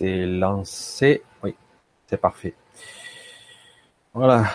C'est 0.00 0.24
lancé. 0.24 1.22
Oui, 1.44 1.54
c'est 2.06 2.16
parfait. 2.16 2.54
Voilà, 4.14 4.46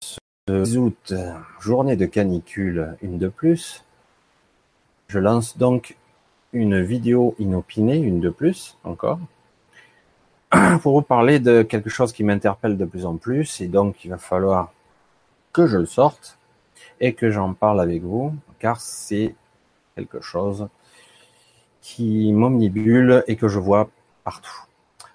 ce 0.00 0.18
10 0.46 0.76
août, 0.76 1.14
journée 1.58 1.96
de 1.96 2.04
canicule, 2.04 2.94
une 3.00 3.16
de 3.16 3.28
plus. 3.28 3.82
Je 5.08 5.18
lance 5.18 5.56
donc 5.56 5.96
une 6.52 6.82
vidéo 6.82 7.34
inopinée, 7.38 7.96
une 7.96 8.20
de 8.20 8.28
plus 8.28 8.76
encore, 8.84 9.20
pour 10.82 11.00
vous 11.00 11.02
parler 11.02 11.38
de 11.38 11.62
quelque 11.62 11.88
chose 11.88 12.12
qui 12.12 12.22
m'interpelle 12.22 12.76
de 12.76 12.84
plus 12.84 13.06
en 13.06 13.16
plus, 13.16 13.62
et 13.62 13.68
donc 13.68 14.04
il 14.04 14.10
va 14.10 14.18
falloir 14.18 14.70
que 15.54 15.66
je 15.66 15.78
le 15.78 15.86
sorte 15.86 16.38
et 17.00 17.14
que 17.14 17.30
j'en 17.30 17.54
parle 17.54 17.80
avec 17.80 18.02
vous, 18.02 18.34
car 18.58 18.82
c'est 18.82 19.34
quelque 19.94 20.20
chose 20.20 20.68
qui 21.80 22.34
m'omnibule 22.34 23.24
et 23.28 23.36
que 23.36 23.48
je 23.48 23.58
vois 23.58 23.88
partout. 24.24 24.66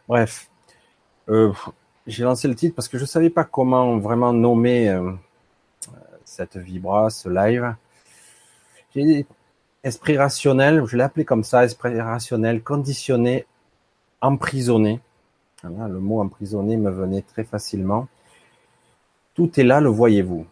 Bref, 0.09 0.49
euh, 1.29 1.53
j'ai 2.07 2.23
lancé 2.23 2.47
le 2.47 2.55
titre 2.55 2.75
parce 2.75 2.87
que 2.87 2.97
je 2.97 3.03
ne 3.03 3.07
savais 3.07 3.29
pas 3.29 3.43
comment 3.43 3.99
vraiment 3.99 4.33
nommer 4.33 4.89
euh, 4.89 5.11
cette 6.25 6.57
vibra, 6.57 7.11
ce 7.11 7.29
live. 7.29 7.75
J'ai 8.95 9.03
dit 9.03 9.25
esprit 9.83 10.17
rationnel, 10.17 10.83
je 10.87 10.97
l'ai 10.97 11.03
appelé 11.03 11.25
comme 11.25 11.43
ça, 11.43 11.63
esprit 11.63 12.01
rationnel, 12.01 12.63
conditionné, 12.63 13.45
emprisonné. 14.19 14.99
le 15.63 15.99
mot 15.99 16.21
emprisonné 16.21 16.75
me 16.75 16.89
venait 16.89 17.21
très 17.21 17.43
facilement. 17.43 18.07
Tout 19.35 19.59
est 19.59 19.63
là, 19.63 19.79
le 19.79 19.89
voyez-vous. 19.89 20.47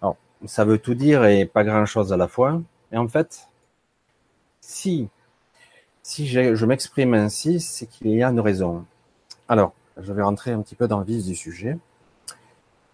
Alors, 0.00 0.16
ça 0.46 0.64
veut 0.64 0.78
tout 0.78 0.94
dire 0.94 1.26
et 1.26 1.44
pas 1.44 1.62
grand-chose 1.62 2.10
à 2.10 2.16
la 2.16 2.26
fois. 2.26 2.58
Et 2.90 2.96
en 2.96 3.06
fait, 3.06 3.50
si 4.62 5.10
si 6.02 6.26
je 6.26 6.64
m'exprime 6.64 7.12
ainsi, 7.12 7.60
c'est 7.60 7.86
qu'il 7.86 8.08
y 8.08 8.22
a 8.22 8.30
une 8.30 8.40
raison. 8.40 8.86
Alors, 9.48 9.72
je 9.98 10.12
vais 10.12 10.22
rentrer 10.22 10.52
un 10.52 10.62
petit 10.62 10.74
peu 10.74 10.88
dans 10.88 11.00
le 11.00 11.04
vif 11.04 11.24
du 11.24 11.34
sujet. 11.34 11.78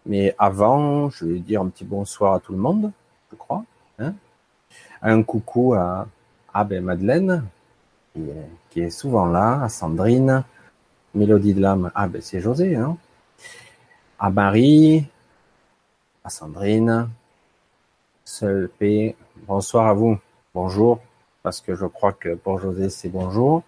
Mais 0.06 0.34
avant, 0.38 1.10
je 1.10 1.26
vais 1.26 1.38
dire 1.38 1.60
un 1.60 1.68
petit 1.68 1.84
bonsoir 1.84 2.34
à 2.34 2.40
tout 2.40 2.52
le 2.52 2.58
monde, 2.58 2.90
je 3.30 3.36
crois. 3.36 3.64
Hein 3.98 4.14
un 5.02 5.22
coucou 5.22 5.74
à, 5.74 6.06
à 6.52 6.64
Madeleine, 6.64 7.44
qui 8.70 8.80
est, 8.80 8.90
souvent 8.90 9.26
là, 9.26 9.62
à 9.62 9.68
Sandrine, 9.68 10.44
Mélodie 11.14 11.54
de 11.54 11.60
l'âme, 11.60 11.90
ah 11.94 12.08
c'est 12.20 12.40
José, 12.40 12.76
hein 12.76 12.96
à 14.18 14.30
Marie, 14.30 15.06
à 16.22 16.30
Sandrine, 16.30 17.08
Seul 18.24 18.68
P, 18.78 19.16
bonsoir 19.46 19.86
à 19.86 19.94
vous, 19.94 20.18
bonjour, 20.54 21.00
parce 21.42 21.60
que 21.60 21.74
je 21.74 21.86
crois 21.86 22.12
que 22.12 22.34
pour 22.34 22.60
José, 22.60 22.90
c'est 22.90 23.08
bonjour. 23.08 23.62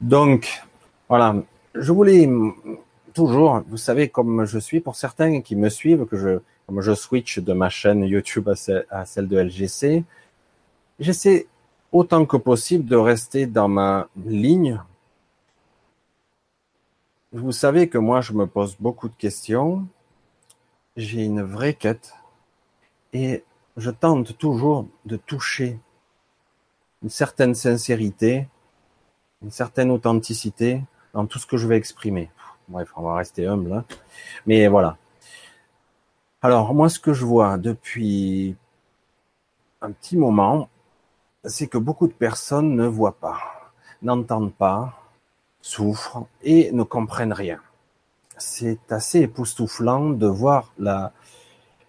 Donc, 0.00 0.62
voilà, 1.12 1.34
je 1.74 1.92
voulais 1.92 2.26
toujours, 3.12 3.60
vous 3.68 3.76
savez, 3.76 4.08
comme 4.08 4.46
je 4.46 4.58
suis, 4.58 4.80
pour 4.80 4.96
certains 4.96 5.42
qui 5.42 5.56
me 5.56 5.68
suivent, 5.68 6.06
que 6.06 6.16
je, 6.16 6.40
comme 6.66 6.80
je 6.80 6.94
switch 6.94 7.38
de 7.38 7.52
ma 7.52 7.68
chaîne 7.68 8.02
YouTube 8.04 8.48
à 8.48 9.04
celle, 9.04 9.28
de 9.28 9.38
LGC, 9.38 10.04
j'essaie 10.98 11.48
autant 11.92 12.24
que 12.24 12.38
possible 12.38 12.86
de 12.86 12.96
rester 12.96 13.44
dans 13.44 13.68
ma 13.68 14.08
ligne. 14.24 14.80
Vous 17.32 17.52
savez 17.52 17.90
que 17.90 17.98
moi, 17.98 18.22
je 18.22 18.32
me 18.32 18.46
pose 18.46 18.78
beaucoup 18.80 19.10
de 19.10 19.16
questions. 19.18 19.86
J'ai 20.96 21.24
une 21.24 21.42
vraie 21.42 21.74
quête 21.74 22.14
et 23.12 23.44
je 23.76 23.90
tente 23.90 24.38
toujours 24.38 24.86
de 25.04 25.18
toucher 25.18 25.78
une 27.02 27.10
certaine 27.10 27.54
sincérité, 27.54 28.48
une 29.42 29.50
certaine 29.50 29.90
authenticité 29.90 30.80
dans 31.12 31.26
tout 31.26 31.38
ce 31.38 31.46
que 31.46 31.56
je 31.56 31.66
vais 31.66 31.76
exprimer. 31.76 32.30
Bref, 32.68 32.92
on 32.96 33.02
va 33.02 33.16
rester 33.16 33.46
humble. 33.46 33.72
Hein. 33.72 33.84
Mais 34.46 34.66
voilà. 34.68 34.96
Alors, 36.40 36.74
moi, 36.74 36.88
ce 36.88 36.98
que 36.98 37.12
je 37.12 37.24
vois 37.24 37.58
depuis 37.58 38.56
un 39.80 39.92
petit 39.92 40.16
moment, 40.16 40.68
c'est 41.44 41.66
que 41.66 41.78
beaucoup 41.78 42.06
de 42.06 42.12
personnes 42.12 42.74
ne 42.76 42.86
voient 42.86 43.18
pas, 43.18 43.38
n'entendent 44.00 44.54
pas, 44.54 44.94
souffrent 45.60 46.26
et 46.42 46.72
ne 46.72 46.82
comprennent 46.82 47.32
rien. 47.32 47.60
C'est 48.38 48.92
assez 48.92 49.20
époustouflant 49.20 50.10
de 50.10 50.26
voir 50.26 50.72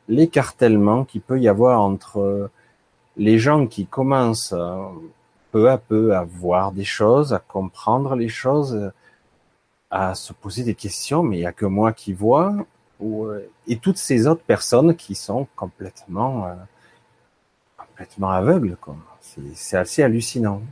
l'écartèlement 0.07 1.05
qu'il 1.05 1.21
peut 1.21 1.39
y 1.39 1.47
avoir 1.47 1.81
entre 1.81 2.49
les 3.17 3.39
gens 3.39 3.67
qui 3.67 3.85
commencent 3.85 4.53
euh, 4.53 4.85
peu 5.51 5.69
à 5.69 5.77
peu 5.77 6.15
à 6.15 6.23
voir 6.23 6.71
des 6.71 6.83
choses, 6.83 7.33
à 7.33 7.39
comprendre 7.39 8.15
les 8.15 8.29
choses, 8.29 8.91
à 9.93 10.15
se 10.15 10.33
poser 10.33 10.63
des 10.63 10.73
questions, 10.73 11.21
mais 11.21 11.37
il 11.37 11.41
n'y 11.41 11.45
a 11.45 11.53
que 11.53 11.67
moi 11.67 11.93
qui 11.93 12.13
vois, 12.13 12.55
euh, 12.99 13.47
et 13.67 13.77
toutes 13.77 13.99
ces 13.99 14.25
autres 14.25 14.41
personnes 14.41 14.95
qui 14.95 15.13
sont 15.13 15.47
complètement, 15.55 16.47
euh, 16.47 16.55
complètement 17.77 18.31
aveugles. 18.31 18.75
C'est 19.53 19.77
assez 19.77 20.01
hallucinant. 20.01 20.63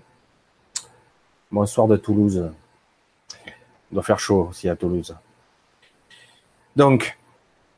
Bonsoir 1.51 1.87
de 1.87 1.97
Toulouse. 1.97 2.51
Il 3.91 3.93
doit 3.93 4.01
faire 4.01 4.17
chaud 4.17 4.47
aussi 4.49 4.67
à 4.67 4.75
Toulouse. 4.75 5.15
Donc, 6.75 7.19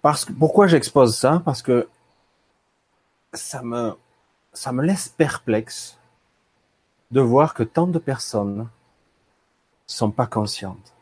parce 0.01 0.23
que, 0.23 0.31
pourquoi 0.31 0.67
j'expose 0.67 1.13
ça? 1.13 1.41
Parce 1.43 1.61
que 1.61 1.89
ça 3.33 3.61
me, 3.63 3.97
ça 4.53 4.71
me 4.71 4.81
laisse 4.81 5.09
perplexe 5.09 5.97
de 7.11 7.19
voir 7.19 7.53
que 7.53 7.63
tant 7.63 7.87
de 7.87 7.99
personnes 7.99 8.69
sont 9.87 10.11
pas 10.11 10.25
conscientes. 10.25 10.92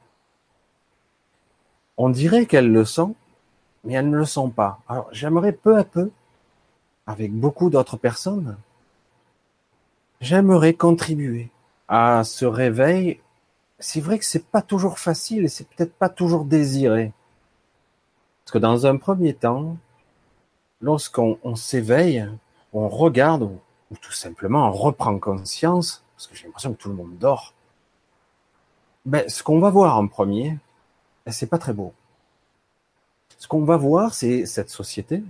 On 2.03 2.09
dirait 2.09 2.47
qu'elles 2.47 2.71
le 2.71 2.83
sont, 2.83 3.13
mais 3.83 3.93
elles 3.93 4.09
ne 4.09 4.17
le 4.17 4.25
sont 4.25 4.49
pas. 4.49 4.79
Alors 4.89 5.07
j'aimerais 5.11 5.51
peu 5.51 5.77
à 5.77 5.83
peu, 5.83 6.09
avec 7.05 7.31
beaucoup 7.31 7.69
d'autres 7.69 7.95
personnes, 7.95 8.57
j'aimerais 10.19 10.73
contribuer 10.73 11.51
à 11.87 12.23
ce 12.23 12.45
réveil. 12.45 13.19
C'est 13.77 14.01
vrai 14.01 14.17
que 14.17 14.25
c'est 14.25 14.47
pas 14.47 14.63
toujours 14.63 14.97
facile 14.97 15.43
et 15.43 15.47
c'est 15.47 15.67
peut-être 15.67 15.93
pas 15.93 16.09
toujours 16.09 16.43
désiré. 16.43 17.11
Parce 18.45 18.53
que 18.53 18.57
dans 18.57 18.87
un 18.87 18.97
premier 18.97 19.35
temps, 19.35 19.77
lorsqu'on 20.81 21.55
s'éveille, 21.55 22.27
on 22.73 22.89
regarde 22.89 23.43
ou, 23.43 23.95
tout 24.01 24.11
simplement 24.11 24.67
on 24.69 24.71
reprend 24.71 25.19
conscience, 25.19 26.03
parce 26.15 26.25
que 26.25 26.35
j'ai 26.35 26.45
l'impression 26.45 26.73
que 26.73 26.81
tout 26.81 26.89
le 26.89 26.95
monde 26.95 27.15
dort, 27.19 27.53
ben, 29.05 29.23
ce 29.29 29.43
qu'on 29.43 29.59
va 29.59 29.69
voir 29.69 29.97
en 29.97 30.07
premier, 30.07 30.57
c'est 31.27 31.47
pas 31.47 31.57
très 31.57 31.73
beau. 31.73 31.93
Ce 33.37 33.47
qu'on 33.47 33.63
va 33.63 33.77
voir, 33.77 34.13
c'est 34.13 34.45
cette 34.45 34.69
société, 34.69 35.23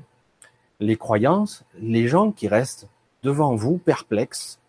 les 0.79 0.97
croyances, 0.97 1.63
les 1.79 2.07
gens 2.07 2.31
qui 2.31 2.47
restent 2.47 2.87
devant 3.23 3.55
vous 3.55 3.77
perplexes, 3.77 4.59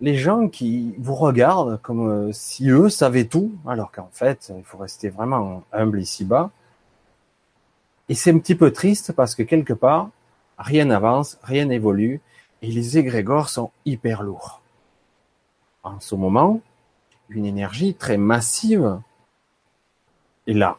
les 0.00 0.14
gens 0.14 0.48
qui 0.48 0.94
vous 0.98 1.14
regardent 1.14 1.80
comme 1.82 2.08
euh, 2.08 2.32
si 2.32 2.68
eux 2.70 2.88
savaient 2.88 3.26
tout, 3.26 3.52
alors 3.66 3.90
qu'en 3.90 4.08
fait, 4.12 4.52
il 4.56 4.64
faut 4.64 4.78
rester 4.78 5.08
vraiment 5.08 5.64
humble 5.72 6.00
ici-bas. 6.00 6.50
Et 8.08 8.14
c'est 8.14 8.32
un 8.32 8.38
petit 8.38 8.54
peu 8.54 8.72
triste 8.72 9.12
parce 9.12 9.34
que 9.34 9.42
quelque 9.42 9.72
part, 9.72 10.10
rien 10.56 10.86
n'avance, 10.86 11.38
rien 11.42 11.66
n'évolue, 11.66 12.20
et 12.62 12.68
les 12.68 12.98
égrégores 12.98 13.48
sont 13.48 13.70
hyper 13.84 14.22
lourds. 14.22 14.60
En 15.82 16.00
ce 16.00 16.14
moment, 16.14 16.60
une 17.28 17.46
énergie 17.46 17.94
très 17.94 18.16
massive 18.16 19.00
est 20.48 20.54
là. 20.54 20.78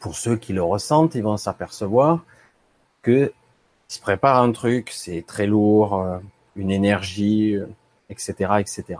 Pour 0.00 0.16
ceux 0.16 0.36
qui 0.36 0.52
le 0.52 0.62
ressentent, 0.62 1.14
ils 1.14 1.22
vont 1.22 1.36
s'apercevoir 1.36 2.24
que 3.02 3.32
il 3.88 3.92
se 3.92 4.00
prépare 4.00 4.42
un 4.42 4.50
truc, 4.50 4.90
c'est 4.90 5.24
très 5.24 5.46
lourd, 5.46 6.00
euh, 6.00 6.18
une 6.56 6.72
énergie, 6.72 7.56
etc., 8.10 8.34
euh, 8.40 8.56
etc. 8.58 8.98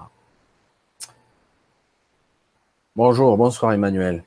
Bonjour, 2.94 3.36
bonsoir 3.36 3.72
Emmanuel. 3.72 4.22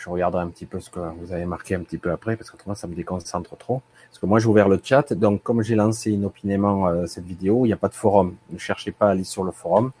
Je 0.00 0.10
regarderai 0.10 0.42
un 0.42 0.48
petit 0.48 0.66
peu 0.66 0.80
ce 0.80 0.90
que 0.90 0.98
vous 0.98 1.32
avez 1.32 1.44
marqué 1.44 1.76
un 1.76 1.82
petit 1.82 1.98
peu 1.98 2.10
après, 2.10 2.36
parce 2.36 2.50
que 2.50 2.56
autrement 2.56 2.74
ça 2.74 2.88
me 2.88 2.94
déconcentre 2.94 3.56
trop. 3.56 3.80
Parce 4.08 4.18
que 4.18 4.26
moi 4.26 4.40
j'ai 4.40 4.48
ouvert 4.48 4.68
le 4.68 4.80
chat, 4.82 5.12
donc 5.12 5.42
comme 5.42 5.62
j'ai 5.62 5.76
lancé 5.76 6.10
inopinément 6.10 6.88
euh, 6.88 7.06
cette 7.06 7.24
vidéo, 7.24 7.64
il 7.64 7.68
n'y 7.68 7.72
a 7.72 7.78
pas 7.78 7.88
de 7.88 7.94
forum. 7.94 8.36
Ne 8.50 8.58
cherchez 8.58 8.90
pas 8.90 9.08
à 9.08 9.10
aller 9.10 9.24
sur 9.24 9.44
le 9.44 9.52
forum. 9.52 9.92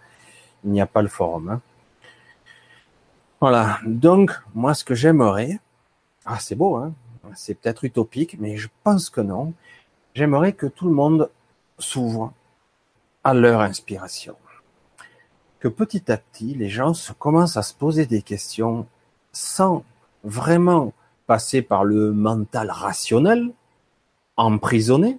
Il 0.64 0.72
n'y 0.72 0.80
a 0.80 0.86
pas 0.86 1.02
le 1.02 1.08
forum. 1.08 1.48
Hein. 1.48 1.60
Voilà. 3.42 3.80
Donc 3.84 4.30
moi 4.54 4.72
ce 4.72 4.84
que 4.84 4.94
j'aimerais, 4.94 5.58
ah 6.24 6.38
c'est 6.38 6.54
beau, 6.54 6.76
hein 6.76 6.94
c'est 7.34 7.54
peut-être 7.54 7.82
utopique, 7.82 8.38
mais 8.38 8.56
je 8.56 8.68
pense 8.84 9.10
que 9.10 9.20
non. 9.20 9.52
J'aimerais 10.14 10.52
que 10.52 10.66
tout 10.66 10.86
le 10.86 10.94
monde 10.94 11.28
s'ouvre 11.76 12.32
à 13.24 13.34
leur 13.34 13.60
inspiration. 13.60 14.36
Que 15.58 15.66
petit 15.66 16.12
à 16.12 16.18
petit, 16.18 16.54
les 16.54 16.68
gens 16.68 16.94
se 16.94 17.12
commencent 17.12 17.56
à 17.56 17.64
se 17.64 17.74
poser 17.74 18.06
des 18.06 18.22
questions 18.22 18.86
sans 19.32 19.82
vraiment 20.22 20.92
passer 21.26 21.62
par 21.62 21.82
le 21.82 22.12
mental 22.12 22.70
rationnel, 22.70 23.50
emprisonné, 24.36 25.18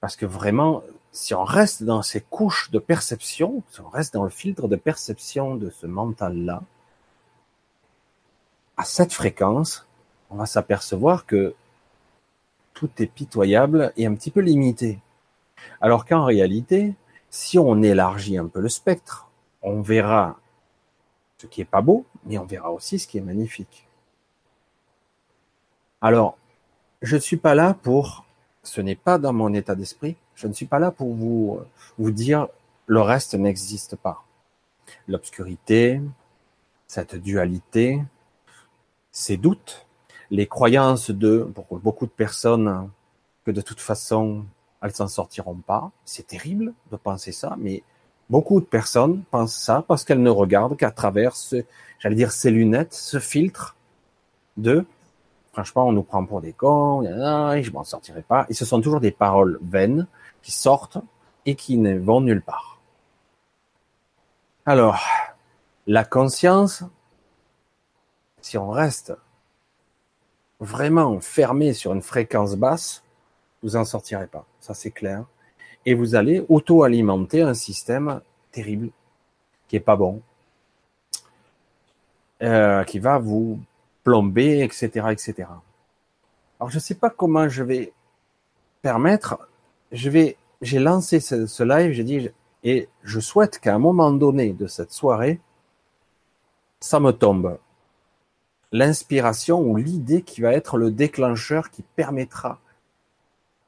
parce 0.00 0.16
que 0.16 0.26
vraiment, 0.26 0.82
si 1.12 1.32
on 1.32 1.44
reste 1.44 1.82
dans 1.82 2.02
ces 2.02 2.20
couches 2.20 2.70
de 2.72 2.78
perception, 2.78 3.62
si 3.70 3.80
on 3.80 3.88
reste 3.88 4.12
dans 4.12 4.24
le 4.24 4.28
filtre 4.28 4.68
de 4.68 4.76
perception 4.76 5.56
de 5.56 5.70
ce 5.70 5.86
mental-là, 5.86 6.62
à 8.76 8.84
cette 8.84 9.12
fréquence, 9.12 9.86
on 10.30 10.36
va 10.36 10.46
s'apercevoir 10.46 11.26
que 11.26 11.54
tout 12.72 12.90
est 12.98 13.06
pitoyable 13.06 13.92
et 13.96 14.06
un 14.06 14.14
petit 14.14 14.30
peu 14.30 14.40
limité. 14.40 14.98
Alors 15.80 16.04
qu'en 16.04 16.24
réalité, 16.24 16.94
si 17.30 17.58
on 17.58 17.82
élargit 17.82 18.36
un 18.36 18.46
peu 18.46 18.60
le 18.60 18.68
spectre, 18.68 19.28
on 19.62 19.80
verra 19.80 20.38
ce 21.38 21.46
qui 21.46 21.60
est 21.60 21.66
pas 21.66 21.82
beau, 21.82 22.04
mais 22.26 22.38
on 22.38 22.44
verra 22.44 22.72
aussi 22.72 22.98
ce 22.98 23.06
qui 23.06 23.18
est 23.18 23.22
magnifique. 23.22 23.86
Alors, 26.00 26.36
je 27.02 27.16
ne 27.16 27.20
suis 27.20 27.36
pas 27.36 27.54
là 27.54 27.74
pour, 27.74 28.24
ce 28.62 28.80
n'est 28.80 28.96
pas 28.96 29.18
dans 29.18 29.32
mon 29.32 29.52
état 29.54 29.74
d'esprit, 29.74 30.16
je 30.34 30.46
ne 30.46 30.52
suis 30.52 30.66
pas 30.66 30.78
là 30.78 30.90
pour 30.90 31.14
vous, 31.14 31.60
vous 31.98 32.10
dire 32.10 32.48
le 32.86 33.00
reste 33.00 33.34
n'existe 33.34 33.96
pas. 33.96 34.24
L'obscurité, 35.08 36.00
cette 36.86 37.14
dualité, 37.14 38.02
ces 39.14 39.36
doutes, 39.36 39.86
les 40.30 40.46
croyances 40.46 41.10
de 41.10 41.48
beaucoup 41.70 42.06
de 42.06 42.10
personnes 42.10 42.90
que 43.46 43.52
de 43.52 43.60
toute 43.60 43.80
façon 43.80 44.44
elles 44.82 44.92
s'en 44.92 45.08
sortiront 45.08 45.54
pas. 45.54 45.92
C'est 46.04 46.26
terrible 46.26 46.74
de 46.90 46.96
penser 46.96 47.32
ça, 47.32 47.54
mais 47.58 47.82
beaucoup 48.28 48.60
de 48.60 48.66
personnes 48.66 49.22
pensent 49.30 49.54
ça 49.54 49.84
parce 49.86 50.04
qu'elles 50.04 50.22
ne 50.22 50.30
regardent 50.30 50.76
qu'à 50.76 50.90
travers 50.90 51.36
ce, 51.36 51.64
j'allais 52.00 52.16
dire 52.16 52.32
ces 52.32 52.50
lunettes, 52.50 52.92
ce 52.92 53.20
filtre 53.20 53.76
de 54.56 54.84
franchement 55.52 55.86
on 55.86 55.92
nous 55.92 56.02
prend 56.02 56.26
pour 56.26 56.40
des 56.40 56.52
cons, 56.52 57.02
je 57.04 57.70
m'en 57.70 57.84
sortirai 57.84 58.22
pas. 58.22 58.46
Et 58.48 58.54
ce 58.54 58.64
sont 58.64 58.80
toujours 58.80 59.00
des 59.00 59.12
paroles 59.12 59.60
vaines 59.62 60.08
qui 60.42 60.50
sortent 60.50 60.98
et 61.46 61.54
qui 61.54 61.78
ne 61.78 61.96
vont 61.96 62.20
nulle 62.20 62.42
part. 62.42 62.80
Alors, 64.66 65.00
la 65.86 66.04
conscience, 66.04 66.82
si 68.44 68.58
on 68.58 68.68
reste 68.68 69.14
vraiment 70.60 71.18
fermé 71.18 71.72
sur 71.72 71.94
une 71.94 72.02
fréquence 72.02 72.56
basse, 72.56 73.02
vous 73.62 73.74
en 73.74 73.86
sortirez 73.86 74.26
pas. 74.26 74.44
Ça, 74.60 74.74
c'est 74.74 74.90
clair. 74.90 75.24
Et 75.86 75.94
vous 75.94 76.14
allez 76.14 76.44
auto-alimenter 76.50 77.40
un 77.40 77.54
système 77.54 78.20
terrible, 78.52 78.90
qui 79.66 79.76
est 79.76 79.80
pas 79.80 79.96
bon, 79.96 80.20
euh, 82.42 82.84
qui 82.84 82.98
va 82.98 83.18
vous 83.18 83.60
plomber, 84.02 84.60
etc., 84.62 85.06
etc. 85.10 85.48
Alors, 86.60 86.68
je 86.68 86.78
sais 86.78 86.96
pas 86.96 87.08
comment 87.08 87.48
je 87.48 87.62
vais 87.62 87.94
permettre. 88.82 89.38
Je 89.90 90.10
vais, 90.10 90.36
j'ai 90.60 90.80
lancé 90.80 91.18
ce, 91.18 91.46
ce 91.46 91.62
live, 91.62 91.92
j'ai 91.92 92.04
dit, 92.04 92.28
et 92.62 92.90
je 93.04 93.20
souhaite 93.20 93.58
qu'à 93.58 93.74
un 93.74 93.78
moment 93.78 94.12
donné 94.12 94.52
de 94.52 94.66
cette 94.66 94.92
soirée, 94.92 95.40
ça 96.80 97.00
me 97.00 97.12
tombe 97.12 97.58
l'inspiration 98.74 99.60
ou 99.60 99.76
l'idée 99.76 100.22
qui 100.22 100.40
va 100.40 100.52
être 100.52 100.78
le 100.78 100.90
déclencheur 100.90 101.70
qui 101.70 101.82
permettra 101.94 102.58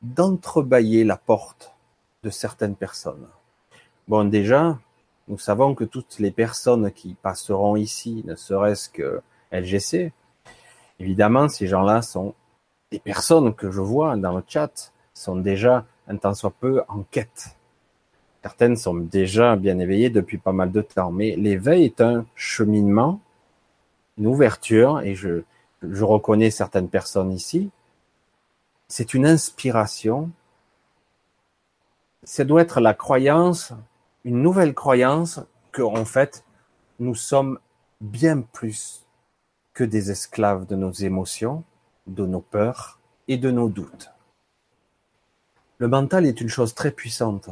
d'entrebâiller 0.02 1.04
la 1.04 1.16
porte 1.16 1.76
de 2.24 2.30
certaines 2.30 2.74
personnes. 2.74 3.28
Bon, 4.08 4.24
déjà, 4.24 4.76
nous 5.28 5.38
savons 5.38 5.76
que 5.76 5.84
toutes 5.84 6.18
les 6.18 6.32
personnes 6.32 6.90
qui 6.90 7.14
passeront 7.14 7.76
ici, 7.76 8.24
ne 8.26 8.34
serait-ce 8.34 8.88
que 8.88 9.20
LGC, 9.52 10.12
évidemment, 10.98 11.48
ces 11.48 11.68
gens-là 11.68 12.02
sont 12.02 12.34
des 12.90 12.98
personnes 12.98 13.54
que 13.54 13.70
je 13.70 13.80
vois 13.80 14.16
dans 14.16 14.36
le 14.36 14.42
chat, 14.44 14.92
sont 15.14 15.36
déjà 15.36 15.86
un 16.08 16.16
temps 16.16 16.34
soit 16.34 16.50
peu 16.50 16.82
en 16.88 17.04
quête. 17.12 17.56
Certaines 18.42 18.76
sont 18.76 18.94
déjà 18.94 19.54
bien 19.54 19.78
éveillées 19.78 20.10
depuis 20.10 20.38
pas 20.38 20.52
mal 20.52 20.72
de 20.72 20.80
temps, 20.80 21.12
mais 21.12 21.36
l'éveil 21.36 21.84
est 21.84 22.00
un 22.00 22.26
cheminement 22.34 23.20
une 24.18 24.26
ouverture, 24.26 25.00
et 25.00 25.14
je, 25.14 25.42
reconnais 25.82 26.50
certaines 26.50 26.88
personnes 26.88 27.32
ici, 27.32 27.70
c'est 28.88 29.14
une 29.14 29.26
inspiration. 29.26 30.30
Ça 32.24 32.44
doit 32.44 32.62
être 32.62 32.80
la 32.80 32.94
croyance, 32.94 33.72
une 34.24 34.42
nouvelle 34.42 34.74
croyance 34.74 35.40
que, 35.72 35.82
en 35.82 36.04
fait, 36.04 36.44
nous 36.98 37.14
sommes 37.14 37.58
bien 38.00 38.40
plus 38.40 39.04
que 39.74 39.84
des 39.84 40.10
esclaves 40.10 40.66
de 40.66 40.76
nos 40.76 40.92
émotions, 40.92 41.62
de 42.06 42.26
nos 42.26 42.40
peurs 42.40 42.98
et 43.28 43.36
de 43.36 43.50
nos 43.50 43.68
doutes. 43.68 44.10
Le 45.78 45.88
mental 45.88 46.24
est 46.24 46.40
une 46.40 46.48
chose 46.48 46.74
très 46.74 46.90
puissante. 46.90 47.50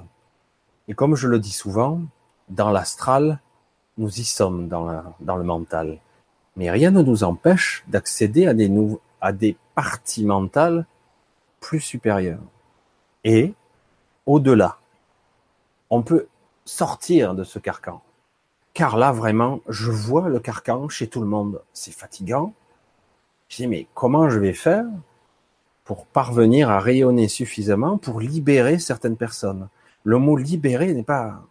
Et 0.88 0.94
comme 0.94 1.14
je 1.14 1.28
le 1.28 1.38
dis 1.38 1.52
souvent, 1.52 2.00
dans 2.48 2.70
l'astral, 2.70 3.40
nous 3.98 4.08
y 4.18 4.24
sommes 4.24 4.68
dans 4.68 5.36
le 5.36 5.44
mental. 5.44 6.00
Mais 6.56 6.70
rien 6.70 6.90
ne 6.90 7.02
nous 7.02 7.24
empêche 7.24 7.84
d'accéder 7.88 8.46
à 8.46 8.54
des, 8.54 8.70
à 9.20 9.32
des 9.32 9.56
parties 9.74 10.24
mentales 10.24 10.86
plus 11.60 11.80
supérieures. 11.80 12.42
Et 13.24 13.54
au-delà, 14.26 14.78
on 15.90 16.02
peut 16.02 16.26
sortir 16.64 17.34
de 17.34 17.44
ce 17.44 17.58
carcan. 17.58 18.02
Car 18.72 18.96
là, 18.96 19.12
vraiment, 19.12 19.60
je 19.68 19.90
vois 19.90 20.28
le 20.28 20.40
carcan 20.40 20.88
chez 20.88 21.08
tout 21.08 21.20
le 21.20 21.26
monde. 21.26 21.62
C'est 21.72 21.94
fatigant. 21.94 22.52
Je 23.48 23.56
dis, 23.56 23.66
mais 23.66 23.86
comment 23.94 24.28
je 24.28 24.38
vais 24.38 24.52
faire 24.52 24.84
pour 25.84 26.06
parvenir 26.06 26.70
à 26.70 26.80
rayonner 26.80 27.28
suffisamment 27.28 27.98
pour 27.98 28.20
libérer 28.20 28.78
certaines 28.78 29.16
personnes? 29.16 29.68
Le 30.02 30.18
mot 30.18 30.36
libérer 30.36 30.92
n'est 30.92 31.04
pas, 31.04 31.42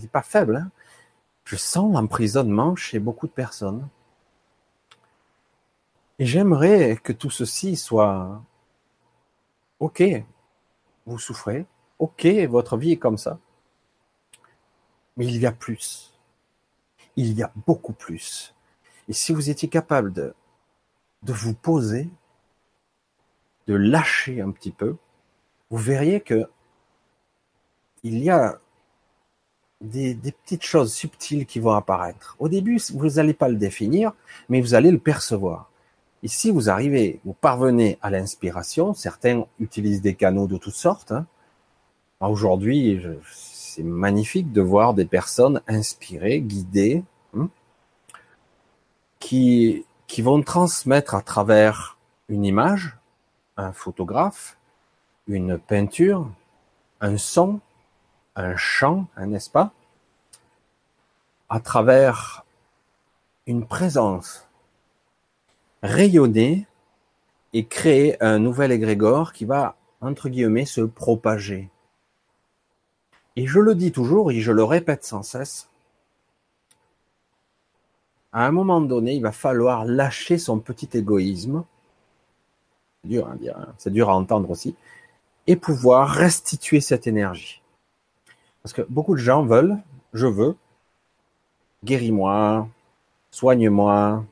n'est 0.00 0.08
pas 0.08 0.22
faible. 0.22 0.56
Hein 0.56 0.70
je 1.44 1.56
sens 1.56 1.92
l'emprisonnement 1.92 2.76
chez 2.76 2.98
beaucoup 2.98 3.26
de 3.26 3.32
personnes. 3.32 3.88
Et 6.18 6.26
j'aimerais 6.26 6.98
que 7.02 7.12
tout 7.12 7.30
ceci 7.30 7.76
soit 7.76 8.42
OK, 9.80 10.02
vous 11.06 11.18
souffrez, 11.18 11.66
OK, 11.98 12.26
votre 12.48 12.76
vie 12.76 12.92
est 12.92 12.98
comme 12.98 13.18
ça. 13.18 13.38
Mais 15.16 15.26
il 15.26 15.36
y 15.38 15.46
a 15.46 15.52
plus. 15.52 16.18
Il 17.16 17.32
y 17.32 17.42
a 17.42 17.52
beaucoup 17.66 17.92
plus. 17.92 18.54
Et 19.08 19.12
si 19.12 19.32
vous 19.32 19.50
étiez 19.50 19.68
capable 19.68 20.12
de, 20.12 20.34
de 21.22 21.32
vous 21.32 21.54
poser, 21.54 22.08
de 23.66 23.74
lâcher 23.74 24.40
un 24.40 24.52
petit 24.52 24.70
peu, 24.70 24.96
vous 25.70 25.78
verriez 25.78 26.20
que 26.20 26.48
il 28.04 28.18
y 28.18 28.30
a 28.30 28.60
des, 29.82 30.14
petites 30.44 30.64
choses 30.64 30.92
subtiles 30.92 31.46
qui 31.46 31.60
vont 31.60 31.72
apparaître. 31.72 32.36
Au 32.38 32.48
début, 32.48 32.78
vous 32.94 33.10
n'allez 33.10 33.34
pas 33.34 33.48
le 33.48 33.56
définir, 33.56 34.12
mais 34.48 34.60
vous 34.60 34.74
allez 34.74 34.90
le 34.90 34.98
percevoir. 34.98 35.70
Et 36.22 36.28
si 36.28 36.50
vous 36.50 36.70
arrivez, 36.70 37.20
vous 37.24 37.32
parvenez 37.32 37.98
à 38.00 38.10
l'inspiration, 38.10 38.94
certains 38.94 39.44
utilisent 39.58 40.02
des 40.02 40.14
canaux 40.14 40.46
de 40.46 40.56
toutes 40.56 40.74
sortes. 40.74 41.12
Hein. 41.12 41.26
Aujourd'hui, 42.20 43.02
c'est 43.32 43.82
magnifique 43.82 44.52
de 44.52 44.60
voir 44.60 44.94
des 44.94 45.04
personnes 45.04 45.60
inspirées, 45.66 46.40
guidées, 46.40 47.02
hein, 47.36 47.48
qui, 49.18 49.84
qui 50.06 50.22
vont 50.22 50.40
transmettre 50.42 51.16
à 51.16 51.22
travers 51.22 51.98
une 52.28 52.44
image, 52.44 52.96
un 53.56 53.72
photographe, 53.72 54.56
une 55.26 55.58
peinture, 55.58 56.30
un 57.00 57.16
son, 57.16 57.60
un 58.36 58.56
chant, 58.56 59.06
hein, 59.16 59.26
n'est-ce 59.26 59.50
pas 59.50 59.72
À 61.48 61.60
travers 61.60 62.44
une 63.46 63.66
présence, 63.66 64.48
rayonner 65.82 66.66
et 67.52 67.66
créer 67.66 68.22
un 68.22 68.38
nouvel 68.38 68.72
égrégore 68.72 69.32
qui 69.32 69.44
va, 69.44 69.76
entre 70.00 70.28
guillemets, 70.28 70.64
se 70.64 70.80
propager. 70.80 71.68
Et 73.36 73.46
je 73.46 73.58
le 73.58 73.74
dis 73.74 73.92
toujours 73.92 74.30
et 74.30 74.40
je 74.40 74.52
le 74.52 74.64
répète 74.64 75.04
sans 75.04 75.22
cesse, 75.22 75.68
à 78.32 78.46
un 78.46 78.50
moment 78.50 78.80
donné, 78.80 79.14
il 79.14 79.22
va 79.22 79.32
falloir 79.32 79.84
lâcher 79.84 80.38
son 80.38 80.58
petit 80.58 80.88
égoïsme. 80.94 81.64
C'est 83.02 83.10
dur 83.10 83.28
à 83.28 83.36
dire, 83.36 83.58
hein, 83.58 83.74
c'est 83.76 83.92
dur 83.92 84.08
à 84.08 84.16
entendre 84.16 84.50
aussi, 84.50 84.74
et 85.46 85.56
pouvoir 85.56 86.08
restituer 86.08 86.80
cette 86.80 87.06
énergie. 87.06 87.61
Parce 88.62 88.72
que 88.72 88.82
beaucoup 88.82 89.14
de 89.14 89.20
gens 89.20 89.44
veulent, 89.44 89.78
je 90.12 90.26
veux, 90.26 90.56
guéris-moi, 91.84 92.68
soigne-moi, 93.30 94.24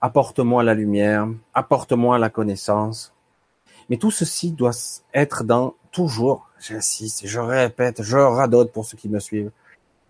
apporte-moi 0.00 0.62
la 0.62 0.74
lumière, 0.74 1.28
apporte-moi 1.52 2.18
la 2.18 2.30
connaissance. 2.30 3.12
Mais 3.90 3.98
tout 3.98 4.10
ceci 4.10 4.52
doit 4.52 4.72
être 5.12 5.44
dans 5.44 5.74
toujours, 5.92 6.48
j'insiste, 6.58 7.26
je 7.26 7.38
répète, 7.38 8.02
je 8.02 8.16
radote 8.16 8.72
pour 8.72 8.86
ceux 8.86 8.96
qui 8.96 9.08
me 9.08 9.20
suivent, 9.20 9.50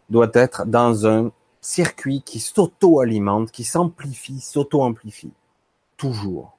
doit 0.09 0.31
être 0.35 0.65
dans 0.65 1.07
un 1.07 1.33
circuit 1.61 2.23
qui 2.23 2.39
s'auto-alimente, 2.39 3.51
qui 3.51 3.65
s'amplifie, 3.65 4.41
s'auto-amplifie. 4.41 5.33
Toujours. 5.97 6.57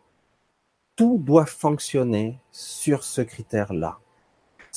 Tout 0.98 1.22
doit 1.24 1.46
fonctionner 1.46 2.38
sur 2.52 3.04
ce 3.04 3.22
critère-là 3.22 4.00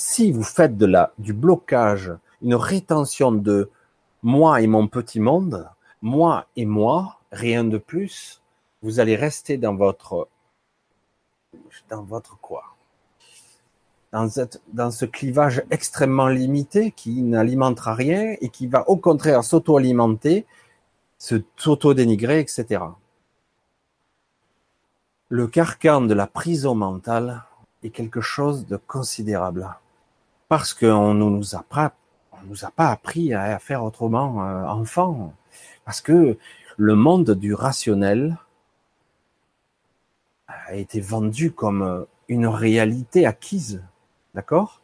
Si 0.02 0.32
vous 0.32 0.44
faites 0.44 0.78
de 0.78 0.86
la, 0.86 1.12
du 1.18 1.34
blocage, 1.34 2.10
une 2.40 2.54
rétention 2.54 3.32
de 3.32 3.70
moi 4.22 4.62
et 4.62 4.66
mon 4.66 4.88
petit 4.88 5.20
monde, 5.20 5.68
moi 6.00 6.46
et 6.56 6.64
moi, 6.64 7.20
rien 7.32 7.64
de 7.64 7.76
plus, 7.76 8.40
vous 8.80 8.98
allez 8.98 9.14
rester 9.14 9.58
dans 9.58 9.74
votre, 9.74 10.26
dans 11.90 12.02
votre 12.02 12.38
quoi? 12.38 12.64
Dans, 14.10 14.26
dans 14.72 14.90
ce 14.90 15.04
clivage 15.04 15.62
extrêmement 15.70 16.28
limité 16.28 16.92
qui 16.92 17.20
n'alimentera 17.20 17.92
rien 17.92 18.36
et 18.40 18.48
qui 18.48 18.68
va 18.68 18.88
au 18.88 18.96
contraire 18.96 19.44
s'auto-alimenter, 19.44 20.46
s'auto-dénigrer, 21.18 22.40
etc. 22.40 22.84
Le 25.28 25.46
carcan 25.46 26.00
de 26.00 26.14
la 26.14 26.26
prison 26.26 26.74
mentale 26.74 27.44
est 27.82 27.90
quelque 27.90 28.22
chose 28.22 28.66
de 28.66 28.78
considérable 28.78 29.68
parce 30.50 30.74
qu'on 30.74 31.14
ne 31.14 31.24
nous 31.30 31.54
a 31.54 31.62
pas, 31.62 31.94
appris 32.76 33.32
à 33.32 33.56
faire 33.60 33.84
autrement 33.84 34.44
euh, 34.44 34.64
enfant, 34.66 35.32
parce 35.84 36.00
que 36.00 36.36
le 36.76 36.94
monde 36.96 37.30
du 37.30 37.54
rationnel 37.54 38.36
a 40.48 40.74
été 40.74 41.00
vendu 41.00 41.52
comme 41.52 42.04
une 42.26 42.48
réalité 42.48 43.26
acquise, 43.26 43.80
d'accord? 44.34 44.80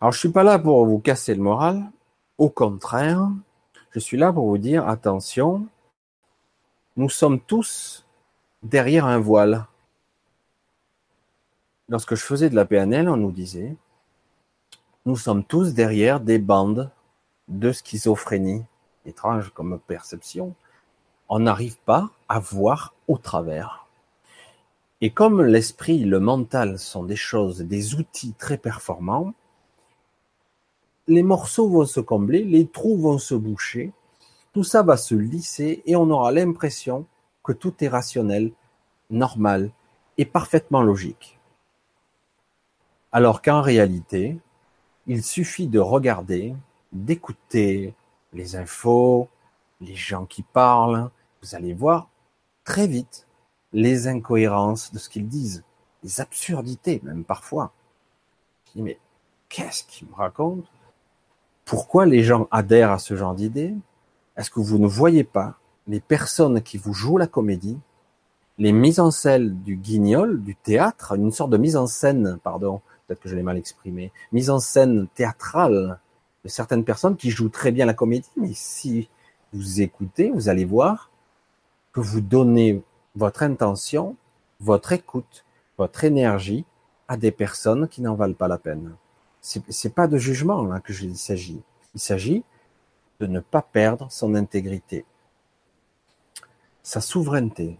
Alors 0.00 0.12
je 0.12 0.20
suis 0.20 0.28
pas 0.28 0.44
là 0.44 0.60
pour 0.60 0.86
vous 0.86 1.00
casser 1.00 1.34
le 1.34 1.42
moral, 1.42 1.90
au 2.38 2.48
contraire, 2.48 3.28
je 3.90 3.98
suis 3.98 4.16
là 4.16 4.32
pour 4.32 4.46
vous 4.46 4.58
dire 4.58 4.86
attention, 4.88 5.66
nous 6.96 7.10
sommes 7.10 7.40
tous 7.40 8.06
derrière 8.62 9.06
un 9.06 9.18
voile. 9.18 9.66
Lorsque 11.88 12.14
je 12.14 12.24
faisais 12.24 12.48
de 12.48 12.54
la 12.54 12.64
PNL, 12.64 13.08
on 13.08 13.16
nous 13.16 13.32
disait, 13.32 13.76
nous 15.04 15.16
sommes 15.16 15.44
tous 15.44 15.74
derrière 15.74 16.18
des 16.20 16.38
bandes 16.38 16.90
de 17.48 17.72
schizophrénie. 17.72 18.64
Étrange 19.04 19.50
comme 19.50 19.78
perception. 19.86 20.54
On 21.28 21.40
n'arrive 21.40 21.78
pas 21.80 22.10
à 22.28 22.38
voir 22.38 22.94
au 23.06 23.18
travers. 23.18 23.86
Et 25.02 25.10
comme 25.10 25.42
l'esprit, 25.42 26.04
le 26.04 26.20
mental 26.20 26.78
sont 26.78 27.04
des 27.04 27.16
choses, 27.16 27.58
des 27.60 27.96
outils 27.96 28.32
très 28.32 28.56
performants, 28.56 29.34
les 31.06 31.22
morceaux 31.22 31.68
vont 31.68 31.84
se 31.84 32.00
combler, 32.00 32.44
les 32.44 32.66
trous 32.66 32.96
vont 32.96 33.18
se 33.18 33.34
boucher, 33.34 33.92
tout 34.54 34.64
ça 34.64 34.82
va 34.82 34.96
se 34.96 35.14
lisser 35.14 35.82
et 35.84 35.96
on 35.96 36.08
aura 36.08 36.32
l'impression 36.32 37.04
que 37.42 37.52
tout 37.52 37.74
est 37.84 37.88
rationnel, 37.88 38.52
normal 39.10 39.70
et 40.16 40.24
parfaitement 40.24 40.80
logique. 40.80 41.33
Alors 43.14 43.42
qu'en 43.42 43.62
réalité, 43.62 44.40
il 45.06 45.22
suffit 45.22 45.68
de 45.68 45.78
regarder, 45.78 46.52
d'écouter 46.90 47.94
les 48.32 48.56
infos, 48.56 49.28
les 49.80 49.94
gens 49.94 50.26
qui 50.26 50.42
parlent, 50.42 51.10
vous 51.40 51.54
allez 51.54 51.74
voir 51.74 52.08
très 52.64 52.88
vite 52.88 53.28
les 53.72 54.08
incohérences 54.08 54.92
de 54.92 54.98
ce 54.98 55.08
qu'ils 55.08 55.28
disent, 55.28 55.62
les 56.02 56.20
absurdités 56.20 57.00
même 57.04 57.22
parfois. 57.22 57.70
Je 58.66 58.72
dis 58.72 58.82
mais 58.82 58.98
qu'est-ce 59.48 59.84
qu'ils 59.84 60.08
me 60.08 60.14
racontent? 60.16 60.68
Pourquoi 61.64 62.06
les 62.06 62.24
gens 62.24 62.48
adhèrent 62.50 62.90
à 62.90 62.98
ce 62.98 63.14
genre 63.14 63.36
d'idées 63.36 63.76
Est-ce 64.36 64.50
que 64.50 64.58
vous 64.58 64.78
ne 64.78 64.88
voyez 64.88 65.22
pas 65.22 65.54
les 65.86 66.00
personnes 66.00 66.60
qui 66.62 66.78
vous 66.78 66.94
jouent 66.94 67.18
la 67.18 67.28
comédie, 67.28 67.78
les 68.58 68.72
mises 68.72 68.98
en 68.98 69.12
scène 69.12 69.62
du 69.62 69.76
guignol, 69.76 70.42
du 70.42 70.56
théâtre, 70.56 71.12
une 71.12 71.30
sorte 71.30 71.50
de 71.50 71.58
mise 71.58 71.76
en 71.76 71.86
scène, 71.86 72.38
pardon, 72.42 72.80
peut-être 73.06 73.20
que 73.20 73.28
je 73.28 73.36
l'ai 73.36 73.42
mal 73.42 73.56
exprimé, 73.56 74.12
mise 74.32 74.50
en 74.50 74.60
scène 74.60 75.08
théâtrale 75.14 75.98
de 76.44 76.48
certaines 76.48 76.84
personnes 76.84 77.16
qui 77.16 77.30
jouent 77.30 77.48
très 77.48 77.72
bien 77.72 77.86
la 77.86 77.94
comédie, 77.94 78.30
mais 78.36 78.52
si 78.54 79.08
vous 79.52 79.80
écoutez, 79.80 80.30
vous 80.30 80.48
allez 80.48 80.64
voir 80.64 81.10
que 81.92 82.00
vous 82.00 82.20
donnez 82.20 82.82
votre 83.14 83.42
intention, 83.42 84.16
votre 84.60 84.92
écoute, 84.92 85.44
votre 85.78 86.04
énergie 86.04 86.64
à 87.08 87.16
des 87.16 87.30
personnes 87.30 87.88
qui 87.88 88.02
n'en 88.02 88.14
valent 88.14 88.34
pas 88.34 88.48
la 88.48 88.58
peine. 88.58 88.94
C'est 89.40 89.94
pas 89.94 90.08
de 90.08 90.16
jugement 90.16 90.64
là 90.64 90.80
que 90.80 90.92
il 90.92 91.16
s'agit. 91.16 91.62
Il 91.94 92.00
s'agit 92.00 92.42
de 93.20 93.26
ne 93.26 93.40
pas 93.40 93.62
perdre 93.62 94.10
son 94.10 94.34
intégrité, 94.34 95.04
sa 96.82 97.00
souveraineté, 97.00 97.78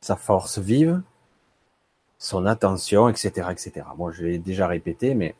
sa 0.00 0.16
force 0.16 0.58
vive, 0.58 1.00
son 2.22 2.46
attention, 2.46 3.08
etc., 3.08 3.48
etc. 3.50 3.84
Moi, 3.96 4.12
je 4.12 4.22
l'ai 4.22 4.38
déjà 4.38 4.68
répété, 4.68 5.14
mais 5.14 5.34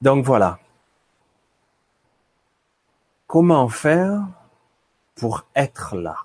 donc 0.00 0.24
voilà. 0.24 0.58
Comment 3.28 3.68
faire 3.68 4.26
pour 5.14 5.46
être 5.54 5.94
là? 5.96 6.16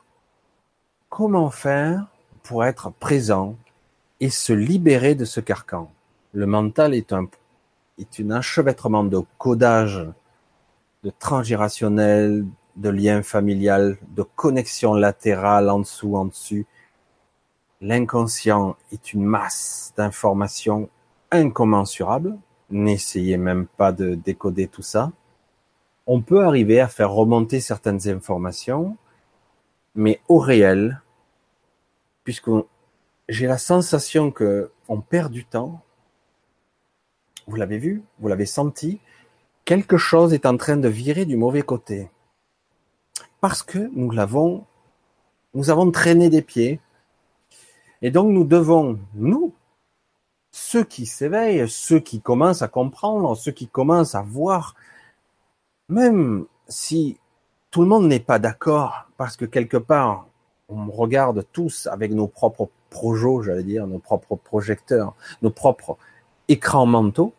Comment 1.09 1.51
faire 1.51 2.07
pour 2.41 2.65
être 2.65 2.89
présent 2.89 3.55
et 4.19 4.31
se 4.31 4.51
libérer 4.51 5.13
de 5.13 5.25
ce 5.25 5.41
carcan? 5.41 5.91
Le 6.33 6.47
mental 6.47 6.95
est 6.95 7.13
un, 7.13 7.27
est 7.99 8.19
un 8.19 8.31
enchevêtrement 8.31 9.03
de 9.03 9.21
codage, 9.37 10.07
de 11.03 11.11
transgérationnel, 11.11 12.47
de 12.75 12.89
liens 12.89 13.21
familial, 13.21 13.99
de 14.15 14.23
connexion 14.23 14.95
latérale 14.95 15.69
en 15.69 15.79
dessous, 15.79 16.15
en 16.15 16.25
dessus. 16.25 16.65
L'inconscient 17.81 18.75
est 18.91 19.13
une 19.13 19.23
masse 19.23 19.93
d'informations 19.95 20.89
incommensurables 21.31 22.37
N'essayez 22.69 23.37
même 23.37 23.65
pas 23.65 23.93
de 23.93 24.15
décoder 24.15 24.67
tout 24.67 24.81
ça. 24.81 25.11
On 26.05 26.21
peut 26.21 26.43
arriver 26.43 26.81
à 26.81 26.87
faire 26.87 27.11
remonter 27.11 27.61
certaines 27.61 28.09
informations, 28.09 28.97
mais 29.95 30.19
au 30.27 30.37
réel, 30.37 31.01
puisque 32.25 32.49
j'ai 33.29 33.47
la 33.47 33.57
sensation 33.57 34.31
que 34.31 34.71
on 34.89 34.99
perd 34.99 35.31
du 35.31 35.45
temps. 35.45 35.81
Vous 37.47 37.55
l'avez 37.55 37.77
vu, 37.77 38.03
vous 38.19 38.27
l'avez 38.27 38.45
senti, 38.45 38.99
quelque 39.63 39.97
chose 39.97 40.33
est 40.33 40.45
en 40.45 40.57
train 40.57 40.77
de 40.77 40.89
virer 40.89 41.25
du 41.25 41.37
mauvais 41.37 41.61
côté. 41.61 42.09
Parce 43.39 43.63
que 43.63 43.89
nous 43.93 44.11
l'avons, 44.11 44.65
nous 45.53 45.69
avons 45.69 45.89
traîné 45.91 46.29
des 46.29 46.41
pieds. 46.41 46.81
Et 48.01 48.11
donc 48.11 48.31
nous 48.31 48.43
devons, 48.43 48.99
nous, 49.15 49.53
ceux 50.51 50.83
qui 50.83 51.05
s'éveillent, 51.05 51.69
ceux 51.69 51.99
qui 51.99 52.21
commencent 52.21 52.61
à 52.61 52.67
comprendre, 52.67 53.35
ceux 53.35 53.51
qui 53.51 53.67
commencent 53.67 54.15
à 54.15 54.21
voir, 54.21 54.75
même 55.89 56.45
si 56.67 57.17
tout 57.71 57.81
le 57.81 57.87
monde 57.87 58.07
n'est 58.07 58.19
pas 58.19 58.39
d'accord, 58.39 59.07
parce 59.17 59.37
que 59.37 59.45
quelque 59.45 59.77
part, 59.77 60.27
on 60.69 60.89
regarde 60.91 61.45
tous 61.51 61.87
avec 61.87 62.11
nos 62.11 62.27
propres 62.27 62.69
projets, 62.89 63.43
j'allais 63.45 63.63
dire, 63.63 63.87
nos 63.87 63.99
propres 63.99 64.35
projecteurs, 64.35 65.13
nos 65.41 65.51
propres 65.51 65.97
écrans 66.47 66.85
mentaux, 66.85 67.33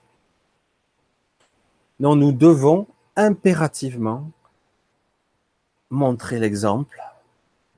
nous 2.01 2.33
devons 2.33 2.87
impérativement 3.17 4.31
montrer 5.91 6.39
l'exemple 6.39 7.01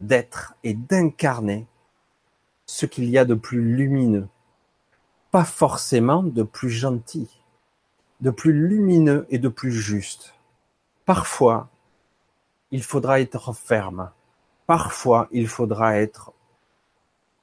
d'être 0.01 0.55
et 0.65 0.75
d'incarner 0.75 1.67
ce 2.71 2.87
qu'il 2.87 3.11
y 3.11 3.19
a 3.19 3.25
de 3.25 3.35
plus 3.35 3.61
lumineux, 3.61 4.29
pas 5.33 5.45
forcément 5.45 6.23
de 6.23 6.45
plus 6.45 6.71
gentil, 6.71 7.29
de 8.21 8.31
plus 8.31 8.53
lumineux 8.53 9.27
et 9.29 9.39
de 9.39 9.49
plus 9.49 9.73
juste. 9.73 10.35
Parfois, 11.05 11.69
il 12.71 12.85
faudra 12.85 13.21
être 13.21 13.53
ferme. 13.55 14.12
Parfois, 14.69 15.27
il 15.33 15.49
faudra 15.49 15.97
être 15.97 16.33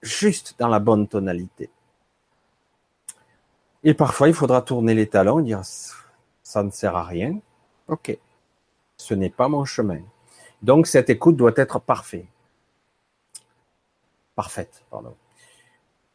juste 0.02 0.56
dans 0.60 0.70
la 0.70 0.80
bonne 0.80 1.10
tonalité. 1.10 1.70
Et 3.84 3.94
parfois, 3.94 4.30
il 4.30 4.34
faudra 4.34 4.62
tourner 4.62 4.96
les 4.96 5.08
talons 5.08 5.40
et 5.40 5.44
dire 5.44 5.62
ça 6.42 6.64
ne 6.64 6.72
sert 6.72 6.96
à 6.96 7.04
rien. 7.04 7.38
Ok, 7.90 8.18
ce 8.96 9.14
n'est 9.14 9.30
pas 9.30 9.50
mon 9.50 9.66
chemin. 9.66 10.00
Donc 10.62 10.88
cette 10.88 11.10
écoute 11.10 11.36
doit 11.36 11.54
être 11.58 11.80
parfaite. 11.82 12.28
Parfaite, 14.38 14.86
pardon 14.90 15.14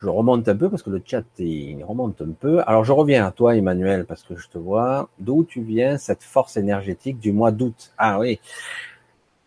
je 0.02 0.08
remonte 0.08 0.48
un 0.48 0.56
peu 0.56 0.68
parce 0.68 0.82
que 0.82 0.90
le 0.90 1.00
chat 1.04 1.22
il 1.38 1.82
remonte 1.84 2.20
un 2.20 2.32
peu. 2.32 2.60
Alors 2.66 2.84
je 2.84 2.92
reviens 2.92 3.24
à 3.24 3.30
toi 3.30 3.56
Emmanuel 3.56 4.04
parce 4.04 4.24
que 4.24 4.36
je 4.36 4.48
te 4.48 4.58
vois. 4.58 5.08
D'où 5.20 5.44
tu 5.44 5.62
viens 5.62 5.96
cette 5.96 6.24
force 6.24 6.56
énergétique 6.56 7.20
du 7.20 7.32
mois 7.32 7.52
d'août? 7.52 7.92
Ah 7.98 8.18
oui. 8.18 8.40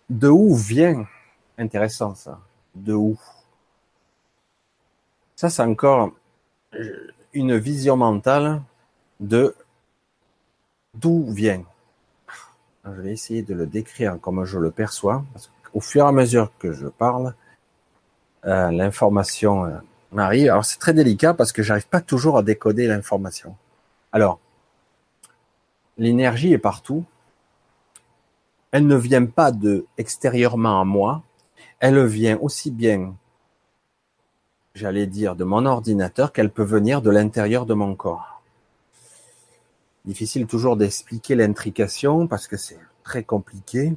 De 0.10 0.30
où 0.30 0.56
vient? 0.56 1.06
Intéressant 1.58 2.16
ça. 2.16 2.40
De 2.74 2.94
où? 2.94 3.20
Ça 5.36 5.50
c'est 5.50 5.64
encore 5.64 6.12
euh, 6.76 7.12
une 7.34 7.58
vision 7.58 7.98
mentale 7.98 8.62
de 9.20 9.54
d'où 10.94 11.26
vient. 11.32 11.64
Je 12.86 13.02
vais 13.02 13.12
essayer 13.12 13.42
de 13.42 13.54
le 13.54 13.68
décrire 13.68 14.18
comme 14.22 14.46
je 14.46 14.58
le 14.58 14.72
perçois 14.72 15.26
parce 15.34 15.52
qu'au 15.64 15.82
fur 15.82 16.06
et 16.06 16.08
à 16.08 16.14
mesure 16.14 16.50
que 16.60 16.72
je 16.72 16.88
parle, 16.88 17.34
euh, 18.46 18.72
l'information 18.72 19.66
euh, 19.66 19.78
Marie, 20.12 20.48
alors 20.48 20.64
c'est 20.64 20.80
très 20.80 20.94
délicat 20.94 21.34
parce 21.34 21.52
que 21.52 21.64
j'arrive 21.64 21.88
pas 21.88 22.02
toujours 22.02 22.38
à 22.38 22.44
décoder 22.44 22.88
l'information. 22.88 23.56
Alors, 24.12 24.40
l'énergie 25.98 26.54
est 26.54 26.58
partout. 26.58 27.04
Elle 28.72 28.88
ne 28.88 28.96
vient 28.96 29.26
pas 29.26 29.52
de 29.52 29.86
extérieurement 29.98 30.80
à 30.80 30.86
moi. 30.86 31.24
Elle 31.80 32.06
vient 32.06 32.38
aussi 32.40 32.72
bien, 32.72 33.16
j'allais 34.74 35.08
dire, 35.08 35.36
de 35.36 35.44
mon 35.44 35.66
ordinateur 35.66 36.32
qu'elle 36.32 36.52
peut 36.52 36.64
venir 36.64 37.02
de 37.02 37.10
l'intérieur 37.10 37.66
de 37.66 37.74
mon 37.74 37.96
corps. 37.96 38.42
Difficile 40.06 40.46
toujours 40.46 40.78
d'expliquer 40.78 41.36
l'intrication 41.36 42.28
parce 42.28 42.48
que 42.48 42.58
c'est 42.58 42.80
très 43.04 43.24
compliqué. 43.24 43.94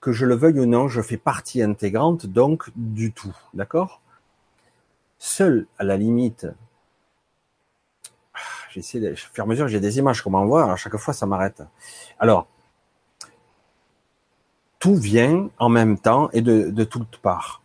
Que 0.00 0.12
je 0.12 0.26
le 0.26 0.34
veuille 0.34 0.60
ou 0.60 0.66
non, 0.66 0.88
je 0.88 1.02
fais 1.02 1.16
partie 1.16 1.62
intégrante 1.62 2.26
donc 2.26 2.70
du 2.76 3.12
tout, 3.12 3.36
d'accord? 3.54 4.00
Seul, 5.18 5.66
à 5.78 5.84
la 5.84 5.96
limite, 5.96 6.46
j'essaie 8.70 9.00
de 9.00 9.14
faire 9.14 9.46
mesure, 9.46 9.66
j'ai 9.68 9.80
des 9.80 9.98
images 9.98 10.22
qu'on 10.22 10.30
m'envoie, 10.30 10.70
à 10.70 10.76
chaque 10.76 10.96
fois 10.96 11.12
ça 11.12 11.26
m'arrête. 11.26 11.62
Alors, 12.20 12.46
tout 14.78 14.94
vient 14.94 15.50
en 15.58 15.68
même 15.68 15.98
temps 15.98 16.30
et 16.32 16.40
de, 16.40 16.84
toutes 16.84 17.18
parts. 17.18 17.62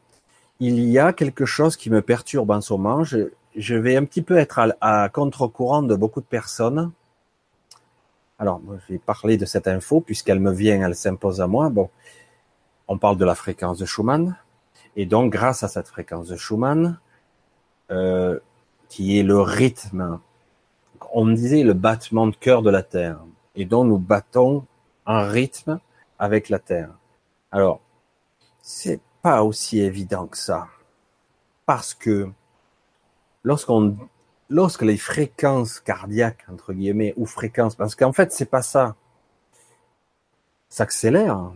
Il 0.59 0.79
y 0.79 0.97
a 0.97 1.13
quelque 1.13 1.45
chose 1.45 1.77
qui 1.77 1.89
me 1.89 2.01
perturbe 2.01 2.51
en 2.51 2.61
ce 2.61 2.73
moment. 2.73 3.03
Je, 3.03 3.31
je 3.55 3.75
vais 3.75 3.95
un 3.95 4.05
petit 4.05 4.21
peu 4.21 4.37
être 4.37 4.75
à, 4.81 5.09
contre-courant 5.09 5.83
de 5.83 5.95
beaucoup 5.95 6.21
de 6.21 6.25
personnes. 6.25 6.91
Alors, 8.39 8.61
je 8.87 8.93
vais 8.93 8.99
parler 8.99 9.37
de 9.37 9.45
cette 9.45 9.67
info 9.67 10.01
puisqu'elle 10.01 10.39
me 10.39 10.51
vient, 10.51 10.81
elle 10.85 10.95
s'impose 10.95 11.39
à 11.39 11.47
moi. 11.47 11.69
Bon, 11.69 11.89
on 12.87 12.97
parle 12.97 13.17
de 13.17 13.25
la 13.25 13.35
fréquence 13.35 13.77
de 13.77 13.85
Schumann. 13.85 14.37
Et 14.95 15.05
donc, 15.05 15.31
grâce 15.31 15.63
à 15.63 15.67
cette 15.67 15.87
fréquence 15.87 16.27
de 16.27 16.35
Schumann, 16.35 16.99
euh, 17.91 18.39
qui 18.89 19.17
est 19.19 19.23
le 19.23 19.39
rythme, 19.39 20.19
on 21.13 21.27
disait 21.27 21.63
le 21.63 21.73
battement 21.73 22.27
de 22.27 22.35
cœur 22.35 22.61
de 22.61 22.69
la 22.69 22.83
Terre, 22.83 23.19
et 23.55 23.65
dont 23.65 23.83
nous 23.83 23.97
battons 23.97 24.65
en 25.05 25.27
rythme 25.27 25.79
avec 26.19 26.49
la 26.49 26.59
Terre. 26.59 26.89
Alors, 27.51 27.81
c'est 28.61 29.01
pas 29.21 29.43
aussi 29.43 29.79
évident 29.79 30.27
que 30.27 30.37
ça, 30.37 30.67
parce 31.65 31.93
que 31.93 32.29
lorsqu'on, 33.43 33.97
lorsque 34.49 34.81
les 34.81 34.97
fréquences 34.97 35.79
cardiaques 35.79 36.45
entre 36.51 36.73
guillemets 36.73 37.13
ou 37.17 37.25
fréquences, 37.25 37.75
parce 37.75 37.95
qu'en 37.95 38.13
fait 38.13 38.31
c'est 38.31 38.49
pas 38.49 38.61
ça, 38.61 38.95
s'accélère, 40.69 41.51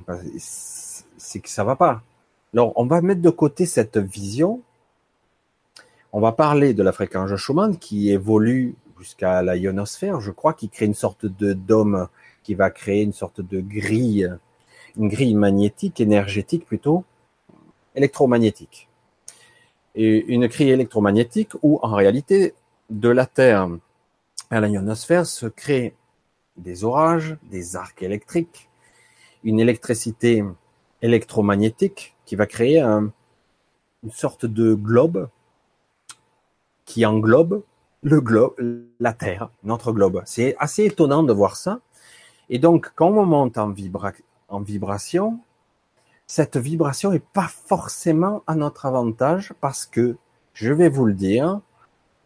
c'est 1.17 1.39
que 1.39 1.50
ça 1.50 1.63
va 1.63 1.75
pas. 1.75 2.03
Alors 2.53 2.74
on 2.75 2.86
va 2.86 3.01
mettre 3.01 3.21
de 3.21 3.29
côté 3.29 3.65
cette 3.65 3.97
vision. 3.97 4.62
On 6.13 6.19
va 6.19 6.31
parler 6.31 6.74
de 6.74 6.83
la 6.83 6.91
fréquence 6.91 7.36
Schumann 7.36 7.77
qui 7.77 8.09
évolue 8.12 8.75
jusqu'à 9.00 9.41
la 9.43 9.55
ionosphère, 9.55 10.21
je 10.21 10.31
crois, 10.31 10.53
qui 10.53 10.69
crée 10.69 10.86
une 10.86 10.93
sorte 10.93 11.25
de 11.25 11.53
dôme 11.53 12.07
qui 12.43 12.55
va 12.55 12.69
créer 12.69 13.03
une 13.03 13.13
sorte 13.13 13.41
de 13.41 13.62
grille 13.62 14.38
une 14.97 15.09
grille 15.09 15.36
magnétique, 15.36 16.01
énergétique 16.01 16.65
plutôt, 16.65 17.05
électromagnétique. 17.95 18.89
Une 19.95 20.47
grille 20.47 20.69
électromagnétique 20.69 21.51
où, 21.63 21.79
en 21.81 21.95
réalité, 21.95 22.53
de 22.89 23.09
la 23.09 23.25
Terre 23.25 23.69
à 24.50 24.59
la 24.59 24.67
ionosphère 24.67 25.25
se 25.25 25.47
créent 25.47 25.95
des 26.55 26.83
orages, 26.83 27.38
des 27.43 27.75
arcs 27.75 28.01
électriques, 28.03 28.69
une 29.43 29.59
électricité 29.59 30.43
électromagnétique 31.01 32.15
qui 32.25 32.35
va 32.35 32.45
créer 32.45 32.79
une 32.79 33.11
sorte 34.12 34.45
de 34.45 34.73
globe 34.73 35.29
qui 36.86 37.05
englobe 37.05 37.63
le 38.03 38.21
globe, 38.21 38.53
la 38.99 39.13
Terre, 39.13 39.49
notre 39.63 39.91
globe. 39.91 40.21
C'est 40.25 40.55
assez 40.60 40.86
étonnant 40.86 41.23
de 41.23 41.33
voir 41.33 41.55
ça. 41.57 41.81
Et 42.49 42.60
donc, 42.60 42.91
quand 42.95 43.10
on 43.10 43.25
monte 43.25 43.57
en, 43.57 43.69
vibration, 43.69 44.23
en 44.47 44.62
vibration, 44.62 45.39
cette 46.25 46.57
vibration 46.57 47.12
n'est 47.12 47.19
pas 47.19 47.47
forcément 47.47 48.43
à 48.47 48.55
notre 48.55 48.86
avantage 48.86 49.53
parce 49.62 49.86
que, 49.86 50.17
je 50.53 50.73
vais 50.73 50.89
vous 50.89 51.05
le 51.05 51.13
dire, 51.13 51.60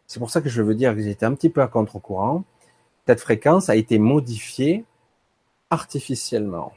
c'est 0.07 0.19
pour 0.19 0.29
ça 0.29 0.41
que 0.41 0.49
je 0.49 0.61
veux 0.61 0.75
dire 0.75 0.95
que 0.95 1.01
j'étais 1.01 1.25
un 1.25 1.33
petit 1.33 1.49
peu 1.49 1.61
à 1.61 1.67
contre-courant, 1.67 2.43
cette 3.07 3.19
fréquence 3.19 3.69
a 3.69 3.75
été 3.75 3.99
modifiée 3.99 4.85
artificiellement. 5.69 6.71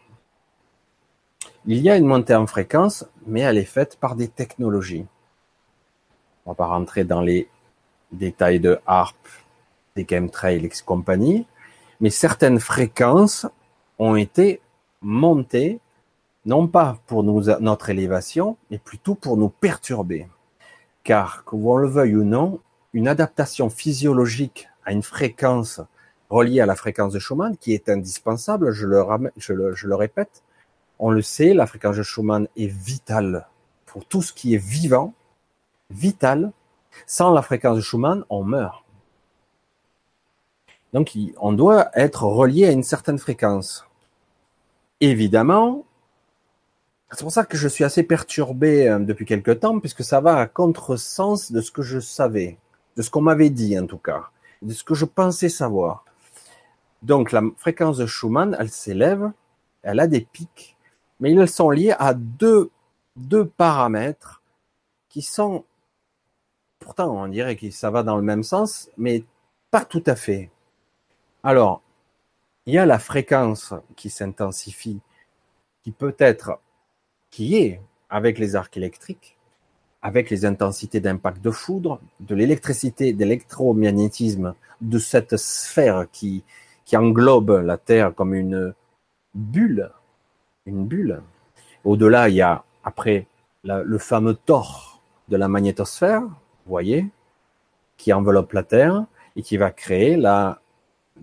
Il 1.66 1.78
y 1.78 1.90
a 1.90 1.96
une 1.96 2.06
montée 2.06 2.34
en 2.34 2.46
fréquence, 2.46 3.06
mais 3.26 3.40
elle 3.40 3.58
est 3.58 3.64
faite 3.64 3.96
par 4.00 4.16
des 4.16 4.28
technologies. 4.28 5.06
On 6.46 6.50
va 6.50 6.54
pas 6.54 6.66
rentrer 6.66 7.04
dans 7.04 7.20
les 7.20 7.48
détails 8.12 8.60
de 8.60 8.78
HARP, 8.86 9.16
des 9.96 10.06
chemtrails 10.08 10.64
et 10.64 10.70
compagnie, 10.84 11.46
mais 12.00 12.10
certaines 12.10 12.60
fréquences 12.60 13.46
ont 13.98 14.16
été 14.16 14.60
monter, 15.00 15.80
non 16.44 16.66
pas 16.66 16.98
pour 17.06 17.22
notre 17.22 17.90
élévation, 17.90 18.56
mais 18.70 18.78
plutôt 18.78 19.14
pour 19.14 19.36
nous 19.36 19.48
perturber. 19.48 20.28
Car, 21.02 21.44
que 21.44 21.56
on 21.56 21.76
le 21.76 21.88
veuille 21.88 22.16
ou 22.16 22.24
non, 22.24 22.60
une 22.92 23.08
adaptation 23.08 23.70
physiologique 23.70 24.68
à 24.84 24.92
une 24.92 25.02
fréquence 25.02 25.80
reliée 26.30 26.60
à 26.60 26.66
la 26.66 26.76
fréquence 26.76 27.12
de 27.12 27.18
Schumann, 27.18 27.56
qui 27.56 27.74
est 27.74 27.88
indispensable, 27.88 28.72
je 28.72 28.86
le, 28.86 29.04
je 29.36 29.52
le, 29.52 29.74
je 29.74 29.86
le 29.86 29.94
répète, 29.94 30.42
on 31.04 31.10
le 31.10 31.20
sait, 31.20 31.52
la 31.52 31.66
fréquence 31.66 31.98
de 31.98 32.02
Schumann 32.02 32.48
est 32.56 32.66
vitale 32.66 33.46
pour 33.84 34.06
tout 34.06 34.22
ce 34.22 34.32
qui 34.32 34.54
est 34.54 34.64
vivant, 34.64 35.12
vital. 35.90 36.50
Sans 37.06 37.30
la 37.30 37.42
fréquence 37.42 37.76
de 37.76 37.82
Schumann, 37.82 38.24
on 38.30 38.42
meurt. 38.42 38.86
Donc, 40.94 41.12
on 41.40 41.52
doit 41.52 41.90
être 41.92 42.22
relié 42.22 42.64
à 42.64 42.70
une 42.70 42.82
certaine 42.82 43.18
fréquence. 43.18 43.84
Évidemment, 45.02 45.84
c'est 47.10 47.22
pour 47.22 47.32
ça 47.32 47.44
que 47.44 47.58
je 47.58 47.68
suis 47.68 47.84
assez 47.84 48.02
perturbé 48.02 48.88
euh, 48.88 48.98
depuis 48.98 49.26
quelque 49.26 49.50
temps, 49.50 49.80
puisque 49.80 50.04
ça 50.04 50.22
va 50.22 50.38
à 50.38 50.46
contresens 50.46 51.52
de 51.52 51.60
ce 51.60 51.70
que 51.70 51.82
je 51.82 52.00
savais, 52.00 52.56
de 52.96 53.02
ce 53.02 53.10
qu'on 53.10 53.20
m'avait 53.20 53.50
dit 53.50 53.78
en 53.78 53.86
tout 53.86 53.98
cas, 53.98 54.30
de 54.62 54.72
ce 54.72 54.82
que 54.82 54.94
je 54.94 55.04
pensais 55.04 55.50
savoir. 55.50 56.06
Donc 57.02 57.30
la 57.30 57.42
fréquence 57.58 57.98
de 57.98 58.06
Schumann, 58.06 58.56
elle 58.58 58.70
s'élève, 58.70 59.32
elle 59.82 60.00
a 60.00 60.06
des 60.06 60.22
pics, 60.22 60.73
mais 61.20 61.32
ils 61.32 61.48
sont 61.48 61.70
liés 61.70 61.94
à 61.98 62.14
deux, 62.14 62.70
paramètres 63.56 64.42
qui 65.08 65.22
sont, 65.22 65.64
pourtant 66.78 67.16
on 67.16 67.28
dirait 67.28 67.56
que 67.56 67.70
ça 67.70 67.90
va 67.90 68.02
dans 68.02 68.16
le 68.16 68.22
même 68.22 68.42
sens, 68.42 68.90
mais 68.96 69.24
pas 69.70 69.84
tout 69.84 70.02
à 70.06 70.16
fait. 70.16 70.50
Alors, 71.42 71.82
il 72.66 72.74
y 72.74 72.78
a 72.78 72.86
la 72.86 72.98
fréquence 72.98 73.74
qui 73.96 74.10
s'intensifie, 74.10 75.00
qui 75.82 75.90
peut 75.90 76.16
être, 76.18 76.58
qui 77.30 77.56
est 77.56 77.80
avec 78.08 78.38
les 78.38 78.56
arcs 78.56 78.76
électriques, 78.76 79.36
avec 80.02 80.30
les 80.30 80.44
intensités 80.44 81.00
d'impact 81.00 81.42
de 81.42 81.50
foudre, 81.50 82.00
de 82.20 82.34
l'électricité, 82.34 83.12
d'électromagnétisme, 83.12 84.54
de 84.80 84.98
cette 84.98 85.36
sphère 85.36 86.06
qui 86.10 86.44
englobe 86.92 87.62
la 87.64 87.78
Terre 87.78 88.14
comme 88.14 88.34
une 88.34 88.74
bulle, 89.34 89.90
une 90.66 90.86
bulle. 90.86 91.22
Au-delà, 91.84 92.28
il 92.28 92.36
y 92.36 92.42
a 92.42 92.64
après 92.84 93.26
le 93.64 93.98
fameux 93.98 94.34
tort 94.34 95.00
de 95.28 95.36
la 95.36 95.48
magnétosphère, 95.48 96.22
vous 96.22 96.30
voyez, 96.66 97.06
qui 97.96 98.12
enveloppe 98.12 98.52
la 98.52 98.62
Terre 98.62 99.04
et 99.36 99.42
qui 99.42 99.56
va 99.56 99.70
créer 99.70 100.16
la, 100.16 100.60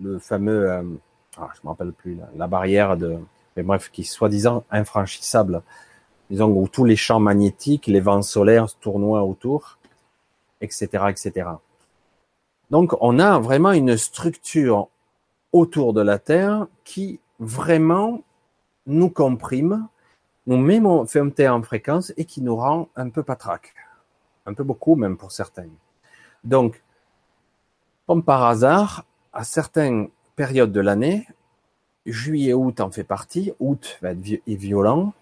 le 0.00 0.18
fameux 0.18 0.70
euh, 0.70 0.82
ah, 1.38 1.48
je 1.54 1.60
me 1.64 1.68
rappelle 1.68 1.92
plus, 1.92 2.18
la, 2.36 2.46
barrière 2.46 2.96
de, 2.96 3.18
mais 3.56 3.62
bref, 3.62 3.90
qui 3.90 4.02
est 4.02 4.04
soi-disant 4.04 4.64
infranchissable. 4.70 5.62
Disons, 6.30 6.48
où 6.48 6.68
tous 6.68 6.84
les 6.84 6.96
champs 6.96 7.20
magnétiques, 7.20 7.86
les 7.86 8.00
vents 8.00 8.22
solaires 8.22 8.66
tournoient 8.80 9.22
autour, 9.22 9.78
etc., 10.60 11.04
etc. 11.08 11.48
Donc, 12.70 12.94
on 13.00 13.18
a 13.18 13.38
vraiment 13.38 13.72
une 13.72 13.96
structure 13.96 14.88
autour 15.52 15.92
de 15.92 16.00
la 16.00 16.18
Terre 16.18 16.66
qui 16.84 17.20
vraiment 17.38 18.22
nous 18.86 19.10
comprime, 19.10 19.88
nous 20.46 20.58
met 20.58 20.80
monter 20.80 21.48
en 21.48 21.62
fréquence 21.62 22.12
et 22.16 22.24
qui 22.24 22.42
nous 22.42 22.56
rend 22.56 22.88
un 22.96 23.10
peu 23.10 23.22
patraque. 23.22 23.74
Un 24.46 24.54
peu 24.54 24.64
beaucoup, 24.64 24.96
même 24.96 25.16
pour 25.16 25.30
certains. 25.32 25.68
Donc, 26.44 26.82
comme 28.06 28.24
par 28.24 28.44
hasard, 28.44 29.04
à 29.32 29.44
certains 29.44 30.08
période 30.34 30.72
de 30.72 30.80
l'année, 30.80 31.26
juillet, 32.06 32.52
août 32.52 32.80
en 32.80 32.90
fait 32.90 33.04
partie, 33.04 33.52
août 33.60 33.98
va 34.02 34.10
être 34.10 34.42
violent, 34.46 35.12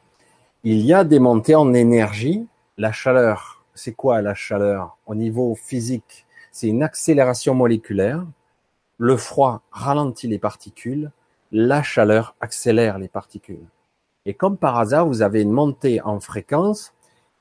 il 0.64 0.80
y 0.80 0.92
a 0.92 1.04
des 1.04 1.18
montées 1.18 1.54
en 1.54 1.72
énergie. 1.72 2.46
La 2.76 2.92
chaleur, 2.92 3.64
c'est 3.74 3.92
quoi 3.92 4.22
la 4.22 4.34
chaleur 4.34 4.98
Au 5.06 5.14
niveau 5.14 5.54
physique, 5.54 6.26
c'est 6.52 6.68
une 6.68 6.82
accélération 6.82 7.54
moléculaire. 7.54 8.26
Le 8.98 9.16
froid 9.16 9.62
ralentit 9.70 10.28
les 10.28 10.38
particules, 10.38 11.10
la 11.52 11.82
chaleur 11.82 12.34
accélère 12.40 12.98
les 12.98 13.08
particules. 13.08 13.66
Et 14.26 14.34
comme 14.34 14.56
par 14.56 14.78
hasard, 14.78 15.06
vous 15.06 15.22
avez 15.22 15.42
une 15.42 15.52
montée 15.52 16.00
en 16.02 16.20
fréquence, 16.20 16.94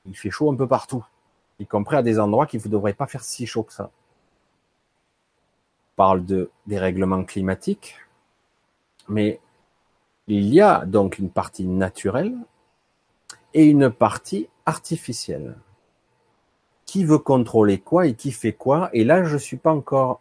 il 0.06 0.16
fait 0.16 0.30
chaud 0.30 0.50
un 0.50 0.56
peu 0.56 0.66
partout. 0.66 1.04
y 1.58 1.66
compris 1.66 1.96
à 1.96 2.02
des 2.02 2.18
endroits 2.18 2.46
qui 2.46 2.56
ne 2.56 2.62
devraient 2.62 2.94
pas 2.94 3.06
faire 3.06 3.22
si 3.22 3.46
chaud 3.46 3.64
que 3.64 3.72
ça. 3.72 3.90
On 5.92 5.96
parle 5.96 6.24
de 6.24 6.50
dérèglement 6.66 7.22
climatique, 7.24 7.96
mais 9.08 9.40
il 10.26 10.54
y 10.54 10.60
a 10.60 10.86
donc 10.86 11.18
une 11.18 11.30
partie 11.30 11.66
naturelle 11.66 12.34
et 13.52 13.66
une 13.66 13.90
partie 13.90 14.48
artificielle. 14.64 15.56
Qui 16.86 17.04
veut 17.04 17.18
contrôler 17.18 17.78
quoi 17.78 18.06
et 18.06 18.14
qui 18.14 18.32
fait 18.32 18.52
quoi? 18.52 18.88
Et 18.92 19.04
là, 19.04 19.22
je 19.24 19.34
ne 19.34 19.38
suis 19.38 19.58
pas 19.58 19.72
encore 19.72 20.20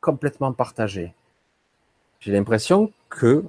complètement 0.00 0.52
partagé. 0.52 1.14
J'ai 2.20 2.32
l'impression 2.32 2.92
que 3.08 3.44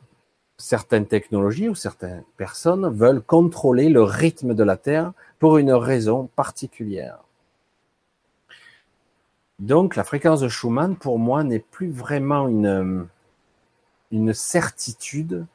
certaines 0.58 1.08
technologies 1.08 1.69
ou 1.69 1.75
certaines 1.75 2.23
personnes 2.38 2.89
veulent 2.93 3.21
contrôler 3.21 3.89
le 3.89 4.03
rythme 4.03 4.53
de 4.53 4.63
la 4.63 4.77
Terre 4.77 5.13
pour 5.39 5.58
une 5.58 5.71
raison 5.71 6.27
particulière. 6.36 7.19
Donc 9.60 9.95
la 9.95 10.03
fréquence 10.03 10.41
de 10.41 10.47
Schumann, 10.47 10.95
pour 10.95 11.19
moi, 11.19 11.43
n'est 11.43 11.60
plus 11.60 11.91
vraiment 11.91 12.47
une, 12.47 13.08
une 14.12 14.34
certitude 14.34 15.45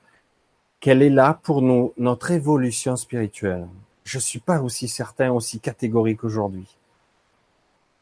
qu'elle 0.80 1.02
est 1.02 1.10
là 1.10 1.38
pour 1.42 1.62
notre 1.62 2.30
évolution 2.30 2.96
spirituelle. 2.96 3.66
Je 4.04 4.18
ne 4.18 4.22
suis 4.22 4.40
pas 4.40 4.60
aussi 4.60 4.88
certain, 4.88 5.32
aussi 5.32 5.60
catégorique 5.60 6.24
aujourd'hui. 6.24 6.76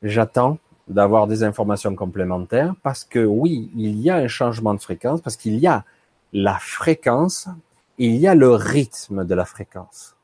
J'attends 0.02 0.58
d'avoir 0.92 1.26
des 1.26 1.42
informations 1.42 1.94
complémentaires 1.94 2.74
parce 2.82 3.04
que 3.04 3.24
oui, 3.24 3.70
il 3.76 3.98
y 3.98 4.10
a 4.10 4.16
un 4.16 4.28
changement 4.28 4.74
de 4.74 4.80
fréquence, 4.80 5.20
parce 5.20 5.36
qu'il 5.36 5.56
y 5.58 5.66
a 5.66 5.84
la 6.32 6.58
fréquence, 6.58 7.48
il 7.98 8.16
y 8.16 8.26
a 8.26 8.34
le 8.34 8.50
rythme 8.50 9.24
de 9.24 9.34
la 9.34 9.44
fréquence. 9.44 10.16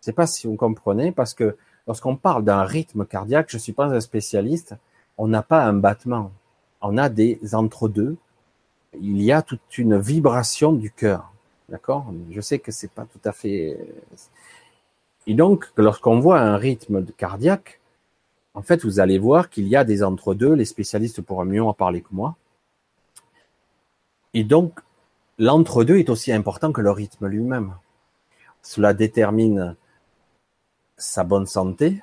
Je 0.00 0.06
sais 0.06 0.12
pas 0.12 0.26
si 0.26 0.46
vous 0.46 0.56
comprenez, 0.56 1.12
parce 1.12 1.34
que 1.34 1.56
lorsqu'on 1.86 2.16
parle 2.16 2.44
d'un 2.44 2.62
rythme 2.62 3.04
cardiaque, 3.04 3.48
je 3.50 3.58
suis 3.58 3.72
pas 3.72 3.86
un 3.86 4.00
spécialiste, 4.00 4.74
on 5.16 5.28
n'a 5.28 5.42
pas 5.42 5.64
un 5.64 5.74
battement, 5.74 6.32
on 6.80 6.96
a 6.96 7.08
des 7.08 7.40
entre-deux, 7.52 8.16
il 9.00 9.20
y 9.22 9.32
a 9.32 9.42
toute 9.42 9.78
une 9.78 9.98
vibration 9.98 10.72
du 10.72 10.90
cœur. 10.90 11.32
D'accord? 11.68 12.06
Je 12.30 12.40
sais 12.40 12.58
que 12.58 12.72
c'est 12.72 12.90
pas 12.90 13.04
tout 13.04 13.20
à 13.24 13.32
fait. 13.32 13.78
Et 15.26 15.34
donc, 15.34 15.70
lorsqu'on 15.76 16.20
voit 16.20 16.40
un 16.40 16.56
rythme 16.56 17.04
cardiaque, 17.16 17.80
en 18.58 18.62
fait, 18.62 18.84
vous 18.84 18.98
allez 18.98 19.20
voir 19.20 19.50
qu'il 19.50 19.68
y 19.68 19.76
a 19.76 19.84
des 19.84 20.02
entre-deux. 20.02 20.52
Les 20.52 20.64
spécialistes 20.64 21.22
pourront 21.22 21.44
mieux 21.44 21.62
en 21.62 21.74
parler 21.74 22.00
que 22.02 22.08
moi. 22.10 22.34
Et 24.34 24.42
donc, 24.42 24.80
l'entre-deux 25.38 25.98
est 25.98 26.10
aussi 26.10 26.32
important 26.32 26.72
que 26.72 26.80
le 26.80 26.90
rythme 26.90 27.28
lui-même. 27.28 27.74
Cela 28.60 28.94
détermine 28.94 29.76
sa 30.96 31.22
bonne 31.22 31.46
santé, 31.46 32.02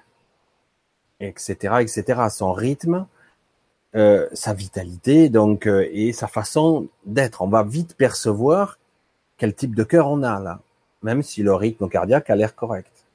etc., 1.19 1.75
etc., 1.81 2.21
son 2.29 2.53
rythme, 2.53 3.05
euh, 3.97 4.29
sa 4.31 4.53
vitalité, 4.53 5.27
donc, 5.27 5.67
euh, 5.67 5.85
et 5.91 6.13
sa 6.13 6.27
façon 6.27 6.87
d'être. 7.05 7.41
On 7.41 7.49
va 7.49 7.63
vite 7.63 7.97
percevoir 7.97 8.79
quel 9.35 9.53
type 9.53 9.75
de 9.75 9.83
cœur 9.83 10.07
on 10.07 10.23
a 10.23 10.39
là, 10.39 10.61
même 11.03 11.21
si 11.21 11.43
le 11.43 11.53
rythme 11.53 11.89
cardiaque 11.89 12.29
a 12.29 12.37
l'air 12.37 12.55
correct. 12.55 13.05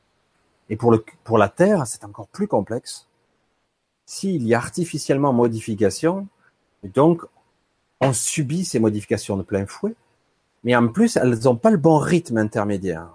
Et 0.68 0.76
pour, 0.76 1.38
la 1.38 1.48
Terre, 1.48 1.87
c'est 1.87 2.05
encore 2.05 2.29
plus 2.29 2.46
complexe. 2.46 3.07
S'il 4.12 4.44
y 4.44 4.55
a 4.55 4.59
artificiellement 4.59 5.33
modification, 5.33 6.27
donc 6.83 7.23
on 8.01 8.12
subit 8.12 8.64
ces 8.64 8.81
modifications 8.81 9.37
de 9.37 9.44
plein 9.44 9.66
fouet, 9.66 9.94
mais 10.64 10.75
en 10.75 10.88
plus, 10.88 11.14
elles 11.14 11.38
n'ont 11.44 11.55
pas 11.55 11.70
le 11.70 11.77
bon 11.77 11.96
rythme 11.99 12.37
intermédiaire. 12.37 13.09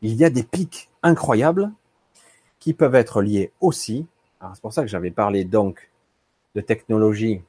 Il 0.00 0.14
y 0.14 0.24
a 0.24 0.30
des 0.30 0.42
pics 0.42 0.88
incroyables 1.02 1.70
qui 2.60 2.72
peuvent 2.72 2.94
être 2.94 3.20
liés 3.20 3.52
aussi. 3.60 4.06
C'est 4.54 4.62
pour 4.62 4.72
ça 4.72 4.80
que 4.80 4.88
j'avais 4.88 5.10
parlé 5.10 5.44
donc 5.44 5.90
de 6.54 6.62
technologies 6.62 7.42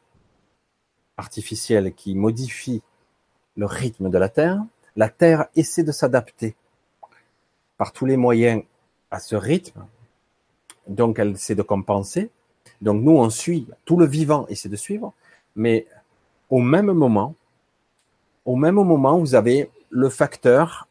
artificielles 1.15 1.93
qui 1.93 2.15
modifient 2.15 2.83
le 3.55 3.65
rythme 3.65 4.09
de 4.09 4.17
la 4.17 4.27
Terre. 4.27 4.61
La 4.97 5.07
Terre 5.07 5.47
essaie 5.55 5.83
de 5.83 5.93
s'adapter 5.93 6.57
par 7.77 7.93
tous 7.93 8.05
les 8.05 8.17
moyens 8.17 8.61
à 9.09 9.21
ce 9.21 9.37
rythme. 9.37 9.87
Donc, 10.87 11.17
elle 11.17 11.31
essaie 11.31 11.55
de 11.55 11.61
compenser. 11.61 12.29
Donc, 12.81 13.01
nous, 13.03 13.11
on 13.11 13.29
suit, 13.29 13.67
tout 13.85 13.97
le 13.97 14.05
vivant 14.05 14.47
essaie 14.47 14.69
de 14.69 14.75
suivre. 14.75 15.13
Mais 15.55 15.87
au 16.49 16.59
même 16.59 16.91
moment, 16.91 17.35
au 18.45 18.55
même 18.55 18.75
moment, 18.75 19.17
vous 19.17 19.35
avez 19.35 19.69
le 19.89 20.09
facteur 20.09 20.87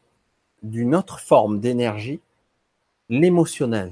d'une 0.63 0.95
autre 0.95 1.19
forme 1.19 1.59
d'énergie, 1.59 2.21
l'émotionnel. 3.09 3.91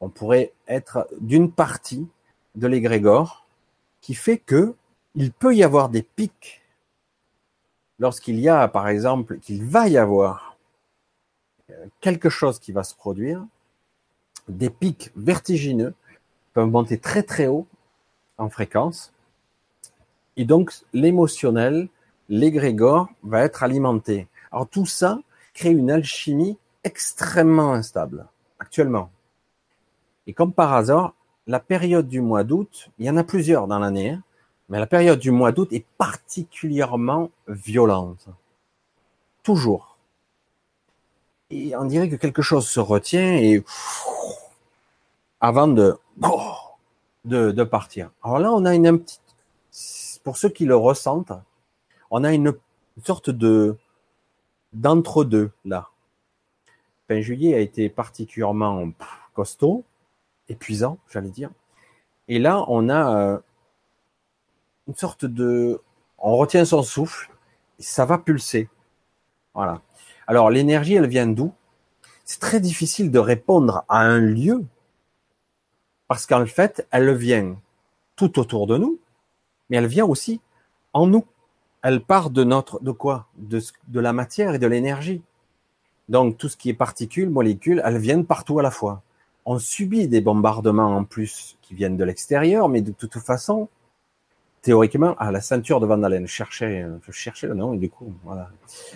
On 0.00 0.08
pourrait 0.08 0.52
être 0.68 1.06
d'une 1.20 1.50
partie 1.50 2.08
de 2.54 2.66
l'égrégore 2.66 3.46
qui 4.00 4.14
fait 4.14 4.38
que 4.38 4.74
il 5.14 5.32
peut 5.32 5.54
y 5.54 5.62
avoir 5.62 5.88
des 5.88 6.02
pics 6.02 6.62
lorsqu'il 7.98 8.38
y 8.40 8.48
a, 8.48 8.68
par 8.68 8.88
exemple, 8.88 9.38
qu'il 9.38 9.64
va 9.64 9.88
y 9.88 9.96
avoir 9.96 10.56
euh, 11.70 11.86
quelque 12.00 12.28
chose 12.28 12.58
qui 12.58 12.72
va 12.72 12.84
se 12.84 12.94
produire, 12.94 13.44
des 14.48 14.70
pics 14.70 15.10
vertigineux 15.16 15.94
peuvent 16.56 16.70
monter 16.70 16.96
très 16.96 17.22
très 17.22 17.48
haut 17.48 17.66
en 18.38 18.48
fréquence. 18.48 19.12
Et 20.38 20.46
donc, 20.46 20.72
l'émotionnel, 20.94 21.88
l'égrégore 22.30 23.08
va 23.22 23.42
être 23.42 23.62
alimenté. 23.62 24.26
Alors 24.50 24.66
tout 24.66 24.86
ça 24.86 25.18
crée 25.52 25.68
une 25.68 25.90
alchimie 25.90 26.56
extrêmement 26.82 27.74
instable 27.74 28.26
actuellement. 28.58 29.10
Et 30.26 30.32
comme 30.32 30.54
par 30.54 30.72
hasard, 30.72 31.12
la 31.46 31.60
période 31.60 32.08
du 32.08 32.22
mois 32.22 32.42
d'août, 32.42 32.88
il 32.98 33.04
y 33.04 33.10
en 33.10 33.18
a 33.18 33.24
plusieurs 33.24 33.66
dans 33.66 33.78
l'année, 33.78 34.12
hein, 34.12 34.22
mais 34.70 34.78
la 34.78 34.86
période 34.86 35.18
du 35.18 35.32
mois 35.32 35.52
d'août 35.52 35.68
est 35.72 35.84
particulièrement 35.98 37.30
violente. 37.48 38.28
Toujours. 39.42 39.98
Et 41.50 41.76
on 41.76 41.84
dirait 41.84 42.08
que 42.08 42.16
quelque 42.16 42.40
chose 42.40 42.66
se 42.66 42.80
retient 42.80 43.36
et 43.36 43.62
avant 45.38 45.68
de, 45.68 45.98
de, 47.24 47.50
de 47.50 47.64
partir. 47.64 48.10
Alors 48.22 48.38
là, 48.38 48.52
on 48.52 48.64
a 48.64 48.74
une 48.74 48.98
petite, 48.98 49.20
pour 50.24 50.36
ceux 50.36 50.48
qui 50.48 50.64
le 50.64 50.76
ressentent, 50.76 51.32
on 52.10 52.24
a 52.24 52.32
une 52.32 52.54
sorte 53.04 53.30
de 53.30 53.76
d'entre-deux 54.72 55.50
là. 55.64 55.88
Fin 57.08 57.20
juillet 57.20 57.54
a 57.54 57.60
été 57.60 57.88
particulièrement 57.88 58.90
costaud, 59.34 59.84
épuisant, 60.48 60.98
j'allais 61.08 61.30
dire. 61.30 61.50
Et 62.28 62.38
là, 62.38 62.64
on 62.68 62.88
a 62.88 63.16
euh, 63.16 63.38
une 64.88 64.94
sorte 64.94 65.24
de, 65.24 65.80
on 66.18 66.36
retient 66.36 66.64
son 66.64 66.82
souffle, 66.82 67.30
ça 67.78 68.04
va 68.04 68.18
pulser. 68.18 68.68
Voilà. 69.54 69.82
Alors 70.26 70.50
l'énergie, 70.50 70.94
elle 70.94 71.06
vient 71.06 71.26
d'où? 71.26 71.52
C'est 72.24 72.40
très 72.40 72.58
difficile 72.58 73.10
de 73.12 73.20
répondre 73.20 73.84
à 73.88 74.00
un 74.00 74.18
lieu 74.18 74.64
parce 76.08 76.26
qu'en 76.26 76.46
fait, 76.46 76.86
elle 76.90 77.14
vient 77.14 77.56
tout 78.16 78.38
autour 78.38 78.66
de 78.66 78.78
nous, 78.78 78.98
mais 79.68 79.76
elle 79.76 79.86
vient 79.86 80.06
aussi 80.06 80.40
en 80.92 81.06
nous 81.06 81.24
elle 81.86 82.00
part 82.00 82.30
de 82.30 82.42
notre, 82.42 82.82
de 82.82 82.90
quoi? 82.90 83.26
De, 83.36 83.60
la 84.00 84.12
matière 84.12 84.54
et 84.54 84.58
de 84.58 84.66
l'énergie. 84.66 85.22
Donc 86.08 86.36
tout 86.36 86.48
ce 86.48 86.56
qui 86.56 86.68
est 86.68 86.74
particules, 86.74 87.30
molécules, 87.30 87.80
elles 87.84 87.98
viennent 87.98 88.26
partout 88.26 88.58
à 88.58 88.62
la 88.64 88.72
fois. 88.72 89.02
On 89.44 89.60
subit 89.60 90.08
des 90.08 90.20
bombardements 90.20 90.96
en 90.96 91.04
plus 91.04 91.56
qui 91.62 91.74
viennent 91.74 91.96
de 91.96 92.02
l'extérieur, 92.02 92.68
mais 92.68 92.80
de 92.80 92.90
toute 92.90 93.16
façon, 93.18 93.68
théoriquement, 94.62 95.14
à 95.18 95.30
la 95.30 95.40
ceinture 95.40 95.78
de 95.78 95.86
Van 95.86 96.02
Allen, 96.02 96.26
cherchez, 96.26 96.84
je 97.06 97.12
cherchais 97.12 97.46
le 97.46 97.54
nom 97.54 97.74
et 97.74 97.78
du 97.78 97.88
coup, 97.88 98.12
voilà, 98.24 98.50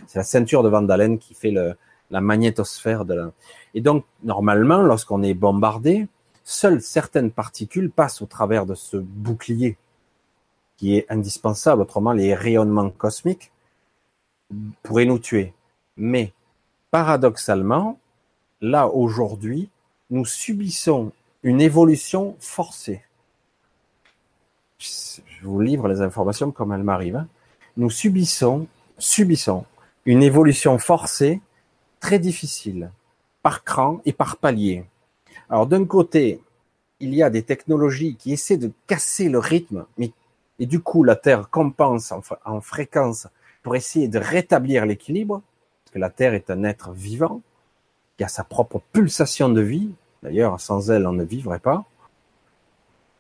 c'est 0.09 0.19
la 0.19 0.25
ceinture 0.25 0.65
de 0.65 0.69
Van 0.69 0.89
Allen 0.89 1.19
qui 1.21 1.35
fait 1.35 1.53
la 1.53 2.21
magnétosphère 2.21 3.05
de 3.05 3.15
la. 3.15 3.31
Et 3.73 3.81
donc 3.81 4.05
normalement, 4.25 4.83
lorsqu'on 4.83 5.23
est 5.23 5.35
bombardé, 5.35 6.09
seules 6.51 6.83
certaines 6.83 7.31
particules 7.31 7.91
passent 7.91 8.23
au 8.23 8.27
travers 8.27 8.67
de 8.67 8.75
ce 8.75 8.97
bouclier 8.97 9.77
qui 10.77 10.97
est 10.97 11.07
indispensable, 11.11 11.83
autrement 11.83 12.13
les 12.13 12.35
rayonnements 12.35 12.91
cosmiques 12.91 13.53
pourraient 14.83 15.05
nous 15.05 15.19
tuer. 15.19 15.53
Mais 15.97 16.33
paradoxalement, 16.91 17.99
là 18.61 18.89
aujourd'hui, 18.89 19.69
nous 20.11 20.25
subissons 20.25 21.13
une 21.43 21.61
évolution 21.61 22.37
forcée. 22.41 23.03
Je 24.79 25.45
vous 25.45 25.61
livre 25.61 25.87
les 25.87 26.01
informations 26.01 26.51
comme 26.51 26.73
elles 26.73 26.83
m'arrivent. 26.83 27.17
Hein. 27.17 27.29
Nous 27.77 27.91
subissons, 27.91 28.67
subissons 28.99 29.67
une 30.05 30.23
évolution 30.23 30.79
forcée 30.79 31.41
très 32.01 32.19
difficile, 32.19 32.91
par 33.43 33.63
cran 33.63 34.01
et 34.05 34.13
par 34.13 34.39
palier. 34.39 34.85
Alors 35.51 35.67
d'un 35.67 35.85
côté, 35.85 36.41
il 37.01 37.15
y 37.15 37.23
a 37.23 37.31
des 37.31 37.43
technologies 37.43 38.17
qui 38.17 38.33
essaient 38.33 38.57
de 38.57 38.73
casser 38.87 39.29
le 39.29 39.39
rythme, 39.39 39.85
mais 39.99 40.13
et 40.59 40.67
du 40.67 40.81
coup 40.81 41.03
la 41.05 41.17
Terre 41.17 41.51
compense 41.51 42.13
en, 42.13 42.61
fréquence 42.61 43.27
pour 43.63 43.77
essayer 43.77 44.09
de 44.09 44.19
rétablir 44.19 44.87
l'équilibre, 44.87 45.43
parce 45.85 45.95
que 45.95 45.99
la 45.99 46.11
Terre 46.11 46.35
est 46.35 46.51
un 46.51 46.65
être 46.65 46.93
vivant, 46.93 47.43
qui 48.17 48.25
a 48.25 48.29
sa 48.29 48.45
propre 48.45 48.81
pulsation 48.93 49.49
de 49.49 49.61
vie, 49.61 49.91
D'ailleurs, 50.23 50.61
sans 50.61 50.91
elle, 50.91 51.07
on 51.07 51.13
ne 51.13 51.25
vivrait 51.25 51.61
pas. 51.61 51.85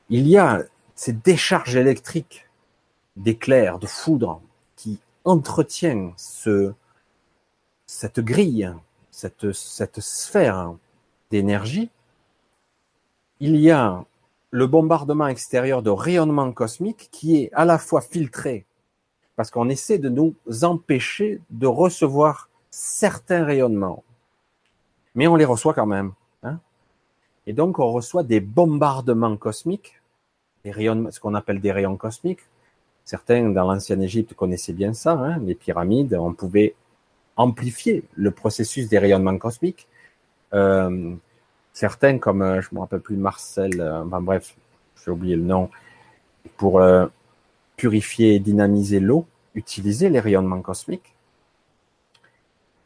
Il 0.08 0.28
y 0.28 0.36
a 0.36 0.62
ces 0.94 1.12
décharges 1.12 1.76
électriques 1.76 2.46
d'éclairs, 3.16 3.78
de 3.78 3.86
foudre, 3.86 4.42
qui 4.76 5.00
entretiennent 5.24 6.12
ce, 6.16 6.72
cette 7.86 8.20
grille, 8.20 8.70
cette, 9.10 9.52
cette 9.52 10.00
sphère 10.00 10.74
d'énergie. 11.30 11.90
Il 13.40 13.56
y 13.56 13.70
a 13.70 14.04
le 14.50 14.66
bombardement 14.66 15.26
extérieur 15.26 15.82
de 15.82 15.88
rayonnement 15.88 16.52
cosmique 16.52 17.08
qui 17.10 17.36
est 17.36 17.50
à 17.54 17.64
la 17.64 17.78
fois 17.78 18.02
filtré, 18.02 18.66
parce 19.34 19.50
qu'on 19.50 19.70
essaie 19.70 19.98
de 19.98 20.10
nous 20.10 20.34
empêcher 20.62 21.40
de 21.48 21.66
recevoir 21.66 22.50
certains 22.70 23.44
rayonnements. 23.44 24.04
Mais 25.14 25.26
on 25.26 25.36
les 25.36 25.46
reçoit 25.46 25.72
quand 25.72 25.86
même. 25.86 26.12
Hein 26.42 26.58
Et 27.46 27.54
donc 27.54 27.78
on 27.78 27.90
reçoit 27.90 28.24
des 28.24 28.40
bombardements 28.40 29.38
cosmiques, 29.38 30.00
ce 30.64 31.20
qu'on 31.20 31.34
appelle 31.34 31.60
des 31.60 31.72
rayons 31.72 31.96
cosmiques. 31.96 32.40
Certains 33.06 33.48
dans 33.48 33.64
l'ancienne 33.64 34.02
Égypte 34.02 34.34
connaissaient 34.34 34.74
bien 34.74 34.92
ça, 34.92 35.12
hein 35.12 35.38
les 35.38 35.54
pyramides, 35.54 36.14
on 36.14 36.34
pouvait 36.34 36.74
amplifier 37.36 38.04
le 38.16 38.30
processus 38.32 38.88
des 38.90 38.98
rayonnements 38.98 39.38
cosmiques. 39.38 39.88
Euh, 40.52 41.14
certains, 41.72 42.18
comme 42.18 42.42
euh, 42.42 42.60
je 42.60 42.68
me 42.72 42.80
rappelle 42.80 43.00
plus 43.00 43.16
Marcel, 43.16 43.80
euh, 43.80 44.04
enfin 44.04 44.20
bref, 44.20 44.54
j'ai 45.02 45.10
oublié 45.10 45.36
le 45.36 45.42
nom, 45.42 45.70
pour 46.56 46.80
euh, 46.80 47.06
purifier 47.76 48.34
et 48.34 48.38
dynamiser 48.38 49.00
l'eau, 49.00 49.26
utiliser 49.54 50.08
les 50.08 50.20
rayonnements 50.20 50.62
cosmiques. 50.62 51.14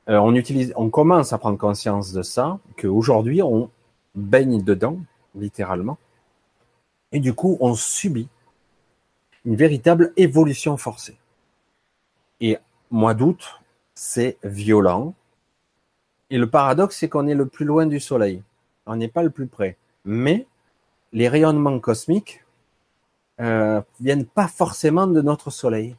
on 0.07 0.35
on 0.77 0.91
commence 0.91 1.33
à 1.33 1.39
prendre 1.39 1.59
conscience 1.59 2.13
de 2.13 2.23
ça, 2.23 2.59
qu'aujourd'hui 2.77 3.43
on 3.43 3.71
baigne 4.15 4.63
dedans, 4.63 4.99
littéralement, 5.35 5.99
et 7.13 7.21
du 7.21 7.35
coup 7.35 7.57
on 7.61 7.75
subit 7.75 8.29
une 9.45 9.57
véritable 9.57 10.13
évolution 10.17 10.77
forcée. 10.77 11.17
Et 12.41 12.59
mois 12.91 13.15
d'août, 13.15 13.61
c'est 13.95 14.39
violent. 14.43 15.15
Et 16.31 16.39
le 16.39 16.49
paradoxe, 16.49 16.97
c'est 16.99 17.09
qu'on 17.09 17.27
est 17.27 17.35
le 17.35 17.47
plus 17.47 17.67
loin 17.67 17.87
du 17.87 18.01
Soleil 18.01 18.43
on 18.87 18.97
n'est 18.97 19.09
pas 19.09 19.23
le 19.23 19.31
plus 19.31 19.47
près. 19.47 19.77
Mais 20.05 20.47
les 21.13 21.29
rayonnements 21.29 21.79
cosmiques 21.81 22.45
euh, 23.41 23.81
viennent 24.01 24.27
pas 24.27 24.49
forcément 24.49 25.07
de 25.07 25.21
notre 25.21 25.51
Soleil. 25.51 25.97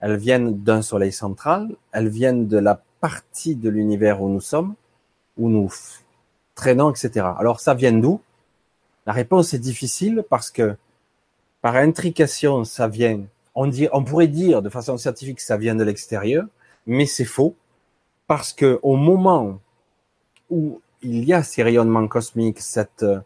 Elles 0.00 0.16
viennent 0.16 0.62
d'un 0.62 0.82
Soleil 0.82 1.12
central, 1.12 1.74
elles 1.92 2.08
viennent 2.08 2.46
de 2.46 2.58
la 2.58 2.80
partie 3.00 3.56
de 3.56 3.68
l'univers 3.68 4.22
où 4.22 4.28
nous 4.28 4.40
sommes, 4.40 4.74
où 5.36 5.48
nous 5.48 5.72
traînons, 6.54 6.90
etc. 6.90 7.26
Alors 7.38 7.60
ça 7.60 7.74
vient 7.74 7.92
d'où? 7.92 8.20
La 9.06 9.12
réponse 9.12 9.54
est 9.54 9.58
difficile 9.58 10.24
parce 10.28 10.50
que 10.50 10.76
par 11.62 11.76
intrication, 11.76 12.64
ça 12.64 12.86
vient. 12.88 13.22
On, 13.54 13.66
dit, 13.66 13.88
on 13.92 14.04
pourrait 14.04 14.28
dire 14.28 14.62
de 14.62 14.68
façon 14.68 14.96
scientifique 14.96 15.38
que 15.38 15.42
ça 15.42 15.56
vient 15.56 15.74
de 15.74 15.82
l'extérieur, 15.82 16.44
mais 16.86 17.06
c'est 17.06 17.24
faux 17.24 17.56
parce 18.26 18.52
que 18.52 18.78
au 18.82 18.96
moment 18.96 19.58
où 20.50 20.80
il 21.02 21.24
y 21.24 21.32
a 21.32 21.42
ces 21.42 21.62
rayonnements 21.62 22.08
cosmiques, 22.08 22.60
euh, 23.02 23.20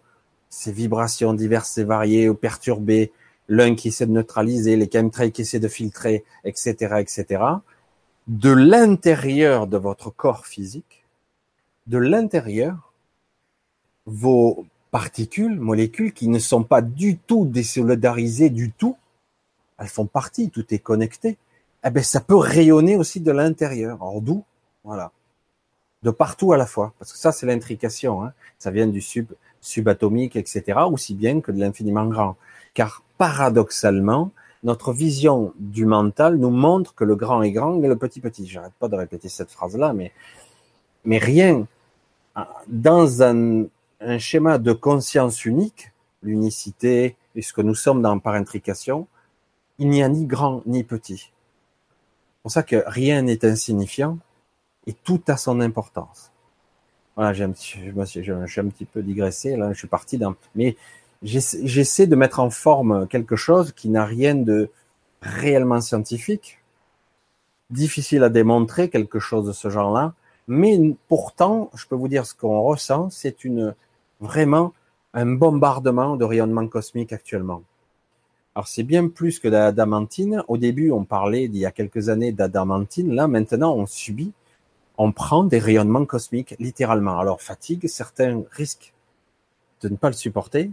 ces 0.49 0.73
vibrations 0.73 1.35
diverses 1.35 1.79
et 1.79 1.85
variées 1.85 2.29
ou 2.29 2.35
perturbées, 2.35 3.13
l'un 3.49 3.75
qui 3.75 3.89
essaie 3.89 4.07
de 4.07 4.13
neutraliser, 4.13 4.77
les 4.77 4.89
chemtrails 4.91 5.33
qui 5.33 5.43
essaient 5.43 5.61
de 5.61 5.69
filtrer, 5.69 6.25
etc., 6.45 6.97
etc., 6.99 7.43
de 8.29 8.51
l'intérieur 8.51 9.67
de 9.67 9.77
votre 9.77 10.11
corps 10.11 10.47
physique, 10.47 11.05
de 11.87 11.99
l'intérieur, 11.99 12.93
vos 14.07 14.65
particules, 14.91 15.59
molécules 15.59 16.13
qui 16.13 16.29
ne 16.29 16.39
sont 16.39 16.63
pas 16.63 16.83
du 16.83 17.19
tout 17.19 17.45
désolidarisées 17.47 18.51
du 18.51 18.71
tout, 18.71 18.97
elles 19.79 19.89
font 19.89 20.07
partie, 20.07 20.51
tout 20.51 20.73
est 20.73 20.79
connecté, 20.79 21.37
eh 21.85 21.91
ben, 21.91 22.03
ça 22.03 22.21
peut 22.21 22.37
rayonner 22.37 22.97
aussi 22.97 23.21
de 23.21 23.33
l'intérieur. 23.33 23.97
Alors 24.01 24.21
d'où? 24.21 24.45
Voilà 24.85 25.11
de 26.03 26.11
partout 26.11 26.53
à 26.53 26.57
la 26.57 26.67
fois, 26.67 26.93
parce 26.99 27.13
que 27.13 27.19
ça 27.19 27.33
c'est 27.33 27.47
l'intrication, 27.47 28.25
hein. 28.25 28.33
ça 28.59 28.71
vient 28.71 28.87
du 28.87 29.01
sub, 29.01 29.33
subatomique, 29.61 30.37
etc., 30.37 30.81
aussi 30.91 31.15
bien 31.15 31.41
que 31.41 31.53
de 31.53 31.61
l'infiniment 31.61 32.07
grand. 32.07 32.37
Car 32.75 33.03
paradoxalement, 33.19 34.31
notre 34.65 34.93
vision 34.93 35.53
du 35.59 35.87
mental 35.87 36.37
nous 36.37 36.51
montre 36.51 36.95
que 36.95 37.05
le 37.05 37.17
grand 37.17 37.43
est 37.43 37.53
grand 37.53 37.83
et 37.83 37.89
le 37.89 37.97
petit 37.97 38.21
petit. 38.21 38.47
J'arrête 38.47 38.73
pas 38.79 38.89
de 38.89 38.97
répéter 38.97 39.29
cette 39.29 39.51
phrase-là, 39.51 39.93
mais, 39.93 40.13
mais 41.05 41.19
rien 41.19 41.67
dans 42.67 43.23
un, 43.23 43.65
un 44.01 44.19
schéma 44.19 44.59
de 44.59 44.73
conscience 44.73 45.45
unique, 45.45 45.93
l'unicité 46.23 47.17
et 47.35 47.43
ce 47.43 47.53
que 47.53 47.63
nous 47.63 47.75
sommes 47.75 48.03
dans 48.03 48.19
par 48.19 48.35
intrication, 48.35 49.07
il 49.79 49.89
n'y 49.89 50.03
a 50.03 50.09
ni 50.09 50.27
grand 50.27 50.63
ni 50.67 50.85
petit. 50.85 51.33
C'est 52.37 52.43
pour 52.43 52.53
ça 52.53 52.63
que 52.63 52.83
rien 52.87 53.23
n'est 53.23 53.45
insignifiant, 53.45 54.19
et 54.87 54.93
tout 54.93 55.21
a 55.29 55.37
son 55.37 55.61
importance. 55.61 56.31
Voilà, 57.17 57.33
j'ai 57.33 57.45
un 57.45 57.51
petit, 57.51 57.79
un 57.79 58.69
petit 58.69 58.85
peu 58.85 59.03
digressé 59.03 59.57
là, 59.57 59.73
je 59.73 59.79
suis 59.79 59.89
parti 59.89 60.19
d'un, 60.19 60.35
mais 60.55 60.77
j'essaie 61.23 62.07
de 62.07 62.17
mettre 62.17 62.41
en 62.41 62.51
forme 62.51 63.07
quelque 63.07 63.37
chose 63.37 63.73
qui 63.73 63.89
n'a 63.91 64.05
rien 64.05 64.35
de 64.35 64.71
réellement 65.21 65.81
scientifique, 65.81 66.59
difficile 67.71 68.25
à 68.25 68.29
démontrer 68.29 68.89
quelque 68.89 69.19
chose 69.19 69.47
de 69.47 69.53
ce 69.53 69.71
genre-là, 69.71 70.15
mais 70.49 70.79
pourtant, 71.09 71.71
je 71.75 71.87
peux 71.87 71.95
vous 71.95 72.09
dire 72.09 72.27
ce 72.27 72.35
qu'on 72.35 72.63
ressent, 72.63 73.11
c'est 73.11 73.45
une 73.45 73.75
vraiment 74.21 74.73
un 75.15 75.27
bombardement 75.27 76.17
de 76.17 76.25
rayonnement 76.25 76.67
cosmique 76.67 77.13
actuellement. 77.13 77.63
Alors 78.55 78.69
c'est 78.69 78.83
bien 78.83 79.09
plus 79.09 79.39
que 79.39 79.49
d'adamantine. 79.49 80.43
Au 80.49 80.59
début, 80.59 80.91
on 80.91 81.05
parlait 81.05 81.49
d'il 81.49 81.61
y 81.61 81.67
a 81.67 81.71
quelques 81.71 82.09
années 82.09 82.33
d'adamantine. 82.33 83.15
Là, 83.15 83.27
maintenant, 83.27 83.75
on 83.75 83.87
subit 83.87 84.33
on 85.03 85.11
prend 85.11 85.43
des 85.43 85.59
rayonnements 85.59 86.07
cosmiques, 86.07 86.55
littéralement. 86.61 87.19
Alors, 87.19 87.43
fatigue, 87.43 87.89
certains 87.89 88.45
risquent 88.53 88.93
de 89.81 89.89
ne 89.89 89.97
pas 89.97 90.07
le 90.07 90.15
supporter, 90.15 90.71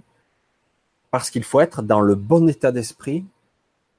parce 1.10 1.32
qu'il 1.32 1.44
faut 1.44 1.62
être 1.62 1.82
dans 1.82 2.00
le 2.00 2.14
bon 2.14 2.48
état 2.48 2.72
d'esprit 2.72 3.26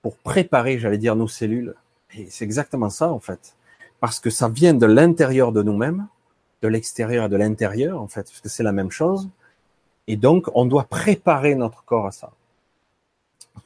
pour 0.02 0.16
préparer, 0.16 0.78
j'allais 0.78 0.98
dire, 0.98 1.16
nos 1.16 1.26
cellules. 1.26 1.74
Et 2.14 2.28
c'est 2.30 2.44
exactement 2.44 2.90
ça, 2.90 3.10
en 3.10 3.18
fait. 3.18 3.56
Parce 3.98 4.20
que 4.20 4.30
ça 4.30 4.48
vient 4.48 4.72
de 4.72 4.86
l'intérieur 4.86 5.50
de 5.50 5.64
nous-mêmes, 5.64 6.06
de 6.62 6.68
l'extérieur 6.68 7.24
et 7.24 7.28
de 7.28 7.36
l'intérieur, 7.36 8.00
en 8.00 8.06
fait, 8.06 8.22
parce 8.22 8.40
que 8.40 8.48
c'est 8.48 8.62
la 8.62 8.70
même 8.70 8.92
chose. 8.92 9.28
Et 10.06 10.16
donc, 10.16 10.48
on 10.54 10.64
doit 10.64 10.84
préparer 10.84 11.56
notre 11.56 11.82
corps 11.82 12.06
à 12.06 12.12
ça. 12.12 12.30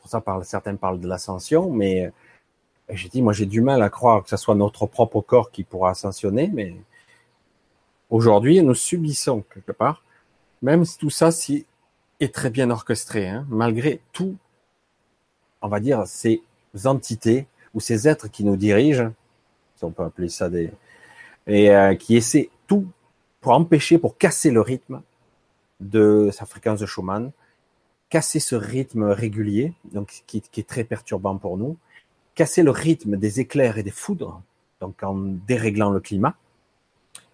Pour 0.00 0.09
ça, 0.09 0.22
certains 0.44 0.77
parlent 0.77 1.00
de 1.00 1.09
l'ascension, 1.09 1.70
mais 1.70 2.11
j'ai 2.90 3.09
dit, 3.09 3.23
moi 3.23 3.33
j'ai 3.33 3.47
du 3.47 3.61
mal 3.61 3.83
à 3.83 3.88
croire 3.88 4.23
que 4.23 4.29
ce 4.29 4.37
soit 4.37 4.55
notre 4.55 4.87
propre 4.87 5.20
corps 5.20 5.51
qui 5.51 5.64
pourra 5.64 5.90
ascensionner, 5.90 6.51
mais 6.53 6.77
aujourd'hui 8.11 8.62
nous 8.62 8.75
subissons 8.75 9.44
quelque 9.53 9.73
part, 9.73 10.03
même 10.62 10.85
si 10.85 10.99
tout 10.99 11.11
ça 11.11 11.31
si, 11.31 11.66
est 12.20 12.35
très 12.35 12.51
bien 12.51 12.70
orchestré, 12.70 13.29
hein, 13.29 13.47
malgré 13.49 14.01
tout, 14.12 14.37
on 15.62 15.68
va 15.68 15.81
dire, 15.81 16.07
ces 16.07 16.42
entités 16.85 17.47
ou 17.73 17.81
ces 17.81 18.07
êtres 18.07 18.29
qui 18.29 18.44
nous 18.44 18.57
dirigent, 18.57 19.12
si 19.77 19.85
on 19.85 19.90
peut 19.90 20.05
appeler 20.05 20.29
ça 20.29 20.49
des... 20.49 20.70
et 21.47 21.70
euh, 21.70 21.94
qui 21.94 22.16
essaient 22.16 22.51
tout 22.66 22.87
pour 23.40 23.53
empêcher, 23.53 23.99
pour 23.99 24.16
casser 24.16 24.51
le 24.51 24.61
rythme 24.61 25.03
de 25.81 26.31
sa 26.33 26.47
fréquence 26.47 26.81
de 26.81 26.87
Schumann, 26.87 27.33
casser 28.09 28.40
ce 28.40 28.55
rythme 28.55 29.05
régulier, 29.05 29.73
donc 29.92 30.23
qui 30.27 30.42
est 30.57 30.68
très 30.68 30.85
perturbant 30.85 31.37
pour 31.37 31.59
nous, 31.59 31.77
casser 32.35 32.62
le 32.62 32.70
rythme 32.70 33.16
des 33.16 33.40
éclairs 33.40 33.79
et 33.79 33.83
des 33.83 33.90
foudres, 33.90 34.42
donc 34.81 35.03
en 35.03 35.14
déréglant 35.14 35.90
le 35.90 36.01
climat. 36.01 36.35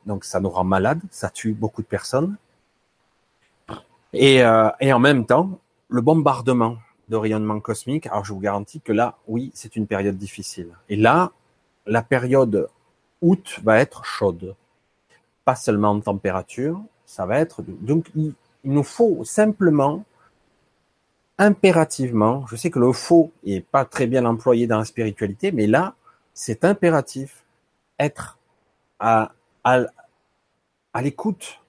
Donc 0.06 0.24
ça 0.24 0.40
nous 0.40 0.50
rend 0.50 0.64
malades, 0.64 1.00
ça 1.10 1.30
tue 1.30 1.52
beaucoup 1.52 1.82
de 1.82 1.86
personnes. 1.86 2.36
Et, 4.12 4.42
euh, 4.42 4.70
et 4.80 4.92
en 4.92 4.98
même 4.98 5.24
temps, 5.26 5.58
le 5.88 6.00
bombardement 6.00 6.78
de 7.08 7.16
rayonnement 7.16 7.60
cosmique, 7.60 8.06
alors 8.06 8.24
je 8.24 8.32
vous 8.32 8.40
garantis 8.40 8.80
que 8.80 8.92
là, 8.92 9.18
oui, 9.26 9.50
c'est 9.54 9.76
une 9.76 9.86
période 9.86 10.16
difficile. 10.16 10.68
Et 10.88 10.96
là, 10.96 11.32
la 11.86 12.02
période 12.02 12.68
août 13.20 13.60
va 13.62 13.78
être 13.78 14.04
chaude. 14.04 14.54
Pas 15.44 15.56
seulement 15.56 15.90
en 15.90 16.00
température, 16.00 16.80
ça 17.06 17.26
va 17.26 17.38
être... 17.38 17.62
Donc 17.62 18.10
il 18.14 18.34
nous 18.64 18.82
faut 18.82 19.24
simplement 19.24 20.04
impérativement, 21.40 22.46
je 22.48 22.54
sais 22.54 22.70
que 22.70 22.78
le 22.78 22.92
faux 22.92 23.32
est 23.44 23.62
pas 23.62 23.86
très 23.86 24.06
bien 24.06 24.26
employé 24.26 24.66
dans 24.66 24.78
la 24.78 24.84
spiritualité, 24.84 25.52
mais 25.52 25.66
là, 25.66 25.94
c'est 26.34 26.64
impératif. 26.66 27.44
Être 27.98 28.38
à, 28.98 29.32
à, 29.64 29.86
l'écoute, 31.02 31.60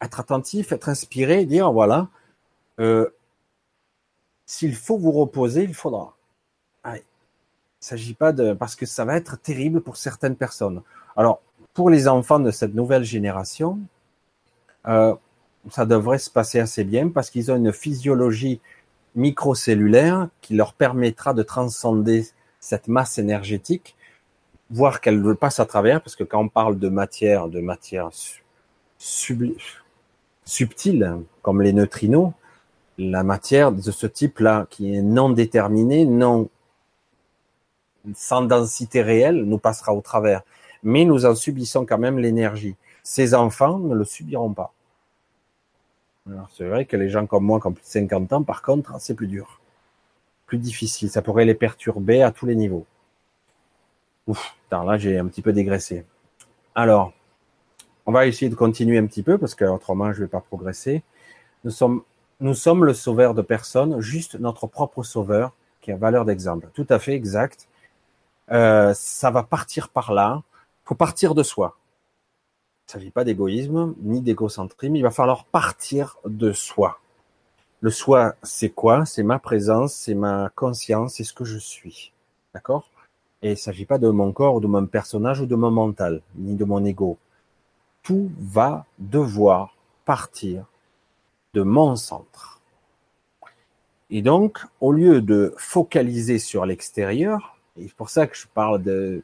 être 0.00 0.20
attentif, 0.20 0.70
être 0.70 0.88
inspiré, 0.88 1.44
dire 1.44 1.72
voilà, 1.72 2.08
euh, 2.78 3.10
s'il 4.46 4.76
faut 4.76 4.96
vous 4.96 5.12
reposer, 5.12 5.64
il 5.64 5.74
faudra. 5.74 6.16
Il 6.84 6.92
ne 6.92 6.98
s'agit 7.80 8.14
pas 8.14 8.32
de 8.32 8.52
parce 8.52 8.76
que 8.76 8.86
ça 8.86 9.04
va 9.04 9.16
être 9.16 9.40
terrible 9.40 9.80
pour 9.80 9.96
certaines 9.96 10.36
personnes. 10.36 10.82
Alors 11.16 11.40
pour 11.74 11.90
les 11.90 12.06
enfants 12.08 12.38
de 12.38 12.50
cette 12.50 12.74
nouvelle 12.74 13.04
génération, 13.04 13.80
euh, 14.86 15.14
ça 15.70 15.86
devrait 15.86 16.18
se 16.18 16.30
passer 16.30 16.60
assez 16.60 16.84
bien 16.84 17.08
parce 17.08 17.30
qu'ils 17.30 17.50
ont 17.50 17.56
une 17.56 17.72
physiologie 17.72 18.60
microcellulaire 19.14 20.28
qui 20.40 20.54
leur 20.54 20.72
permettra 20.74 21.34
de 21.34 21.42
transcender 21.42 22.26
cette 22.60 22.88
masse 22.88 23.18
énergétique, 23.18 23.96
voir 24.70 25.00
qu'elle 25.00 25.34
passe 25.34 25.60
à 25.60 25.66
travers, 25.66 26.00
parce 26.00 26.16
que 26.16 26.24
quand 26.24 26.40
on 26.40 26.48
parle 26.48 26.78
de 26.78 26.88
matière, 26.88 27.48
de 27.48 27.60
matière 27.60 28.10
subtile, 30.44 31.16
comme 31.42 31.62
les 31.62 31.72
neutrinos, 31.72 32.32
la 32.98 33.22
matière 33.22 33.72
de 33.72 33.80
ce 33.90 34.06
type-là, 34.06 34.66
qui 34.70 34.94
est 34.94 35.02
non 35.02 35.30
déterminée, 35.30 36.04
non 36.04 36.48
sans 38.14 38.42
densité 38.42 39.02
réelle, 39.02 39.44
nous 39.44 39.58
passera 39.58 39.94
au 39.94 40.00
travers. 40.00 40.42
Mais 40.82 41.04
nous 41.04 41.26
en 41.26 41.34
subissons 41.34 41.84
quand 41.84 41.98
même 41.98 42.18
l'énergie. 42.18 42.76
Ces 43.02 43.34
enfants 43.34 43.78
ne 43.78 43.94
le 43.94 44.04
subiront 44.04 44.52
pas. 44.52 44.72
C'est 46.50 46.66
vrai 46.66 46.84
que 46.84 46.96
les 46.96 47.08
gens 47.08 47.26
comme 47.26 47.44
moi, 47.44 47.60
qui 47.60 47.66
ont 47.66 47.72
plus 47.72 47.82
de 47.82 47.86
50 47.86 48.32
ans, 48.32 48.42
par 48.42 48.62
contre, 48.62 48.94
c'est 49.00 49.14
plus 49.14 49.26
dur. 49.26 49.60
Plus 50.46 50.58
difficile. 50.58 51.10
Ça 51.10 51.22
pourrait 51.22 51.44
les 51.44 51.54
perturber 51.54 52.22
à 52.22 52.30
tous 52.30 52.46
les 52.46 52.54
niveaux. 52.54 52.86
Ouf, 54.26 54.56
là, 54.70 54.96
j'ai 54.98 55.18
un 55.18 55.26
petit 55.26 55.42
peu 55.42 55.52
dégraissé. 55.52 56.04
Alors, 56.74 57.12
on 58.06 58.12
va 58.12 58.26
essayer 58.26 58.48
de 58.48 58.54
continuer 58.54 58.98
un 58.98 59.06
petit 59.06 59.22
peu, 59.22 59.38
parce 59.38 59.54
que 59.54 59.64
autrement, 59.64 60.12
je 60.12 60.20
ne 60.20 60.24
vais 60.24 60.30
pas 60.30 60.40
progresser. 60.40 61.02
Nous 61.64 61.70
sommes, 61.70 62.04
le 62.40 62.94
sauveur 62.94 63.34
de 63.34 63.42
personne, 63.42 64.00
juste 64.00 64.38
notre 64.38 64.66
propre 64.66 65.02
sauveur, 65.02 65.52
qui 65.80 65.92
a 65.92 65.96
valeur 65.96 66.24
d'exemple. 66.24 66.68
Tout 66.74 66.86
à 66.90 66.98
fait 66.98 67.14
exact. 67.14 67.68
Euh, 68.50 68.92
ça 68.94 69.30
va 69.30 69.42
partir 69.42 69.88
par 69.88 70.12
là. 70.12 70.42
faut 70.84 70.94
partir 70.94 71.34
de 71.34 71.42
soi. 71.42 71.76
Il 72.90 72.96
ne 72.96 73.02
s'agit 73.02 73.12
pas 73.12 73.22
d'égoïsme, 73.22 73.94
ni 74.02 74.20
d'égocentrisme. 74.20 74.96
Il 74.96 75.02
va 75.04 75.12
falloir 75.12 75.44
partir 75.44 76.18
de 76.24 76.50
soi. 76.50 76.98
Le 77.82 77.90
soi, 77.90 78.34
c'est 78.42 78.70
quoi? 78.70 79.06
C'est 79.06 79.22
ma 79.22 79.38
présence, 79.38 79.94
c'est 79.94 80.14
ma 80.14 80.50
conscience, 80.56 81.14
c'est 81.14 81.22
ce 81.22 81.32
que 81.32 81.44
je 81.44 81.58
suis. 81.58 82.12
D'accord? 82.52 82.90
Et 83.42 83.50
il 83.50 83.52
ne 83.52 83.56
s'agit 83.56 83.84
pas 83.84 83.98
de 83.98 84.08
mon 84.08 84.32
corps, 84.32 84.56
ou 84.56 84.60
de 84.60 84.66
mon 84.66 84.86
personnage, 84.86 85.40
ou 85.40 85.46
de 85.46 85.54
mon 85.54 85.70
mental, 85.70 86.20
ni 86.34 86.56
de 86.56 86.64
mon 86.64 86.84
ego. 86.84 87.16
Tout 88.02 88.32
va 88.40 88.86
devoir 88.98 89.76
partir 90.04 90.64
de 91.54 91.62
mon 91.62 91.94
centre. 91.94 92.60
Et 94.10 94.20
donc, 94.20 94.66
au 94.80 94.90
lieu 94.90 95.20
de 95.20 95.54
focaliser 95.56 96.40
sur 96.40 96.66
l'extérieur, 96.66 97.56
et 97.76 97.86
c'est 97.86 97.94
pour 97.94 98.10
ça 98.10 98.26
que 98.26 98.36
je 98.36 98.48
parle 98.52 98.82
de 98.82 99.22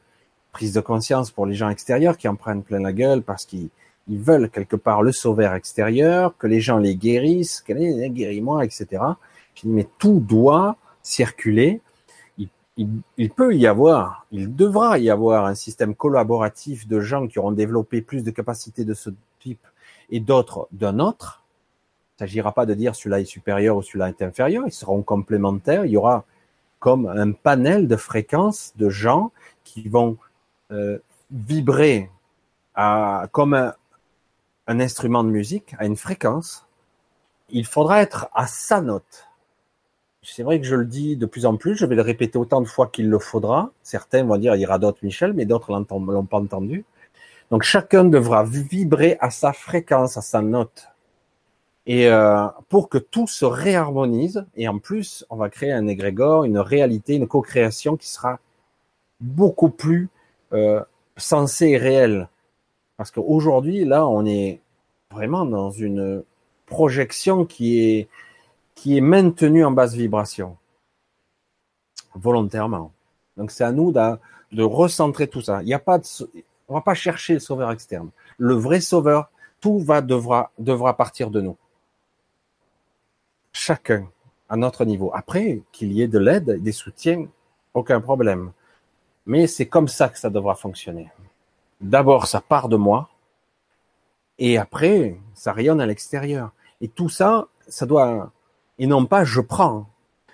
prise 0.57 0.73
de 0.73 0.81
conscience 0.81 1.29
pour 1.29 1.45
les 1.45 1.53
gens 1.53 1.69
extérieurs 1.69 2.17
qui 2.17 2.27
en 2.27 2.35
prennent 2.35 2.63
plein 2.63 2.79
la 2.79 2.91
gueule 2.91 3.21
parce 3.21 3.45
qu'ils 3.45 3.69
veulent 4.07 4.49
quelque 4.49 4.75
part 4.75 5.03
le 5.03 5.11
sauveur 5.11 5.53
extérieur, 5.53 6.35
que 6.35 6.47
les 6.47 6.61
gens 6.61 6.79
les 6.79 6.95
guérissent, 6.95 7.61
qu'elle 7.61 8.11
guéris-moi, 8.11 8.65
etc. 8.65 8.87
Je 9.53 9.61
dis, 9.61 9.67
mais 9.67 9.87
tout 9.99 10.19
doit 10.19 10.77
circuler. 11.03 11.79
Il, 12.39 12.49
il, 13.17 13.29
peut 13.29 13.53
y 13.53 13.67
avoir, 13.67 14.25
il 14.31 14.55
devra 14.55 14.97
y 14.97 15.11
avoir 15.11 15.45
un 15.45 15.53
système 15.53 15.93
collaboratif 15.93 16.87
de 16.87 17.01
gens 17.01 17.27
qui 17.27 17.37
auront 17.37 17.51
développé 17.51 18.01
plus 18.01 18.23
de 18.23 18.31
capacités 18.31 18.83
de 18.83 18.95
ce 18.95 19.11
type 19.39 19.63
et 20.09 20.19
d'autres 20.19 20.67
d'un 20.71 20.97
autre. 20.97 21.43
Il 22.15 22.23
ne 22.23 22.27
s'agira 22.27 22.51
pas 22.51 22.65
de 22.65 22.73
dire 22.73 22.95
celui-là 22.95 23.19
est 23.19 23.25
supérieur 23.25 23.77
ou 23.77 23.83
celui-là 23.83 24.09
est 24.09 24.23
inférieur, 24.23 24.63
ils 24.65 24.71
seront 24.71 25.03
complémentaires. 25.03 25.85
Il 25.85 25.91
y 25.91 25.97
aura 25.97 26.25
comme 26.79 27.05
un 27.05 27.31
panel 27.31 27.87
de 27.87 27.95
fréquences 27.95 28.73
de 28.75 28.89
gens 28.89 29.31
qui 29.63 29.87
vont 29.87 30.17
euh, 30.71 30.99
vibrer 31.31 32.09
à, 32.75 33.27
comme 33.31 33.53
un, 33.53 34.79
instrument 34.79 35.23
de 35.23 35.29
musique 35.29 35.75
à 35.79 35.85
une 35.85 35.95
fréquence. 35.95 36.67
Il 37.49 37.65
faudra 37.65 38.01
être 38.01 38.29
à 38.33 38.47
sa 38.47 38.81
note. 38.81 39.27
C'est 40.23 40.43
vrai 40.43 40.59
que 40.59 40.67
je 40.67 40.75
le 40.75 40.85
dis 40.85 41.15
de 41.15 41.25
plus 41.25 41.45
en 41.45 41.55
plus, 41.55 41.75
je 41.75 41.85
vais 41.85 41.95
le 41.95 42.01
répéter 42.01 42.37
autant 42.37 42.59
de 42.59 42.67
fois 42.67 42.87
qu'il 42.87 43.09
le 43.09 43.19
faudra. 43.19 43.71
Certains 43.81 44.25
vont 44.25 44.37
dire 44.37 44.55
il 44.55 44.61
y 44.61 44.65
aura 44.65 44.77
d'autres 44.77 44.99
Michel, 45.03 45.33
mais 45.33 45.45
d'autres 45.45 45.71
l'ont 45.71 46.25
pas 46.25 46.37
entendu. 46.37 46.83
Donc 47.49 47.63
chacun 47.63 48.03
devra 48.03 48.43
vibrer 48.43 49.17
à 49.21 49.31
sa 49.31 49.53
fréquence, 49.53 50.17
à 50.17 50.21
sa 50.21 50.41
note. 50.41 50.89
Et 51.85 52.09
euh, 52.09 52.47
pour 52.67 52.89
que 52.89 52.97
tout 52.97 53.27
se 53.27 53.45
réharmonise, 53.45 54.45
et 54.57 54.67
en 54.67 54.79
plus, 54.79 55.25
on 55.29 55.37
va 55.37 55.49
créer 55.49 55.71
un 55.71 55.87
égrégore, 55.87 56.43
une 56.43 56.59
réalité, 56.59 57.15
une 57.15 57.27
co-création 57.27 57.95
qui 57.95 58.09
sera 58.09 58.39
beaucoup 59.21 59.69
plus 59.69 60.09
euh, 60.53 60.83
sensée 61.17 61.69
et 61.69 61.77
réelle. 61.77 62.29
Parce 62.97 63.11
qu'aujourd'hui, 63.11 63.85
là, 63.85 64.07
on 64.07 64.25
est 64.25 64.61
vraiment 65.11 65.45
dans 65.45 65.71
une 65.71 66.23
projection 66.65 67.45
qui 67.45 67.79
est 67.79 68.07
qui 68.75 68.97
est 68.97 69.01
maintenue 69.01 69.65
en 69.65 69.71
basse 69.71 69.95
vibration, 69.95 70.55
volontairement. 72.13 72.91
Donc 73.35 73.49
c'est 73.49 73.63
à 73.63 73.71
nous 73.71 73.91
de, 73.91 74.17
de, 74.51 74.63
recentrer 74.63 75.27
tout 75.27 75.41
ça. 75.41 75.63
Il 75.63 75.65
n'y 75.65 75.73
a 75.73 75.79
pas 75.79 75.97
de, 75.97 76.05
on 76.67 76.75
va 76.75 76.81
pas 76.81 76.93
chercher 76.93 77.33
le 77.33 77.39
sauveur 77.39 77.71
externe. 77.71 78.09
Le 78.37 78.53
vrai 78.53 78.79
sauveur, 78.79 79.31
tout 79.61 79.79
va 79.79 80.01
devra 80.01 80.51
devra 80.59 80.95
partir 80.95 81.31
de 81.31 81.41
nous 81.41 81.57
chacun 83.57 84.07
à 84.49 84.55
notre 84.55 84.85
niveau. 84.85 85.11
Après, 85.13 85.61
qu'il 85.71 85.91
y 85.91 86.01
ait 86.01 86.07
de 86.07 86.19
l'aide, 86.19 86.61
des 86.61 86.71
soutiens, 86.71 87.27
aucun 87.73 87.99
problème. 87.99 88.51
Mais 89.27 89.45
c'est 89.45 89.67
comme 89.67 89.87
ça 89.87 90.09
que 90.09 90.17
ça 90.17 90.31
devra 90.31 90.55
fonctionner. 90.55 91.11
D'abord, 91.79 92.25
ça 92.25 92.41
part 92.41 92.69
de 92.69 92.77
moi, 92.77 93.09
et 94.39 94.57
après, 94.57 95.17
ça 95.33 95.51
rayonne 95.51 95.81
à 95.81 95.85
l'extérieur. 95.85 96.51
Et 96.81 96.87
tout 96.87 97.09
ça, 97.09 97.47
ça 97.67 97.85
doit, 97.85 98.31
et 98.77 98.87
non 98.87 99.05
pas 99.05 99.23
je 99.23 99.41
prends, 99.41 99.89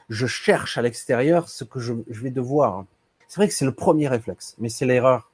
je 0.09 0.27
cherche 0.27 0.77
à 0.77 0.81
l'extérieur 0.81 1.49
ce 1.49 1.63
que 1.63 1.79
je, 1.79 1.93
vais 2.07 2.31
devoir. 2.31 2.85
C'est 3.27 3.37
vrai 3.37 3.47
que 3.47 3.53
c'est 3.53 3.65
le 3.65 3.73
premier 3.73 4.07
réflexe, 4.07 4.55
mais 4.59 4.69
c'est 4.69 4.85
l'erreur 4.85 5.31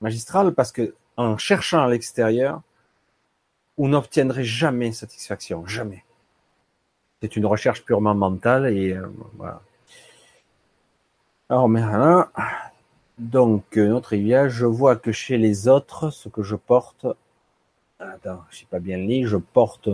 magistrale 0.00 0.54
parce 0.54 0.72
que 0.72 0.94
en 1.16 1.36
cherchant 1.36 1.84
à 1.84 1.88
l'extérieur, 1.88 2.62
on 3.76 3.88
n'obtiendrait 3.88 4.44
jamais 4.44 4.92
satisfaction, 4.92 5.66
jamais. 5.66 6.04
C'est 7.22 7.36
une 7.36 7.46
recherche 7.46 7.84
purement 7.84 8.14
mentale 8.14 8.66
et 8.76 8.92
euh, 8.92 9.06
voilà. 9.34 9.62
Alors 11.54 11.68
maintenant, 11.68 12.26
donc 13.16 13.76
notre 13.76 14.08
rivière, 14.08 14.50
je 14.50 14.66
vois 14.66 14.96
que 14.96 15.12
chez 15.12 15.38
les 15.38 15.68
autres, 15.68 16.10
ce 16.10 16.28
que 16.28 16.42
je 16.42 16.56
porte, 16.56 17.06
attends, 18.00 18.40
je 18.50 18.58
sais 18.58 18.66
pas 18.68 18.80
bien 18.80 18.98
le 18.98 19.24
je 19.24 19.36
porte 19.36 19.88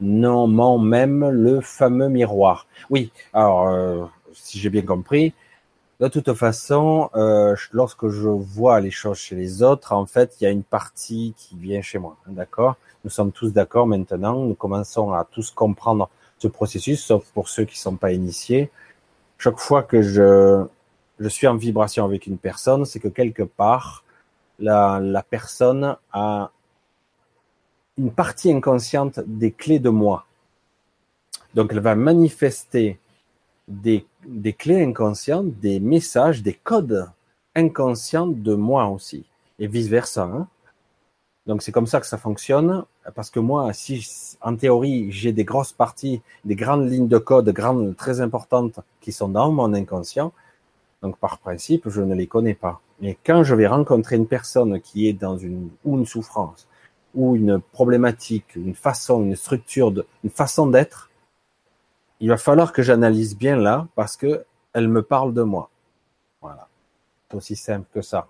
non 0.00 0.48
même 0.80 1.28
le 1.28 1.60
fameux 1.60 2.08
miroir. 2.08 2.66
Oui, 2.90 3.12
alors 3.32 3.68
euh, 3.68 4.06
si 4.32 4.58
j'ai 4.58 4.70
bien 4.70 4.82
compris, 4.82 5.34
de 6.00 6.08
toute 6.08 6.34
façon, 6.34 7.10
euh, 7.14 7.54
lorsque 7.70 8.08
je 8.08 8.28
vois 8.28 8.80
les 8.80 8.90
choses 8.90 9.18
chez 9.18 9.36
les 9.36 9.62
autres, 9.62 9.92
en 9.92 10.04
fait, 10.04 10.34
il 10.40 10.44
y 10.44 10.46
a 10.48 10.50
une 10.50 10.64
partie 10.64 11.32
qui 11.36 11.54
vient 11.54 11.80
chez 11.80 11.98
moi. 11.98 12.16
D'accord? 12.26 12.74
Nous 13.04 13.10
sommes 13.10 13.30
tous 13.30 13.52
d'accord 13.52 13.86
maintenant. 13.86 14.34
Nous 14.34 14.54
commençons 14.56 15.12
à 15.12 15.24
tous 15.30 15.52
comprendre 15.52 16.10
ce 16.38 16.48
processus, 16.48 17.04
sauf 17.04 17.24
pour 17.34 17.48
ceux 17.48 17.66
qui 17.66 17.76
ne 17.76 17.82
sont 17.82 17.96
pas 17.96 18.10
initiés. 18.10 18.72
Chaque 19.38 19.60
fois 19.60 19.84
que 19.84 20.02
je, 20.02 20.66
je 21.18 21.28
suis 21.28 21.46
en 21.46 21.56
vibration 21.56 22.04
avec 22.04 22.26
une 22.26 22.38
personne, 22.38 22.84
c'est 22.84 23.00
que 23.00 23.08
quelque 23.08 23.42
part, 23.42 24.04
la, 24.58 25.24
personne 25.28 25.96
a 26.12 26.50
une 27.96 28.12
partie 28.12 28.52
inconsciente 28.52 29.20
des 29.26 29.52
clés 29.52 29.78
de 29.78 29.90
moi. 29.90 30.26
Donc 31.54 31.72
elle 31.72 31.80
va 31.80 31.94
manifester 31.94 32.98
des, 33.66 34.06
des 34.26 34.52
clés 34.52 34.82
inconscientes, 34.82 35.58
des 35.58 35.80
messages, 35.80 36.42
des 36.42 36.54
codes 36.54 37.08
inconscients 37.54 38.28
de 38.28 38.54
moi 38.54 38.86
aussi, 38.88 39.24
et 39.58 39.66
vice-versa. 39.66 40.22
Hein. 40.22 40.48
Donc 41.46 41.62
c'est 41.62 41.72
comme 41.72 41.86
ça 41.86 42.00
que 42.00 42.06
ça 42.06 42.18
fonctionne, 42.18 42.84
parce 43.14 43.30
que 43.30 43.40
moi, 43.40 43.72
si 43.72 44.06
en 44.40 44.54
théorie 44.54 45.10
j'ai 45.10 45.32
des 45.32 45.44
grosses 45.44 45.72
parties, 45.72 46.20
des 46.44 46.54
grandes 46.54 46.88
lignes 46.90 47.08
de 47.08 47.18
code, 47.18 47.48
grandes, 47.50 47.96
très 47.96 48.20
importantes, 48.20 48.80
qui 49.00 49.12
sont 49.12 49.28
dans 49.28 49.50
mon 49.50 49.72
inconscient, 49.72 50.32
donc 51.02 51.18
par 51.18 51.38
principe, 51.38 51.88
je 51.88 52.02
ne 52.02 52.14
les 52.14 52.26
connais 52.26 52.54
pas. 52.54 52.80
Mais 53.00 53.16
quand 53.24 53.44
je 53.44 53.54
vais 53.54 53.66
rencontrer 53.66 54.16
une 54.16 54.26
personne 54.26 54.80
qui 54.80 55.08
est 55.08 55.12
dans 55.12 55.36
une 55.36 55.70
ou 55.84 55.98
une 55.98 56.06
souffrance, 56.06 56.68
ou 57.14 57.36
une 57.36 57.60
problématique, 57.60 58.56
une 58.56 58.74
façon, 58.74 59.22
une 59.22 59.36
structure, 59.36 59.92
une 60.24 60.30
façon 60.30 60.66
d'être, 60.66 61.10
il 62.20 62.28
va 62.28 62.36
falloir 62.36 62.72
que 62.72 62.82
j'analyse 62.82 63.36
bien 63.36 63.56
là, 63.56 63.86
parce 63.94 64.16
que 64.16 64.44
elle 64.72 64.88
me 64.88 65.02
parle 65.02 65.32
de 65.32 65.42
moi. 65.42 65.70
Voilà, 66.40 66.68
c'est 67.28 67.36
aussi 67.36 67.56
simple 67.56 67.86
que 67.92 68.02
ça. 68.02 68.26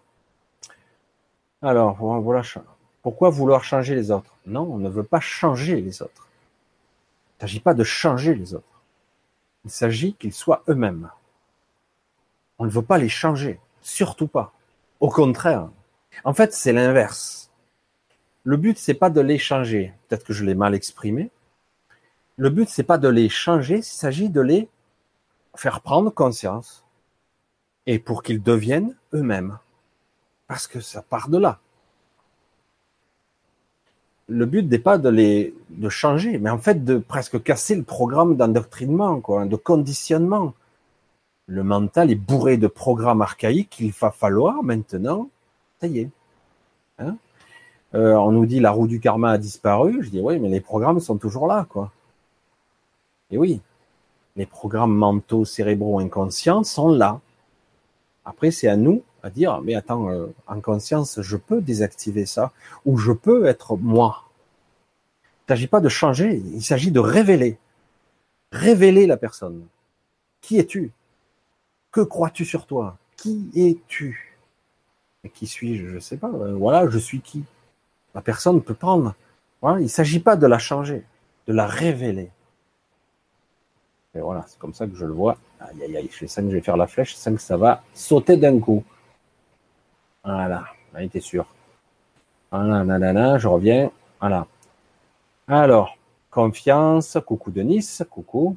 Alors 1.62 1.96
voilà. 1.96 2.42
Pourquoi 3.02 3.30
vouloir 3.30 3.64
changer 3.64 3.94
les 3.94 4.10
autres? 4.10 4.34
Non, 4.46 4.62
on 4.70 4.78
ne 4.78 4.88
veut 4.88 5.02
pas 5.04 5.20
changer 5.20 5.80
les 5.80 6.02
autres. 6.02 6.28
Il 6.28 7.44
ne 7.44 7.48
s'agit 7.48 7.60
pas 7.60 7.74
de 7.74 7.84
changer 7.84 8.34
les 8.34 8.54
autres. 8.54 8.82
Il 9.64 9.70
s'agit 9.70 10.14
qu'ils 10.14 10.32
soient 10.32 10.62
eux-mêmes. 10.68 11.10
On 12.58 12.64
ne 12.64 12.70
veut 12.70 12.82
pas 12.82 12.98
les 12.98 13.08
changer, 13.08 13.60
surtout 13.80 14.26
pas. 14.26 14.52
Au 15.00 15.10
contraire. 15.10 15.68
En 16.24 16.34
fait, 16.34 16.52
c'est 16.52 16.72
l'inverse. 16.72 17.50
Le 18.42 18.56
but, 18.56 18.78
c'est 18.78 18.94
pas 18.94 19.10
de 19.10 19.20
les 19.20 19.38
changer. 19.38 19.92
Peut-être 20.08 20.24
que 20.24 20.32
je 20.32 20.44
l'ai 20.44 20.54
mal 20.54 20.74
exprimé. 20.74 21.30
Le 22.36 22.50
but, 22.50 22.68
c'est 22.68 22.82
pas 22.82 22.98
de 22.98 23.08
les 23.08 23.28
changer, 23.28 23.78
il 23.78 23.84
s'agit 23.84 24.28
de 24.28 24.40
les 24.40 24.68
faire 25.54 25.80
prendre 25.80 26.10
conscience. 26.10 26.84
Et 27.86 27.98
pour 27.98 28.22
qu'ils 28.22 28.42
deviennent 28.42 28.96
eux-mêmes. 29.14 29.58
Parce 30.46 30.66
que 30.66 30.80
ça 30.80 31.02
part 31.02 31.28
de 31.28 31.38
là. 31.38 31.60
Le 34.28 34.44
but 34.44 34.68
n'est 34.68 34.78
pas 34.78 34.98
de 34.98 35.08
les 35.08 35.54
de 35.70 35.88
changer, 35.88 36.38
mais 36.38 36.50
en 36.50 36.58
fait 36.58 36.84
de 36.84 36.98
presque 36.98 37.42
casser 37.42 37.74
le 37.74 37.82
programme 37.82 38.36
d'endoctrinement, 38.36 39.16
de 39.46 39.56
conditionnement. 39.56 40.54
Le 41.48 41.64
mental 41.64 42.10
est 42.10 42.14
bourré 42.14 42.58
de 42.58 42.66
programmes 42.66 43.22
archaïques 43.22 43.70
qu'il 43.70 43.90
va 43.92 44.10
falloir 44.10 44.62
maintenant, 44.62 45.30
ça 45.80 45.86
y 45.86 46.00
est. 46.00 46.10
Hein 46.98 47.16
euh, 47.94 48.14
on 48.14 48.32
nous 48.32 48.44
dit 48.44 48.60
la 48.60 48.70
roue 48.70 48.86
du 48.86 49.00
karma 49.00 49.30
a 49.30 49.38
disparu. 49.38 50.02
Je 50.02 50.10
dis 50.10 50.20
oui, 50.20 50.38
mais 50.38 50.50
les 50.50 50.60
programmes 50.60 51.00
sont 51.00 51.16
toujours 51.16 51.46
là, 51.46 51.66
quoi. 51.68 51.90
Et 53.30 53.38
oui, 53.38 53.60
les 54.36 54.46
programmes 54.46 54.94
mentaux, 54.94 55.44
cérébraux, 55.44 55.98
inconscients 55.98 56.64
sont 56.64 56.90
là. 56.90 57.20
Après, 58.24 58.50
c'est 58.50 58.68
à 58.68 58.76
nous 58.76 59.02
à 59.22 59.30
dire, 59.30 59.60
mais 59.62 59.74
attends, 59.74 60.10
euh, 60.10 60.26
en 60.46 60.60
conscience, 60.60 61.20
je 61.20 61.36
peux 61.36 61.60
désactiver 61.60 62.26
ça, 62.26 62.52
ou 62.84 62.98
je 62.98 63.12
peux 63.12 63.46
être 63.46 63.76
moi. 63.76 64.24
Il 65.22 65.52
ne 65.52 65.56
s'agit 65.56 65.66
pas 65.66 65.80
de 65.80 65.88
changer, 65.88 66.42
il 66.52 66.62
s'agit 66.62 66.92
de 66.92 67.00
révéler. 67.00 67.58
Révéler 68.52 69.06
la 69.06 69.16
personne. 69.16 69.66
Qui 70.40 70.58
es-tu? 70.58 70.92
Que 71.90 72.00
crois-tu 72.00 72.44
sur 72.44 72.66
toi? 72.66 72.96
Qui 73.16 73.50
es-tu? 73.54 74.36
Qui 75.34 75.46
suis-je? 75.46 75.86
Je 75.86 75.94
ne 75.96 76.00
sais 76.00 76.16
pas. 76.16 76.28
Euh, 76.28 76.54
voilà, 76.54 76.88
je 76.88 76.98
suis 76.98 77.20
qui? 77.20 77.44
La 78.14 78.22
personne 78.22 78.62
peut 78.62 78.74
prendre. 78.74 79.14
Il 79.62 79.82
ne 79.82 79.88
s'agit 79.88 80.20
pas 80.20 80.36
de 80.36 80.46
la 80.46 80.58
changer, 80.58 81.04
de 81.46 81.52
la 81.52 81.66
révéler. 81.66 82.30
Et 84.14 84.20
voilà, 84.20 84.44
c'est 84.46 84.58
comme 84.58 84.74
ça 84.74 84.86
que 84.86 84.94
je 84.94 85.04
le 85.04 85.12
vois. 85.12 85.36
Aïe, 85.60 85.82
aïe, 85.82 85.96
aïe, 85.96 86.10
je 86.10 86.26
sens 86.26 86.44
que 86.44 86.50
je 86.50 86.56
vais 86.56 86.62
faire 86.62 86.76
la 86.76 86.86
flèche, 86.86 87.12
je 87.12 87.16
sens 87.16 87.34
que 87.34 87.40
ça 87.40 87.56
va 87.56 87.82
sauter 87.92 88.36
d'un 88.36 88.58
coup. 88.60 88.84
Voilà, 90.24 90.48
là, 90.94 91.02
était 91.02 91.20
sûr. 91.20 91.46
Voilà, 92.50 92.84
nanana, 92.84 93.38
je 93.38 93.48
reviens. 93.48 93.90
Voilà. 94.20 94.46
Alors, 95.46 95.96
confiance, 96.30 97.18
coucou 97.26 97.50
Denis, 97.50 97.98
coucou. 98.08 98.56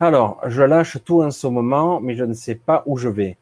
Alors, 0.00 0.40
je 0.46 0.62
lâche 0.62 0.98
tout 1.04 1.22
en 1.22 1.30
ce 1.32 1.46
moment, 1.48 2.00
mais 2.00 2.14
je 2.14 2.24
ne 2.24 2.32
sais 2.32 2.54
pas 2.54 2.84
où 2.86 2.96
je 2.96 3.08
vais. 3.08 3.36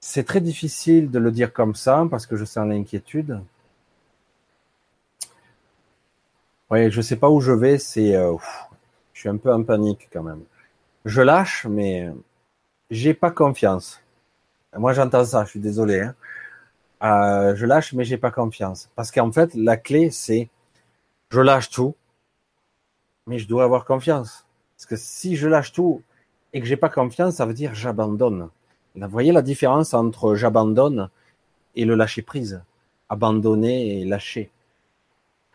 C'est 0.00 0.24
très 0.24 0.40
difficile 0.40 1.10
de 1.10 1.18
le 1.18 1.30
dire 1.30 1.52
comme 1.52 1.74
ça 1.74 2.06
parce 2.10 2.26
que 2.26 2.36
je 2.36 2.44
sens 2.46 2.66
l'inquiétude. 2.66 3.40
Oui, 6.70 6.90
je 6.90 6.96
ne 6.98 7.02
sais 7.02 7.16
pas 7.16 7.28
où 7.30 7.40
je 7.40 7.52
vais, 7.52 7.78
c'est 7.78 8.16
euh, 8.16 8.34
je 9.12 9.20
suis 9.20 9.28
un 9.28 9.36
peu 9.36 9.52
en 9.52 9.62
panique 9.62 10.08
quand 10.12 10.22
même. 10.22 10.42
Je 11.04 11.20
lâche, 11.22 11.66
mais 11.66 12.10
j'ai 12.90 13.14
pas 13.14 13.30
confiance. 13.30 14.00
Moi, 14.76 14.92
j'entends 14.94 15.24
ça, 15.24 15.44
je 15.44 15.50
suis 15.50 15.60
désolé. 15.60 16.00
Hein. 16.00 16.14
Euh, 17.02 17.56
je 17.56 17.66
lâche, 17.66 17.92
mais 17.92 18.04
j'ai 18.04 18.18
pas 18.18 18.30
confiance. 18.30 18.90
Parce 18.96 19.10
qu'en 19.10 19.30
fait, 19.32 19.54
la 19.54 19.76
clé, 19.76 20.10
c'est 20.10 20.48
je 21.30 21.40
lâche 21.40 21.70
tout, 21.70 21.94
mais 23.26 23.38
je 23.38 23.46
dois 23.48 23.64
avoir 23.64 23.84
confiance. 23.84 24.46
Parce 24.76 24.86
que 24.86 24.96
si 24.96 25.36
je 25.36 25.48
lâche 25.48 25.72
tout 25.72 26.02
et 26.52 26.60
que 26.60 26.66
j'ai 26.66 26.76
pas 26.76 26.88
confiance, 26.88 27.36
ça 27.36 27.46
veut 27.46 27.54
dire 27.54 27.74
j'abandonne. 27.74 28.48
Vous 28.94 29.08
voyez 29.08 29.32
la 29.32 29.42
différence 29.42 29.94
entre 29.94 30.34
j'abandonne 30.34 31.08
et 31.74 31.84
le 31.84 31.94
lâcher 31.94 32.22
prise? 32.22 32.62
Abandonner 33.08 34.00
et 34.00 34.04
lâcher. 34.04 34.50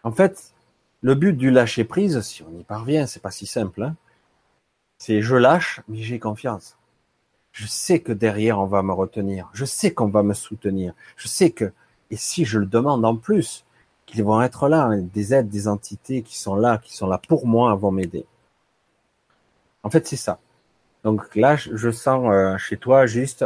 En 0.04 0.12
fait, 0.12 0.54
le 1.02 1.16
but 1.16 1.34
du 1.34 1.50
lâcher 1.52 1.84
prise, 1.84 2.20
si 2.22 2.44
on 2.44 2.60
y 2.60 2.64
parvient, 2.64 3.08
c'est 3.08 3.22
pas 3.22 3.32
si 3.32 3.46
simple. 3.46 3.84
Hein. 3.84 3.96
c'est 4.98 5.22
je 5.22 5.36
lâche, 5.36 5.82
mais 5.88 6.02
j'ai 6.02 6.20
confiance. 6.20 6.78
Je 7.52 7.68
sais 7.68 8.00
que 8.00 8.12
derrière 8.12 8.60
on 8.60 8.66
va 8.66 8.84
me 8.84 8.94
retenir. 8.94 9.50
Je 9.54 9.66
sais 9.66 9.94
qu'on 9.94 10.10
va 10.10 10.24
me 10.24 10.34
soutenir. 10.34 10.94
Je 11.18 11.28
sais 11.28 11.52
que, 11.52 11.72
et 12.12 12.18
si 12.18 12.46
je 12.46 12.60
le 12.60 12.66
demande 12.66 13.06
en 13.06 13.16
plus, 13.16 13.66
qu'ils 14.06 14.24
vont 14.24 14.42
être 14.42 14.68
là, 14.68 14.86
hein, 14.86 15.02
des 15.14 15.34
aides, 15.34 15.50
des 15.50 15.68
entités 15.68 16.22
qui 16.22 16.38
sont 16.38 16.56
là, 16.56 16.78
qui 16.78 16.96
sont 16.96 17.08
là 17.08 17.20
pour 17.28 17.48
moi, 17.48 17.74
vont 17.76 17.92
m'aider. 17.92 18.26
En 19.84 19.90
fait, 19.90 20.08
c'est 20.08 20.18
ça. 20.18 20.40
Donc 21.04 21.36
là, 21.36 21.56
je 21.56 21.92
sens 21.92 22.30
euh, 22.32 22.58
chez 22.58 22.78
toi 22.78 23.06
juste, 23.06 23.46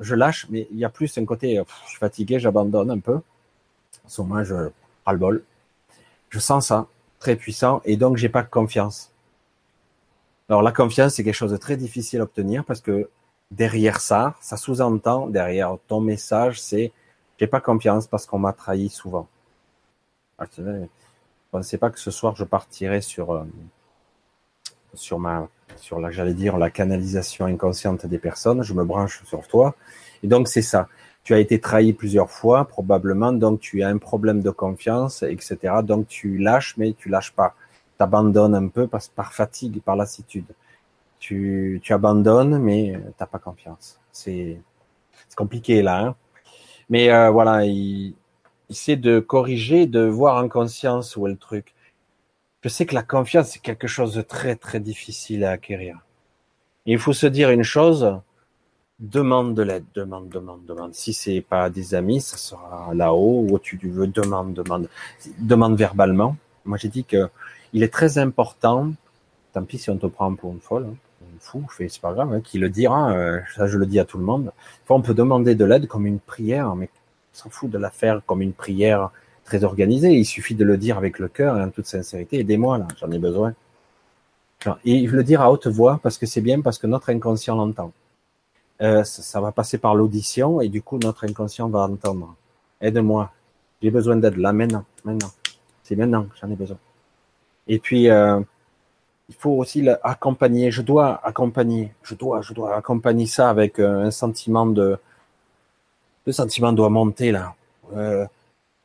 je 0.00 0.14
lâche, 0.14 0.46
mais 0.50 0.68
il 0.70 0.78
y 0.78 0.84
a 0.84 0.88
plus 0.88 1.16
un 1.18 1.24
côté, 1.24 1.60
je 1.84 1.88
suis 1.88 1.98
fatigué, 1.98 2.38
j'abandonne 2.38 2.90
un 2.90 3.00
peu. 3.00 3.16
En 4.04 4.08
ce 4.08 4.22
moment, 4.22 4.44
je 4.44 4.54
ras. 5.04 5.14
Je 6.30 6.38
sens 6.38 6.68
ça, 6.68 6.86
très 7.18 7.36
puissant, 7.36 7.82
et 7.84 7.96
donc 7.96 8.16
j'ai 8.16 8.28
pas 8.28 8.42
confiance. 8.42 9.12
Alors 10.48 10.62
la 10.62 10.72
confiance, 10.72 11.14
c'est 11.14 11.24
quelque 11.24 11.34
chose 11.34 11.52
de 11.52 11.56
très 11.56 11.76
difficile 11.76 12.20
à 12.20 12.24
obtenir 12.24 12.64
parce 12.64 12.80
que 12.80 13.08
derrière 13.50 14.00
ça, 14.00 14.34
ça 14.40 14.56
sous-entend, 14.56 15.26
derrière 15.28 15.76
ton 15.88 16.00
message, 16.00 16.60
c'est 16.60 16.92
j'ai 17.38 17.46
pas 17.46 17.60
confiance 17.60 18.06
parce 18.06 18.26
qu'on 18.26 18.38
m'a 18.38 18.52
trahi 18.52 18.88
souvent. 18.88 19.28
Ah, 20.38 20.44
je 20.56 20.62
ne 20.62 20.86
pensais 21.50 21.78
pas 21.78 21.90
que 21.90 21.98
ce 21.98 22.10
soir 22.10 22.36
je 22.36 22.44
partirais 22.44 23.00
sur 23.00 23.32
euh, 23.32 23.44
sur 24.94 25.18
ma 25.18 25.48
sur 25.76 26.00
la 26.00 26.10
j'allais 26.10 26.34
dire 26.34 26.58
la 26.58 26.70
canalisation 26.70 27.46
inconsciente 27.46 28.06
des 28.06 28.18
personnes. 28.18 28.62
Je 28.62 28.74
me 28.74 28.84
branche 28.84 29.22
sur 29.24 29.46
toi 29.48 29.74
et 30.22 30.26
donc 30.28 30.48
c'est 30.48 30.62
ça 30.62 30.88
tu 31.24 31.34
as 31.34 31.38
été 31.38 31.60
trahi 31.60 31.92
plusieurs 31.92 32.30
fois, 32.30 32.64
probablement, 32.64 33.32
donc 33.32 33.60
tu 33.60 33.82
as 33.82 33.88
un 33.88 33.98
problème 33.98 34.42
de 34.42 34.50
confiance, 34.50 35.22
etc. 35.22 35.74
Donc 35.84 36.08
tu 36.08 36.38
lâches, 36.38 36.76
mais 36.76 36.94
tu 36.94 37.08
lâches 37.08 37.32
pas. 37.32 37.54
Tu 37.98 38.04
un 38.04 38.68
peu 38.68 38.88
par, 38.88 39.00
par 39.14 39.32
fatigue, 39.32 39.80
par 39.82 39.94
lassitude. 39.94 40.46
Tu, 41.20 41.80
tu 41.84 41.92
abandonnes, 41.92 42.58
mais 42.58 43.00
t'as 43.16 43.26
pas 43.26 43.38
confiance. 43.38 44.00
C'est 44.10 44.60
compliqué 45.36 45.82
là. 45.82 46.06
Hein 46.06 46.14
mais 46.88 47.10
euh, 47.10 47.30
voilà, 47.30 47.64
il, 47.64 48.14
il 48.68 48.72
essaie 48.72 48.96
de 48.96 49.20
corriger, 49.20 49.86
de 49.86 50.04
voir 50.04 50.42
en 50.42 50.48
conscience 50.48 51.16
où 51.16 51.26
est 51.28 51.30
le 51.30 51.36
truc. 51.36 51.74
Je 52.62 52.68
sais 52.68 52.86
que 52.86 52.94
la 52.94 53.02
confiance, 53.02 53.50
c'est 53.50 53.60
quelque 53.60 53.88
chose 53.88 54.14
de 54.14 54.22
très, 54.22 54.54
très 54.54 54.78
difficile 54.78 55.44
à 55.44 55.50
acquérir. 55.50 55.98
il 56.86 56.98
faut 56.98 57.12
se 57.12 57.26
dire 57.26 57.50
une 57.50 57.64
chose, 57.64 58.20
demande 59.00 59.54
de 59.54 59.62
l'aide, 59.62 59.84
demande, 59.94 60.28
demande, 60.28 60.64
demande. 60.64 60.94
Si 60.94 61.12
c'est 61.12 61.40
pas 61.40 61.70
des 61.70 61.94
amis, 61.94 62.20
ça 62.20 62.36
sera 62.36 62.94
là-haut, 62.94 63.46
ou 63.50 63.58
tu 63.58 63.76
veux, 63.82 64.06
demande, 64.06 64.54
demande, 64.54 64.88
demande 65.38 65.76
verbalement. 65.76 66.36
Moi, 66.64 66.78
j'ai 66.78 66.88
dit 66.88 67.04
que 67.04 67.28
il 67.72 67.82
est 67.82 67.92
très 67.92 68.18
important, 68.18 68.92
tant 69.52 69.64
pis 69.64 69.78
si 69.78 69.90
on 69.90 69.96
te 69.96 70.06
prend 70.06 70.32
pour 70.34 70.52
une 70.52 70.60
folle, 70.60 70.86
hein, 70.88 70.96
une 71.32 71.40
fou, 71.40 71.66
c'est 71.76 72.00
pas 72.00 72.12
grave, 72.12 72.32
hein, 72.32 72.40
qui 72.40 72.58
le 72.58 72.68
dira, 72.68 73.12
euh, 73.12 73.40
ça 73.56 73.66
je 73.66 73.76
le 73.76 73.86
dis 73.86 73.98
à 73.98 74.04
tout 74.04 74.18
le 74.18 74.24
monde. 74.24 74.52
Fois, 74.84 74.96
on 74.96 75.02
peut 75.02 75.14
demander 75.14 75.56
de 75.56 75.64
l'aide 75.64 75.88
comme 75.88 76.06
une 76.06 76.20
prière, 76.20 76.76
mais 76.76 76.88
s'en 77.32 77.50
fout 77.50 77.70
de 77.70 77.78
la 77.78 77.90
faire 77.90 78.20
comme 78.24 78.42
une 78.42 78.52
prière 78.52 79.10
très 79.44 79.64
organisée. 79.64 80.12
Il 80.12 80.24
suffit 80.24 80.54
de 80.54 80.64
le 80.64 80.76
dire 80.76 80.96
avec 80.96 81.18
le 81.18 81.28
cœur 81.28 81.58
et 81.58 81.62
en 81.62 81.70
toute 81.70 81.86
sincérité. 81.86 82.40
Aidez-moi 82.40 82.78
là, 82.78 82.88
j'en 83.00 83.10
ai 83.10 83.18
besoin. 83.18 83.54
Et 84.84 85.06
le 85.06 85.24
dire 85.24 85.40
à 85.40 85.50
haute 85.50 85.66
voix 85.66 85.98
parce 86.02 86.18
que 86.18 86.26
c'est 86.26 86.40
bien, 86.40 86.60
parce 86.60 86.78
que 86.78 86.86
notre 86.86 87.10
inconscient 87.10 87.56
l'entend. 87.56 87.92
Euh, 88.80 89.04
ça, 89.04 89.40
va 89.40 89.52
passer 89.52 89.78
par 89.78 89.94
l'audition 89.94 90.60
et 90.60 90.68
du 90.68 90.82
coup 90.82 90.98
notre 90.98 91.24
inconscient 91.24 91.68
va 91.68 91.80
entendre. 91.80 92.34
Aide-moi, 92.80 93.30
j'ai 93.80 93.90
besoin 93.90 94.16
d'aide 94.16 94.36
là 94.36 94.52
maintenant, 94.52 94.84
maintenant. 95.04 95.30
C'est 95.82 95.96
maintenant, 95.96 96.26
j'en 96.40 96.50
ai 96.50 96.56
besoin. 96.56 96.78
Et 97.68 97.78
puis 97.78 98.08
euh, 98.08 98.40
il 99.28 99.34
faut 99.36 99.52
aussi 99.52 99.82
l'accompagner. 99.82 100.70
Je 100.70 100.82
dois 100.82 101.24
accompagner, 101.24 101.92
je 102.02 102.14
dois, 102.14 102.42
je 102.42 102.52
dois 102.54 102.76
accompagner 102.76 103.26
ça 103.26 103.50
avec 103.50 103.78
euh, 103.78 104.04
un 104.04 104.10
sentiment 104.10 104.66
de, 104.66 104.98
le 106.26 106.32
sentiment 106.32 106.72
doit 106.72 106.90
monter 106.90 107.32
là. 107.32 107.54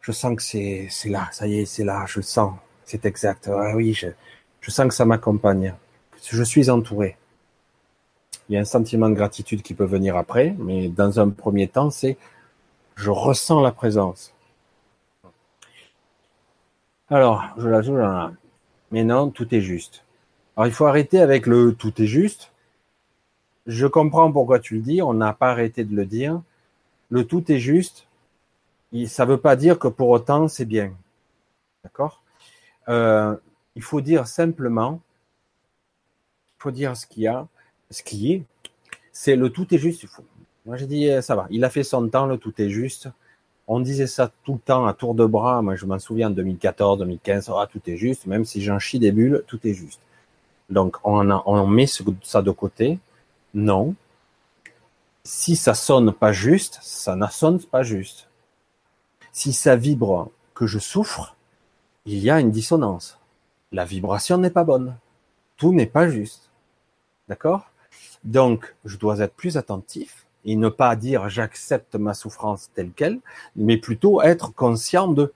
Je 0.07 0.13
sens 0.13 0.37
que 0.37 0.41
c'est 0.41 0.87
c'est 0.89 1.09
là, 1.09 1.27
ça 1.33 1.47
y 1.47 1.59
est, 1.59 1.65
c'est 1.65 1.83
là, 1.83 2.05
je 2.07 2.21
sens, 2.21 2.53
c'est 2.85 3.05
exact. 3.05 3.49
oui, 3.75 3.93
je, 3.93 4.71
sens 4.71 4.87
que 4.87 4.93
ça 4.93 5.03
m'accompagne. 5.03 5.73
Je 6.23 6.43
suis 6.43 6.69
entouré. 6.69 7.17
Il 8.47 8.55
y 8.55 8.57
a 8.57 8.61
un 8.61 8.65
sentiment 8.65 9.09
de 9.09 9.15
gratitude 9.15 9.61
qui 9.61 9.73
peut 9.73 9.83
venir 9.83 10.15
après, 10.15 10.55
mais 10.59 10.87
dans 10.87 11.19
un 11.19 11.29
premier 11.29 11.67
temps, 11.67 11.89
c'est 11.89 12.17
je 12.95 13.09
ressens 13.09 13.61
la 13.61 13.73
présence. 13.73 14.33
Alors, 17.09 17.43
je 17.57 17.67
la 17.67 17.81
joue 17.81 17.97
là. 17.97 18.31
Mais 18.91 19.03
non, 19.03 19.29
tout 19.29 19.53
est 19.53 19.61
juste. 19.61 20.05
Alors, 20.55 20.67
il 20.67 20.73
faut 20.73 20.85
arrêter 20.85 21.19
avec 21.19 21.47
le 21.47 21.73
tout 21.73 22.01
est 22.01 22.07
juste. 22.07 22.53
Je 23.65 23.87
comprends 23.87 24.31
pourquoi 24.31 24.59
tu 24.59 24.75
le 24.75 24.81
dis. 24.81 25.01
On 25.01 25.13
n'a 25.13 25.33
pas 25.33 25.51
arrêté 25.51 25.83
de 25.83 25.93
le 25.93 26.05
dire. 26.05 26.41
Le 27.09 27.25
tout 27.25 27.51
est 27.51 27.59
juste. 27.59 28.07
Ça 29.07 29.25
ne 29.25 29.31
veut 29.31 29.39
pas 29.39 29.55
dire 29.55 29.79
que 29.79 29.87
pour 29.87 30.09
autant 30.09 30.47
c'est 30.47 30.65
bien. 30.65 30.93
D'accord? 31.83 32.23
Euh, 32.89 33.35
Il 33.75 33.83
faut 33.83 34.01
dire 34.01 34.27
simplement, 34.27 35.01
il 36.47 36.61
faut 36.63 36.71
dire 36.71 36.95
ce 36.97 37.05
qu'il 37.05 37.23
y 37.23 37.27
a 37.27 37.47
ce 37.91 38.03
qui 38.03 38.33
est, 38.33 38.43
c'est 39.11 39.35
le 39.35 39.49
tout 39.49 39.73
est 39.73 39.77
juste. 39.77 40.05
Moi, 40.65 40.77
j'ai 40.77 40.87
dit, 40.87 41.09
euh, 41.09 41.21
ça 41.21 41.35
va. 41.35 41.47
Il 41.49 41.63
a 41.63 41.69
fait 41.69 41.83
son 41.83 42.07
temps, 42.09 42.25
le 42.25 42.37
tout 42.37 42.53
est 42.61 42.69
juste. 42.69 43.09
On 43.67 43.79
disait 43.79 44.07
ça 44.07 44.31
tout 44.43 44.53
le 44.53 44.59
temps 44.59 44.85
à 44.85 44.93
tour 44.93 45.15
de 45.15 45.25
bras. 45.25 45.61
Moi, 45.61 45.75
je 45.75 45.85
m'en 45.85 45.99
souviens 45.99 46.27
en 46.27 46.31
2014, 46.31 46.99
2015. 46.99 47.51
Ah, 47.55 47.67
tout 47.71 47.81
est 47.87 47.97
juste. 47.97 48.25
Même 48.25 48.45
si 48.45 48.61
j'en 48.61 48.79
chie 48.79 48.99
des 48.99 49.11
bulles, 49.11 49.43
tout 49.47 49.59
est 49.65 49.73
juste. 49.73 50.01
Donc, 50.69 50.97
on, 51.03 51.67
met 51.67 51.87
ça 52.23 52.41
de 52.41 52.51
côté. 52.51 52.99
Non. 53.53 53.95
Si 55.23 55.55
ça 55.55 55.73
sonne 55.73 56.11
pas 56.11 56.31
juste, 56.31 56.79
ça 56.81 57.15
ne 57.15 57.27
sonne 57.27 57.61
pas 57.61 57.83
juste. 57.83 58.27
Si 59.39 59.53
ça 59.53 59.75
vibre 59.75 60.31
que 60.55 60.65
je 60.65 60.79
souffre, 60.79 61.35
il 62.07 62.17
y 62.17 62.31
a 62.31 62.39
une 62.39 62.49
dissonance. 62.49 63.19
La 63.71 63.85
vibration 63.85 64.39
n'est 64.39 64.49
pas 64.49 64.63
bonne. 64.63 64.95
Tout 65.57 65.71
n'est 65.73 65.85
pas 65.85 66.09
juste. 66.09 66.49
D'accord? 67.27 67.69
Donc, 68.23 68.75
je 68.83 68.97
dois 68.97 69.19
être 69.19 69.35
plus 69.35 69.55
attentif 69.55 70.25
et 70.43 70.55
ne 70.55 70.69
pas 70.69 70.95
dire 70.95 71.29
j'accepte 71.29 71.93
ma 71.93 72.15
souffrance 72.15 72.71
telle 72.73 72.89
qu'elle, 72.89 73.19
mais 73.55 73.77
plutôt 73.77 74.23
être 74.23 74.55
conscient 74.55 75.07
de 75.07 75.31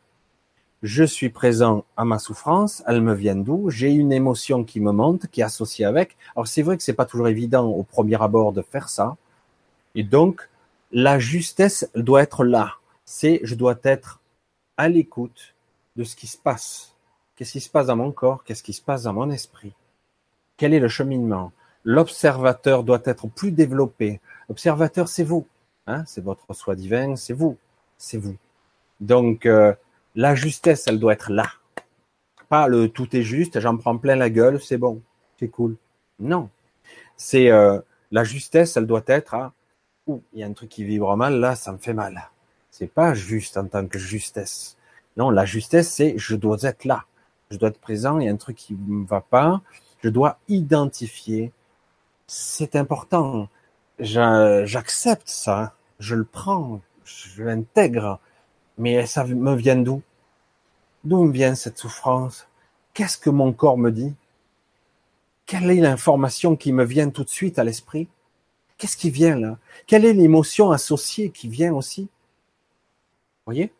je 0.82 1.04
suis 1.04 1.30
présent 1.30 1.86
à 1.95 2.04
ma 2.04 2.18
souffrance, 2.18 2.82
elle 2.88 3.02
me 3.02 3.14
vient 3.14 3.36
d'où, 3.36 3.70
j'ai 3.70 3.91
une 3.91 4.12
émotion 4.12 4.64
qui 4.64 4.80
me 4.80 4.91
monte, 4.91 5.28
qui 5.28 5.41
est 5.41 5.43
associée 5.43 5.86
avec. 5.86 6.18
Alors 6.36 6.47
c'est 6.47 6.64
vrai 6.64 6.76
que 6.76 6.82
c'est 6.82 6.93
pas 6.93 7.06
toujours 7.06 7.28
évident 7.28 7.68
au 7.68 7.84
premier 7.84 8.20
abord 8.20 8.52
de 8.52 8.64
faire 8.64 8.89
ça, 8.89 9.16
et 9.93 10.02
donc 10.04 10.49
la 10.91 11.20
justesse 11.20 11.88
doit 11.93 12.24
être 12.24 12.43
là. 12.43 12.81
C'est 13.06 13.39
je 13.43 13.56
dois 13.56 13.80
être 13.84 14.22
à 14.78 14.89
l'écoute 14.89 15.56
de 15.95 16.04
ce 16.04 16.16
qui 16.16 16.28
se 16.28 16.38
passe. 16.38 16.95
Qu'est-ce 17.36 17.54
qui 17.54 17.62
se 17.62 17.70
passe 17.70 17.88
dans 17.88 17.95
mon 17.95 18.12
corps? 18.12 18.43
Qu'est-ce 18.43 18.64
qui 18.64 18.74
se 18.74 18.82
passe 18.82 19.04
dans 19.04 19.14
mon 19.14 19.30
esprit? 19.30 19.74
Quel 20.58 20.74
est 20.74 20.80
le 20.80 20.88
cheminement? 20.88 21.52
L'observateur 21.84 22.84
doit 22.84 23.02
être 23.06 23.28
plus 23.28 23.52
développé. 23.52 24.22
L'observateur, 24.47 25.08
c'est 25.08 25.24
vous. 25.24 25.47
Hein? 25.88 26.04
C'est 26.06 26.24
votre 26.24 26.54
soi 26.54 26.76
divin, 26.76 27.16
c'est 27.16 27.34
vous. 27.34 27.58
C'est 27.97 28.18
vous. 28.18 28.36
Donc, 28.99 29.45
euh, 29.45 29.74
la 30.16 30.36
justesse, 30.36 30.86
elle 30.88 30.99
doit 30.99 31.14
être 31.14 31.32
là. 31.32 31.47
Pas 32.49 32.68
le 32.68 32.89
tout 32.89 33.16
est 33.16 33.24
juste, 33.24 33.60
j'en 33.60 33.78
prends 33.78 33.97
plein 33.97 34.16
la 34.16 34.30
gueule, 34.30 34.62
c'est 34.62 34.78
bon, 34.78 35.02
c'est 35.39 35.47
cool. 35.47 35.78
Non. 36.20 36.49
C'est 37.16 37.49
euh, 37.49 37.80
la 38.12 38.24
justesse, 38.24 38.76
elle 38.78 38.88
doit 38.88 39.04
être 39.08 39.34
à 39.34 39.54
Ouh, 40.08 40.22
il 40.34 40.39
y 40.39 40.43
a 40.43 40.47
un 40.47 40.54
truc 40.54 40.70
qui 40.70 40.84
vibre 40.84 41.16
mal, 41.16 41.39
là, 41.39 41.56
ça 41.56 41.72
me 41.72 41.78
fait 41.78 41.93
mal. 41.93 42.31
C'est 42.72 42.91
pas 42.91 43.13
juste 43.13 43.57
en 43.57 43.67
tant 43.67 43.86
que 43.86 43.99
justesse. 43.99 44.78
Non, 45.17 45.30
la 45.30 45.45
justesse, 45.45 45.91
c'est 45.91 46.17
je 46.17 46.36
dois 46.36 46.63
être 46.63 46.86
là. 46.86 47.05
Je 47.51 47.57
dois 47.57 47.69
être 47.69 47.82
présent, 47.82 48.17
il 48.19 48.26
y 48.26 48.30
a 48.30 48.32
un 48.32 48.38
truc 48.38 48.55
qui 48.55 48.74
ne 48.74 49.05
va 49.05 49.22
pas. 49.22 49.61
Je 50.01 50.09
dois 50.09 50.39
identifier. 50.47 51.51
C'est 52.28 52.76
important. 52.78 53.49
J'accepte 53.99 55.28
ça. 55.28 55.76
Je 55.99 56.15
le 56.15 56.24
prends. 56.24 56.80
Je 57.03 57.43
l'intègre. 57.43 58.19
Mais 58.78 59.05
ça 59.05 59.26
me 59.26 59.53
vient 59.53 59.76
d'où? 59.76 60.01
D'où 61.03 61.26
me 61.26 61.34
vient 61.34 61.55
cette 61.55 61.78
souffrance? 61.78 62.47
Qu'est-ce 62.93 63.17
que 63.17 63.30
mon 63.30 63.51
corps 63.51 63.78
me 63.78 63.91
dit? 63.91 64.13
Quelle 65.45 65.69
est 65.72 65.82
l'information 65.82 66.55
qui 66.55 66.72
me 66.72 66.86
vient 66.86 67.09
tout 67.09 67.26
de 67.26 67.30
suite 67.30 67.59
à 67.59 67.65
l'esprit? 67.65 68.07
Qu'est-ce 68.78 68.95
qui 68.95 69.09
vient 69.09 69.38
là? 69.38 69.57
Quelle 69.88 70.05
est 70.05 70.13
l'émotion 70.13 70.72
associée 70.72 71.32
qui 71.32 71.49
vient 71.49 71.74
aussi? 71.74 72.07
Voyez 73.52 73.72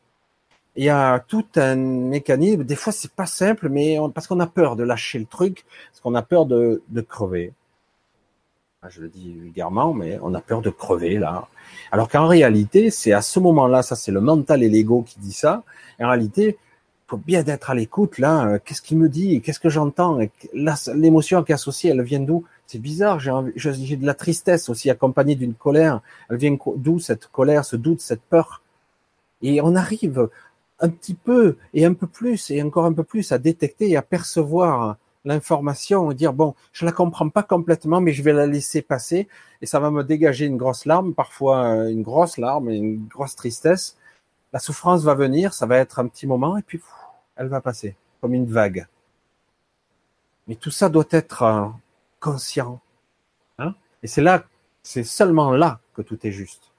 Il 0.76 0.84
y 0.84 0.90
a 0.90 1.20
tout 1.20 1.46
un 1.56 1.76
mécanisme. 1.76 2.64
Des 2.64 2.76
fois, 2.76 2.94
c'est 2.94 3.12
pas 3.12 3.26
simple, 3.26 3.70
mais 3.70 3.98
parce 4.14 4.28
qu'on 4.28 4.40
a 4.40 4.48
peur 4.48 4.76
de 4.76 4.84
lâcher 4.84 5.20
le 5.20 5.26
truc, 5.26 5.66
parce 5.92 6.02
qu'on 6.02 6.16
a 6.16 6.22
peur 6.22 6.46
de, 6.46 6.82
crever. 7.08 7.54
Ah, 8.84 8.90
je 8.90 9.02
le 9.02 9.10
dis 9.10 9.34
vulgairement, 9.34 9.94
mais 9.94 10.20
on 10.24 10.34
a 10.34 10.42
peur 10.42 10.62
de 10.62 10.72
crever 10.72 11.20
là. 11.20 11.48
Alors 11.92 12.10
qu'en 12.10 12.28
réalité, 12.28 12.90
c'est 12.90 13.14
à 13.14 13.22
ce 13.22 13.40
moment-là, 13.40 13.84
ça 13.84 13.96
c'est 13.96 14.12
le 14.12 14.22
mental 14.22 14.64
et 14.64 14.70
l'ego 14.70 15.04
qui 15.04 15.20
dit 15.20 15.34
ça. 15.34 15.64
En 16.00 16.08
réalité, 16.08 16.58
faut 17.08 17.18
bien 17.18 17.44
d'être 17.44 17.70
à 17.70 17.76
l'écoute 17.76 18.18
là. 18.18 18.48
Euh, 18.48 18.60
qu'est-ce 18.64 18.82
qu'il 18.82 18.98
me 18.98 19.10
dit 19.10 19.42
Qu'est-ce 19.42 19.60
que 19.60 19.70
j'entends 19.70 20.18
L'émotion 20.96 21.44
qui 21.44 21.52
est 21.52 21.56
associée, 21.56 21.92
elle 21.92 22.02
vient 22.02 22.22
d'où? 22.22 22.46
C'est 22.66 22.80
bizarre, 22.80 23.20
j'ai 23.20 23.98
de 23.98 24.06
la 24.06 24.14
tristesse 24.14 24.70
aussi 24.70 24.90
accompagnée 24.90 25.36
d'une 25.36 25.54
colère. 25.54 26.00
Elle 26.30 26.38
vient 26.38 26.58
d'où 26.78 27.00
cette 27.00 27.28
colère, 27.28 27.66
ce 27.66 27.76
doute, 27.76 28.00
cette 28.00 28.22
peur? 28.22 28.61
Et 29.42 29.62
on 29.62 29.76
arrive 29.76 30.30
un 30.80 30.90
petit 30.90 31.14
peu 31.14 31.58
et 31.74 31.86
un 31.86 31.94
peu 31.94 32.08
plus 32.08 32.50
et 32.50 32.62
encore 32.62 32.86
un 32.86 32.94
peu 32.94 33.04
plus 33.04 33.32
à 33.32 33.38
détecter 33.38 33.90
et 33.90 33.98
à 33.98 34.02
percevoir 34.02 34.98
l'information 35.26 36.12
et 36.12 36.16
dire 36.16 36.34
bon, 36.34 36.56
je 36.74 36.86
la 36.86 36.92
comprends 36.92 37.30
pas 37.30 37.44
complètement, 37.44 38.02
mais 38.02 38.14
je 38.14 38.24
vais 38.24 38.34
la 38.34 38.48
laisser 38.48 38.82
passer 38.82 39.28
et 39.62 39.66
ça 39.66 39.80
va 39.80 39.92
me 39.92 40.04
dégager 40.04 40.46
une 40.46 40.58
grosse 40.58 40.86
larme, 40.86 41.14
parfois 41.14 41.66
euh, 41.66 41.90
une 41.90 42.02
grosse 42.02 42.38
larme 42.38 42.70
et 42.70 42.78
une 42.78 43.08
grosse 43.08 43.36
tristesse. 43.36 43.98
La 44.54 44.60
souffrance 44.60 45.04
va 45.04 45.14
venir, 45.14 45.54
ça 45.54 45.66
va 45.66 45.78
être 45.78 46.00
un 46.00 46.08
petit 46.08 46.28
moment 46.28 46.58
et 46.58 46.64
puis 46.64 46.82
elle 47.36 47.48
va 47.48 47.62
passer 47.62 47.96
comme 48.20 48.34
une 48.34 48.48
vague. 48.48 48.88
Mais 50.48 50.56
tout 50.56 50.72
ça 50.72 50.90
doit 50.90 51.06
être 51.12 51.44
euh, 51.44 51.68
conscient. 52.20 52.82
Hein 53.60 53.76
et 54.02 54.08
c'est 54.08 54.22
là, 54.22 54.44
c'est 54.82 55.04
seulement 55.04 55.52
là 55.52 55.80
que 55.94 56.02
tout 56.02 56.18
est 56.26 56.32
juste. 56.32 56.71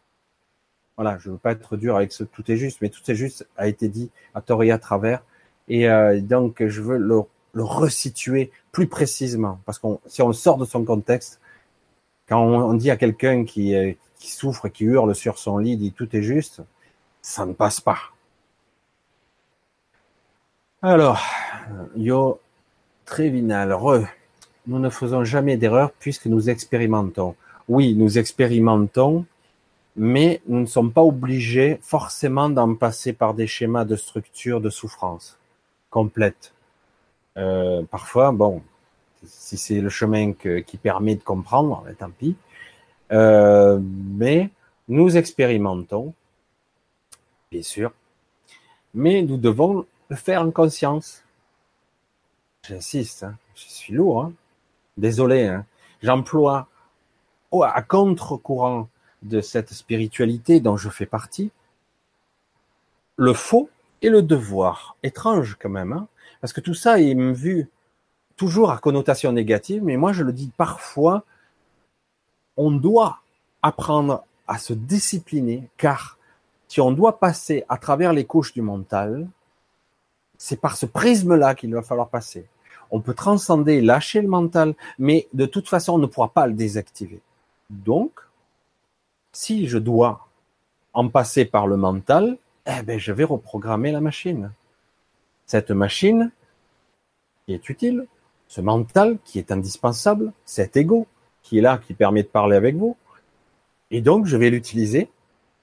Voilà, 0.96 1.18
je 1.18 1.30
veux 1.30 1.38
pas 1.38 1.52
être 1.52 1.76
dur 1.76 1.96
avec 1.96 2.12
ce 2.12 2.24
tout 2.24 2.50
est 2.50 2.56
juste, 2.56 2.78
mais 2.82 2.88
tout 2.90 3.02
est 3.10 3.14
juste 3.14 3.46
a 3.56 3.66
été 3.66 3.88
dit 3.88 4.10
à 4.34 4.40
tort 4.40 4.62
et 4.62 4.70
à 4.70 4.78
travers. 4.78 5.22
Et 5.68 5.88
euh, 5.88 6.20
donc, 6.20 6.64
je 6.66 6.82
veux 6.82 6.98
le, 6.98 7.20
le, 7.54 7.62
resituer 7.62 8.50
plus 8.72 8.86
précisément, 8.86 9.60
parce 9.64 9.78
qu'on 9.78 10.00
si 10.06 10.22
on 10.22 10.32
sort 10.32 10.58
de 10.58 10.64
son 10.64 10.84
contexte, 10.84 11.40
quand 12.28 12.42
on, 12.42 12.74
dit 12.74 12.90
à 12.90 12.96
quelqu'un 12.96 13.44
qui, 13.44 13.74
euh, 13.74 13.92
qui 14.18 14.30
souffre, 14.30 14.68
qui 14.68 14.84
hurle 14.84 15.14
sur 15.14 15.38
son 15.38 15.58
lit, 15.58 15.76
dit 15.76 15.92
tout 15.92 16.14
est 16.14 16.22
juste, 16.22 16.62
ça 17.20 17.46
ne 17.46 17.52
passe 17.52 17.80
pas. 17.80 17.98
Alors, 20.82 21.22
yo, 21.96 22.40
Trévinal, 23.04 23.72
re 23.72 24.06
nous 24.66 24.78
ne 24.78 24.90
faisons 24.90 25.24
jamais 25.24 25.56
d'erreur 25.56 25.92
puisque 25.92 26.26
nous 26.26 26.50
expérimentons. 26.50 27.34
Oui, 27.68 27.94
nous 27.94 28.18
expérimentons, 28.18 29.26
mais 29.96 30.40
nous 30.46 30.60
ne 30.60 30.66
sommes 30.66 30.92
pas 30.92 31.02
obligés 31.02 31.78
forcément 31.82 32.48
d'en 32.48 32.74
passer 32.74 33.12
par 33.12 33.34
des 33.34 33.46
schémas 33.46 33.84
de 33.84 33.96
structure 33.96 34.60
de 34.60 34.70
souffrance 34.70 35.38
complète. 35.90 36.54
Euh, 37.36 37.82
parfois, 37.90 38.32
bon, 38.32 38.62
si 39.24 39.56
c'est 39.56 39.80
le 39.80 39.88
chemin 39.88 40.32
qui 40.32 40.76
permet 40.78 41.14
de 41.14 41.22
comprendre, 41.22 41.82
ben, 41.84 41.94
tant 41.94 42.10
pis. 42.10 42.36
Euh, 43.12 43.78
mais 43.82 44.50
nous 44.88 45.16
expérimentons, 45.16 46.14
bien 47.50 47.62
sûr, 47.62 47.92
mais 48.94 49.22
nous 49.22 49.36
devons 49.36 49.86
le 50.08 50.16
faire 50.16 50.42
en 50.42 50.50
conscience. 50.50 51.22
J'insiste, 52.66 53.24
hein, 53.24 53.36
je 53.54 53.64
suis 53.68 53.92
lourd. 53.92 54.22
Hein. 54.22 54.32
Désolé, 54.96 55.46
hein. 55.46 55.66
j'emploie 56.02 56.68
à 57.52 57.82
contre-courant 57.82 58.88
de 59.22 59.40
cette 59.40 59.72
spiritualité 59.72 60.60
dont 60.60 60.76
je 60.76 60.88
fais 60.88 61.06
partie 61.06 61.50
le 63.16 63.32
faux 63.34 63.68
et 64.00 64.08
le 64.08 64.22
devoir. 64.22 64.96
Étrange 65.02 65.56
quand 65.60 65.68
même, 65.68 65.92
hein 65.92 66.08
parce 66.40 66.52
que 66.52 66.60
tout 66.60 66.74
ça 66.74 67.00
est 67.00 67.14
vu 67.14 67.68
toujours 68.36 68.70
à 68.70 68.78
connotation 68.78 69.32
négative, 69.32 69.82
mais 69.84 69.96
moi 69.96 70.12
je 70.12 70.24
le 70.24 70.32
dis 70.32 70.50
parfois, 70.56 71.24
on 72.56 72.70
doit 72.70 73.20
apprendre 73.62 74.24
à 74.48 74.58
se 74.58 74.72
discipliner, 74.72 75.68
car 75.76 76.18
si 76.66 76.80
on 76.80 76.90
doit 76.90 77.20
passer 77.20 77.64
à 77.68 77.76
travers 77.76 78.12
les 78.12 78.24
couches 78.24 78.52
du 78.52 78.62
mental, 78.62 79.28
c'est 80.36 80.60
par 80.60 80.76
ce 80.76 80.86
prisme-là 80.86 81.54
qu'il 81.54 81.72
va 81.72 81.82
falloir 81.82 82.08
passer 82.08 82.48
on 82.92 83.00
peut 83.00 83.14
transcender, 83.14 83.80
lâcher 83.80 84.20
le 84.20 84.28
mental, 84.28 84.74
mais 84.98 85.26
de 85.32 85.46
toute 85.46 85.68
façon, 85.68 85.94
on 85.94 85.98
ne 85.98 86.06
pourra 86.06 86.28
pas 86.28 86.46
le 86.46 86.52
désactiver. 86.52 87.20
Donc, 87.70 88.12
si 89.32 89.66
je 89.66 89.78
dois 89.78 90.28
en 90.92 91.08
passer 91.08 91.44
par 91.44 91.66
le 91.66 91.76
mental, 91.76 92.38
eh 92.66 92.82
ben, 92.82 92.98
je 92.98 93.12
vais 93.12 93.24
reprogrammer 93.24 93.92
la 93.92 94.00
machine. 94.00 94.52
Cette 95.46 95.70
machine 95.70 96.30
qui 97.44 97.54
est 97.54 97.68
utile, 97.68 98.06
ce 98.48 98.60
mental 98.60 99.18
qui 99.24 99.38
est 99.38 99.50
indispensable, 99.50 100.32
cet 100.44 100.76
ego 100.76 101.06
qui 101.42 101.58
est 101.58 101.62
là, 101.62 101.78
qui 101.78 101.94
permet 101.94 102.22
de 102.22 102.28
parler 102.28 102.56
avec 102.56 102.76
vous. 102.76 102.96
Et 103.90 104.00
donc, 104.00 104.26
je 104.26 104.36
vais 104.36 104.50
l'utiliser, 104.50 105.10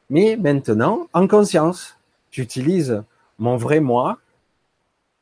mais 0.10 0.36
maintenant 0.36 1.08
en 1.14 1.28
conscience. 1.28 1.98
J'utilise 2.32 3.04
mon 3.38 3.56
vrai 3.56 3.80
moi 3.80 4.20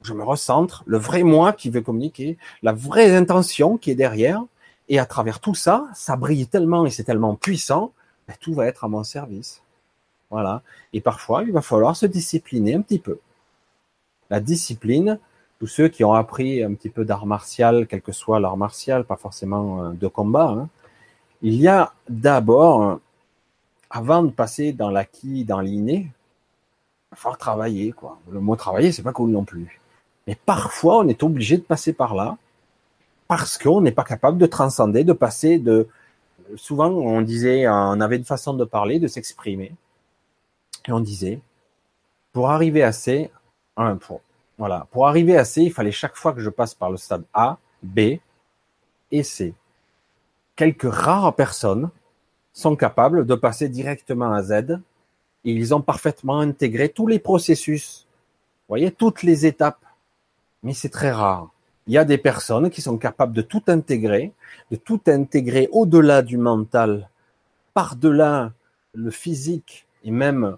je 0.01 0.13
me 0.13 0.23
recentre, 0.23 0.83
le 0.85 0.97
vrai 0.97 1.23
moi 1.23 1.53
qui 1.53 1.69
veut 1.69 1.81
communiquer, 1.81 2.37
la 2.61 2.73
vraie 2.73 3.15
intention 3.15 3.77
qui 3.77 3.91
est 3.91 3.95
derrière, 3.95 4.43
et 4.89 4.99
à 4.99 5.05
travers 5.05 5.39
tout 5.39 5.55
ça, 5.55 5.87
ça 5.93 6.15
brille 6.15 6.47
tellement 6.47 6.85
et 6.85 6.89
c'est 6.89 7.03
tellement 7.03 7.35
puissant, 7.35 7.91
ben, 8.27 8.35
tout 8.39 8.53
va 8.53 8.65
être 8.65 8.83
à 8.83 8.87
mon 8.87 9.03
service. 9.03 9.61
Voilà. 10.29 10.61
Et 10.93 11.01
parfois, 11.01 11.43
il 11.43 11.51
va 11.51 11.61
falloir 11.61 11.95
se 11.95 12.05
discipliner 12.05 12.75
un 12.75 12.81
petit 12.81 12.99
peu. 12.99 13.19
La 14.29 14.39
discipline, 14.39 15.19
tous 15.59 15.67
ceux 15.67 15.87
qui 15.87 16.03
ont 16.03 16.13
appris 16.13 16.63
un 16.63 16.73
petit 16.73 16.89
peu 16.89 17.05
d'art 17.05 17.25
martial, 17.25 17.87
quel 17.87 18.01
que 18.01 18.11
soit 18.11 18.39
l'art 18.39 18.57
martial, 18.57 19.05
pas 19.05 19.15
forcément 19.15 19.83
euh, 19.83 19.91
de 19.91 20.07
combat, 20.07 20.49
hein, 20.49 20.69
il 21.41 21.55
y 21.55 21.67
a 21.67 21.93
d'abord, 22.09 22.99
avant 23.89 24.23
de 24.23 24.31
passer 24.31 24.73
dans 24.73 24.89
l'acquis, 24.89 25.45
dans 25.45 25.61
l'inné, 25.61 26.11
Il 27.11 27.11
va 27.11 27.17
falloir 27.17 27.37
travailler, 27.37 27.91
quoi. 27.91 28.19
Le 28.29 28.39
mot 28.39 28.55
travailler, 28.55 28.91
c'est 28.91 29.03
pas 29.03 29.13
cool 29.13 29.29
non 29.29 29.45
plus. 29.45 29.79
Mais 30.25 30.35
parfois, 30.35 30.99
on 30.99 31.07
est 31.07 31.23
obligé 31.23 31.57
de 31.57 31.61
passer 31.61 31.93
par 31.93 32.15
là 32.15 32.37
parce 33.27 33.57
qu'on 33.57 33.81
n'est 33.81 33.91
pas 33.91 34.03
capable 34.03 34.37
de 34.37 34.45
transcender, 34.45 35.03
de 35.03 35.13
passer 35.13 35.59
de. 35.59 35.87
Souvent, 36.55 36.89
on 36.89 37.21
disait, 37.21 37.67
on 37.67 37.99
avait 37.99 38.17
une 38.17 38.25
façon 38.25 38.53
de 38.53 38.63
parler, 38.65 38.99
de 38.99 39.07
s'exprimer, 39.07 39.73
et 40.87 40.91
on 40.91 40.99
disait, 40.99 41.39
pour 42.31 42.49
arriver 42.49 42.83
à 42.83 42.91
C, 42.91 43.31
pour, 44.91 45.07
arriver 45.07 45.37
à 45.37 45.45
C, 45.45 45.63
il 45.63 45.73
fallait 45.73 45.91
chaque 45.91 46.15
fois 46.15 46.33
que 46.33 46.41
je 46.41 46.49
passe 46.49 46.73
par 46.73 46.89
le 46.89 46.97
stade 46.97 47.23
A, 47.33 47.57
B 47.83 48.19
et 49.11 49.23
C. 49.23 49.53
Quelques 50.55 50.91
rares 50.91 51.35
personnes 51.35 51.89
sont 52.53 52.75
capables 52.75 53.25
de 53.25 53.35
passer 53.35 53.69
directement 53.69 54.33
à 54.33 54.41
Z. 54.41 54.79
Ils 55.43 55.75
ont 55.75 55.81
parfaitement 55.81 56.39
intégré 56.39 56.89
tous 56.89 57.07
les 57.07 57.19
processus. 57.19 58.07
Voyez, 58.67 58.91
toutes 58.91 59.23
les 59.23 59.45
étapes. 59.45 59.85
Mais 60.63 60.73
c'est 60.73 60.89
très 60.89 61.11
rare. 61.11 61.51
Il 61.87 61.93
y 61.93 61.97
a 61.97 62.05
des 62.05 62.17
personnes 62.17 62.69
qui 62.69 62.81
sont 62.81 62.97
capables 62.97 63.33
de 63.33 63.41
tout 63.41 63.63
intégrer, 63.67 64.33
de 64.71 64.75
tout 64.75 65.01
intégrer 65.07 65.69
au-delà 65.71 66.21
du 66.21 66.37
mental, 66.37 67.09
par-delà 67.73 68.51
le 68.93 69.09
physique 69.09 69.87
et 70.03 70.11
même 70.11 70.57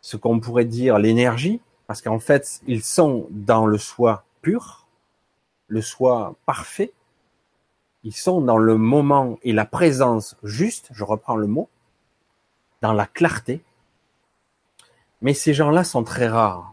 ce 0.00 0.16
qu'on 0.16 0.40
pourrait 0.40 0.64
dire 0.64 0.98
l'énergie, 0.98 1.60
parce 1.86 2.00
qu'en 2.00 2.18
fait, 2.18 2.62
ils 2.66 2.82
sont 2.82 3.26
dans 3.30 3.66
le 3.66 3.76
soi 3.76 4.24
pur, 4.40 4.86
le 5.68 5.82
soi 5.82 6.34
parfait, 6.46 6.92
ils 8.02 8.16
sont 8.16 8.40
dans 8.40 8.56
le 8.56 8.78
moment 8.78 9.38
et 9.42 9.52
la 9.52 9.66
présence 9.66 10.36
juste, 10.42 10.88
je 10.92 11.04
reprends 11.04 11.36
le 11.36 11.46
mot, 11.46 11.68
dans 12.80 12.94
la 12.94 13.06
clarté. 13.06 13.62
Mais 15.20 15.34
ces 15.34 15.52
gens-là 15.52 15.84
sont 15.84 16.02
très 16.02 16.28
rares. 16.28 16.72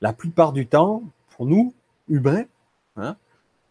La 0.00 0.12
plupart 0.12 0.52
du 0.52 0.66
temps, 0.66 1.04
pour 1.30 1.46
nous, 1.46 1.72
humains, 2.08 2.44
hein, 2.96 3.16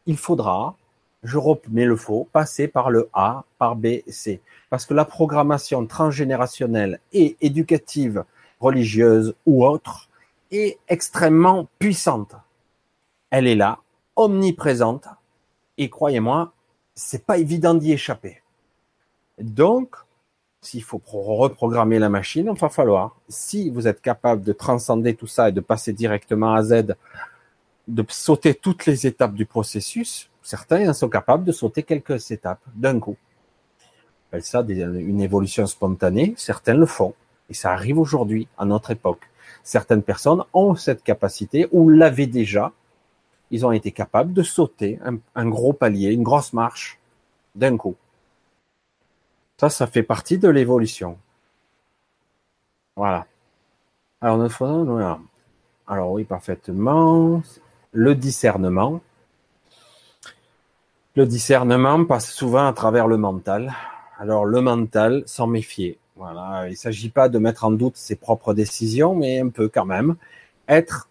il 0.07 0.17
faudra, 0.17 0.75
je 1.21 1.37
remets 1.37 1.85
le 1.85 1.95
faux, 1.95 2.27
passer 2.31 2.67
par 2.67 2.89
le 2.89 3.09
A, 3.13 3.43
par 3.59 3.75
B, 3.75 3.99
C. 4.07 4.41
Parce 4.69 4.85
que 4.85 4.93
la 4.93 5.05
programmation 5.05 5.85
transgénérationnelle 5.85 6.99
et 7.13 7.37
éducative, 7.41 8.23
religieuse 8.59 9.35
ou 9.45 9.65
autre, 9.65 10.09
est 10.51 10.79
extrêmement 10.87 11.67
puissante. 11.77 12.35
Elle 13.29 13.47
est 13.47 13.55
là, 13.55 13.79
omniprésente, 14.15 15.05
et 15.77 15.89
croyez-moi, 15.89 16.53
c'est 16.95 17.25
pas 17.25 17.37
évident 17.37 17.75
d'y 17.75 17.91
échapper. 17.91 18.41
Donc, 19.37 19.95
s'il 20.61 20.83
faut 20.83 21.01
reprogrammer 21.05 21.99
la 21.99 22.09
machine, 22.09 22.51
il 22.53 22.59
va 22.59 22.69
falloir, 22.69 23.15
si 23.29 23.69
vous 23.69 23.87
êtes 23.87 24.01
capable 24.01 24.41
de 24.41 24.53
transcender 24.53 25.15
tout 25.15 25.27
ça 25.27 25.49
et 25.49 25.51
de 25.51 25.61
passer 25.61 25.93
directement 25.93 26.53
à 26.53 26.63
Z, 26.63 26.95
de 27.87 28.05
sauter 28.09 28.53
toutes 28.53 28.85
les 28.85 29.07
étapes 29.07 29.33
du 29.33 29.45
processus, 29.45 30.29
certains 30.41 30.93
sont 30.93 31.09
capables 31.09 31.43
de 31.43 31.51
sauter 31.51 31.83
quelques 31.83 32.31
étapes 32.31 32.61
d'un 32.75 32.99
coup. 32.99 33.17
On 34.33 34.41
ça 34.41 34.61
une 34.67 35.21
évolution 35.21 35.65
spontanée, 35.65 36.33
certains 36.37 36.73
le 36.73 36.85
font. 36.85 37.13
Et 37.49 37.53
ça 37.53 37.71
arrive 37.71 37.97
aujourd'hui, 37.97 38.47
à 38.57 38.65
notre 38.65 38.91
époque. 38.91 39.29
Certaines 39.63 40.03
personnes 40.03 40.43
ont 40.53 40.75
cette 40.75 41.03
capacité 41.03 41.67
ou 41.71 41.89
l'avaient 41.89 42.27
déjà, 42.27 42.73
ils 43.51 43.65
ont 43.65 43.71
été 43.71 43.91
capables 43.91 44.33
de 44.33 44.43
sauter 44.43 44.99
un, 45.35 45.49
gros 45.49 45.71
palier, 45.71 46.11
une 46.11 46.23
grosse 46.23 46.51
marche 46.51 46.99
d'un 47.55 47.77
coup. 47.77 47.95
Ça, 49.57 49.69
ça 49.69 49.87
fait 49.87 50.03
partie 50.03 50.37
de 50.37 50.49
l'évolution. 50.49 51.17
Voilà. 52.95 53.25
Alors, 54.19 54.37
notre 54.37 54.55
Alors 55.87 56.11
oui, 56.11 56.25
parfaitement. 56.25 57.41
Le 57.91 58.15
discernement. 58.15 59.01
Le 61.15 61.25
discernement 61.25 62.05
passe 62.05 62.31
souvent 62.31 62.67
à 62.67 62.73
travers 62.73 63.07
le 63.07 63.17
mental. 63.17 63.73
Alors 64.19 64.45
le 64.45 64.61
mental, 64.61 65.23
s'en 65.25 65.47
méfier. 65.47 65.97
Voilà, 66.15 66.67
il 66.67 66.71
ne 66.71 66.75
s'agit 66.75 67.09
pas 67.09 67.29
de 67.29 67.37
mettre 67.37 67.63
en 67.63 67.71
doute 67.71 67.95
ses 67.95 68.15
propres 68.15 68.53
décisions, 68.53 69.15
mais 69.15 69.39
un 69.39 69.49
peu 69.49 69.69
quand 69.69 69.85
même. 69.85 70.15
Être 70.67 71.09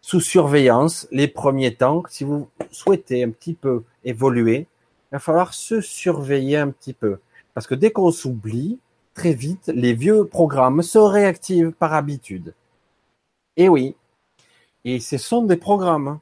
sous 0.00 0.20
surveillance 0.20 1.08
les 1.12 1.28
premiers 1.28 1.74
temps. 1.74 2.02
Si 2.08 2.24
vous 2.24 2.48
souhaitez 2.70 3.24
un 3.24 3.30
petit 3.30 3.54
peu 3.54 3.84
évoluer, 4.04 4.66
il 5.10 5.12
va 5.12 5.18
falloir 5.18 5.54
se 5.54 5.80
surveiller 5.80 6.58
un 6.58 6.70
petit 6.70 6.92
peu. 6.92 7.18
Parce 7.54 7.66
que 7.66 7.74
dès 7.74 7.90
qu'on 7.90 8.10
s'oublie, 8.10 8.78
très 9.14 9.32
vite, 9.32 9.70
les 9.74 9.94
vieux 9.94 10.24
programmes 10.24 10.82
se 10.82 10.98
réactivent 10.98 11.72
par 11.72 11.94
habitude. 11.94 12.54
Et 13.56 13.68
oui. 13.68 13.94
Et 14.84 15.00
ce 15.00 15.18
sont 15.18 15.42
des 15.42 15.56
programmes. 15.56 16.18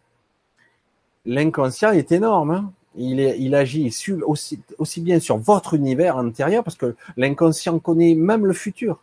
L'inconscient 1.24 1.92
est 1.92 2.12
énorme. 2.12 2.50
Hein. 2.50 2.72
Il, 2.96 3.20
est, 3.20 3.38
il 3.38 3.54
agit 3.54 3.92
aussi, 4.24 4.60
aussi 4.78 5.00
bien 5.00 5.20
sur 5.20 5.36
votre 5.38 5.74
univers 5.74 6.18
intérieur, 6.18 6.64
parce 6.64 6.76
que 6.76 6.96
l'inconscient 7.16 7.78
connaît 7.78 8.14
même 8.14 8.46
le 8.46 8.52
futur. 8.52 8.98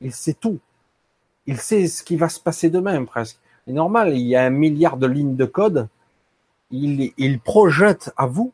Il 0.00 0.12
sait 0.12 0.34
tout. 0.34 0.58
Il 1.46 1.58
sait 1.58 1.88
ce 1.88 2.02
qui 2.02 2.16
va 2.16 2.28
se 2.28 2.40
passer 2.40 2.70
demain, 2.70 3.04
presque. 3.04 3.38
C'est 3.66 3.72
normal, 3.72 4.16
il 4.16 4.26
y 4.26 4.36
a 4.36 4.44
un 4.44 4.50
milliard 4.50 4.96
de 4.96 5.06
lignes 5.06 5.36
de 5.36 5.44
code. 5.44 5.88
Il, 6.70 7.12
il 7.16 7.40
projette 7.40 8.12
à 8.16 8.26
vous 8.26 8.52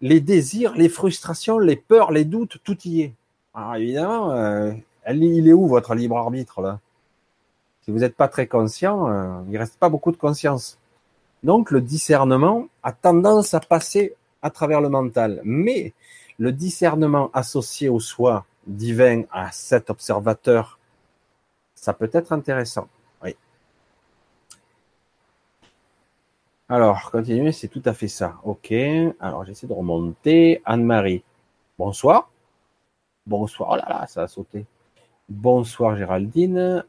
les 0.00 0.20
désirs, 0.20 0.74
les 0.74 0.88
frustrations, 0.88 1.58
les 1.58 1.76
peurs, 1.76 2.10
les 2.10 2.24
doutes, 2.24 2.58
tout 2.64 2.76
y 2.84 3.02
est. 3.02 3.12
Alors 3.54 3.76
évidemment, 3.76 4.32
euh, 4.32 4.72
il 5.08 5.48
est 5.48 5.52
où 5.52 5.66
votre 5.66 5.94
libre 5.94 6.16
arbitre 6.16 6.62
là? 6.62 6.80
Si 7.82 7.90
vous 7.90 7.98
n'êtes 7.98 8.16
pas 8.16 8.28
très 8.28 8.46
conscient, 8.46 9.08
euh, 9.08 9.42
il 9.50 9.56
reste 9.58 9.78
pas 9.78 9.88
beaucoup 9.88 10.12
de 10.12 10.16
conscience. 10.16 10.78
Donc 11.42 11.70
le 11.70 11.80
discernement 11.80 12.66
a 12.82 12.92
tendance 12.92 13.54
à 13.54 13.60
passer 13.60 14.14
à 14.42 14.50
travers 14.50 14.80
le 14.80 14.88
mental, 14.88 15.40
mais 15.44 15.92
le 16.38 16.52
discernement 16.52 17.30
associé 17.32 17.88
au 17.88 18.00
soi 18.00 18.44
divin 18.66 19.22
à 19.32 19.50
cet 19.52 19.90
observateur, 19.90 20.78
ça 21.74 21.92
peut 21.94 22.10
être 22.12 22.32
intéressant. 22.32 22.88
Alors, 26.70 27.10
continuer, 27.10 27.50
c'est 27.50 27.66
tout 27.66 27.82
à 27.84 27.92
fait 27.92 28.06
ça. 28.06 28.36
Ok. 28.44 28.72
Alors, 29.18 29.44
j'essaie 29.44 29.66
de 29.66 29.72
remonter. 29.72 30.62
Anne-Marie. 30.64 31.24
Bonsoir. 31.76 32.30
Bonsoir. 33.26 33.70
Oh 33.72 33.76
là 33.76 33.86
là, 33.88 34.06
ça 34.06 34.22
a 34.22 34.28
sauté. 34.28 34.66
Bonsoir 35.28 35.96
Géraldine. 35.96 36.84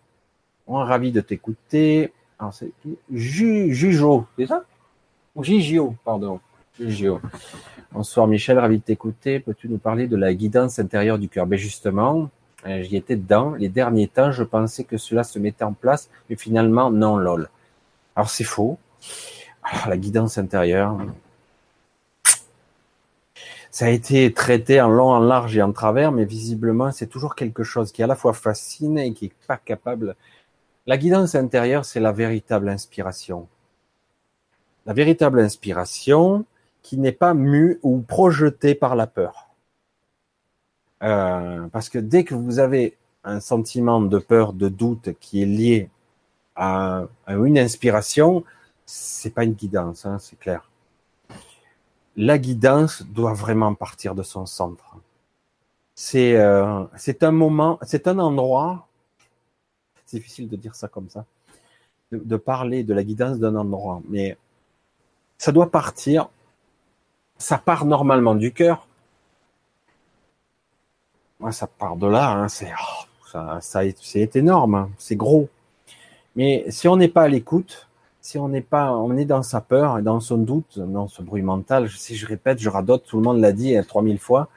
On 0.68 0.82
est 0.82 0.88
ravi 0.88 1.12
de 1.12 1.22
t'écouter. 1.22 2.14
Alors, 2.40 2.54
c'est 2.54 2.72
Jujo, 3.12 4.26
c'est 4.38 4.48
ça? 4.48 4.64
Gigio, 5.40 5.96
pardon. 6.04 6.40
Gigio. 6.80 7.22
Bonsoir 7.92 8.28
Michel, 8.28 8.60
ravi 8.60 8.80
de 8.80 8.84
t'écouter. 8.84 9.40
Peux-tu 9.40 9.70
nous 9.70 9.78
parler 9.78 10.08
de 10.08 10.16
la 10.16 10.34
guidance 10.34 10.80
intérieure 10.80 11.20
du 11.20 11.30
cœur? 11.30 11.46
Ben 11.46 11.58
justement, 11.58 12.30
euh, 12.66 12.84
j'y 12.84 12.98
étais 12.98 13.16
dedans. 13.16 13.52
Les 13.52 13.70
derniers 13.70 14.08
temps, 14.08 14.32
je 14.32 14.44
pensais 14.44 14.84
que 14.84 14.98
cela 14.98 15.24
se 15.24 15.40
mettait 15.40 15.64
en 15.64 15.74
place, 15.74 16.10
mais 16.30 16.36
finalement, 16.36 16.92
non, 16.92 17.18
lol. 17.18 17.50
Alors 18.16 18.30
c'est 18.30 18.44
faux. 18.44 18.78
Alors, 19.64 19.90
la 19.90 19.98
guidance 19.98 20.38
intérieure. 20.38 20.98
Ça 23.72 23.86
a 23.86 23.90
été 23.90 24.34
traité 24.34 24.82
en 24.82 24.90
long, 24.90 25.12
en 25.12 25.20
large 25.20 25.56
et 25.56 25.62
en 25.62 25.72
travers, 25.72 26.12
mais 26.12 26.26
visiblement, 26.26 26.92
c'est 26.92 27.08
toujours 27.08 27.36
quelque 27.36 27.64
chose 27.64 27.94
qui 27.94 28.04
à 28.04 28.08
la 28.08 28.16
fois 28.16 28.34
fascine 28.34 28.98
et 28.98 29.14
qui 29.14 29.28
est 29.28 29.34
pas 29.48 29.58
capable. 29.58 30.16
La 30.92 30.98
guidance 30.98 31.36
intérieure, 31.36 31.86
c'est 31.86 32.02
la 32.02 32.12
véritable 32.12 32.68
inspiration. 32.68 33.48
La 34.86 34.92
véritable 34.92 35.40
inspiration 35.40 36.44
qui 36.82 36.98
n'est 36.98 37.14
pas 37.14 37.34
mue 37.34 37.80
ou 37.82 38.02
projetée 38.02 38.76
par 38.76 38.98
la 38.98 39.08
peur. 39.08 39.48
Euh, 41.02 41.66
parce 41.72 41.88
que 41.88 41.98
dès 41.98 42.26
que 42.26 42.36
vous 42.36 42.60
avez 42.60 42.98
un 43.24 43.40
sentiment 43.40 44.02
de 44.02 44.20
peur, 44.20 44.52
de 44.52 44.68
doute 44.68 45.14
qui 45.22 45.42
est 45.42 45.46
lié 45.46 45.90
à, 46.58 47.06
une 47.30 47.58
inspiration, 47.58 48.44
c'est 48.86 49.34
pas 49.34 49.46
une 49.46 49.54
guidance, 49.54 50.06
hein, 50.06 50.20
c'est 50.20 50.38
clair. 50.38 50.70
La 52.18 52.38
guidance 52.38 53.04
doit 53.04 53.34
vraiment 53.34 53.76
partir 53.76 54.14
de 54.14 54.24
son 54.24 54.46
centre. 54.46 54.98
C'est 55.96 56.36
euh, 56.36 56.84
c'est 56.98 57.24
un 57.24 57.32
moment, 57.32 57.80
c'est 57.82 58.10
un 58.10 58.20
endroit. 58.20 58.90
Difficile 60.12 60.50
de 60.50 60.58
dire 60.58 60.76
ça 60.76 60.90
comme 60.90 61.10
ça, 61.10 61.26
de, 62.12 62.36
parler 62.36 62.84
de 62.84 62.94
la 62.94 63.04
guidance 63.04 63.40
d'un 63.40 63.56
endroit, 63.56 64.02
mais 64.10 64.38
ça 65.38 65.54
doit 65.54 65.72
partir. 65.72 66.30
Ça 67.38 67.58
part 67.58 67.86
normalement 67.86 68.36
du 68.36 68.52
cœur. 68.52 68.88
Moi, 71.40 71.54
ça 71.54 71.66
part 71.66 71.96
de 71.96 72.08
là. 72.08 72.32
Hein, 72.32 72.50
c'est 72.50 72.72
oh, 73.34 73.58
ça, 73.62 73.84
énorme, 74.36 74.76
hein, 74.76 74.90
c'est 74.98 75.16
gros. 75.16 75.48
Mais 76.36 76.66
si 76.70 76.90
on 76.90 76.98
n'est 76.98 77.08
pas 77.08 77.24
à 77.24 77.28
l'écoute, 77.30 77.88
si 78.20 78.38
on 78.38 78.50
n'est 78.50 78.62
pas, 78.62 78.92
on 78.92 79.16
est 79.16 79.26
dans 79.26 79.44
sa 79.44 79.62
peur 79.62 79.98
et 79.98 80.02
dans 80.02 80.20
son 80.20 80.38
doute, 80.38 80.78
dans 80.78 81.08
ce 81.08 81.22
bruit 81.22 81.42
mental, 81.42 81.90
si 81.90 82.16
je 82.16 82.28
répète, 82.28 82.60
je 82.60 82.70
radote, 82.70 83.06
tout 83.06 83.18
le 83.18 83.24
monde 83.24 83.40
l'a 83.40 83.54
dit 83.54 83.76
3000 83.88 84.20
fois, 84.20 84.50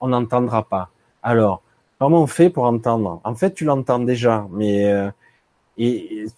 on 0.00 0.08
n'entendra 0.08 0.64
pas. 0.64 0.90
Alors, 1.22 1.62
comment 2.02 2.22
on 2.22 2.26
fait 2.26 2.50
pour 2.50 2.64
entendre? 2.64 3.20
En 3.22 3.36
fait, 3.36 3.54
tu 3.54 3.64
l'entends 3.64 4.00
déjà, 4.00 4.48
mais 4.50 4.90
euh, 4.90 5.08
il 5.76 6.28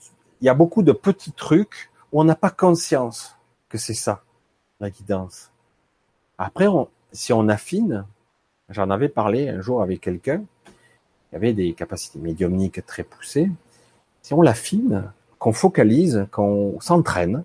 y 0.43 0.49
a 0.51 0.53
beaucoup 0.53 0.83
de 0.83 0.93
petits 0.93 1.33
trucs 1.33 1.91
où 2.13 2.21
on 2.21 2.25
n'a 2.25 2.35
pas 2.35 2.51
conscience 2.51 3.35
que 3.71 3.79
c'est 3.79 3.95
ça, 3.95 4.23
la 4.79 4.91
guidance. 4.91 5.51
Après, 6.37 6.67
si 7.13 7.33
on 7.33 7.49
affine, 7.49 8.05
j'en 8.69 8.91
avais 8.91 9.09
parlé 9.09 9.49
un 9.49 9.63
jour 9.63 9.81
avec 9.81 10.03
quelqu'un, 10.03 10.45
y 11.33 11.37
avait 11.37 11.55
des 11.55 11.73
capacités 11.73 12.19
médiumniques 12.19 12.85
très 12.85 13.03
poussées. 13.03 13.51
Si 14.21 14.35
on 14.35 14.43
l'affine, 14.43 15.11
qu'on 15.39 15.55
focalise, 15.55 16.27
qu'on 16.31 16.79
s'entraîne, 16.81 17.43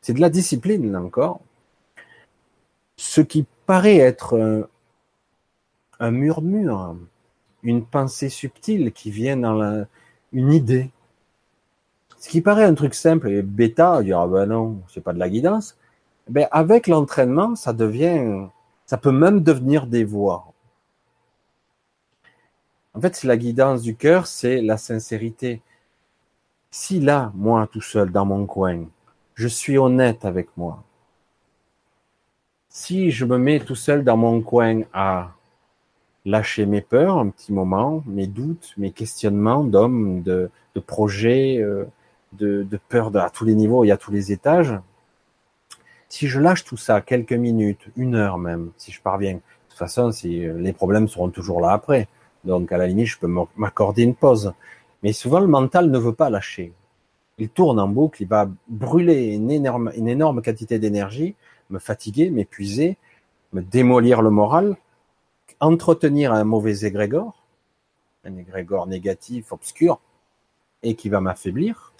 c'est 0.00 0.14
de 0.14 0.22
la 0.22 0.30
discipline 0.30 0.90
là 0.90 1.02
encore. 1.02 1.40
Ce 2.96 3.20
qui 3.20 3.44
paraît 3.66 3.98
être 3.98 4.66
un, 6.00 6.10
murmure, 6.10 6.96
une 7.62 7.84
pensée 7.84 8.28
subtile 8.28 8.92
qui 8.92 9.10
vient 9.10 9.36
dans 9.36 9.54
la, 9.54 9.86
une 10.32 10.52
idée, 10.52 10.90
ce 12.18 12.28
qui 12.28 12.40
paraît 12.40 12.64
un 12.64 12.74
truc 12.74 12.94
simple 12.94 13.28
et 13.28 13.42
bêta, 13.42 14.02
dire 14.02 14.20
ah 14.20 14.28
ben 14.28 14.46
non, 14.46 14.80
c'est 14.88 15.02
pas 15.02 15.12
de 15.12 15.18
la 15.18 15.28
guidance. 15.28 15.76
Ben 16.28 16.46
avec 16.52 16.86
l'entraînement, 16.86 17.56
ça 17.56 17.72
devient, 17.72 18.46
ça 18.86 18.96
peut 18.96 19.10
même 19.12 19.42
devenir 19.42 19.86
des 19.86 20.04
voix. 20.04 20.52
En 22.94 23.00
fait, 23.00 23.16
c'est 23.16 23.26
la 23.26 23.36
guidance 23.36 23.82
du 23.82 23.96
cœur, 23.96 24.26
c'est 24.26 24.60
la 24.60 24.76
sincérité. 24.76 25.62
Si 26.70 27.00
là, 27.00 27.32
moi 27.34 27.66
tout 27.66 27.80
seul 27.80 28.12
dans 28.12 28.24
mon 28.24 28.46
coin, 28.46 28.84
je 29.34 29.48
suis 29.48 29.78
honnête 29.78 30.24
avec 30.24 30.48
moi. 30.56 30.84
Si 32.68 33.10
je 33.10 33.24
me 33.24 33.36
mets 33.36 33.60
tout 33.60 33.74
seul 33.74 34.04
dans 34.04 34.16
mon 34.16 34.40
coin 34.42 34.82
à 34.92 35.32
lâcher 36.24 36.66
mes 36.66 36.80
peurs 36.80 37.18
un 37.18 37.28
petit 37.28 37.52
moment, 37.52 38.02
mes 38.06 38.26
doutes, 38.26 38.74
mes 38.76 38.92
questionnements 38.92 39.64
d'hommes, 39.64 40.22
de, 40.22 40.50
de 40.74 40.80
projets, 40.80 41.58
euh, 41.58 41.84
de, 42.32 42.62
de 42.62 43.18
à 43.18 43.30
tous 43.30 43.44
les 43.44 43.54
niveaux 43.54 43.84
et 43.84 43.90
à 43.90 43.96
tous 43.96 44.12
les 44.12 44.32
étages, 44.32 44.74
si 46.08 46.28
je 46.28 46.40
lâche 46.40 46.64
tout 46.64 46.76
ça 46.76 47.00
quelques 47.00 47.32
minutes, 47.32 47.88
une 47.96 48.14
heure 48.14 48.38
même, 48.38 48.70
si 48.76 48.92
je 48.92 49.00
parviens, 49.00 49.34
de 49.34 49.40
toute 49.70 49.78
façon, 49.78 50.12
si 50.12 50.46
euh, 50.46 50.58
les 50.58 50.72
problèmes 50.72 51.08
seront 51.08 51.30
toujours 51.30 51.60
là 51.60 51.70
après. 51.72 52.08
Donc 52.44 52.70
à 52.72 52.76
la 52.76 52.86
limite, 52.86 53.06
je 53.06 53.18
peux 53.18 53.32
m'accorder 53.56 54.02
une 54.02 54.14
pause. 54.14 54.52
Mais 55.02 55.12
souvent, 55.12 55.40
le 55.40 55.46
mental 55.46 55.90
ne 55.90 55.98
veut 55.98 56.12
pas 56.12 56.28
lâcher. 56.28 56.72
Il 57.38 57.48
tourne 57.48 57.80
en 57.80 57.88
boucle, 57.88 58.22
il 58.22 58.28
va 58.28 58.48
brûler 58.68 59.34
une 59.34 59.50
énorme, 59.50 59.90
une 59.96 60.06
énorme 60.06 60.42
quantité 60.42 60.78
d'énergie, 60.78 61.34
me 61.70 61.78
fatiguer, 61.78 62.30
m'épuiser, 62.30 62.98
me 63.52 63.62
démolir 63.62 64.22
le 64.22 64.30
moral, 64.30 64.76
entretenir 65.62 66.32
un 66.32 66.44
mauvais 66.44 66.80
égrégore, 66.80 67.44
un 68.24 68.36
égrégore 68.36 68.88
négatif, 68.88 69.52
obscur, 69.52 70.00
et 70.82 70.96
qui 70.96 71.08
va 71.08 71.20
m'affaiblir. 71.20 71.92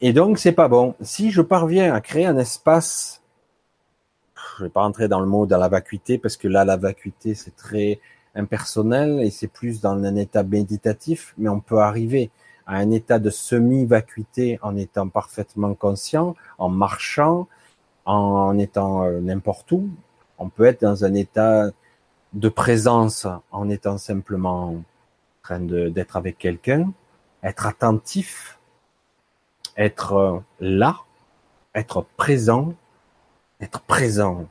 Et 0.00 0.12
donc, 0.12 0.38
c'est 0.38 0.52
pas 0.52 0.68
bon. 0.68 0.96
Si 1.00 1.30
je 1.30 1.40
parviens 1.40 1.94
à 1.94 2.00
créer 2.00 2.26
un 2.26 2.36
espace, 2.36 3.22
je 4.58 4.64
vais 4.64 4.70
pas 4.70 4.82
rentrer 4.82 5.06
dans 5.06 5.20
le 5.20 5.26
mot 5.26 5.46
de 5.46 5.54
la 5.54 5.68
vacuité, 5.68 6.18
parce 6.18 6.36
que 6.36 6.48
là, 6.48 6.64
la 6.64 6.76
vacuité, 6.76 7.34
c'est 7.34 7.54
très 7.54 8.00
impersonnel 8.34 9.20
et 9.22 9.30
c'est 9.30 9.48
plus 9.48 9.80
dans 9.80 9.92
un 9.92 10.16
état 10.16 10.42
méditatif, 10.42 11.34
mais 11.38 11.48
on 11.48 11.60
peut 11.60 11.78
arriver 11.78 12.30
à 12.66 12.76
un 12.76 12.90
état 12.90 13.20
de 13.20 13.30
semi-vacuité 13.30 14.58
en 14.60 14.76
étant 14.76 15.08
parfaitement 15.08 15.74
conscient, 15.74 16.34
en 16.58 16.68
marchant, 16.68 17.46
en 18.06 18.58
étant 18.58 19.04
euh, 19.04 19.20
n'importe 19.20 19.70
où. 19.70 19.88
On 20.38 20.48
peut 20.48 20.64
être 20.64 20.82
dans 20.82 21.04
un 21.04 21.14
état 21.14 21.70
de 22.32 22.48
présence 22.48 23.26
en 23.50 23.68
étant 23.70 23.98
simplement 23.98 24.68
en 24.70 24.82
train 25.42 25.60
d'être 25.60 26.16
avec 26.16 26.38
quelqu'un, 26.38 26.92
être 27.42 27.66
attentif, 27.66 28.58
être 29.76 30.12
euh, 30.14 30.38
là, 30.60 30.98
être 31.74 32.04
présent, 32.16 32.74
être 33.60 33.80
présent. 33.82 34.46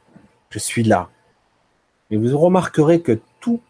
Je 0.50 0.60
suis 0.60 0.84
là. 0.84 1.10
Et 2.12 2.18
vous 2.18 2.38
remarquerez 2.38 3.02
que 3.02 3.20
tout 3.40 3.62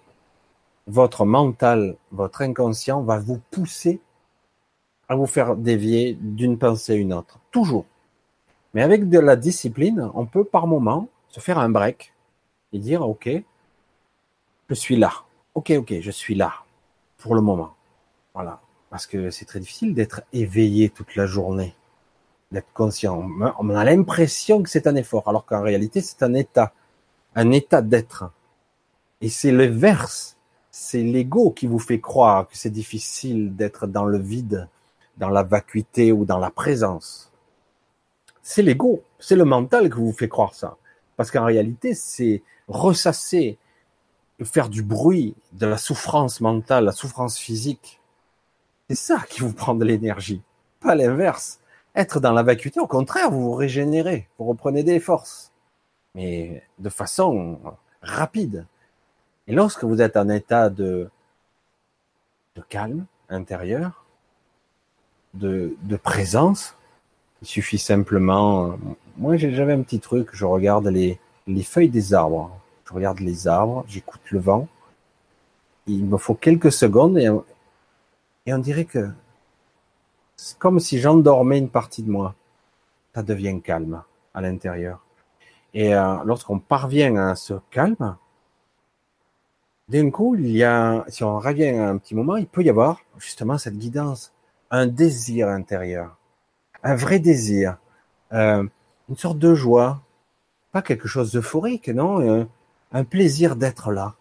votre 0.88 1.26
mental, 1.26 1.96
votre 2.12 2.42
inconscient 2.42 3.02
va 3.02 3.18
vous 3.18 3.40
pousser 3.52 4.00
à 5.08 5.16
vous 5.16 5.26
faire 5.26 5.56
dévier 5.56 6.18
d'une 6.20 6.58
pensée 6.58 6.94
à 6.94 6.96
une 6.96 7.14
autre. 7.14 7.40
Toujours. 7.52 7.86
Mais 8.74 8.82
avec 8.82 9.10
de 9.10 9.20
la 9.20 9.36
discipline, 9.36 10.10
on 10.14 10.26
peut 10.26 10.44
par 10.44 10.68
moment 10.68 11.08
se 11.36 11.42
faire 11.42 11.60
un 11.60 11.68
break 11.68 12.14
et 12.72 12.80
dire, 12.80 13.02
OK, 13.02 13.30
je 14.70 14.74
suis 14.74 14.96
là. 14.96 15.12
OK, 15.54 15.74
OK, 15.78 15.94
je 16.00 16.12
suis 16.12 16.34
là. 16.34 16.54
Pour 17.18 17.36
le 17.36 17.42
moment. 17.42 17.76
Voilà. 18.34 18.62
Parce 18.90 19.06
que 19.06 19.30
c'est 19.32 19.44
très 19.44 19.60
difficile 19.60 19.94
d'être 19.94 20.22
éveillé 20.32 20.90
toute 20.90 21.18
la 21.18 21.26
journée. 21.26 21.76
D'être 22.54 22.72
conscient. 22.74 23.30
On 23.60 23.70
a 23.70 23.84
l'impression 23.84 24.64
que 24.64 24.70
c'est 24.70 24.88
un 24.88 24.96
effort, 24.96 25.28
alors 25.28 25.46
qu'en 25.46 25.62
réalité, 25.62 26.00
c'est 26.00 26.24
un 26.24 26.34
état. 26.34 26.72
Un 27.36 27.52
état 27.52 27.82
d'être. 27.82 28.32
Et 29.20 29.28
c'est 29.28 29.52
le 29.52 29.66
verse 29.66 30.38
c'est 30.72 31.04
l'ego 31.04 31.52
qui 31.52 31.68
vous 31.68 31.80
fait 31.80 32.02
croire 32.02 32.50
que 32.50 32.58
c'est 32.58 32.70
difficile 32.70 33.56
d'être 33.56 33.88
dans 33.88 34.04
le 34.04 34.18
vide, 34.18 34.68
dans 35.16 35.30
la 35.30 35.42
vacuité 35.42 36.12
ou 36.12 36.26
dans 36.26 36.38
la 36.38 36.50
présence. 36.50 37.32
C'est 38.42 38.62
l'ego, 38.62 39.02
c'est 39.18 39.38
le 39.38 39.46
mental 39.46 39.90
qui 39.90 40.00
vous 40.00 40.12
fait 40.12 40.28
croire 40.28 40.54
ça. 40.54 40.76
Parce 41.18 41.32
qu'en 41.32 41.46
réalité, 41.46 41.94
c'est 41.94 42.44
ressasser, 42.68 43.58
faire 44.44 44.70
du 44.70 44.84
bruit, 44.84 45.36
de 45.54 45.66
la 45.66 45.78
souffrance 45.78 46.42
mentale, 46.42 46.86
la 46.86 46.92
souffrance 46.92 47.38
physique. 47.38 48.02
C'est 48.90 48.96
ça 48.96 49.24
qui 49.30 49.42
vous 49.42 49.54
prend 49.54 49.76
de 49.76 49.86
l'énergie, 49.86 50.42
pas 50.80 50.96
l'inverse. 50.96 51.60
Être 51.96 52.20
dans 52.20 52.34
la 52.34 52.44
vacuité, 52.44 52.80
au 52.80 52.88
contraire, 52.88 53.32
vous 53.32 53.42
vous 53.42 53.54
régénérez, 53.54 54.28
vous 54.38 54.46
reprenez 54.46 54.84
des 54.84 55.00
forces, 55.00 55.54
mais 56.14 56.64
de 56.80 56.90
façon 56.90 57.60
rapide. 58.02 58.66
Et 59.48 59.54
lorsque 59.54 59.86
vous 59.86 60.02
êtes 60.02 60.18
en 60.18 60.28
état 60.28 60.70
de, 60.70 61.10
calme 62.68 63.06
intérieur, 63.30 64.06
de 65.34 65.98
présence, 66.04 66.76
il 67.46 67.48
suffit 67.48 67.78
simplement. 67.78 68.76
Moi, 69.18 69.38
j'avais 69.38 69.74
un 69.74 69.84
petit 69.84 70.00
truc. 70.00 70.30
Je 70.34 70.46
regarde 70.46 70.88
les, 70.88 71.20
les 71.46 71.62
feuilles 71.62 71.90
des 71.90 72.16
arbres. 72.16 72.52
Je 72.88 72.94
regarde 72.94 73.20
les 73.20 73.48
arbres. 73.48 73.86
J'écoute 73.88 74.22
le 74.32 74.40
vent. 74.40 74.68
Il 75.86 76.06
me 76.06 76.18
faut 76.18 76.34
quelques 76.34 76.72
secondes 76.72 77.20
et, 77.20 77.30
et 78.48 78.54
on 78.54 78.58
dirait 78.58 78.86
que 78.86 79.10
c'est 80.36 80.58
comme 80.58 80.80
si 80.80 81.00
j'endormais 81.00 81.60
une 81.60 81.70
partie 81.70 82.02
de 82.02 82.10
moi. 82.10 82.34
Ça 83.14 83.22
devient 83.22 83.62
calme 83.62 84.02
à 84.34 84.42
l'intérieur. 84.42 85.06
Et 85.76 85.94
euh, 85.94 86.16
lorsqu'on 86.26 86.58
parvient 86.58 87.16
à 87.18 87.36
ce 87.36 87.54
calme, 87.70 88.18
d'un 89.88 90.10
coup, 90.10 90.36
il 90.36 90.50
y 90.50 90.64
a, 90.64 91.06
si 91.10 91.24
on 91.24 91.38
revient 91.38 91.70
un 91.70 91.98
petit 91.98 92.16
moment, 92.16 92.38
il 92.38 92.48
peut 92.48 92.64
y 92.64 92.72
avoir 92.72 93.02
justement 93.20 93.60
cette 93.60 93.78
guidance, 93.78 94.34
un 94.72 94.88
désir 94.88 95.48
intérieur, 95.48 96.18
un 96.86 96.96
vrai 96.96 97.20
désir, 97.20 97.78
euh, 98.32 98.64
une 99.10 99.18
sorte 99.18 99.38
de 99.38 99.54
joie, 99.54 100.02
pas 100.72 100.82
quelque 100.82 101.10
chose 101.10 101.34
d'euphorique, 101.34 101.90
non, 101.90 102.22
euh, 102.22 102.46
un 102.94 103.04
plaisir 103.04 103.58
d'être 103.58 103.92
là. 103.92 104.16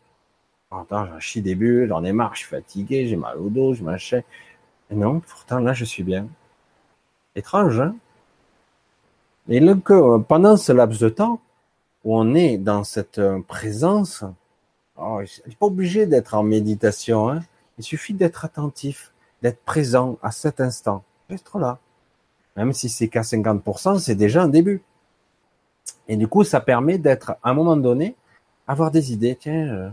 Attends, 0.72 1.06
j'en 1.06 1.20
chie 1.20 1.42
des 1.42 1.54
bulles, 1.54 1.88
j'en 1.88 2.02
ai 2.02 2.12
marre, 2.12 2.34
je 2.34 2.40
suis 2.40 2.48
fatigué, 2.48 3.06
j'ai 3.06 3.14
mal 3.14 3.38
au 3.38 3.48
dos, 3.48 3.74
je 3.74 3.84
m'achète. 3.84 4.26
Non, 4.90 5.20
pourtant 5.20 5.60
là, 5.60 5.72
je 5.72 5.84
suis 5.84 6.02
bien. 6.02 6.26
Étrange, 7.36 7.78
hein? 7.78 7.94
Et 9.48 9.60
donc, 9.60 9.92
pendant 10.26 10.56
ce 10.56 10.72
laps 10.72 11.00
de 11.00 11.08
temps 11.08 11.40
où 12.02 12.18
on 12.18 12.34
est 12.34 12.58
dans 12.58 12.82
cette 12.82 13.18
euh, 13.18 13.40
présence, 13.46 14.24
Oh, 14.96 15.20
n'est 15.20 15.54
pas 15.56 15.66
obligé 15.66 16.06
d'être 16.06 16.34
en 16.34 16.44
méditation. 16.44 17.28
Hein. 17.28 17.42
Il 17.78 17.84
suffit 17.84 18.14
d'être 18.14 18.44
attentif, 18.44 19.12
d'être 19.42 19.60
présent 19.64 20.18
à 20.22 20.30
cet 20.30 20.60
instant. 20.60 21.02
Être 21.30 21.58
là. 21.58 21.78
Même 22.56 22.72
si 22.72 22.88
c'est 22.88 23.08
qu'à 23.08 23.22
50%, 23.22 23.98
c'est 23.98 24.14
déjà 24.14 24.42
un 24.42 24.48
début. 24.48 24.82
Et 26.08 26.16
du 26.16 26.28
coup, 26.28 26.44
ça 26.44 26.60
permet 26.60 26.98
d'être, 26.98 27.32
à 27.42 27.50
un 27.50 27.54
moment 27.54 27.76
donné, 27.76 28.14
avoir 28.66 28.90
des 28.90 29.12
idées. 29.12 29.36
Tiens, 29.38 29.68
euh, 29.68 29.90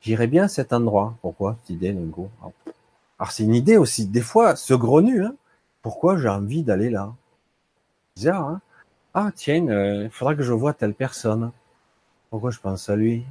j'irais 0.00 0.26
bien 0.26 0.44
à 0.44 0.48
cet 0.48 0.72
endroit. 0.72 1.16
Pourquoi 1.22 1.56
cette 1.60 1.70
idée, 1.70 1.92
d'un 1.92 2.10
coup 2.10 2.28
Alors, 3.18 3.32
c'est 3.32 3.44
une 3.44 3.54
idée 3.54 3.76
aussi, 3.76 4.06
des 4.06 4.20
fois, 4.20 4.56
ce 4.56 4.74
gros 4.74 5.00
Hein. 5.00 5.34
Pourquoi 5.82 6.16
j'ai 6.16 6.28
envie 6.28 6.62
d'aller 6.62 6.90
là? 6.90 7.14
Bizarre, 8.16 8.48
hein 8.48 8.60
Ah, 9.14 9.30
tiens, 9.34 9.68
euh, 9.68 10.04
il 10.04 10.10
faudra 10.10 10.34
que 10.34 10.42
je 10.42 10.52
vois 10.52 10.72
telle 10.72 10.94
personne. 10.94 11.52
Pourquoi 12.30 12.50
je 12.50 12.58
pense 12.58 12.88
à 12.88 12.96
lui? 12.96 13.24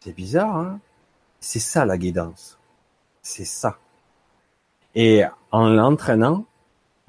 C'est 0.00 0.12
bizarre, 0.12 0.56
hein 0.56 0.80
C'est 1.40 1.60
ça 1.60 1.84
la 1.84 1.96
guidance. 1.96 2.58
C'est 3.22 3.44
ça. 3.44 3.78
Et 4.94 5.24
en 5.50 5.68
l'entraînant, 5.68 6.44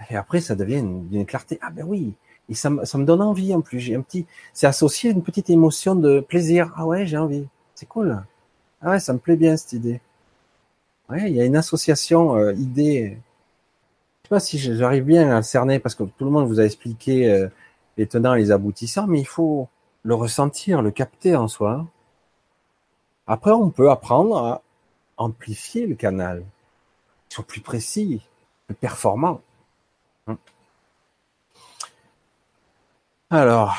et 0.10 0.16
après 0.16 0.42
ça 0.42 0.56
devient 0.56 0.80
une, 0.80 1.26
clarté. 1.26 1.60
Ah 1.62 1.70
ben 1.70 1.86
oui, 1.88 2.14
et 2.50 2.54
ça, 2.54 2.72
ça 2.84 2.98
me 2.98 3.06
donne 3.06 3.22
envie 3.22 3.54
en 3.54 3.62
plus. 3.62 3.80
J'ai 3.80 3.96
un 3.96 4.02
petit, 4.02 4.26
c'est 4.54 4.68
associé 4.68 5.10
à 5.10 5.14
une 5.14 5.24
petite 5.24 5.50
émotion 5.50 5.96
de 5.96 6.20
plaisir. 6.20 6.74
Ah 6.76 6.86
ouais, 6.86 7.06
j'ai 7.06 7.18
envie. 7.18 7.48
C'est 7.76 7.88
cool. 7.88 8.24
Ah 8.82 8.92
ouais, 8.92 9.00
ça 9.00 9.14
me 9.14 9.20
plaît 9.20 9.36
bien 9.36 9.58
cette 9.58 9.74
idée. 9.74 10.02
Ouais, 11.10 11.30
il 11.30 11.36
y 11.36 11.42
a 11.42 11.46
une 11.46 11.56
association 11.56 12.36
euh, 12.36 12.54
idée. 12.54 13.18
Je 14.24 14.28
sais 14.28 14.30
pas 14.30 14.40
si 14.40 14.60
j'arrive 14.60 15.06
bien 15.06 15.36
à 15.36 15.42
cerner 15.42 15.80
parce 15.80 15.96
que 15.96 16.04
tout 16.04 16.26
le 16.26 16.32
monde 16.32 16.48
vous 16.48 16.60
a 16.60 16.66
expliqué 16.66 17.30
euh, 17.32 17.48
les 17.98 18.08
tenants 18.08 18.36
et 18.36 18.40
les 18.40 18.52
aboutissants, 18.52 19.08
mais 19.08 19.20
il 19.20 19.28
faut 19.28 19.70
le 20.04 20.16
ressentir, 20.16 20.82
le 20.82 20.92
capter 20.92 21.36
en 21.36 21.48
soi. 21.48 21.86
Après, 23.26 23.52
on 23.52 23.70
peut 23.70 23.90
apprendre 23.90 24.38
à 24.38 24.62
amplifier 25.18 25.88
le 25.88 25.96
canal, 25.96 26.44
soit 27.30 27.46
plus 27.46 27.62
précis, 27.62 28.22
plus 28.68 28.76
performant. 28.76 29.42
Hein. 30.28 30.38
Alors, 33.30 33.76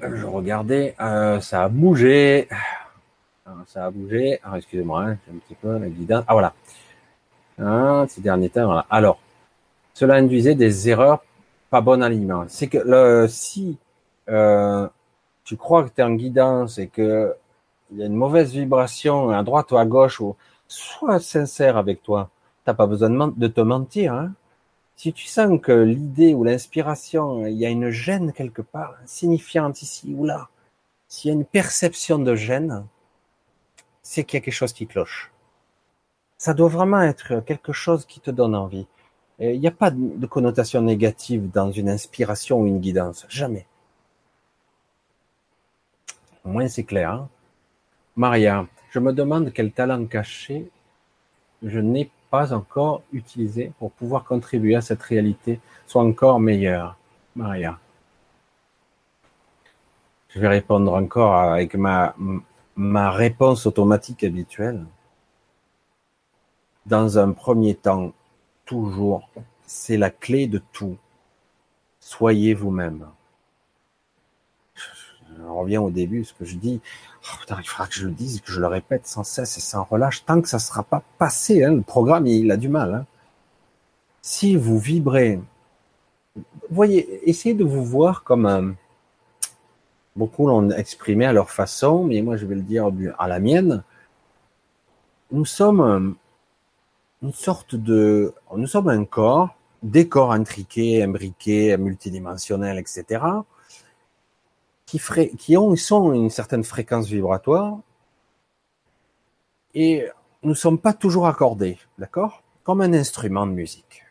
je 0.00 0.26
regardais, 0.26 0.94
euh, 1.00 1.40
ça 1.40 1.64
a 1.64 1.68
bougé. 1.68 2.48
ça 3.66 3.86
a 3.86 3.90
bougé. 3.90 4.40
Excusez-moi, 4.54 5.02
hein, 5.02 5.18
j'ai 5.26 5.34
un 5.34 5.38
petit 5.38 5.54
peu 5.54 5.78
la 5.78 5.88
guidance. 5.88 6.24
Ah, 6.28 6.32
voilà. 6.32 6.54
Hein, 7.58 8.06
ces 8.08 8.20
derniers 8.20 8.50
temps. 8.50 8.82
Alors, 8.90 9.18
cela 9.94 10.14
induisait 10.14 10.54
des 10.54 10.88
erreurs 10.88 11.22
pas 11.70 11.80
bon 11.80 12.02
alignement. 12.02 12.44
C'est 12.48 12.68
que 12.68 12.78
le, 12.78 13.26
si 13.28 13.78
euh, 14.28 14.88
tu 15.44 15.56
crois 15.56 15.84
que 15.84 15.88
tu 15.88 16.00
es 16.00 16.04
en 16.04 16.14
guidance 16.14 16.78
et 16.78 16.88
que 16.88 17.34
il 17.92 17.98
y 17.98 18.02
a 18.02 18.06
une 18.06 18.14
mauvaise 18.14 18.52
vibration 18.52 19.30
à 19.30 19.42
droite 19.44 19.70
ou 19.70 19.78
à 19.78 19.84
gauche, 19.86 20.20
sois 20.66 21.20
sincère 21.20 21.76
avec 21.76 22.02
toi. 22.02 22.30
T'as 22.64 22.74
pas 22.74 22.86
besoin 22.86 23.28
de, 23.28 23.46
te 23.46 23.60
mentir. 23.60 24.12
Hein. 24.12 24.32
Si 24.96 25.12
tu 25.12 25.26
sens 25.26 25.60
que 25.60 25.72
l'idée 25.72 26.34
ou 26.34 26.42
l'inspiration, 26.42 27.46
il 27.46 27.56
y 27.56 27.66
a 27.66 27.68
une 27.68 27.90
gêne 27.90 28.32
quelque 28.32 28.62
part, 28.62 28.96
signifiante 29.04 29.82
ici 29.82 30.14
ou 30.16 30.24
là, 30.24 30.48
s'il 31.06 31.28
y 31.28 31.32
a 31.32 31.36
une 31.36 31.44
perception 31.44 32.18
de 32.18 32.34
gêne, 32.34 32.86
c'est 34.02 34.24
qu'il 34.24 34.38
y 34.38 34.40
a 34.40 34.44
quelque 34.44 34.54
chose 34.54 34.72
qui 34.72 34.86
cloche. 34.86 35.32
Ça 36.38 36.54
doit 36.54 36.68
vraiment 36.68 37.02
être 37.02 37.40
quelque 37.40 37.72
chose 37.72 38.06
qui 38.06 38.20
te 38.20 38.30
donne 38.30 38.54
envie. 38.54 38.86
Il 39.38 39.60
n'y 39.60 39.68
a 39.68 39.70
pas 39.70 39.90
de 39.90 40.26
connotation 40.26 40.80
négative 40.80 41.50
dans 41.50 41.70
une 41.70 41.90
inspiration 41.90 42.60
ou 42.60 42.66
une 42.66 42.80
guidance. 42.80 43.26
Jamais. 43.28 43.66
Au 46.44 46.48
moins, 46.48 46.68
c'est 46.68 46.84
clair. 46.84 47.10
Hein 47.10 47.28
Maria, 48.16 48.66
je 48.90 48.98
me 48.98 49.12
demande 49.12 49.52
quel 49.52 49.72
talent 49.72 50.06
caché 50.06 50.70
je 51.62 51.80
n'ai 51.80 52.10
pas 52.36 52.52
encore 52.52 53.00
utilisé 53.14 53.72
pour 53.78 53.90
pouvoir 53.92 54.24
contribuer 54.24 54.74
à 54.74 54.82
cette 54.82 55.02
réalité 55.02 55.58
soit 55.86 56.02
encore 56.02 56.38
meilleure. 56.38 56.98
Maria. 57.34 57.78
Je 60.28 60.38
vais 60.38 60.48
répondre 60.48 60.92
encore 60.92 61.34
avec 61.34 61.74
ma, 61.76 62.14
ma 62.76 63.10
réponse 63.10 63.64
automatique 63.64 64.22
habituelle. 64.22 64.84
Dans 66.84 67.18
un 67.18 67.32
premier 67.32 67.74
temps, 67.74 68.12
toujours, 68.66 69.30
c'est 69.64 69.96
la 69.96 70.10
clé 70.10 70.46
de 70.46 70.60
tout. 70.72 70.98
Soyez 72.00 72.52
vous-même. 72.52 73.06
Je 74.74 75.42
reviens 75.42 75.80
au 75.80 75.90
début, 75.90 76.22
ce 76.24 76.34
que 76.34 76.44
je 76.44 76.56
dis. 76.56 76.82
Oh, 77.32 77.36
il 77.58 77.64
faudra 77.64 77.86
que 77.86 77.94
je 77.94 78.06
le 78.06 78.12
dise, 78.12 78.40
que 78.40 78.52
je 78.52 78.60
le 78.60 78.66
répète 78.66 79.06
sans 79.06 79.24
cesse 79.24 79.58
et 79.58 79.60
sans 79.60 79.84
relâche, 79.84 80.24
tant 80.24 80.40
que 80.40 80.48
ça 80.48 80.58
ne 80.58 80.62
sera 80.62 80.82
pas 80.82 81.02
passé. 81.18 81.64
Hein, 81.64 81.74
le 81.74 81.82
programme, 81.82 82.26
il 82.26 82.50
a 82.50 82.56
du 82.56 82.68
mal. 82.68 82.94
Hein. 82.94 83.06
Si 84.22 84.56
vous 84.56 84.78
vibrez, 84.78 85.40
voyez, 86.70 87.28
essayez 87.28 87.54
de 87.54 87.64
vous 87.64 87.84
voir 87.84 88.22
comme 88.22 88.46
un, 88.46 88.74
beaucoup 90.14 90.46
l'ont 90.46 90.70
exprimé 90.70 91.24
à 91.26 91.32
leur 91.32 91.50
façon, 91.50 92.04
mais 92.04 92.22
moi 92.22 92.36
je 92.36 92.46
vais 92.46 92.54
le 92.54 92.62
dire 92.62 92.90
à 93.18 93.28
la 93.28 93.38
mienne. 93.38 93.82
Nous 95.32 95.44
sommes 95.44 96.16
une 97.22 97.32
sorte 97.32 97.74
de, 97.74 98.34
nous 98.54 98.66
sommes 98.66 98.88
un 98.88 99.04
corps, 99.04 99.56
des 99.82 100.08
corps 100.08 100.32
intriqués, 100.32 101.02
imbriqués, 101.02 101.76
multidimensionnels, 101.76 102.78
etc., 102.78 103.22
qui, 104.86 105.00
qui 105.36 105.56
ont, 105.56 105.74
sont 105.76 106.12
une 106.12 106.30
certaine 106.30 106.64
fréquence 106.64 107.06
vibratoire, 107.06 107.78
et 109.74 110.08
nous 110.42 110.50
ne 110.50 110.54
sommes 110.54 110.78
pas 110.78 110.94
toujours 110.94 111.26
accordés, 111.26 111.78
d'accord? 111.98 112.42
Comme 112.62 112.80
un 112.80 112.92
instrument 112.94 113.46
de 113.46 113.52
musique. 113.52 114.04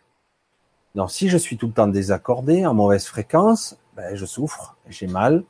Donc, 0.93 1.11
si 1.11 1.28
je 1.28 1.38
suis 1.38 1.57
tout 1.57 1.67
le 1.67 1.73
temps 1.73 1.88
désaccordé, 1.88 2.65
en 2.65 2.73
mauvaise 2.73 3.05
fréquence, 3.05 3.78
ben, 3.95 4.15
je 4.15 4.26
souffre, 4.26 4.78
j'ai 4.88 5.07
mal, 5.07 5.43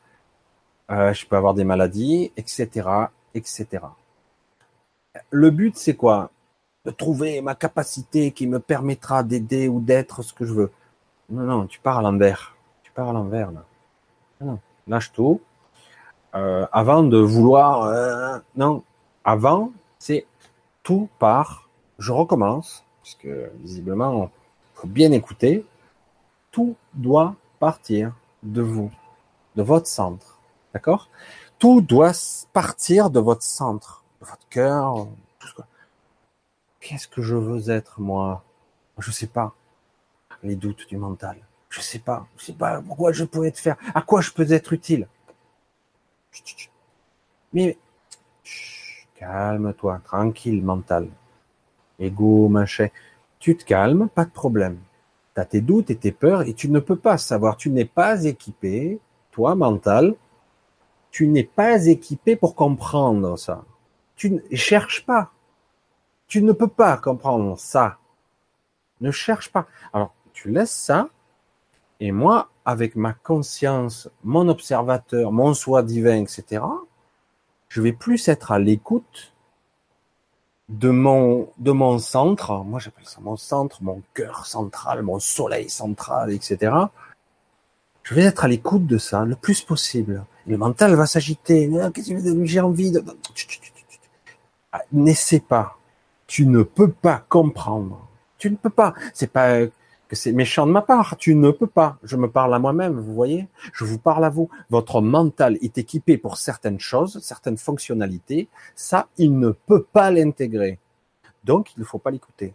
euh, 0.92 1.14
je 1.14 1.26
peux 1.26 1.36
avoir 1.36 1.54
des 1.54 1.64
maladies, 1.64 2.32
etc., 2.38 2.88
etc. 3.34 3.68
Le 5.30 5.50
but, 5.50 5.76
c'est 5.76 5.96
quoi? 5.96 6.32
De 6.86 6.92
trouver 6.92 7.42
ma 7.42 7.56
capacité 7.56 8.32
qui 8.32 8.48
me 8.48 8.60
permettra 8.60 9.24
d'aider 9.24 9.68
ou 9.68 9.80
d'être 9.80 10.22
ce 10.22 10.34
que 10.34 10.46
je 10.46 10.54
veux. 10.54 10.72
Non, 11.30 11.44
non, 11.44 11.68
tu 11.68 11.80
pars 11.80 11.98
à 11.98 12.02
l'envers. 12.02 12.56
Tu 12.84 12.92
pars 12.92 13.10
à 13.10 13.14
l'envers, 13.14 13.52
là. 13.52 13.66
Non, 14.42 14.60
lâche 14.88 15.12
tout. 15.12 15.42
Euh, 16.36 16.68
avant 16.72 17.04
de 17.04 17.18
vouloir... 17.18 17.84
Euh, 17.84 18.40
non, 18.56 18.84
avant, 19.24 19.72
c'est 20.00 20.26
tout 20.84 21.10
part, 21.20 21.70
je 21.98 22.12
recommence, 22.12 22.84
puisque 23.02 23.28
visiblement, 23.62 24.32
il 24.76 24.80
faut 24.82 24.88
bien 24.88 25.12
écouter. 25.12 25.66
Tout 26.52 26.76
doit 26.94 27.36
partir 27.60 28.14
de 28.44 28.62
vous, 28.62 28.92
de 29.56 29.64
votre 29.64 29.88
centre 29.88 30.36
D'accord? 30.76 31.08
Tout 31.58 31.80
doit 31.80 32.12
partir 32.52 33.10
de 33.10 33.22
votre 33.22 33.44
centre, 33.44 34.04
de 34.20 34.28
votre 34.28 34.46
cœur. 34.50 35.08
Qu'est-ce 36.82 37.08
que 37.08 37.22
je 37.22 37.38
veux 37.38 37.70
être, 37.70 38.02
moi? 38.02 38.44
Je 38.98 39.10
sais 39.10 39.28
pas. 39.28 39.56
Les 40.44 40.58
doutes 40.58 40.86
du 40.90 40.98
mental. 40.98 41.38
Je 41.76 41.82
sais 41.82 42.00
pas. 42.00 42.26
Je 42.38 42.46
sais 42.46 42.54
pas 42.54 42.82
pourquoi 42.82 43.12
je 43.12 43.26
pourrais 43.26 43.52
te 43.52 43.60
faire. 43.60 43.76
À 43.94 44.02
quoi 44.02 44.22
je 44.22 44.32
peux 44.32 44.50
être 44.54 44.72
utile 44.72 45.10
Mais 47.52 47.78
calme-toi, 49.16 50.00
tranquille, 50.06 50.64
mental. 50.64 51.10
Ego, 52.00 52.48
machin. 52.48 52.88
Tu 53.40 53.58
te 53.58 53.66
calmes, 53.66 54.08
pas 54.08 54.24
de 54.24 54.30
problème. 54.30 54.78
Tu 55.34 55.42
as 55.42 55.46
tes 55.46 55.60
doutes 55.60 55.90
et 55.90 55.98
tes 55.98 56.14
peurs 56.14 56.44
et 56.44 56.54
tu 56.54 56.70
ne 56.70 56.80
peux 56.80 56.96
pas 56.96 57.18
savoir. 57.18 57.58
Tu 57.58 57.70
n'es 57.70 57.84
pas 57.84 58.24
équipé, 58.24 59.02
toi, 59.32 59.56
mental, 59.56 60.16
tu 61.12 61.28
n'es 61.28 61.44
pas 61.44 61.88
équipé 61.88 62.38
pour 62.38 62.56
comprendre 62.56 63.38
ça. 63.38 63.66
Tu 64.16 64.32
ne 64.32 64.40
cherches 64.56 65.06
pas. 65.06 65.32
Tu 66.28 66.42
ne 66.42 66.54
peux 66.54 66.70
pas 66.70 66.96
comprendre 66.96 67.60
ça. 67.60 67.98
Ne 69.02 69.12
cherche 69.12 69.52
pas. 69.52 69.68
Alors, 69.92 70.14
tu 70.32 70.50
laisses 70.50 70.72
ça, 70.72 71.10
et 72.00 72.12
moi, 72.12 72.50
avec 72.66 72.96
ma 72.96 73.14
conscience, 73.14 74.10
mon 74.24 74.48
observateur, 74.50 75.32
mon 75.32 75.54
soi 75.54 75.84
divin, 75.84 76.22
etc., 76.22 76.64
je 77.70 77.82
vais 77.82 77.94
plus 77.94 78.28
être 78.28 78.52
à 78.52 78.60
l'écoute 78.60 79.34
de 80.70 80.90
mon, 80.90 81.50
de 81.58 81.72
mon 81.72 82.00
centre. 82.00 82.64
Moi, 82.64 82.80
j'appelle 82.80 83.06
ça 83.06 83.20
mon 83.22 83.36
centre, 83.36 83.84
mon 83.84 84.02
cœur 84.14 84.46
central, 84.46 85.04
mon 85.04 85.20
soleil 85.20 85.70
central, 85.70 86.32
etc. 86.32 86.74
Je 88.04 88.14
vais 88.14 88.24
être 88.24 88.46
à 88.46 88.48
l'écoute 88.48 88.86
de 88.86 88.98
ça 88.98 89.26
le 89.26 89.36
plus 89.36 89.62
possible. 89.62 90.26
Le 90.48 90.58
mental 90.58 90.94
va 90.96 91.06
s'agiter. 91.06 91.70
Ah, 91.82 91.90
j'ai 92.44 92.60
envie 92.60 92.92
de... 92.92 93.04
Ah, 94.72 94.82
n'essaie 94.92 95.40
pas. 95.40 95.78
Tu 96.28 96.46
ne 96.46 96.64
peux 96.64 96.92
pas 96.92 97.24
comprendre. 97.30 98.08
Tu 98.38 98.52
ne 98.52 98.56
peux 98.56 98.70
pas. 98.70 98.94
C'est 99.14 99.32
pas 99.32 99.60
c'est 100.16 100.32
méchant 100.32 100.66
de 100.66 100.72
ma 100.72 100.82
part. 100.82 101.18
Tu 101.18 101.36
ne 101.36 101.52
peux 101.52 101.68
pas. 101.68 101.98
Je 102.04 102.18
me 102.18 102.30
parle 102.30 102.54
à 102.54 102.60
moi-même, 102.60 103.00
vous 103.00 103.14
voyez. 103.14 103.48
Je 103.74 103.86
vous 103.86 104.00
parle 104.00 104.26
à 104.26 104.30
vous. 104.30 104.50
Votre 104.70 105.02
mental 105.02 105.58
est 105.62 105.78
équipé 105.78 106.18
pour 106.18 106.38
certaines 106.38 106.80
choses, 106.80 107.20
certaines 107.22 107.58
fonctionnalités. 107.58 108.48
Ça, 108.76 109.08
il 109.18 109.38
ne 109.38 109.50
peut 109.50 109.84
pas 109.84 110.12
l'intégrer. 110.12 110.80
Donc, 111.44 111.74
il 111.76 111.82
ne 111.82 111.86
faut 111.86 112.00
pas 112.00 112.12
l'écouter. 112.12 112.54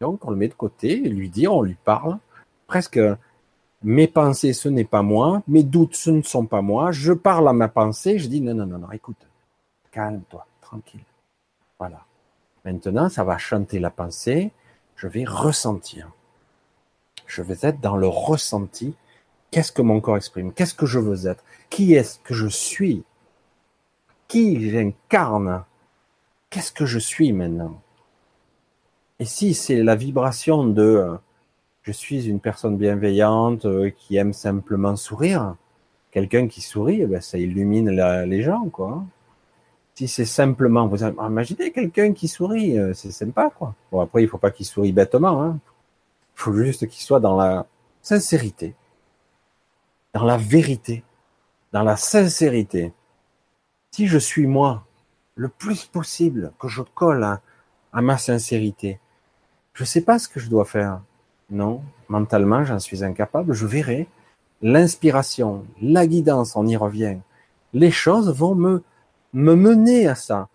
Donc, 0.00 0.24
on 0.24 0.30
le 0.30 0.36
met 0.36 0.48
de 0.48 0.54
côté 0.54 1.06
et 1.06 1.08
lui 1.08 1.30
dire, 1.30 1.54
on 1.54 1.62
lui 1.62 1.76
parle 1.84 2.18
presque 2.66 2.98
mes 3.82 4.08
pensées, 4.08 4.52
ce 4.52 4.68
n'est 4.68 4.84
pas 4.84 5.02
moi, 5.02 5.42
mes 5.46 5.62
doutes, 5.62 5.94
ce 5.94 6.10
ne 6.10 6.22
sont 6.22 6.46
pas 6.46 6.62
moi, 6.62 6.92
je 6.92 7.12
parle 7.12 7.48
à 7.48 7.52
ma 7.52 7.68
pensée, 7.68 8.18
je 8.18 8.28
dis 8.28 8.40
non, 8.40 8.54
non, 8.54 8.66
non, 8.66 8.78
non, 8.78 8.90
écoute, 8.92 9.28
calme-toi, 9.90 10.46
tranquille. 10.60 11.04
Voilà. 11.78 12.06
Maintenant, 12.64 13.08
ça 13.08 13.24
va 13.24 13.38
chanter 13.38 13.80
la 13.80 13.90
pensée, 13.90 14.52
je 14.96 15.08
vais 15.08 15.24
ressentir. 15.24 16.10
Je 17.26 17.42
vais 17.42 17.58
être 17.62 17.80
dans 17.80 17.96
le 17.96 18.08
ressenti. 18.08 18.94
Qu'est-ce 19.50 19.72
que 19.72 19.82
mon 19.82 20.00
corps 20.00 20.16
exprime? 20.16 20.52
Qu'est-ce 20.52 20.74
que 20.74 20.86
je 20.86 20.98
veux 20.98 21.26
être? 21.26 21.44
Qui 21.70 21.94
est-ce 21.94 22.18
que 22.20 22.34
je 22.34 22.48
suis? 22.48 23.04
Qui 24.28 24.70
j'incarne? 24.70 25.64
Qu'est-ce 26.50 26.72
que 26.72 26.86
je 26.86 26.98
suis 26.98 27.32
maintenant? 27.32 27.80
Et 29.18 29.24
si 29.24 29.54
c'est 29.54 29.82
la 29.82 29.94
vibration 29.94 30.64
de 30.64 30.82
euh, 30.82 31.16
je 31.82 31.92
suis 31.92 32.28
une 32.28 32.40
personne 32.40 32.76
bienveillante 32.76 33.66
euh, 33.66 33.90
qui 33.90 34.16
aime 34.16 34.32
simplement 34.32 34.96
sourire. 34.96 35.56
Quelqu'un 36.12 36.46
qui 36.46 36.60
sourit, 36.60 37.02
eh 37.02 37.06
ben, 37.06 37.20
ça 37.20 37.38
illumine 37.38 37.90
les 37.90 38.42
gens, 38.42 38.68
quoi. 38.68 39.04
Si 39.94 40.08
c'est 40.08 40.24
simplement, 40.24 40.86
vous 40.86 41.02
imaginez 41.04 41.72
quelqu'un 41.72 42.12
qui 42.12 42.28
sourit, 42.28 42.78
euh, 42.78 42.92
c'est 42.94 43.10
sympa, 43.10 43.50
quoi. 43.56 43.74
Bon, 43.90 44.00
après, 44.00 44.22
il 44.22 44.28
faut 44.28 44.38
pas 44.38 44.50
qu'il 44.50 44.66
sourie 44.66 44.92
bêtement, 44.92 45.42
hein. 45.42 45.58
Faut 46.34 46.52
juste 46.52 46.88
qu'il 46.88 47.02
soit 47.02 47.20
dans 47.20 47.36
la 47.36 47.66
sincérité, 48.00 48.74
dans 50.12 50.24
la 50.24 50.36
vérité, 50.36 51.04
dans 51.72 51.82
la 51.82 51.96
sincérité. 51.96 52.92
Si 53.92 54.06
je 54.06 54.18
suis 54.18 54.46
moi, 54.46 54.84
le 55.34 55.48
plus 55.48 55.84
possible, 55.86 56.52
que 56.58 56.68
je 56.68 56.82
colle 56.82 57.24
à, 57.24 57.40
ma 58.02 58.18
sincérité, 58.18 59.00
je 59.74 59.84
sais 59.84 60.02
pas 60.02 60.18
ce 60.18 60.28
que 60.28 60.40
je 60.40 60.48
dois 60.48 60.64
faire. 60.64 61.00
Non, 61.50 61.82
mentalement, 62.08 62.64
j'en 62.64 62.78
suis 62.78 63.04
incapable. 63.04 63.52
Je 63.52 63.66
verrai 63.66 64.08
l'inspiration, 64.62 65.66
la 65.80 66.06
guidance, 66.06 66.56
on 66.56 66.66
y 66.66 66.76
revient. 66.76 67.18
Les 67.72 67.90
choses 67.90 68.32
vont 68.34 68.54
me, 68.54 68.82
me 69.32 69.54
mener 69.54 70.08
à 70.08 70.14
ça. 70.14 70.48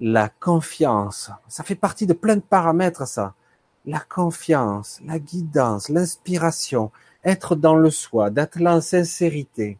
La 0.00 0.28
confiance, 0.28 1.30
ça 1.48 1.62
fait 1.62 1.74
partie 1.74 2.06
de 2.06 2.14
plein 2.14 2.36
de 2.36 2.40
paramètres, 2.40 3.06
ça. 3.06 3.34
La 3.86 4.00
confiance, 4.00 5.00
la 5.04 5.18
guidance, 5.18 5.88
l'inspiration, 5.88 6.90
être 7.24 7.56
dans 7.56 7.76
le 7.76 7.90
soi, 7.90 8.30
d'être 8.30 8.58
là 8.60 8.76
en 8.76 8.80
sincérité. 8.80 9.78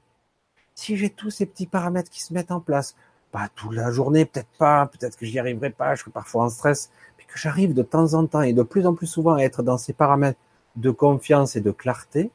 Si 0.74 0.96
j'ai 0.96 1.10
tous 1.10 1.30
ces 1.30 1.46
petits 1.46 1.66
paramètres 1.66 2.10
qui 2.10 2.22
se 2.22 2.32
mettent 2.32 2.50
en 2.50 2.60
place, 2.60 2.96
pas 3.30 3.48
toute 3.54 3.74
la 3.74 3.90
journée, 3.90 4.24
peut-être 4.24 4.48
pas, 4.58 4.86
peut-être 4.86 5.16
que 5.16 5.26
j'y 5.26 5.38
arriverai 5.38 5.70
pas, 5.70 5.94
je 5.94 6.02
suis 6.02 6.10
parfois 6.10 6.44
en 6.44 6.48
stress, 6.48 6.90
puis 7.16 7.26
que 7.26 7.38
j'arrive 7.38 7.74
de 7.74 7.82
temps 7.82 8.14
en 8.14 8.26
temps 8.26 8.42
et 8.42 8.52
de 8.52 8.62
plus 8.62 8.86
en 8.86 8.94
plus 8.94 9.06
souvent 9.06 9.34
à 9.34 9.42
être 9.42 9.62
dans 9.62 9.78
ces 9.78 9.92
paramètres 9.92 10.40
de 10.76 10.90
confiance 10.90 11.56
et 11.56 11.60
de 11.60 11.70
clarté, 11.70 12.30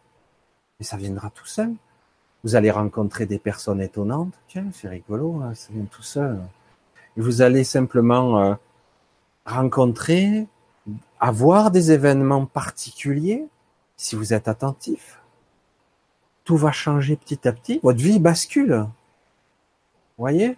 mais 0.80 0.86
ça 0.86 0.98
viendra 0.98 1.30
tout 1.30 1.46
seul. 1.46 1.74
Vous 2.44 2.56
allez 2.56 2.70
rencontrer 2.70 3.26
des 3.26 3.40
personnes 3.40 3.82
étonnantes. 3.82 4.34
Tiens, 4.48 4.68
c'est 4.72 4.88
rigolo, 4.88 5.42
hein, 5.42 5.56
ça 5.56 5.70
vient 5.74 5.86
tout 5.86 6.04
seul. 6.04 6.40
Et 7.18 7.22
vous 7.22 7.42
allez 7.42 7.64
simplement 7.64 8.40
euh, 8.40 8.54
rencontrer, 9.46 10.48
avoir 11.20 11.72
des 11.72 11.92
événements 11.92 12.46
particuliers, 12.46 13.46
si 13.98 14.16
vous 14.16 14.34
êtes 14.34 14.48
attentif. 14.48 15.22
Tout 16.44 16.58
va 16.58 16.72
changer 16.72 17.16
petit 17.16 17.48
à 17.48 17.52
petit. 17.52 17.80
Votre 17.82 18.00
vie 18.00 18.20
bascule. 18.20 18.86
Voyez? 20.18 20.58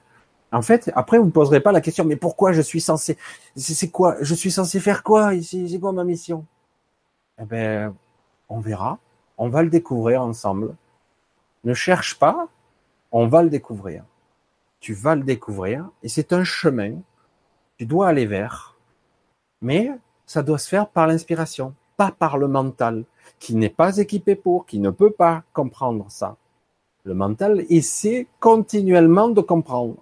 En 0.52 0.62
fait, 0.62 0.92
après, 0.96 1.18
vous 1.18 1.26
ne 1.26 1.32
poserez 1.32 1.60
pas 1.60 1.72
la 1.72 1.82
question, 1.82 2.06
mais 2.06 2.16
pourquoi 2.16 2.52
je 2.52 2.62
suis 2.62 2.82
censé... 2.82 3.18
C'est 3.56 3.90
quoi? 3.90 4.16
Je 4.22 4.34
suis 4.34 4.52
censé 4.52 4.80
faire 4.80 5.04
quoi 5.04 5.32
C'est 5.42 5.80
quoi 5.80 5.92
ma 5.92 6.04
mission? 6.04 6.46
Eh 7.40 7.46
ben, 7.46 7.94
on 8.50 8.60
verra. 8.60 9.00
On 9.38 9.50
va 9.50 9.62
le 9.62 9.70
découvrir 9.70 10.22
ensemble. 10.22 10.76
Ne 11.64 11.74
cherche 11.74 12.18
pas, 12.18 12.48
on 13.12 13.28
va 13.28 13.44
le 13.44 13.50
découvrir. 13.50 14.04
Tu 14.80 14.94
vas 14.94 15.16
le 15.16 15.24
découvrir 15.24 15.90
et 16.02 16.10
c'est 16.10 16.34
un 16.34 16.44
chemin. 16.44 16.96
Tu 17.78 17.86
dois 17.86 18.08
aller 18.08 18.26
vers. 18.26 18.76
Mais 19.62 19.92
ça 20.28 20.44
doit 20.44 20.60
se 20.60 20.70
faire 20.70 20.88
par 20.88 21.08
l'inspiration, 21.08 21.74
pas 21.96 22.12
par 22.12 22.38
le 22.38 22.48
mental, 22.48 23.06
qui 23.40 23.56
n'est 23.56 23.70
pas 23.70 23.98
équipé 23.98 24.36
pour, 24.36 24.68
qui 24.68 24.78
ne 24.78 24.92
peut 24.92 25.10
pas 25.10 25.44
comprendre 25.54 26.06
ça. 26.10 26.36
Le 27.06 27.16
mental 27.16 27.66
essaie 27.70 28.28
continuellement 28.40 29.30
de 29.30 29.42
comprendre. 29.42 29.96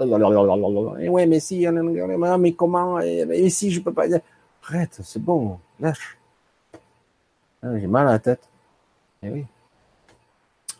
Et 0.00 1.08
ouais, 1.08 1.26
mais 1.26 1.40
si, 1.40 1.66
mais 1.68 2.52
comment, 2.52 2.98
et 2.98 3.50
si 3.50 3.70
je 3.70 3.80
peux 3.80 3.92
pas. 3.92 4.06
Arrête, 4.66 4.98
c'est 5.02 5.22
bon, 5.22 5.58
lâche. 5.78 6.18
Ah, 7.62 7.78
j'ai 7.78 7.86
mal 7.86 8.08
à 8.08 8.12
la 8.12 8.18
tête. 8.18 8.48
Eh 9.22 9.30
oui. 9.30 9.40
Vous 10.70 10.76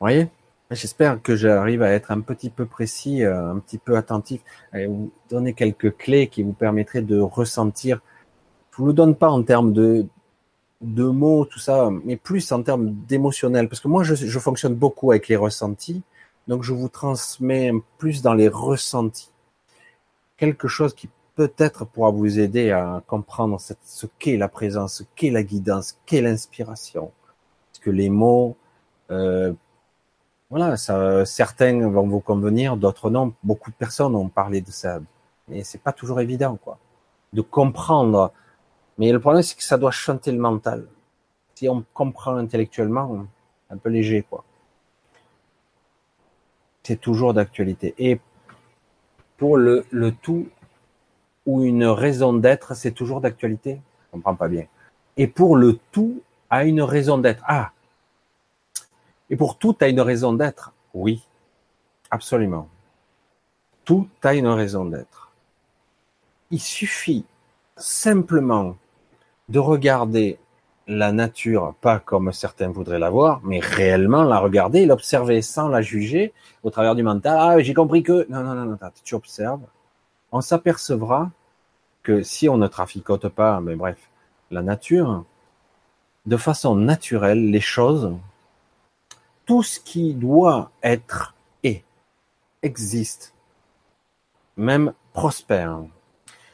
voyez? 0.00 0.28
J'espère 0.72 1.22
que 1.22 1.36
j'arrive 1.36 1.82
à 1.82 1.90
être 1.90 2.10
un 2.10 2.20
petit 2.20 2.50
peu 2.50 2.66
précis, 2.66 3.22
euh, 3.22 3.52
un 3.52 3.60
petit 3.60 3.78
peu 3.78 3.96
attentif, 3.96 4.40
et 4.74 4.86
vous 4.86 5.12
donner 5.30 5.52
quelques 5.52 5.96
clés 5.96 6.26
qui 6.26 6.42
vous 6.42 6.52
permettraient 6.52 7.02
de 7.02 7.20
ressentir. 7.20 8.00
Je 8.76 8.82
vous 8.82 8.86
le 8.88 8.92
donne 8.92 9.16
pas 9.16 9.30
en 9.30 9.42
termes 9.42 9.72
de, 9.72 10.06
de 10.82 11.04
mots, 11.04 11.46
tout 11.46 11.58
ça, 11.58 11.88
mais 12.04 12.16
plus 12.16 12.52
en 12.52 12.62
termes 12.62 12.92
d'émotionnel, 13.08 13.68
parce 13.68 13.80
que 13.80 13.88
moi, 13.88 14.04
je, 14.04 14.14
je 14.14 14.38
fonctionne 14.38 14.74
beaucoup 14.74 15.10
avec 15.12 15.28
les 15.28 15.36
ressentis, 15.36 16.02
donc 16.46 16.62
je 16.62 16.74
vous 16.74 16.88
transmets 16.88 17.72
plus 17.96 18.20
dans 18.20 18.34
les 18.34 18.48
ressentis. 18.48 19.30
Quelque 20.36 20.68
chose 20.68 20.94
qui 20.94 21.08
peut-être 21.34 21.86
pourra 21.86 22.10
vous 22.10 22.38
aider 22.38 22.70
à 22.70 23.02
comprendre 23.06 23.58
ce 23.60 24.06
qu'est 24.18 24.36
la 24.36 24.48
présence, 24.48 24.96
ce 24.96 25.02
qu'est 25.14 25.30
la 25.30 25.42
guidance, 25.42 25.88
ce 25.88 25.94
qu'est 26.04 26.20
l'inspiration 26.20 27.10
que 27.86 27.90
les 27.92 28.10
mots, 28.10 28.56
euh, 29.12 29.52
voilà, 30.50 30.76
ça, 30.76 31.24
certains 31.24 31.88
vont 31.88 32.08
vous 32.08 32.18
convenir, 32.20 32.76
d'autres 32.76 33.10
non. 33.10 33.32
Beaucoup 33.44 33.70
de 33.70 33.76
personnes 33.76 34.16
ont 34.16 34.28
parlé 34.28 34.60
de 34.60 34.72
ça, 34.72 34.98
mais 35.46 35.62
c'est 35.62 35.80
pas 35.80 35.92
toujours 35.92 36.20
évident, 36.20 36.58
quoi, 36.62 36.78
de 37.32 37.42
comprendre. 37.42 38.32
Mais 38.98 39.12
le 39.12 39.20
problème, 39.20 39.42
c'est 39.42 39.56
que 39.56 39.62
ça 39.62 39.78
doit 39.78 39.90
chanter 39.90 40.32
le 40.32 40.38
mental. 40.38 40.86
Si 41.54 41.68
on 41.68 41.84
comprend 41.94 42.36
intellectuellement, 42.36 43.26
un 43.70 43.76
peu 43.76 43.88
léger, 43.88 44.22
quoi. 44.22 44.44
C'est 46.82 47.00
toujours 47.00 47.34
d'actualité. 47.34 47.94
Et 47.98 48.20
pour 49.36 49.56
le, 49.56 49.86
le 49.90 50.12
tout 50.12 50.48
ou 51.44 51.64
une 51.64 51.84
raison 51.84 52.32
d'être, 52.32 52.74
c'est 52.74 52.92
toujours 52.92 53.20
d'actualité? 53.20 53.80
Je 54.04 54.10
comprends 54.12 54.36
pas 54.36 54.48
bien. 54.48 54.66
Et 55.16 55.26
pour 55.26 55.56
le 55.56 55.78
tout 55.92 56.22
a 56.48 56.64
une 56.64 56.82
raison 56.82 57.18
d'être. 57.18 57.42
Ah, 57.46 57.72
et 59.28 59.36
pour 59.36 59.58
tout 59.58 59.76
a 59.80 59.88
une 59.88 60.00
raison 60.00 60.32
d'être? 60.32 60.72
Oui, 60.94 61.26
absolument. 62.10 62.68
Tout 63.84 64.08
a 64.22 64.34
une 64.34 64.46
raison 64.46 64.84
d'être. 64.84 65.32
Il 66.50 66.60
suffit 66.60 67.24
simplement 67.76 68.76
de 69.48 69.58
regarder 69.58 70.38
la 70.88 71.12
nature, 71.12 71.74
pas 71.80 71.98
comme 71.98 72.32
certains 72.32 72.68
voudraient 72.68 72.98
la 72.98 73.10
voir, 73.10 73.40
mais 73.42 73.58
réellement 73.58 74.22
la 74.22 74.38
regarder 74.38 74.86
l'observer 74.86 75.42
sans 75.42 75.68
la 75.68 75.82
juger 75.82 76.32
au 76.62 76.70
travers 76.70 76.94
du 76.94 77.02
mental. 77.02 77.38
Ah, 77.40 77.60
j'ai 77.60 77.74
compris 77.74 78.02
que... 78.02 78.26
Non, 78.30 78.42
non, 78.42 78.54
non, 78.54 78.64
non, 78.66 78.78
tu 79.02 79.14
observes. 79.14 79.66
On 80.30 80.40
s'apercevra 80.40 81.30
que 82.02 82.22
si 82.22 82.48
on 82.48 82.56
ne 82.56 82.68
traficote 82.68 83.28
pas, 83.28 83.60
mais 83.60 83.74
bref, 83.74 83.98
la 84.50 84.62
nature, 84.62 85.24
de 86.26 86.36
façon 86.36 86.76
naturelle, 86.76 87.50
les 87.50 87.60
choses 87.60 88.12
tout 89.46 89.62
ce 89.62 89.80
qui 89.80 90.12
doit 90.12 90.72
être 90.82 91.34
est, 91.62 91.84
existe, 92.62 93.32
même 94.56 94.92
prospère. 95.12 95.84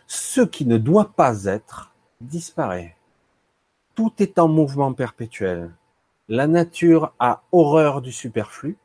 Ce 0.06 0.42
qui 0.42 0.66
ne 0.66 0.76
doit 0.76 1.12
pas 1.16 1.46
être 1.46 1.91
disparaît. 2.22 2.96
Tout 3.94 4.12
est 4.18 4.38
en 4.38 4.48
mouvement 4.48 4.92
perpétuel. 4.92 5.70
La 6.28 6.46
nature 6.46 7.12
a 7.18 7.42
horreur 7.52 8.00
du 8.00 8.12
superflu. 8.12 8.76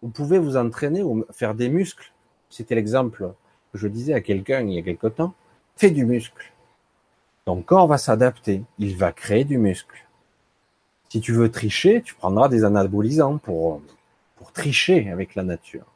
Vous 0.00 0.08
pouvez 0.08 0.38
vous 0.38 0.56
entraîner 0.56 1.02
ou 1.02 1.24
faire 1.32 1.54
des 1.54 1.68
muscles. 1.68 2.12
C'était 2.48 2.74
l'exemple 2.74 3.34
que 3.72 3.78
je 3.78 3.88
disais 3.88 4.14
à 4.14 4.20
quelqu'un 4.20 4.60
il 4.62 4.72
y 4.72 4.78
a 4.78 4.82
quelque 4.82 5.08
temps. 5.08 5.34
Fais 5.76 5.90
du 5.90 6.06
muscle. 6.06 6.52
Ton 7.44 7.62
corps 7.62 7.86
va 7.86 7.98
s'adapter. 7.98 8.62
Il 8.78 8.96
va 8.96 9.12
créer 9.12 9.44
du 9.44 9.58
muscle. 9.58 10.06
Si 11.10 11.20
tu 11.20 11.32
veux 11.32 11.50
tricher, 11.50 12.02
tu 12.02 12.14
prendras 12.14 12.48
des 12.48 12.64
anabolisants 12.64 13.38
pour, 13.38 13.82
pour 14.36 14.52
tricher 14.52 15.10
avec 15.10 15.34
la 15.34 15.42
nature. 15.42 15.86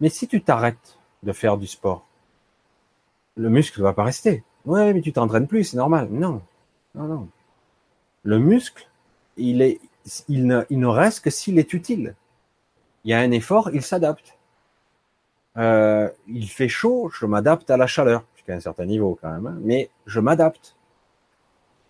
Mais 0.00 0.08
si 0.08 0.26
tu 0.26 0.42
t'arrêtes 0.42 0.98
de 1.22 1.32
faire 1.32 1.58
du 1.58 1.66
sport, 1.66 2.06
le 3.36 3.50
muscle 3.50 3.80
ne 3.80 3.84
va 3.84 3.92
pas 3.92 4.04
rester. 4.04 4.42
Ouais, 4.66 4.92
mais 4.92 5.00
tu 5.00 5.12
t'entraînes 5.12 5.46
plus, 5.46 5.64
c'est 5.64 5.76
normal. 5.76 6.08
Non, 6.10 6.42
non, 6.94 7.04
non. 7.04 7.28
Le 8.24 8.38
muscle, 8.38 8.88
il 9.36 9.62
est, 9.62 9.80
il 10.28 10.46
ne, 10.46 10.64
il 10.70 10.80
ne 10.80 10.86
reste 10.86 11.20
que 11.20 11.30
s'il 11.30 11.58
est 11.58 11.72
utile. 11.72 12.14
Il 13.04 13.10
y 13.10 13.14
a 13.14 13.20
un 13.20 13.30
effort, 13.30 13.70
il 13.72 13.82
s'adapte. 13.82 14.36
Euh, 15.56 16.10
il 16.28 16.48
fait 16.48 16.68
chaud, 16.68 17.10
je 17.16 17.24
m'adapte 17.24 17.70
à 17.70 17.76
la 17.76 17.86
chaleur, 17.86 18.24
jusqu'à 18.34 18.54
un 18.54 18.60
certain 18.60 18.84
niveau 18.84 19.18
quand 19.20 19.30
même, 19.30 19.46
hein, 19.46 19.56
mais 19.62 19.90
je 20.04 20.20
m'adapte. 20.20 20.76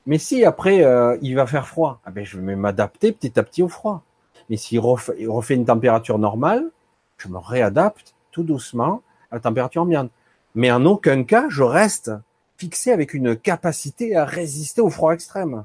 Mais 0.05 0.19
si 0.19 0.45
après 0.45 0.85
euh, 0.85 1.19
il 1.21 1.35
va 1.35 1.47
faire 1.47 1.67
froid, 1.67 2.01
ah 2.05 2.11
ben, 2.13 2.25
je 2.25 2.39
vais 2.39 2.55
m'adapter 2.55 3.11
petit 3.11 3.39
à 3.39 3.43
petit 3.43 3.63
au 3.63 3.69
froid. 3.69 4.03
Mais 4.49 4.57
s'il 4.57 4.79
refait, 4.79 5.27
refait 5.27 5.55
une 5.55 5.65
température 5.65 6.19
normale, 6.19 6.71
je 7.17 7.29
me 7.29 7.39
réadapte 7.39 8.15
tout 8.31 8.45
doucement 8.45 9.03
à 9.33 9.37
la 9.37 9.41
température 9.41 9.83
ambiante. 9.83 10.11
Mais 10.55 10.71
en 10.71 10.85
aucun 10.85 11.25
cas, 11.25 11.47
je 11.49 11.65
reste 11.65 12.13
fixé 12.57 12.93
avec 12.93 13.15
une 13.15 13.37
capacité 13.37 14.17
à 14.17 14.25
résister 14.25 14.81
au 14.81 14.91
froid 14.91 15.13
extrême. 15.13 15.65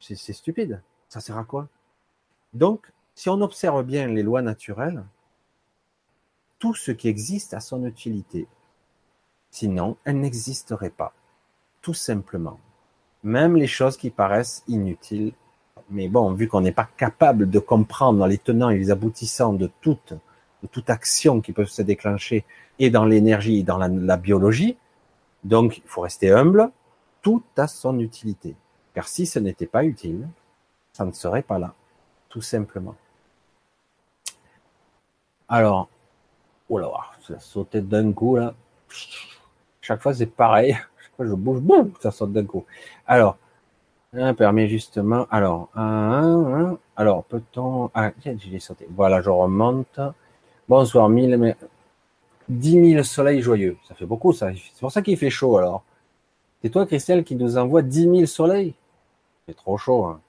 C'est 0.00 0.16
stupide. 0.32 0.82
Ça 1.08 1.20
sert 1.20 1.36
à 1.38 1.44
quoi? 1.44 1.68
Donc, 2.54 2.90
si 3.14 3.28
on 3.28 3.40
observe 3.40 3.84
bien 3.84 4.06
les 4.06 4.22
lois 4.22 4.42
naturelles, 4.42 5.04
tout 6.58 6.74
ce 6.74 6.90
qui 6.90 7.08
existe 7.08 7.54
a 7.54 7.60
son 7.60 7.84
utilité. 7.84 8.46
Sinon, 9.50 9.96
elle 10.04 10.20
n'existerait 10.20 10.90
pas. 10.90 11.12
Tout 11.82 11.94
simplement 11.94 12.58
même 13.22 13.56
les 13.56 13.66
choses 13.66 13.96
qui 13.96 14.10
paraissent 14.10 14.64
inutiles. 14.68 15.32
Mais 15.90 16.08
bon, 16.08 16.32
vu 16.32 16.48
qu'on 16.48 16.60
n'est 16.60 16.72
pas 16.72 16.88
capable 16.96 17.50
de 17.50 17.58
comprendre 17.58 18.26
les 18.26 18.38
tenants 18.38 18.70
et 18.70 18.78
les 18.78 18.90
aboutissants 18.90 19.52
de 19.52 19.70
toutes 19.80 20.14
de 20.62 20.68
toute 20.68 20.90
action 20.90 21.40
qui 21.40 21.52
peut 21.52 21.64
se 21.64 21.80
déclencher 21.80 22.44
et 22.78 22.90
dans 22.90 23.06
l'énergie 23.06 23.60
et 23.60 23.62
dans 23.62 23.78
la 23.78 24.16
biologie. 24.18 24.76
Donc, 25.44 25.78
il 25.78 25.84
faut 25.86 26.02
rester 26.02 26.30
humble. 26.30 26.70
Tout 27.22 27.42
a 27.56 27.66
son 27.66 27.98
utilité. 27.98 28.56
Car 28.94 29.08
si 29.08 29.26
ce 29.26 29.38
n'était 29.38 29.66
pas 29.66 29.84
utile, 29.84 30.28
ça 30.92 31.04
ne 31.04 31.12
serait 31.12 31.42
pas 31.42 31.58
là. 31.58 31.74
Tout 32.28 32.42
simplement. 32.42 32.94
Alors, 35.48 35.88
oh 36.68 36.78
là, 36.78 36.90
ça 37.26 37.38
sautait 37.38 37.80
d'un 37.80 38.12
coup 38.12 38.36
là. 38.36 38.54
Chaque 39.80 40.00
fois 40.00 40.14
c'est 40.14 40.26
pareil. 40.26 40.72
Chaque 40.98 41.16
fois 41.16 41.26
je 41.26 41.34
bouge, 41.34 41.60
boum, 41.60 41.92
ça 42.00 42.10
saute 42.10 42.32
d'un 42.32 42.44
coup. 42.44 42.64
Alors, 43.06 43.36
un 44.12 44.34
permet 44.34 44.68
justement. 44.68 45.26
Alors, 45.30 45.68
alors 46.96 47.24
peut-on. 47.24 47.90
Ah, 47.94 48.12
j'ai 48.24 48.58
sauté. 48.58 48.86
Voilà, 48.90 49.20
je 49.22 49.30
remonte. 49.30 50.00
Bonsoir, 50.68 51.08
mille, 51.08 51.56
dix 52.50 52.76
mille 52.76 53.04
soleils 53.04 53.40
joyeux. 53.40 53.76
Ça 53.88 53.94
fait 53.94 54.06
beaucoup, 54.06 54.32
ça. 54.32 54.50
C'est 54.54 54.80
pour 54.80 54.92
ça 54.92 55.02
qu'il 55.02 55.16
fait 55.16 55.30
chaud 55.30 55.56
alors. 55.56 55.84
C'est 56.62 56.70
toi, 56.70 56.86
Christelle, 56.86 57.24
qui 57.24 57.36
nous 57.36 57.56
envoie 57.56 57.82
dix 57.82 58.06
mille 58.06 58.28
soleils? 58.28 58.74
C'est 59.46 59.56
trop 59.56 59.78
chaud. 59.78 60.04
Hein. 60.04 60.20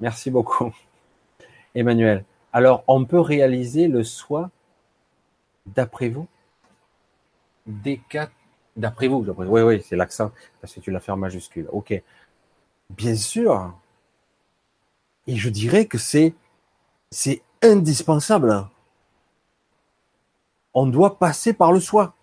Merci 0.00 0.30
beaucoup, 0.30 0.74
Emmanuel. 1.74 2.24
Alors, 2.52 2.82
on 2.88 3.04
peut 3.04 3.20
réaliser 3.20 3.86
le 3.86 4.02
soi 4.02 4.50
d'après 5.66 6.08
vous? 6.08 6.26
Des 7.66 8.00
quatre 8.08 8.32
D'après 8.76 9.06
vous, 9.06 9.22
oui, 9.36 9.60
oui, 9.60 9.84
c'est 9.86 9.96
l'accent, 9.96 10.32
parce 10.60 10.72
que 10.72 10.80
tu 10.80 10.90
l'as 10.90 11.00
fait 11.00 11.12
en 11.12 11.18
majuscule. 11.18 11.68
Ok. 11.72 11.92
Bien 12.88 13.14
sûr. 13.16 13.74
Et 15.26 15.36
je 15.36 15.50
dirais 15.50 15.84
que 15.84 15.98
c'est, 15.98 16.32
c'est 17.10 17.42
indispensable. 17.60 18.66
On 20.74 20.86
doit 20.86 21.18
passer 21.18 21.52
par 21.52 21.72
le 21.72 21.80
soi. 21.80 22.14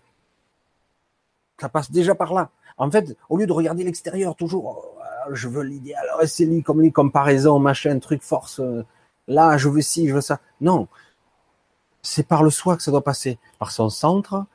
Ça 1.60 1.68
passe 1.68 1.90
déjà 1.90 2.14
par 2.14 2.32
là. 2.32 2.50
En 2.78 2.90
fait, 2.90 3.16
au 3.28 3.36
lieu 3.36 3.46
de 3.46 3.52
regarder 3.52 3.84
l'extérieur 3.84 4.34
toujours, 4.34 4.82
oh, 4.82 5.32
je 5.32 5.48
veux 5.48 5.62
l'idéal, 5.62 6.06
c'est 6.26 6.46
lui 6.46 6.62
comme 6.62 6.80
lui, 6.80 6.92
comparaison, 6.92 7.58
machin, 7.58 7.98
truc, 7.98 8.22
force, 8.22 8.60
euh, 8.60 8.84
là, 9.28 9.58
je 9.58 9.68
veux 9.68 9.82
ci, 9.82 10.08
je 10.08 10.14
veux 10.14 10.20
ça. 10.20 10.40
Non. 10.60 10.88
C'est 12.02 12.26
par 12.26 12.42
le 12.42 12.50
soi 12.50 12.76
que 12.76 12.82
ça 12.82 12.90
doit 12.90 13.04
passer. 13.04 13.38
Par 13.58 13.70
son 13.70 13.90
centre, 13.90 14.46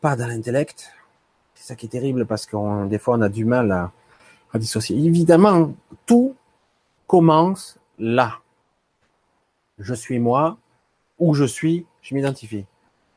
pas 0.00 0.16
dans 0.16 0.26
l'intellect. 0.26 0.92
C'est 1.54 1.68
ça 1.68 1.74
qui 1.74 1.86
est 1.86 1.90
terrible 1.90 2.26
parce 2.26 2.44
que 2.44 2.86
des 2.86 2.98
fois, 2.98 3.16
on 3.16 3.22
a 3.22 3.30
du 3.30 3.46
mal 3.46 3.72
à, 3.72 3.92
à 4.52 4.58
dissocier. 4.58 4.96
Évidemment, 4.98 5.72
tout 6.04 6.36
commence 7.06 7.78
là. 7.98 8.40
Je 9.78 9.94
suis 9.94 10.18
moi, 10.18 10.58
où 11.18 11.34
je 11.34 11.44
suis, 11.44 11.86
je 12.02 12.14
m'identifie. 12.14 12.66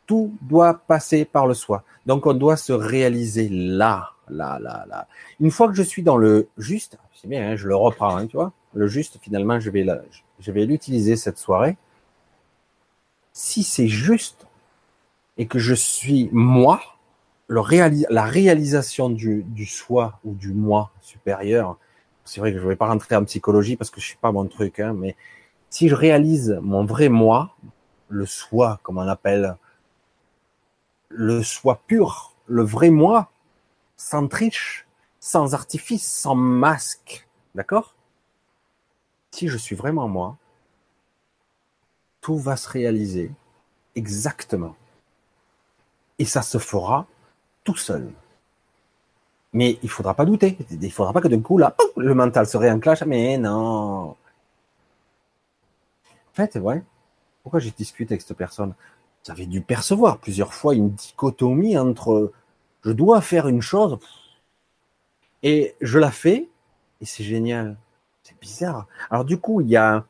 Tout 0.09 0.33
doit 0.41 0.73
passer 0.73 1.23
par 1.23 1.45
le 1.45 1.53
soi. 1.53 1.83
Donc, 2.07 2.25
on 2.25 2.33
doit 2.33 2.57
se 2.57 2.73
réaliser 2.73 3.47
là, 3.47 4.13
là, 4.27 4.57
là, 4.59 4.87
là. 4.89 5.07
Une 5.39 5.51
fois 5.51 5.67
que 5.67 5.75
je 5.75 5.83
suis 5.83 6.01
dans 6.01 6.17
le 6.17 6.47
juste, 6.57 6.97
c'est 7.13 7.27
bien, 7.27 7.51
hein, 7.51 7.55
je 7.55 7.67
le 7.67 7.75
reprends, 7.75 8.17
hein, 8.17 8.25
tu 8.25 8.35
vois. 8.35 8.51
Le 8.73 8.87
juste, 8.87 9.19
finalement, 9.21 9.59
je 9.59 9.69
vais, 9.69 9.85
je 10.39 10.51
vais 10.51 10.65
l'utiliser 10.65 11.15
cette 11.15 11.37
soirée. 11.37 11.77
Si 13.33 13.61
c'est 13.61 13.87
juste 13.87 14.47
et 15.37 15.45
que 15.45 15.59
je 15.59 15.75
suis 15.75 16.27
moi, 16.31 16.81
la 17.47 18.23
réalisation 18.23 19.11
du, 19.11 19.45
soi 19.67 20.19
ou 20.25 20.33
du 20.33 20.53
moi 20.53 20.89
supérieur, 21.01 21.77
c'est 22.25 22.41
vrai 22.41 22.51
que 22.51 22.57
je 22.57 22.63
ne 22.63 22.69
vais 22.69 22.75
pas 22.75 22.87
rentrer 22.87 23.15
en 23.15 23.25
psychologie 23.25 23.75
parce 23.75 23.91
que 23.91 24.01
je 24.01 24.07
suis 24.07 24.17
pas 24.17 24.31
mon 24.31 24.47
truc, 24.47 24.79
hein, 24.79 24.95
mais 24.97 25.15
si 25.69 25.87
je 25.87 25.93
réalise 25.93 26.57
mon 26.63 26.83
vrai 26.83 27.09
moi, 27.09 27.55
le 28.07 28.25
soi, 28.25 28.79
comme 28.81 28.97
on 28.97 29.07
appelle, 29.07 29.55
le 31.09 31.43
soi 31.43 31.81
pur, 31.87 32.35
le 32.47 32.63
vrai 32.63 32.89
moi, 32.89 33.31
sans 33.97 34.27
triche, 34.27 34.87
sans 35.19 35.53
artifice, 35.53 36.09
sans 36.09 36.35
masque, 36.35 37.27
d'accord? 37.55 37.95
Si 39.31 39.47
je 39.47 39.57
suis 39.57 39.75
vraiment 39.75 40.07
moi, 40.07 40.37
tout 42.21 42.37
va 42.37 42.55
se 42.55 42.69
réaliser 42.69 43.31
exactement. 43.95 44.75
Et 46.17 46.25
ça 46.25 46.41
se 46.41 46.57
fera 46.57 47.07
tout 47.63 47.75
seul. 47.75 48.11
Mais 49.53 49.79
il 49.81 49.89
faudra 49.89 50.13
pas 50.13 50.25
douter. 50.25 50.57
Il 50.69 50.91
faudra 50.91 51.13
pas 51.13 51.21
que 51.21 51.27
d'un 51.27 51.41
coup, 51.41 51.57
là, 51.57 51.75
le 51.97 52.13
mental 52.13 52.45
se 52.45 52.57
réenclenche. 52.57 53.03
Mais 53.03 53.37
non. 53.37 54.09
En 54.09 54.15
fait, 56.33 56.55
ouais. 56.55 56.83
Pourquoi 57.41 57.59
j'ai 57.59 57.71
discuté 57.71 58.13
avec 58.13 58.21
cette 58.21 58.37
personne? 58.37 58.75
J'avais 59.25 59.45
dû 59.45 59.61
percevoir 59.61 60.17
plusieurs 60.17 60.53
fois 60.53 60.73
une 60.75 60.91
dichotomie 60.91 61.77
entre 61.77 62.31
je 62.83 62.91
dois 62.91 63.21
faire 63.21 63.47
une 63.47 63.61
chose 63.61 63.99
et 65.43 65.75
je 65.81 65.99
la 65.99 66.11
fais 66.11 66.49
et 67.01 67.05
c'est 67.05 67.23
génial. 67.23 67.77
C'est 68.23 68.39
bizarre. 68.39 68.87
Alors 69.09 69.25
du 69.25 69.37
coup, 69.37 69.61
il 69.61 69.69
y 69.69 69.77
a 69.77 70.05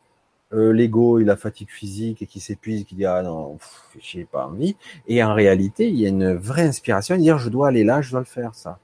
euh, 0.51 0.73
l'ego 0.73 1.19
et 1.19 1.23
la 1.23 1.35
fatigue 1.37 1.69
physique 1.69 2.21
et 2.21 2.25
qui 2.25 2.39
s'épuise, 2.39 2.83
qui 2.85 2.95
dit 2.95 3.05
ah 3.05 3.21
non, 3.21 3.57
j'ai 3.99 4.25
pas 4.25 4.47
envie. 4.47 4.75
Et 5.07 5.23
en 5.23 5.33
réalité, 5.33 5.87
il 5.89 5.95
y 5.95 6.05
a 6.05 6.09
une 6.09 6.33
vraie 6.33 6.67
inspiration, 6.67 7.17
dire 7.17 7.37
je 7.37 7.49
dois 7.49 7.67
aller 7.67 7.83
là, 7.83 8.01
je 8.01 8.11
dois 8.11 8.19
le 8.19 8.25
faire 8.25 8.55
ça, 8.55 8.79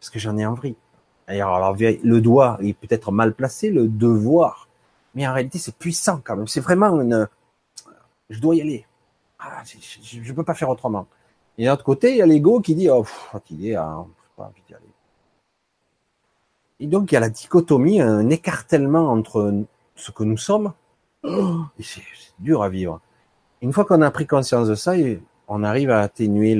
parce 0.00 0.10
que 0.10 0.18
j'en 0.18 0.36
ai 0.38 0.46
envie. 0.46 0.76
Alors 1.26 1.76
le 1.78 2.20
doigt 2.20 2.58
est 2.62 2.72
peut-être 2.72 3.12
mal 3.12 3.34
placé, 3.34 3.70
le 3.70 3.88
devoir, 3.88 4.68
mais 5.14 5.26
en 5.26 5.34
réalité 5.34 5.58
c'est 5.58 5.76
puissant 5.76 6.20
quand 6.24 6.36
même. 6.36 6.46
C'est 6.46 6.60
vraiment 6.60 7.00
une, 7.00 7.28
je 8.30 8.40
dois 8.40 8.56
y 8.56 8.60
aller. 8.62 8.86
Ah, 9.38 9.62
je, 9.64 10.20
ne 10.20 10.32
peux 10.32 10.44
pas 10.44 10.54
faire 10.54 10.70
autrement. 10.70 11.06
Et 11.58 11.64
d'un 11.66 11.74
autre 11.74 11.84
côté, 11.84 12.12
il 12.12 12.16
y 12.16 12.22
a 12.22 12.26
l'ego 12.26 12.60
qui 12.60 12.74
dit 12.74 12.88
oh 12.90 13.04
fatigué, 13.04 13.76
hein, 13.76 14.06
pas 14.36 14.44
envie 14.44 14.62
d'y 14.66 14.74
aller. 14.74 14.84
Et 16.80 16.86
donc, 16.86 17.10
il 17.10 17.14
y 17.14 17.18
a 17.18 17.20
la 17.20 17.30
dichotomie, 17.30 18.00
un 18.00 18.28
écartèlement 18.28 19.10
entre 19.10 19.64
ce 19.94 20.10
que 20.10 20.24
nous 20.24 20.36
sommes. 20.36 20.72
Oh, 21.22 21.62
c'est 21.80 22.02
dur 22.38 22.62
à 22.62 22.68
vivre. 22.68 23.00
Une 23.62 23.72
fois 23.72 23.84
qu'on 23.84 24.02
a 24.02 24.10
pris 24.10 24.26
conscience 24.26 24.68
de 24.68 24.74
ça, 24.74 24.92
on 25.48 25.64
arrive 25.64 25.90
à 25.90 26.00
atténuer 26.00 26.58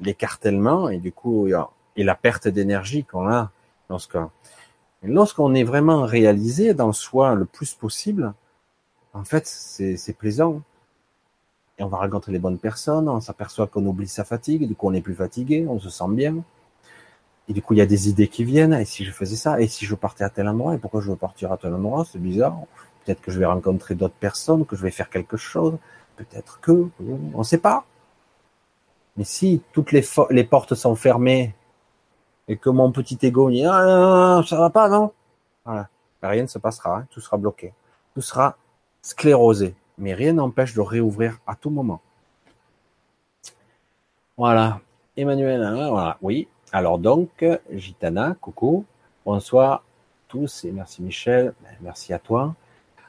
l'écartèlement 0.00 0.88
et 0.88 0.98
du 0.98 1.12
coup, 1.12 1.48
et 1.96 2.04
la 2.04 2.14
perte 2.14 2.48
d'énergie 2.48 3.04
qu'on 3.04 3.28
a 3.28 3.50
lorsqu'on 3.90 4.30
lorsqu'on 5.02 5.54
est 5.54 5.64
vraiment 5.64 6.02
réalisé 6.02 6.74
dans 6.74 6.92
soi 6.92 7.34
le 7.34 7.44
plus 7.44 7.74
possible, 7.74 8.32
en 9.12 9.24
fait, 9.24 9.46
c'est 9.46 10.16
plaisant. 10.16 10.62
Et 11.78 11.82
on 11.82 11.88
va 11.88 11.98
rencontrer 11.98 12.32
les 12.32 12.38
bonnes 12.38 12.58
personnes, 12.58 13.08
on 13.08 13.20
s'aperçoit 13.20 13.66
qu'on 13.66 13.84
oublie 13.86 14.06
sa 14.06 14.24
fatigue, 14.24 14.68
du 14.68 14.74
coup 14.76 14.88
on 14.88 14.94
est 14.94 15.00
plus 15.00 15.14
fatigué, 15.14 15.66
on 15.68 15.80
se 15.80 15.90
sent 15.90 16.04
bien. 16.08 16.36
Et 17.48 17.52
du 17.52 17.62
coup, 17.62 17.74
il 17.74 17.78
y 17.78 17.82
a 17.82 17.86
des 17.86 18.08
idées 18.08 18.28
qui 18.28 18.44
viennent. 18.44 18.72
Et 18.74 18.84
si 18.84 19.04
je 19.04 19.12
faisais 19.12 19.36
ça? 19.36 19.60
Et 19.60 19.68
si 19.68 19.84
je 19.84 19.94
partais 19.94 20.24
à 20.24 20.30
tel 20.30 20.48
endroit? 20.48 20.74
Et 20.74 20.78
pourquoi 20.78 21.00
je 21.00 21.10
veux 21.10 21.16
partir 21.16 21.52
à 21.52 21.58
tel 21.58 21.74
endroit? 21.74 22.04
C'est 22.10 22.18
bizarre. 22.18 22.58
Peut-être 23.04 23.20
que 23.20 23.30
je 23.30 23.38
vais 23.38 23.44
rencontrer 23.44 23.94
d'autres 23.94 24.14
personnes, 24.14 24.64
que 24.64 24.76
je 24.76 24.82
vais 24.82 24.90
faire 24.90 25.10
quelque 25.10 25.36
chose. 25.36 25.76
Peut-être 26.16 26.60
que... 26.60 26.88
On 27.34 27.38
ne 27.38 27.44
sait 27.44 27.58
pas. 27.58 27.84
Mais 29.16 29.24
si 29.24 29.62
toutes 29.72 29.92
les, 29.92 30.44
portes 30.44 30.74
sont 30.74 30.96
fermées 30.96 31.54
et 32.48 32.56
que 32.56 32.70
mon 32.70 32.90
petit 32.92 33.18
ego 33.22 33.50
dit 33.50 33.64
ah, 33.64 34.42
ça 34.46 34.56
va 34.58 34.70
pas, 34.70 34.88
non? 34.88 35.12
Voilà. 35.64 35.88
Rien 36.22 36.42
ne 36.42 36.48
se 36.48 36.58
passera. 36.58 36.98
Hein. 36.98 37.06
Tout 37.10 37.20
sera 37.20 37.36
bloqué. 37.36 37.74
Tout 38.14 38.22
sera 38.22 38.56
sclérosé. 39.02 39.74
Mais 39.98 40.14
rien 40.14 40.34
n'empêche 40.34 40.74
de 40.74 40.80
réouvrir 40.80 41.38
à 41.46 41.54
tout 41.54 41.70
moment. 41.70 42.00
Voilà. 44.36 44.80
Emmanuel, 45.16 45.62
hein, 45.62 45.88
voilà. 45.90 46.18
Oui, 46.22 46.48
alors 46.72 46.98
donc, 46.98 47.44
Gitana, 47.72 48.36
coucou, 48.40 48.84
bonsoir 49.24 49.84
tous 50.26 50.64
et 50.64 50.72
merci 50.72 51.02
Michel, 51.02 51.54
ben, 51.62 51.70
merci 51.80 52.12
à 52.12 52.18
toi. 52.18 52.56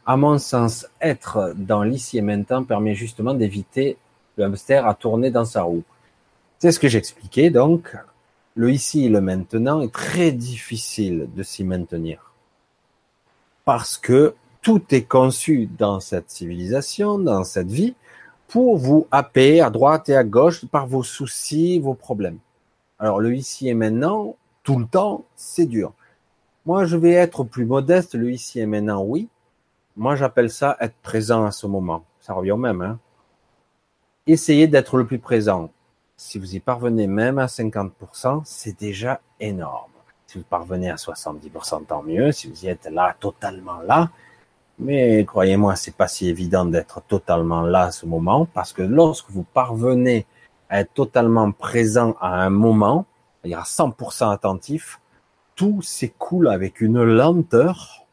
À 0.05 0.17
mon 0.17 0.37
sens, 0.37 0.87
être 1.01 1.53
dans 1.55 1.81
l'ici 1.81 2.19
et 2.19 2.21
maintenant 2.21 2.63
permet 2.63 2.93
justement 2.93 3.33
d'éviter 3.33 3.97
le 4.35 4.43
hamster 4.43 4.85
à 4.85 4.93
tourner 4.93 5.31
dans 5.31 5.45
sa 5.45 5.63
roue. 5.63 5.83
C'est 6.59 6.71
ce 6.71 6.79
que 6.79 6.87
j'expliquais 6.87 7.49
donc. 7.49 7.97
Le 8.53 8.71
ici 8.71 9.05
et 9.05 9.09
le 9.09 9.19
maintenant 9.19 9.81
est 9.81 9.91
très 9.91 10.31
difficile 10.31 11.27
de 11.35 11.41
s'y 11.41 11.63
maintenir. 11.63 12.33
Parce 13.65 13.97
que 13.97 14.35
tout 14.65 14.83
est 14.95 15.03
conçu 15.03 15.69
dans 15.77 15.99
cette 15.99 16.31
civilisation, 16.31 17.19
dans 17.19 17.43
cette 17.43 17.69
vie, 17.69 17.93
pour 18.47 18.77
vous 18.77 19.05
happer 19.11 19.61
à 19.61 19.69
droite 19.69 20.09
et 20.09 20.15
à 20.15 20.23
gauche 20.23 20.65
par 20.65 20.87
vos 20.87 21.03
soucis, 21.03 21.77
vos 21.77 21.93
problèmes. 21.93 22.39
Alors 22.97 23.19
le 23.19 23.35
ici 23.35 23.69
et 23.69 23.75
maintenant, 23.75 24.35
tout 24.63 24.79
le 24.79 24.87
temps, 24.87 25.25
c'est 25.35 25.67
dur. 25.67 25.93
Moi, 26.65 26.85
je 26.85 26.97
vais 26.97 27.11
être 27.11 27.43
plus 27.43 27.65
modeste, 27.65 28.15
le 28.15 28.31
ici 28.31 28.59
et 28.59 28.65
maintenant, 28.65 29.03
oui. 29.03 29.29
Moi, 29.97 30.15
j'appelle 30.15 30.49
ça 30.49 30.77
être 30.79 30.95
présent 31.03 31.45
à 31.45 31.51
ce 31.51 31.67
moment. 31.67 32.03
Ça 32.19 32.33
revient 32.33 32.53
au 32.53 32.57
même. 32.57 32.81
Hein. 32.81 32.97
Essayez 34.25 34.65
d'être 34.65 34.97
le 34.97 35.05
plus 35.05 35.19
présent. 35.19 35.69
Si 36.17 36.39
vous 36.39 36.55
y 36.55 36.59
parvenez 36.59 37.05
même 37.05 37.37
à 37.37 37.45
50%, 37.45 38.41
c'est 38.45 38.79
déjà 38.79 39.21
énorme. 39.39 39.91
Si 40.25 40.39
vous 40.39 40.43
parvenez 40.43 40.89
à 40.89 40.95
70%, 40.95 41.85
tant 41.85 42.01
mieux. 42.01 42.31
Si 42.31 42.49
vous 42.49 42.65
y 42.65 42.67
êtes 42.67 42.89
là, 42.91 43.15
totalement 43.19 43.81
là, 43.81 44.09
Mais 44.77 45.23
croyez-moi, 45.25 45.75
c'est 45.75 45.95
pas 45.95 46.07
si 46.07 46.27
évident 46.27 46.65
d'être 46.65 47.01
totalement 47.01 47.61
là 47.61 47.83
à 47.83 47.91
ce 47.91 48.05
moment, 48.05 48.45
parce 48.45 48.73
que 48.73 48.81
lorsque 48.81 49.29
vous 49.29 49.43
parvenez 49.43 50.25
à 50.69 50.81
être 50.81 50.93
totalement 50.93 51.51
présent 51.51 52.15
à 52.19 52.41
un 52.41 52.49
moment, 52.49 53.05
c'est-à-dire 53.41 53.59
à 53.59 53.63
100% 53.63 54.31
attentif, 54.31 54.99
tout 55.55 55.81
s'écoule 55.81 56.49
avec 56.49 56.81
une 56.81 57.01
lenteur. 57.01 58.05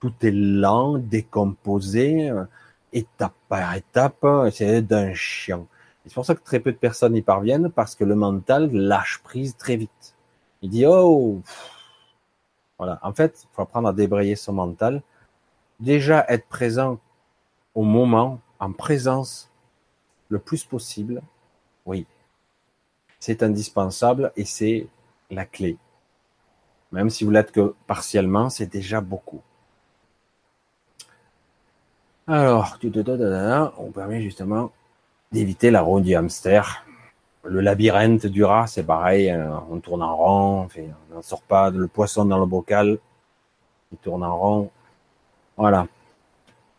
Tout 0.00 0.14
est 0.22 0.30
lent, 0.30 0.96
décomposé, 0.96 2.30
euh, 2.30 2.44
étape 2.92 3.34
par 3.48 3.74
étape. 3.74 4.24
C'est 4.52 4.80
d'un 4.80 5.12
chien. 5.12 5.66
C'est 6.06 6.14
pour 6.14 6.24
ça 6.24 6.34
que 6.34 6.42
très 6.42 6.60
peu 6.60 6.72
de 6.72 6.78
personnes 6.78 7.16
y 7.16 7.22
parviennent, 7.22 7.70
parce 7.70 7.94
que 7.94 8.04
le 8.04 8.14
mental 8.14 8.70
lâche 8.72 9.20
prise 9.22 9.56
très 9.56 9.76
vite. 9.76 10.14
Il 10.62 10.70
dit, 10.70 10.86
oh, 10.86 11.42
voilà. 12.78 12.98
En 13.02 13.12
fait, 13.12 13.44
il 13.44 13.48
faut 13.54 13.62
apprendre 13.62 13.88
à 13.88 13.92
débrayer 13.92 14.36
son 14.36 14.54
mental 14.54 15.02
déjà 15.80 16.24
être 16.28 16.46
présent 16.48 16.98
au 17.74 17.82
moment, 17.82 18.40
en 18.58 18.72
présence, 18.72 19.50
le 20.28 20.38
plus 20.38 20.64
possible, 20.64 21.22
oui, 21.86 22.06
c'est 23.20 23.42
indispensable 23.42 24.32
et 24.36 24.44
c'est 24.44 24.86
la 25.30 25.44
clé. 25.44 25.76
Même 26.92 27.10
si 27.10 27.24
vous 27.24 27.30
l'êtes 27.30 27.52
que 27.52 27.74
partiellement, 27.86 28.50
c'est 28.50 28.66
déjà 28.66 29.00
beaucoup. 29.00 29.42
Alors, 32.26 32.78
on 33.78 33.90
permet 33.90 34.20
justement 34.22 34.70
d'éviter 35.32 35.70
la 35.70 35.82
roue 35.82 36.00
du 36.00 36.14
hamster. 36.14 36.84
Le 37.44 37.60
labyrinthe 37.60 38.26
du 38.26 38.44
rat, 38.44 38.66
c'est 38.66 38.82
pareil, 38.82 39.30
hein, 39.30 39.64
on 39.70 39.80
tourne 39.80 40.02
en 40.02 40.16
rond, 40.16 40.68
on 40.76 41.14
n'en 41.14 41.22
sort 41.22 41.42
pas, 41.42 41.70
le 41.70 41.86
poisson 41.86 42.24
dans 42.24 42.38
le 42.38 42.44
bocal, 42.44 42.98
il 43.92 43.98
tourne 43.98 44.22
en 44.24 44.36
rond, 44.36 44.70
voilà. 45.58 45.88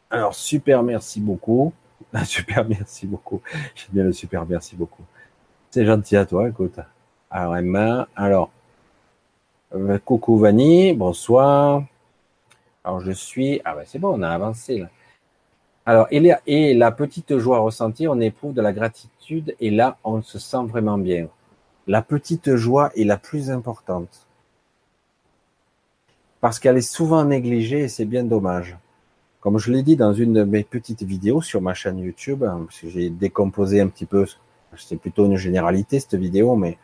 Alors, 0.10 0.34
super 0.34 0.81
merci 0.84 1.19
beaucoup. 1.19 1.73
super 2.23 2.65
merci 2.65 3.06
beaucoup. 3.06 3.41
J'aime 3.76 3.89
bien 3.91 4.03
le 4.06 4.14
super 4.14 4.45
merci 4.47 4.77
beaucoup. 4.77 5.03
C'est 5.69 5.85
gentil 5.85 6.15
à 6.15 6.26
toi, 6.26 6.47
écoute. 6.47 6.80
Alors, 7.30 7.57
Emma, 7.57 8.07
alors, 8.15 8.49
euh, 9.76 9.99
coucou 9.99 10.38
Vanny, 10.38 10.93
bonsoir. 10.93 11.84
Alors, 12.85 13.01
je 13.01 13.11
suis, 13.11 13.61
ah 13.65 13.76
ben 13.76 13.84
c'est 13.85 13.99
bon, 13.99 14.18
on 14.18 14.23
a 14.23 14.30
avancé 14.30 14.80
là. 14.80 14.89
Alors, 15.85 16.07
et 16.11 16.31
et 16.47 16.73
la 16.73 16.91
petite 16.91 17.38
joie 17.38 17.60
ressentie, 17.60 18.07
on 18.07 18.19
éprouve 18.22 18.53
de 18.53 18.61
la 18.61 18.72
gratitude 18.72 19.56
et 19.60 19.72
là, 19.72 19.97
on 20.06 20.22
se 20.22 20.39
sent 20.39 20.64
vraiment 20.65 20.97
bien. 20.97 21.27
La 21.85 22.01
petite 22.01 22.56
joie 22.56 22.91
est 22.95 23.03
la 23.03 23.18
plus 23.18 23.51
importante 23.51 24.28
parce 26.41 26.60
qu'elle 26.60 26.78
est 26.78 26.82
souvent 26.82 27.24
négligée 27.26 27.82
et 27.82 27.88
c'est 27.88 28.06
bien 28.06 28.24
dommage. 28.24 28.78
Comme 29.41 29.57
je 29.57 29.72
l'ai 29.72 29.84
dit 29.84 29.95
dans 29.95 30.14
une 30.14 30.34
de 30.34 30.44
mes 30.44 30.64
petites 30.64 31.03
vidéos 31.03 31.41
sur 31.41 31.61
ma 31.61 31.74
chaîne 31.74 31.99
YouTube, 31.99 32.44
hein, 32.44 32.64
parce 32.66 32.80
que 32.80 32.90
j'ai 32.90 33.10
décomposé 33.10 33.80
un 33.80 33.88
petit 33.88 34.06
peu, 34.06 34.26
c'est 34.78 34.98
plutôt 34.98 35.26
une 35.26 35.38
généralité 35.38 35.99
cette 35.99 36.16
vidéo, 36.16 36.56
mais 36.56 36.78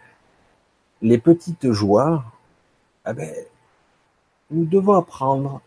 les 1.01 1.17
petites 1.17 1.71
joies, 1.71 2.23
eh 3.07 3.13
ben, 3.13 3.29
nous 4.51 4.65
devons 4.65 4.93
apprendre 4.93 5.61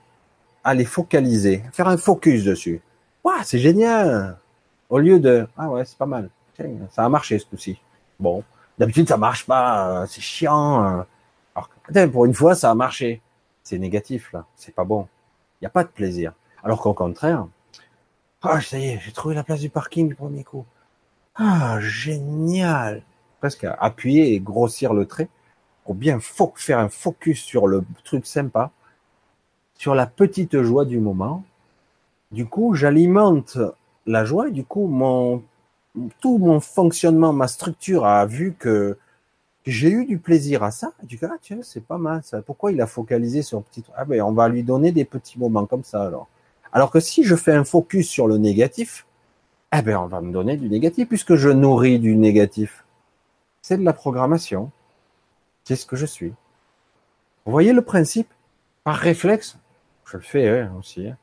à 0.64 0.74
les 0.74 0.84
focaliser, 0.84 1.62
faire 1.72 1.88
un 1.88 1.96
focus 1.96 2.44
dessus. 2.44 2.80
Waouh, 3.22 3.42
c'est 3.42 3.58
génial 3.58 4.38
Au 4.88 4.98
lieu 4.98 5.20
de 5.20 5.46
ah 5.56 5.68
ouais, 5.68 5.84
c'est 5.84 5.98
pas 5.98 6.06
mal, 6.06 6.30
ça 6.90 7.04
a 7.04 7.08
marché 7.08 7.38
ce 7.38 7.46
coup-ci. 7.46 7.78
Bon, 8.18 8.42
d'habitude 8.78 9.08
ça 9.08 9.16
marche 9.16 9.46
pas, 9.46 10.06
c'est 10.08 10.20
chiant. 10.20 10.82
Hein. 10.82 11.06
Alors, 11.54 11.68
pour 12.10 12.24
une 12.24 12.34
fois, 12.34 12.54
ça 12.54 12.70
a 12.70 12.74
marché 12.74 13.20
c'est 13.68 13.78
négatif 13.78 14.32
là, 14.32 14.46
c'est 14.56 14.74
pas 14.74 14.84
bon. 14.84 15.06
Il 15.60 15.64
n'y 15.64 15.66
a 15.66 15.70
pas 15.70 15.84
de 15.84 15.88
plaisir. 15.88 16.32
Alors 16.64 16.80
qu'au 16.80 16.94
contraire, 16.94 17.46
ah 18.40 18.60
ça 18.62 18.78
y 18.78 18.88
est, 18.88 18.98
j'ai 19.00 19.12
trouvé 19.12 19.34
la 19.34 19.44
place 19.44 19.60
du 19.60 19.68
parking 19.68 20.08
du 20.08 20.14
premier 20.14 20.42
coup. 20.42 20.64
Ah 21.34 21.78
génial, 21.80 23.02
presque 23.40 23.66
appuyer 23.78 24.32
et 24.32 24.40
grossir 24.40 24.94
le 24.94 25.04
trait 25.04 25.28
pour 25.84 25.94
bien 25.94 26.18
faire 26.56 26.78
un 26.78 26.88
focus 26.88 27.42
sur 27.42 27.66
le 27.66 27.84
truc 28.04 28.26
sympa, 28.26 28.70
sur 29.74 29.94
la 29.94 30.06
petite 30.06 30.62
joie 30.62 30.86
du 30.86 30.98
moment. 30.98 31.44
Du 32.30 32.46
coup, 32.46 32.74
j'alimente 32.74 33.58
la 34.06 34.24
joie 34.24 34.48
et 34.48 34.52
du 34.52 34.64
coup, 34.64 34.86
mon 34.86 35.42
tout 36.20 36.38
mon 36.38 36.60
fonctionnement, 36.60 37.34
ma 37.34 37.48
structure 37.48 38.06
a 38.06 38.24
vu 38.24 38.54
que 38.58 38.96
j'ai 39.70 39.90
eu 39.90 40.06
du 40.06 40.18
plaisir 40.18 40.62
à 40.62 40.70
ça. 40.70 40.92
Du 41.02 41.18
ah, 41.22 41.36
tiens, 41.40 41.58
c'est 41.62 41.84
pas 41.84 41.98
mal 41.98 42.22
ça. 42.22 42.42
Pourquoi 42.42 42.72
il 42.72 42.80
a 42.80 42.86
focalisé 42.86 43.42
sur 43.42 43.62
petit 43.62 43.84
Ah 43.96 44.04
ben, 44.04 44.22
on 44.22 44.32
va 44.32 44.48
lui 44.48 44.62
donner 44.62 44.92
des 44.92 45.04
petits 45.04 45.38
moments 45.38 45.66
comme 45.66 45.84
ça 45.84 46.04
alors. 46.04 46.28
Alors 46.72 46.90
que 46.90 47.00
si 47.00 47.24
je 47.24 47.36
fais 47.36 47.52
un 47.52 47.64
focus 47.64 48.08
sur 48.08 48.28
le 48.28 48.38
négatif, 48.38 49.06
eh 49.76 49.82
ben, 49.82 49.98
on 49.98 50.06
va 50.06 50.20
me 50.20 50.32
donner 50.32 50.56
du 50.56 50.68
négatif 50.68 51.08
puisque 51.08 51.34
je 51.34 51.50
nourris 51.50 51.98
du 51.98 52.16
négatif. 52.16 52.84
C'est 53.60 53.78
de 53.78 53.84
la 53.84 53.92
programmation. 53.92 54.70
C'est 55.64 55.76
ce 55.76 55.86
que 55.86 55.96
je 55.96 56.06
suis. 56.06 56.32
Vous 57.44 57.52
voyez 57.52 57.72
le 57.72 57.82
principe? 57.82 58.28
Par 58.84 58.96
réflexe, 58.96 59.58
je 60.06 60.16
le 60.16 60.22
fais 60.22 60.48
hein, 60.48 60.72
aussi. 60.78 61.08
Hein. 61.08 61.16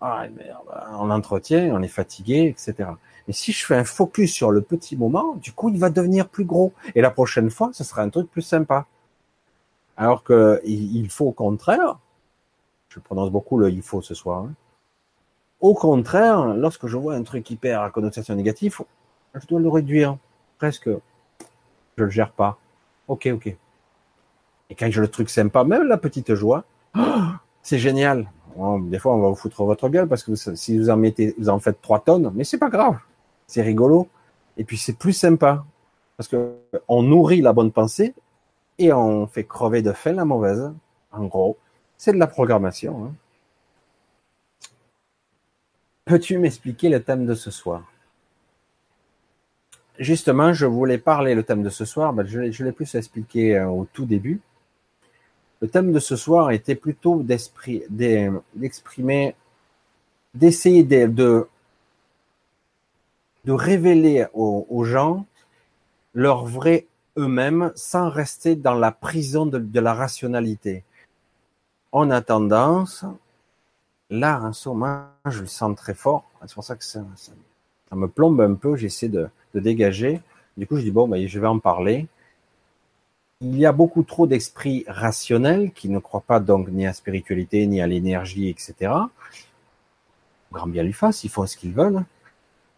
Ah 0.00 0.26
merde, 0.34 0.66
on 0.92 1.10
entretient, 1.10 1.74
on 1.74 1.82
est 1.82 1.88
fatigué, 1.88 2.46
etc. 2.48 2.90
Mais 3.26 3.34
si 3.34 3.52
je 3.52 3.66
fais 3.66 3.76
un 3.76 3.84
focus 3.84 4.32
sur 4.32 4.50
le 4.50 4.62
petit 4.62 4.96
moment, 4.96 5.34
du 5.36 5.52
coup, 5.52 5.68
il 5.68 5.78
va 5.78 5.90
devenir 5.90 6.28
plus 6.28 6.44
gros. 6.44 6.72
Et 6.94 7.02
la 7.02 7.10
prochaine 7.10 7.50
fois, 7.50 7.70
ce 7.72 7.84
sera 7.84 8.02
un 8.02 8.08
truc 8.08 8.30
plus 8.30 8.42
sympa. 8.42 8.86
Alors 9.96 10.22
que 10.24 10.60
il 10.64 11.10
faut 11.10 11.26
au 11.26 11.32
contraire, 11.32 11.98
je 12.88 12.98
prononce 12.98 13.30
beaucoup 13.30 13.58
le 13.58 13.70
il 13.70 13.82
faut 13.82 14.02
ce 14.02 14.14
soir. 14.14 14.44
Hein. 14.44 14.54
Au 15.60 15.74
contraire, 15.74 16.54
lorsque 16.54 16.86
je 16.86 16.96
vois 16.96 17.14
un 17.14 17.22
truc 17.22 17.50
hyper 17.50 17.82
à 17.82 17.90
connotation 17.90 18.34
négative, 18.34 18.78
je 19.34 19.46
dois 19.46 19.60
le 19.60 19.68
réduire. 19.68 20.16
Presque, 20.58 20.88
je 20.88 22.04
le 22.04 22.10
gère 22.10 22.32
pas. 22.32 22.58
Ok, 23.08 23.28
ok. 23.32 23.46
Et 24.70 24.74
quand 24.74 24.90
j'ai 24.90 25.00
le 25.00 25.08
truc 25.08 25.28
sympa, 25.28 25.64
même 25.64 25.82
la 25.82 25.98
petite 25.98 26.34
joie, 26.34 26.64
c'est 27.62 27.78
génial. 27.78 28.30
Des 28.80 28.98
fois, 28.98 29.14
on 29.14 29.20
va 29.20 29.28
vous 29.28 29.34
foutre 29.34 29.64
votre 29.64 29.88
gueule 29.88 30.08
parce 30.08 30.22
que 30.22 30.34
si 30.34 30.78
vous 30.78 30.90
en 30.90 30.96
mettez, 30.96 31.34
vous 31.38 31.48
en 31.48 31.58
faites 31.58 31.80
trois 31.80 32.00
tonnes, 32.00 32.30
mais 32.34 32.44
c'est 32.44 32.58
pas 32.58 32.68
grave 32.68 32.96
c'est 33.50 33.62
rigolo. 33.62 34.08
Et 34.56 34.64
puis 34.64 34.78
c'est 34.78 34.96
plus 34.96 35.12
sympa 35.12 35.64
parce 36.16 36.28
que 36.28 36.54
on 36.88 37.02
nourrit 37.02 37.40
la 37.40 37.52
bonne 37.52 37.72
pensée 37.72 38.14
et 38.78 38.92
on 38.92 39.26
fait 39.26 39.44
crever 39.44 39.82
de 39.82 39.92
faim 39.92 40.12
la 40.12 40.24
mauvaise. 40.24 40.72
En 41.12 41.24
gros, 41.24 41.58
c'est 41.96 42.12
de 42.12 42.18
la 42.18 42.26
programmation. 42.26 43.06
Hein. 43.06 43.12
Peux-tu 46.04 46.38
m'expliquer 46.38 46.88
le 46.88 47.02
thème 47.02 47.26
de 47.26 47.34
ce 47.34 47.50
soir? 47.50 47.84
Justement, 49.98 50.52
je 50.52 50.66
voulais 50.66 50.98
parler 50.98 51.34
le 51.34 51.42
thème 51.42 51.62
de 51.62 51.68
ce 51.68 51.84
soir, 51.84 52.12
ben 52.14 52.26
je, 52.26 52.50
je 52.50 52.64
l'ai 52.64 52.72
plus 52.72 52.94
expliqué 52.94 53.58
euh, 53.58 53.68
au 53.68 53.86
tout 53.92 54.06
début. 54.06 54.40
Le 55.60 55.68
thème 55.68 55.92
de 55.92 55.98
ce 55.98 56.16
soir 56.16 56.52
était 56.52 56.74
plutôt 56.74 57.22
d'exprimer, 57.22 59.34
d'essayer 60.34 60.84
de 60.84 61.46
révéler 63.46 64.26
aux, 64.32 64.84
gens 64.84 65.26
leur 66.14 66.46
vrai 66.46 66.86
eux-mêmes 67.18 67.72
sans 67.74 68.08
rester 68.08 68.56
dans 68.56 68.74
la 68.74 68.90
prison 68.90 69.44
de, 69.46 69.80
la 69.80 69.92
rationalité. 69.92 70.82
On 71.92 72.10
a 72.10 72.22
tendance, 72.22 73.04
là 74.08 74.40
en 74.40 74.52
ce 74.52 74.70
je 75.26 75.40
le 75.40 75.46
sens 75.46 75.76
très 75.76 75.94
fort, 75.94 76.24
c'est 76.46 76.54
pour 76.54 76.64
ça 76.64 76.76
que 76.76 76.84
ça, 76.84 77.04
me 77.92 78.06
plombe 78.06 78.40
un 78.40 78.54
peu, 78.54 78.76
j'essaie 78.76 79.08
de, 79.08 79.28
dégager. 79.54 80.20
Du 80.56 80.66
coup, 80.66 80.76
je 80.76 80.82
dis, 80.82 80.90
bon, 80.90 81.08
ben, 81.08 81.26
je 81.26 81.40
vais 81.40 81.46
en 81.46 81.58
parler. 81.58 82.06
Il 83.42 83.58
y 83.58 83.64
a 83.64 83.72
beaucoup 83.72 84.02
trop 84.02 84.26
d'esprits 84.26 84.84
rationnels 84.86 85.72
qui 85.72 85.88
ne 85.88 85.98
croient 85.98 86.20
pas 86.20 86.40
donc 86.40 86.68
ni 86.68 86.86
à 86.86 86.92
spiritualité, 86.92 87.66
ni 87.66 87.80
à 87.80 87.86
l'énergie, 87.86 88.48
etc. 88.50 88.92
Grand 90.52 90.66
bien 90.66 90.82
lui 90.82 90.92
fasse, 90.92 91.24
ils 91.24 91.30
font 91.30 91.46
ce 91.46 91.56
qu'ils 91.56 91.72
veulent. 91.72 92.04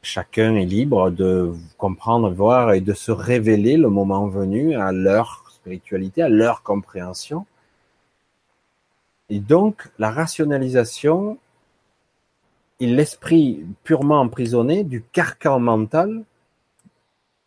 Chacun 0.02 0.55
est 0.55 0.64
libre 0.64 1.10
de 1.10 1.52
comprendre, 1.78 2.30
voir 2.30 2.74
et 2.74 2.80
de 2.80 2.93
se 2.93 3.10
révéler 3.10 3.76
le 3.76 3.89
moment 3.89 4.28
venu 4.28 4.76
à 4.76 4.93
leur 4.93 5.44
spiritualité, 5.51 6.22
à 6.22 6.28
leur 6.28 6.62
compréhension. 6.62 7.44
Et 9.30 9.40
donc, 9.40 9.90
la 9.98 10.10
rationalisation 10.10 11.39
et 12.78 12.86
l'esprit 12.86 13.64
purement 13.82 14.20
emprisonné 14.20 14.84
du 14.84 15.02
carcan 15.02 15.59
mental. 15.59 16.24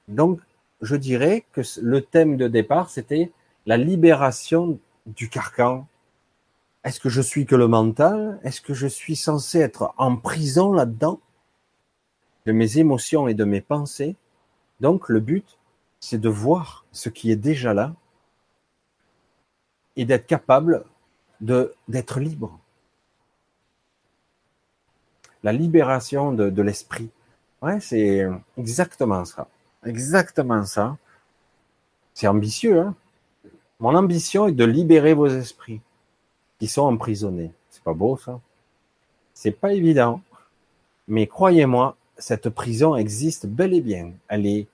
Donc, 0.08 0.40
je 0.86 0.95
dirais 0.95 1.45
que 1.52 1.62
le 1.82 2.02
thème 2.02 2.38
de 2.38 2.48
départ, 2.48 2.90
c'était 2.90 3.32
la 3.66 3.78
libération 3.78 4.80
du 5.06 5.30
carcan. 5.30 5.88
Est-ce 6.84 6.99
que 6.99 7.10
je 7.10 7.22
suis 7.22 7.45
que 7.45 7.56
le 7.56 7.68
mental? 7.68 8.40
Est-ce 8.44 8.62
que 8.62 8.74
je 8.74 8.88
suis 8.88 9.16
censé 9.16 9.60
être 9.60 9.94
en 9.98 10.16
prison 10.16 10.72
là-dedans? 10.72 11.20
De 12.45 12.52
mes 12.52 12.78
émotions 12.78 13.28
et 13.28 13.34
de 13.34 13.44
mes 13.44 13.62
pensées. 13.62 14.16
Donc 14.80 15.10
le 15.10 15.20
but, 15.20 15.57
c'est 15.99 16.22
de 16.22 16.30
voir 16.30 16.86
ce 16.91 17.10
qui 17.10 17.32
est 17.32 17.36
déjà 17.36 17.74
là 17.74 17.94
et 19.95 20.06
d'être 20.06 20.28
capable 20.28 20.86
d'être 21.41 22.20
libre. 22.20 22.60
la 25.45 25.53
libération 25.53 26.34
de, 26.34 26.49
de 26.49 26.62
l'esprit. 26.64 27.10
Ouais, 27.62 27.80
c'est 27.80 28.28
exactement 28.57 29.24
ça. 29.26 29.48
Exactement 29.86 30.66
ça. 30.66 30.98
C'est 32.14 32.28
ambitieux, 32.28 32.80
hein 32.80 32.95
Mon 33.80 33.95
ambition 33.95 34.48
est 34.48 34.53
de 34.53 34.66
libérer 34.66 35.14
vos 35.14 35.28
esprits 35.28 35.82
qui 36.60 36.68
sont 36.68 36.84
emprisonnés. 36.84 37.52
C'est 37.70 37.84
pas 37.84 37.94
beau, 37.94 38.18
ça? 38.18 38.40
C'est 39.34 39.52
pas 39.52 39.74
évident. 39.74 40.22
Mais 41.07 41.28
croyez-moi, 41.28 41.95
cette 42.18 42.49
prison 42.49 42.95
existe 42.95 43.45
bel 43.45 43.74
et 43.74 43.82
bien. 43.82 44.12
Elle 44.28 44.48
est 44.48 44.68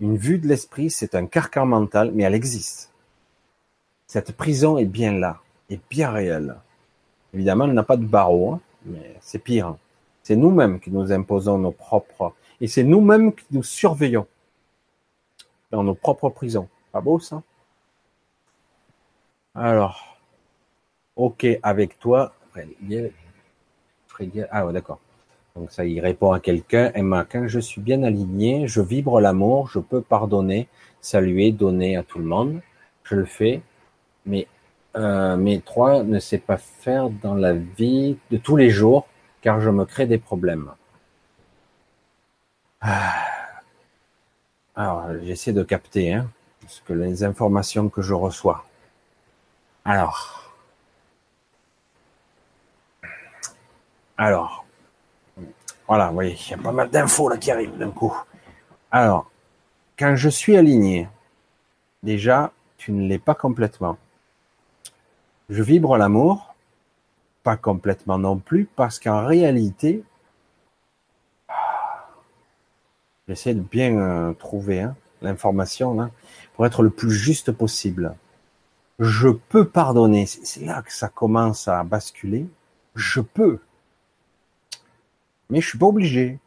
une 0.00 0.16
vue 0.16 0.38
de 0.38 0.48
l'esprit, 0.48 0.90
c'est 0.90 1.14
un 1.14 1.26
carcan 1.26 1.66
mental, 1.66 2.10
mais 2.14 2.24
elle 2.24 2.34
existe. 2.34 2.90
Cette 4.06 4.32
prison 4.32 4.78
est 4.78 4.86
bien 4.86 5.12
là, 5.12 5.38
est 5.68 5.80
bien 5.90 6.10
réelle. 6.10 6.56
Évidemment, 7.34 7.66
elle 7.66 7.74
n'a 7.74 7.82
pas 7.82 7.98
de 7.98 8.06
barreau, 8.06 8.54
hein, 8.54 8.60
mais 8.86 9.14
c'est 9.20 9.38
pire. 9.38 9.76
C'est 10.22 10.36
nous-mêmes 10.36 10.80
qui 10.80 10.90
nous 10.90 11.12
imposons 11.12 11.58
nos 11.58 11.70
propres, 11.70 12.32
et 12.60 12.66
c'est 12.66 12.82
nous-mêmes 12.82 13.32
qui 13.32 13.44
nous 13.52 13.62
surveillons 13.62 14.26
dans 15.70 15.82
nos 15.82 15.94
propres 15.94 16.30
prisons. 16.30 16.68
Pas 16.92 17.00
beau 17.00 17.18
ça? 17.18 17.42
Alors, 19.54 20.18
ok 21.16 21.46
avec 21.62 21.98
toi. 21.98 22.32
Ah 24.50 24.66
ouais, 24.66 24.72
d'accord. 24.72 24.98
Donc 25.56 25.70
ça, 25.72 25.84
il 25.84 26.00
répond 26.00 26.32
à 26.32 26.40
quelqu'un. 26.40 26.92
Emma, 26.94 27.24
quand 27.24 27.46
je 27.48 27.58
suis 27.58 27.80
bien 27.80 28.02
aligné, 28.02 28.66
je 28.66 28.80
vibre 28.80 29.20
l'amour, 29.20 29.68
je 29.68 29.78
peux 29.78 30.00
pardonner, 30.00 30.68
saluer, 31.00 31.52
donner 31.52 31.96
à 31.96 32.02
tout 32.02 32.18
le 32.18 32.24
monde. 32.24 32.60
Je 33.04 33.16
le 33.16 33.24
fais, 33.24 33.60
mais 34.26 34.46
euh, 34.96 35.58
trois 35.64 36.02
ne 36.04 36.18
sait 36.18 36.38
pas 36.38 36.56
faire 36.56 37.10
dans 37.10 37.34
la 37.34 37.52
vie 37.52 38.16
de 38.30 38.36
tous 38.36 38.56
les 38.56 38.70
jours, 38.70 39.06
car 39.40 39.60
je 39.60 39.70
me 39.70 39.84
crée 39.84 40.06
des 40.06 40.18
problèmes. 40.18 40.70
Ah. 42.80 43.29
Alors, 44.80 45.04
j'essaie 45.22 45.52
de 45.52 45.62
capter 45.62 46.14
hein, 46.14 46.30
ce 46.66 46.80
que 46.80 46.94
les 46.94 47.22
informations 47.22 47.90
que 47.90 48.00
je 48.00 48.14
reçois. 48.14 48.64
Alors, 49.84 50.54
alors, 54.16 54.64
voilà, 55.86 56.08
vous 56.08 56.14
voyez, 56.14 56.34
il 56.46 56.50
y 56.50 56.54
a 56.54 56.56
pas 56.56 56.72
mal 56.72 56.88
d'infos 56.88 57.28
là 57.28 57.36
qui 57.36 57.50
arrivent 57.50 57.76
d'un 57.76 57.90
coup. 57.90 58.16
Alors, 58.90 59.30
quand 59.98 60.16
je 60.16 60.30
suis 60.30 60.56
aligné, 60.56 61.08
déjà, 62.02 62.50
tu 62.78 62.92
ne 62.92 63.06
l'es 63.06 63.18
pas 63.18 63.34
complètement. 63.34 63.98
Je 65.50 65.62
vibre 65.62 65.98
l'amour, 65.98 66.54
pas 67.42 67.58
complètement 67.58 68.16
non 68.16 68.38
plus, 68.38 68.64
parce 68.64 68.98
qu'en 68.98 69.26
réalité, 69.26 70.04
j'essaie 73.30 73.54
de 73.54 73.60
bien 73.60 73.96
euh, 73.96 74.32
trouver 74.34 74.80
hein, 74.80 74.96
l'information 75.22 76.10
pour 76.54 76.66
être 76.66 76.82
le 76.82 76.90
plus 76.90 77.12
juste 77.12 77.52
possible. 77.52 78.16
Je 78.98 79.28
peux 79.28 79.66
pardonner, 79.66 80.26
c'est 80.26 80.64
là 80.64 80.82
que 80.82 80.92
ça 80.92 81.08
commence 81.08 81.68
à 81.68 81.82
basculer. 81.84 82.46
Je 82.94 83.20
peux 83.20 83.60
mais 85.50 85.60
je 85.60 85.68
suis 85.68 85.78
pas 85.78 85.86
obligé. 85.86 86.38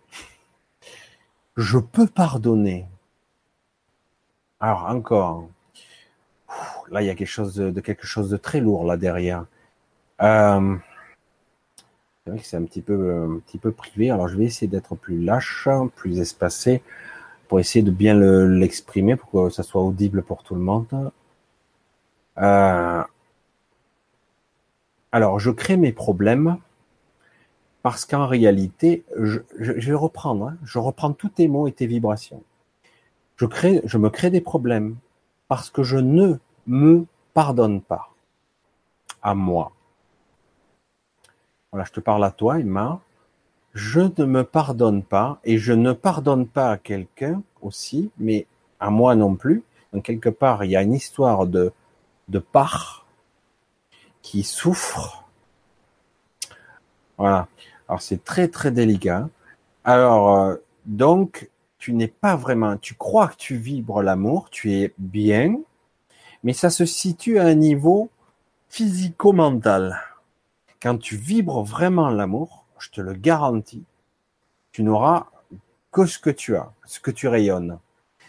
Je 1.58 1.78
peux 1.78 2.08
pardonner. 2.08 2.88
Alors 4.60 4.86
encore, 4.86 5.50
là 6.90 7.02
il 7.02 7.08
y 7.08 7.10
a 7.10 7.16
quelque 7.16 7.28
chose 7.28 7.56
de, 7.56 7.80
quelque 7.82 8.08
chose 8.08 8.30
de 8.30 8.38
très 8.38 8.62
lourd 8.62 8.86
là 8.86 8.98
derrière. 8.98 9.46
Euh, 10.22 10.78
c'est 12.24 12.32
vrai 12.32 12.40
que 12.40 12.46
c'est 12.46 12.58
un 12.58 12.64
petit 12.64 12.82
peu 12.82 13.26
un 13.36 13.40
petit 13.40 13.58
peu 13.58 13.72
privé. 13.72 14.10
Alors 14.10 14.28
je 14.30 14.38
vais 14.38 14.46
essayer 14.46 14.68
d'être 14.68 14.96
plus 14.96 15.22
lâche, 15.22 15.68
plus 15.96 16.20
espacé, 16.20 16.82
pour 17.48 17.60
essayer 17.60 17.84
de 17.84 17.92
bien 17.92 18.14
l'exprimer 18.16 19.16
pour 19.18 19.30
que 19.32 19.50
ça 19.50 19.64
soit 19.64 19.82
audible 19.84 20.24
pour 20.24 20.44
tout 20.44 20.56
le 20.56 20.62
monde. 20.62 21.12
Euh, 22.38 23.04
alors 25.12 25.40
je 25.40 25.52
crée 25.52 25.78
mes 25.78 25.92
problèmes 25.92 26.58
parce 27.82 28.06
qu'en 28.06 28.28
réalité, 28.28 29.04
je, 29.20 29.40
vais 29.60 29.94
reprendre, 29.94 30.48
hein. 30.48 30.58
je 30.64 30.80
reprends 30.80 31.12
tous 31.12 31.30
tes 31.30 31.50
mots 31.50 31.68
et 31.68 31.74
tes 31.74 31.86
vibrations. 31.88 32.42
Je, 33.36 33.46
crée, 33.46 33.82
je 33.84 33.98
me 33.98 34.10
crée 34.10 34.30
des 34.30 34.40
problèmes 34.40 34.96
parce 35.50 35.70
que 35.70 35.84
je 35.84 35.98
ne 35.98 36.36
me 36.68 37.06
pardonne 37.34 37.82
pas 37.82 38.12
à 39.22 39.36
moi. 39.36 39.74
Voilà, 41.74 41.86
je 41.86 41.92
te 41.92 42.00
parle 42.00 42.24
à 42.24 42.30
toi, 42.30 42.60
Emma. 42.60 43.02
Je 43.74 44.02
ne 44.02 44.26
me 44.26 44.44
pardonne 44.44 45.02
pas 45.02 45.40
et 45.44 45.58
je 45.58 45.74
ne 45.74 45.92
pardonne 45.92 46.48
pas 46.48 46.70
à 46.70 46.78
quelqu'un 46.78 47.42
aussi, 47.64 48.12
mais 48.20 48.46
à 48.80 48.92
moi 48.92 49.16
non 49.16 49.36
plus. 49.36 49.64
Donc 49.92 50.04
quelque 50.04 50.30
part, 50.30 50.64
il 50.64 50.70
y 50.70 50.76
a 50.76 50.84
une 50.84 50.94
histoire 50.94 51.48
de, 51.48 51.74
de 52.28 52.38
part 52.38 53.08
qui 54.22 54.44
souffre. 54.44 55.26
Voilà. 57.18 57.48
Alors 57.90 58.04
c'est 58.04 58.24
très 58.24 58.50
très 58.50 58.70
délicat. 58.70 59.28
Alors 59.84 60.38
euh, 60.38 60.56
donc 60.86 61.50
tu 61.80 61.94
n'es 61.94 62.08
pas 62.08 62.36
vraiment, 62.36 62.78
tu 62.78 62.94
crois 62.94 63.30
que 63.30 63.38
tu 63.38 63.56
vibres 63.56 64.04
l'amour, 64.04 64.52
tu 64.52 64.74
es 64.74 64.94
bien, 65.00 65.58
mais 66.44 66.54
ça 66.54 66.70
se 66.70 66.86
situe 66.86 67.40
à 67.40 67.46
un 67.46 67.56
niveau 67.56 68.12
physico-mental. 68.70 70.13
Quand 70.84 71.00
tu 71.00 71.18
vibres 71.18 71.64
vraiment 71.64 72.10
l'amour, 72.10 72.66
je 72.78 72.90
te 72.90 73.02
le 73.02 73.14
garantis, 73.14 73.86
tu 74.72 74.84
n'auras 74.84 75.28
que 75.92 76.06
ce 76.06 76.20
que 76.20 76.30
tu 76.30 76.56
as, 76.56 76.72
ce 76.86 77.00
que 77.00 77.12
tu 77.12 77.28
rayonnes. 77.28 77.80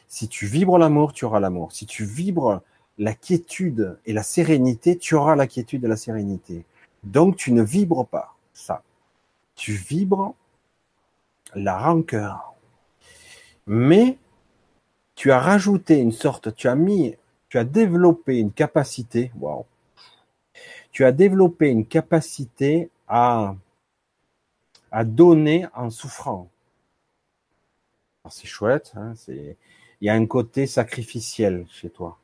Si 0.08 0.28
tu 0.28 0.46
vibres 0.46 0.78
l'amour, 0.78 1.12
tu 1.12 1.26
auras 1.26 1.40
l'amour. 1.40 1.72
Si 1.72 1.84
tu 1.84 2.04
vibres 2.04 2.62
la 2.96 3.12
quiétude 3.12 3.98
et 4.06 4.12
la 4.12 4.22
sérénité, 4.22 4.96
tu 4.96 5.16
auras 5.16 5.36
la 5.36 5.46
quiétude 5.46 5.84
et 5.84 5.88
la 5.88 5.96
sérénité. 5.96 6.64
Donc 7.02 7.36
tu 7.36 7.52
ne 7.52 7.62
vibres 7.62 8.06
pas 8.06 8.34
ça 8.54 8.82
tu 9.54 9.72
vibres 9.72 10.34
la 11.54 11.78
rancœur. 11.78 12.54
Mais 13.66 14.18
tu 15.14 15.30
as 15.32 15.38
rajouté 15.38 15.98
une 15.98 16.12
sorte, 16.12 16.54
tu 16.54 16.68
as 16.68 16.74
mis, 16.74 17.14
tu 17.48 17.58
as 17.58 17.64
développé 17.64 18.38
une 18.38 18.52
capacité, 18.52 19.30
wow, 19.38 19.66
tu 20.94 21.04
as 21.04 21.10
développé 21.10 21.68
une 21.68 21.84
capacité 21.84 22.88
à, 23.08 23.56
donner 25.04 25.66
en 25.74 25.90
souffrant. 25.90 26.48
C'est 28.30 28.46
chouette, 28.46 28.92
hein, 28.96 29.12
il 29.28 29.56
y 30.00 30.08
a 30.08 30.14
un 30.14 30.24
côté 30.24 30.68
sacrificiel 30.68 31.66
chez 31.68 31.90
toi. 31.90 32.16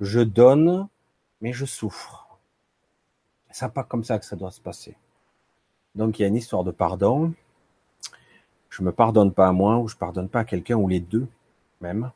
Je 0.00 0.18
donne, 0.18 0.88
mais 1.40 1.52
je 1.52 1.64
souffre. 1.64 2.26
C'est 3.52 3.72
pas 3.72 3.84
comme 3.84 4.02
ça 4.02 4.18
que 4.18 4.24
ça 4.24 4.34
doit 4.34 4.50
se 4.50 4.60
passer. 4.60 4.96
Donc 5.94 6.18
il 6.18 6.22
y 6.22 6.24
a 6.24 6.28
une 6.28 6.36
histoire 6.36 6.64
de 6.64 6.72
pardon. 6.72 7.32
Je 8.68 8.82
me 8.82 8.90
pardonne 8.90 9.32
pas 9.32 9.46
à 9.46 9.52
moi 9.52 9.78
ou 9.78 9.86
je 9.86 9.96
pardonne 9.96 10.28
pas 10.28 10.40
à 10.40 10.44
quelqu'un 10.44 10.76
ou 10.76 10.88
les 10.88 11.00
deux 11.00 11.28
même. 11.80 12.10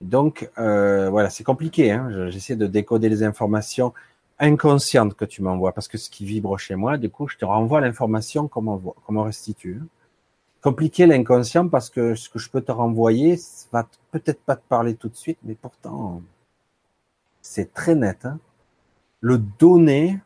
Donc 0.00 0.50
euh, 0.56 1.10
voilà, 1.10 1.28
c'est 1.28 1.44
compliqué. 1.44 1.92
Hein. 1.92 2.30
J'essaie 2.30 2.56
de 2.56 2.66
décoder 2.66 3.10
les 3.10 3.22
informations 3.22 3.92
inconscientes 4.40 5.14
que 5.14 5.24
tu 5.24 5.42
m'envoies 5.42 5.72
parce 5.72 5.86
que 5.86 5.98
ce 5.98 6.10
qui 6.10 6.24
vibre 6.24 6.58
chez 6.58 6.74
moi, 6.74 6.96
du 6.96 7.10
coup, 7.10 7.28
je 7.28 7.36
te 7.36 7.44
renvoie 7.44 7.80
l'information 7.80 8.48
comme 8.48 8.68
on, 8.68 8.78
comme 8.78 9.18
on 9.18 9.22
restitue. 9.22 9.80
Compliqué 10.62 11.06
l'inconscient 11.06 11.68
parce 11.68 11.90
que 11.90 12.14
ce 12.14 12.28
que 12.28 12.38
je 12.38 12.50
peux 12.50 12.60
te 12.60 12.72
renvoyer 12.72 13.36
ça 13.36 13.66
va 13.72 13.88
peut-être 14.10 14.42
pas 14.42 14.56
te 14.56 14.66
parler 14.68 14.94
tout 14.94 15.08
de 15.08 15.16
suite, 15.16 15.38
mais 15.42 15.54
pourtant 15.54 16.22
c'est 17.40 17.72
très 17.72 17.94
net. 17.94 18.26
Hein. 18.26 18.38
Le 19.20 19.38
donner, 19.38 20.18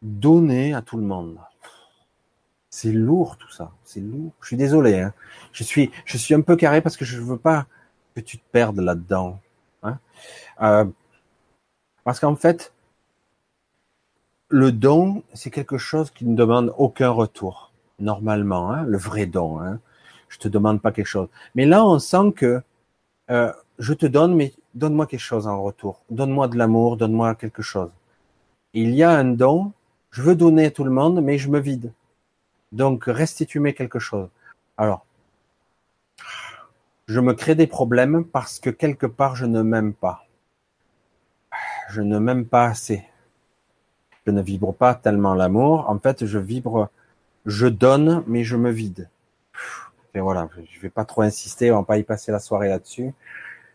donner 0.00 0.74
à 0.74 0.82
tout 0.82 0.96
le 0.96 1.04
monde. 1.04 1.38
C'est 2.70 2.92
lourd 2.92 3.36
tout 3.36 3.50
ça, 3.50 3.72
c'est 3.84 4.00
lourd. 4.00 4.32
Je 4.40 4.46
suis 4.48 4.56
désolé, 4.56 4.98
hein. 5.00 5.12
je 5.52 5.62
suis, 5.62 5.90
je 6.04 6.16
suis 6.16 6.34
un 6.34 6.40
peu 6.40 6.56
carré 6.56 6.80
parce 6.80 6.96
que 6.96 7.04
je 7.04 7.20
veux 7.20 7.36
pas 7.36 7.66
que 8.14 8.20
tu 8.20 8.38
te 8.38 8.44
perdes 8.50 8.80
là-dedans. 8.80 9.38
Hein. 9.82 9.98
Euh, 10.62 10.84
parce 12.04 12.18
qu'en 12.18 12.34
fait, 12.34 12.72
le 14.52 14.70
don, 14.70 15.22
c'est 15.34 15.50
quelque 15.50 15.78
chose 15.78 16.10
qui 16.10 16.24
ne 16.26 16.36
demande 16.36 16.72
aucun 16.76 17.10
retour, 17.10 17.72
normalement, 17.98 18.70
hein, 18.70 18.84
le 18.84 18.98
vrai 18.98 19.26
don. 19.26 19.60
Hein. 19.60 19.80
Je 20.28 20.38
te 20.38 20.48
demande 20.48 20.80
pas 20.80 20.92
quelque 20.92 21.06
chose. 21.06 21.28
Mais 21.54 21.66
là, 21.66 21.84
on 21.84 21.98
sent 21.98 22.32
que 22.36 22.62
euh, 23.30 23.52
je 23.78 23.94
te 23.94 24.06
donne, 24.06 24.34
mais 24.34 24.52
donne-moi 24.74 25.06
quelque 25.06 25.20
chose 25.20 25.46
en 25.46 25.62
retour. 25.62 26.02
Donne-moi 26.10 26.48
de 26.48 26.56
l'amour, 26.56 26.96
donne-moi 26.96 27.34
quelque 27.34 27.62
chose. 27.62 27.90
Il 28.74 28.94
y 28.94 29.02
a 29.02 29.10
un 29.10 29.24
don 29.24 29.72
je 30.12 30.20
veux 30.20 30.36
donner 30.36 30.66
à 30.66 30.70
tout 30.70 30.84
le 30.84 30.90
monde, 30.90 31.22
mais 31.22 31.38
je 31.38 31.48
me 31.48 31.58
vide. 31.58 31.92
Donc, 32.70 33.04
restituer 33.06 33.74
quelque 33.74 33.98
chose. 33.98 34.28
Alors, 34.76 35.06
je 37.08 37.18
me 37.18 37.32
crée 37.32 37.54
des 37.54 37.66
problèmes 37.66 38.24
parce 38.24 38.60
que 38.60 38.70
quelque 38.70 39.06
part, 39.06 39.36
je 39.36 39.46
ne 39.46 39.62
m'aime 39.62 39.94
pas. 39.94 40.26
Je 41.88 42.02
ne 42.02 42.18
m'aime 42.18 42.44
pas 42.44 42.66
assez. 42.66 43.04
Je 44.26 44.32
ne 44.32 44.42
vibre 44.42 44.72
pas 44.72 44.94
tellement 44.94 45.34
l'amour. 45.34 45.88
En 45.88 45.98
fait, 45.98 46.26
je 46.26 46.38
vibre 46.38 46.90
je 47.46 47.66
donne, 47.66 48.22
mais 48.26 48.44
je 48.44 48.56
me 48.56 48.70
vide. 48.70 49.08
Et 50.14 50.20
voilà, 50.20 50.48
je 50.70 50.80
vais 50.80 50.90
pas 50.90 51.04
trop 51.04 51.22
insister, 51.22 51.72
on 51.72 51.78
va 51.78 51.84
pas 51.84 51.98
y 51.98 52.02
passer 52.02 52.32
la 52.32 52.38
soirée 52.38 52.68
là-dessus. 52.68 53.12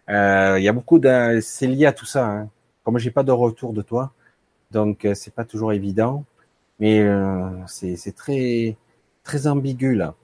Euh, 0.10 0.60
il 0.60 0.64
y 0.64 0.70
a 0.70 0.74
beaucoup 0.74 1.00
de, 1.00 1.40
c'est 1.42 1.68
lié 1.68 1.86
à 1.86 1.94
tout 1.94 2.06
ça. 2.06 2.26
Hein. 2.28 2.50
Comme 2.84 2.98
j'ai 3.00 3.12
pas 3.12 3.24
de 3.24 3.32
retour 3.32 3.74
de 3.74 3.82
toi, 3.82 4.14
donc 4.72 5.06
euh, 5.06 5.14
c'est 5.16 5.34
pas 5.34 5.46
toujours 5.46 5.74
évident, 5.74 6.26
mais 6.80 7.02
euh, 7.02 7.50
c'est 7.68 8.16
très 8.16 8.78
très 9.24 9.48
ambigu 9.48 9.96
là. 9.96 10.16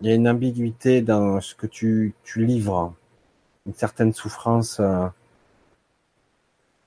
Il 0.00 0.08
y 0.08 0.12
a 0.12 0.14
une 0.14 0.28
ambiguïté 0.28 1.02
dans 1.02 1.40
ce 1.40 1.54
que 1.54 1.66
tu 1.66 2.14
tu 2.24 2.44
livres, 2.44 2.94
une 3.66 3.74
certaine 3.74 4.12
souffrance. 4.12 4.80
Euh, 4.80 5.06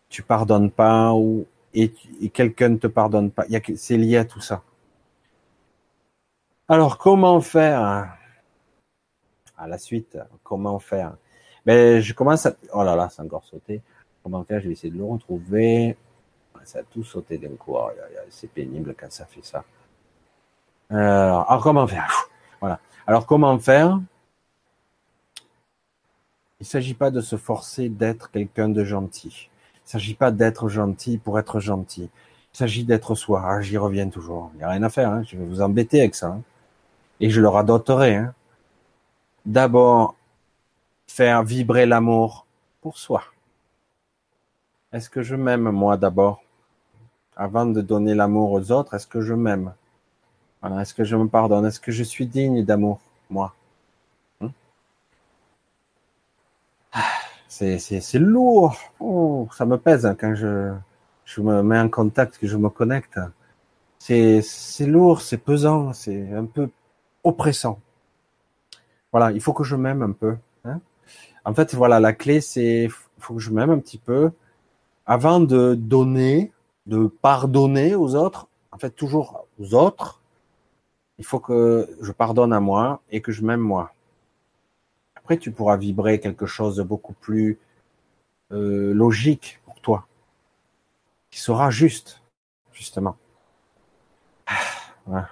tu 0.10 0.22
pardonnes 0.24 0.72
pas 0.72 1.14
ou 1.14 1.46
et, 1.74 1.94
quelqu'un 2.30 2.70
ne 2.70 2.78
te 2.78 2.88
pardonne 2.88 3.32
pas. 3.32 3.46
C'est 3.76 3.98
lié 3.98 4.18
à 4.18 4.26
tout 4.26 4.42
ça. 4.42 4.64
Alors 6.70 6.98
comment 6.98 7.42
faire 7.42 8.16
à 9.58 9.68
la 9.68 9.78
suite 9.78 10.18
Comment 10.44 10.80
faire? 10.80 11.16
Ben 11.66 12.00
je 12.00 12.14
commence 12.14 12.46
à 12.46 12.56
oh 12.74 12.84
là 12.84 12.96
là, 12.96 13.10
c'est 13.10 13.22
encore 13.22 13.44
sauté. 13.44 13.82
Comment 14.24 14.44
faire? 14.44 14.60
Je 14.62 14.68
vais 14.68 14.74
essayer 14.74 14.92
de 14.92 14.98
le 14.98 15.06
retrouver. 15.06 15.98
Ça 16.64 16.80
a 16.80 16.84
tout 16.84 17.04
sauté 17.04 17.38
d'un 17.38 17.56
coup. 17.56 17.74
Oh, 17.76 17.90
c'est 18.30 18.50
pénible 18.50 18.96
quand 18.98 19.12
ça 19.12 19.26
fait 19.26 19.44
ça. 19.44 19.66
Alors, 20.90 21.50
alors 21.50 21.64
comment 21.64 21.88
faire? 21.88 22.30
Voilà. 22.62 22.80
Alors 23.06 23.26
comment 23.26 23.58
faire? 23.60 24.00
Il 26.60 26.64
ne 26.64 26.66
s'agit 26.66 26.94
pas 26.94 27.12
de 27.12 27.20
se 27.20 27.36
forcer 27.36 27.90
d'être 27.90 28.32
quelqu'un 28.32 28.70
de 28.70 28.86
gentil. 28.86 29.50
Il 29.84 29.88
ne 29.88 29.92
s'agit 29.92 30.14
pas 30.16 30.32
d'être 30.32 30.70
gentil 30.70 31.18
pour 31.18 31.38
être 31.40 31.60
gentil. 31.60 32.10
Il 32.54 32.58
s'agit 32.58 32.84
d'être 32.84 33.16
soi. 33.16 33.44
Ah, 33.46 33.62
J'y 33.62 33.78
reviens 33.78 34.10
toujours. 34.10 34.52
Il 34.54 34.58
n'y 34.60 34.64
a 34.64 34.70
rien 34.70 34.84
à 34.84 34.90
faire. 34.90 35.10
Hein. 35.10 35.24
Je 35.24 35.38
vais 35.38 35.46
vous 35.46 35.62
embêter 35.62 36.00
avec 36.00 36.16
ça. 36.16 36.28
Hein. 36.28 36.42
Et 37.20 37.30
je 37.30 37.42
le 37.42 37.50
radoterai. 37.50 38.16
Hein. 38.16 38.34
D'abord, 39.46 40.16
faire 41.08 41.44
vibrer 41.44 41.86
l'amour 41.86 42.46
pour 42.82 42.98
soi. 42.98 43.24
Est-ce 44.94 45.10
que 45.10 45.22
je 45.22 45.36
m'aime 45.36 45.70
moi 45.72 45.98
d'abord? 45.98 46.44
Avant 47.36 47.66
de 47.66 47.82
donner 47.82 48.14
l'amour 48.14 48.52
aux 48.52 48.72
autres, 48.72 48.94
est-ce 48.94 49.08
que 49.08 49.22
je 49.22 49.34
m'aime? 49.34 49.74
Voilà, 50.62 50.82
Est-ce 50.82 50.94
que 50.94 51.04
je 51.04 51.16
me 51.16 51.28
pardonne? 51.28 51.66
Est-ce 51.66 51.80
que 51.80 51.92
je 51.92 52.04
suis 52.04 52.28
digne 52.28 52.64
d'amour, 52.64 53.00
moi? 53.30 53.54
C'est 57.54 58.20
lourd. 58.20 58.76
Oh, 59.00 59.48
ça 59.56 59.66
me 59.66 59.78
pèse 59.78 60.06
hein, 60.06 60.16
quand 60.20 60.34
je, 60.34 60.74
je 61.26 61.42
me 61.42 61.62
mets 61.62 61.80
en 61.80 61.90
contact, 61.90 62.38
que 62.40 62.48
je 62.48 62.58
me 62.58 62.70
connecte. 62.70 63.20
C'est 64.00 64.42
lourd, 64.82 65.22
c'est 65.22 65.38
pesant, 65.38 65.94
c'est 65.94 66.34
un 66.34 66.46
peu 66.46 66.70
oppressant. 67.24 67.80
Voilà, 69.12 69.32
il 69.32 69.40
faut 69.40 69.54
que 69.54 69.64
je 69.64 69.76
m'aime 69.76 70.02
un 70.02 70.12
peu. 70.12 70.36
Hein 70.66 70.80
en 71.46 71.54
fait, 71.54 71.76
voilà, 71.76 72.00
la 72.00 72.14
clé, 72.14 72.42
c'est 72.42 72.90
faut 73.20 73.36
que 73.36 73.40
je 73.40 73.52
m'aime 73.52 73.70
un 73.70 73.80
petit 73.80 74.00
peu 74.00 74.32
avant 75.06 75.40
de 75.40 75.76
donner, 75.76 76.52
de 76.88 77.08
pardonner 77.08 77.96
aux 77.96 78.16
autres, 78.16 78.48
en 78.72 78.78
fait 78.78 78.92
toujours 78.92 79.46
aux 79.60 79.74
autres, 79.76 80.22
il 81.20 81.26
faut 81.26 81.40
que 81.40 81.88
je 82.02 82.12
pardonne 82.12 82.54
à 82.54 82.60
moi 82.60 83.02
et 83.12 83.22
que 83.22 83.32
je 83.32 83.44
m'aime 83.44 83.62
moi. 83.62 83.93
Après, 85.24 85.38
tu 85.38 85.52
pourras 85.52 85.78
vibrer 85.78 86.20
quelque 86.20 86.46
chose 86.46 86.76
de 86.76 86.84
beaucoup 86.84 87.14
plus 87.14 87.58
euh, 88.52 88.94
logique 88.94 89.62
pour 89.66 89.80
toi, 89.80 90.08
qui 91.32 91.40
sera 91.40 91.70
juste, 91.72 92.22
justement. 92.72 93.16
Ah, 95.12 95.28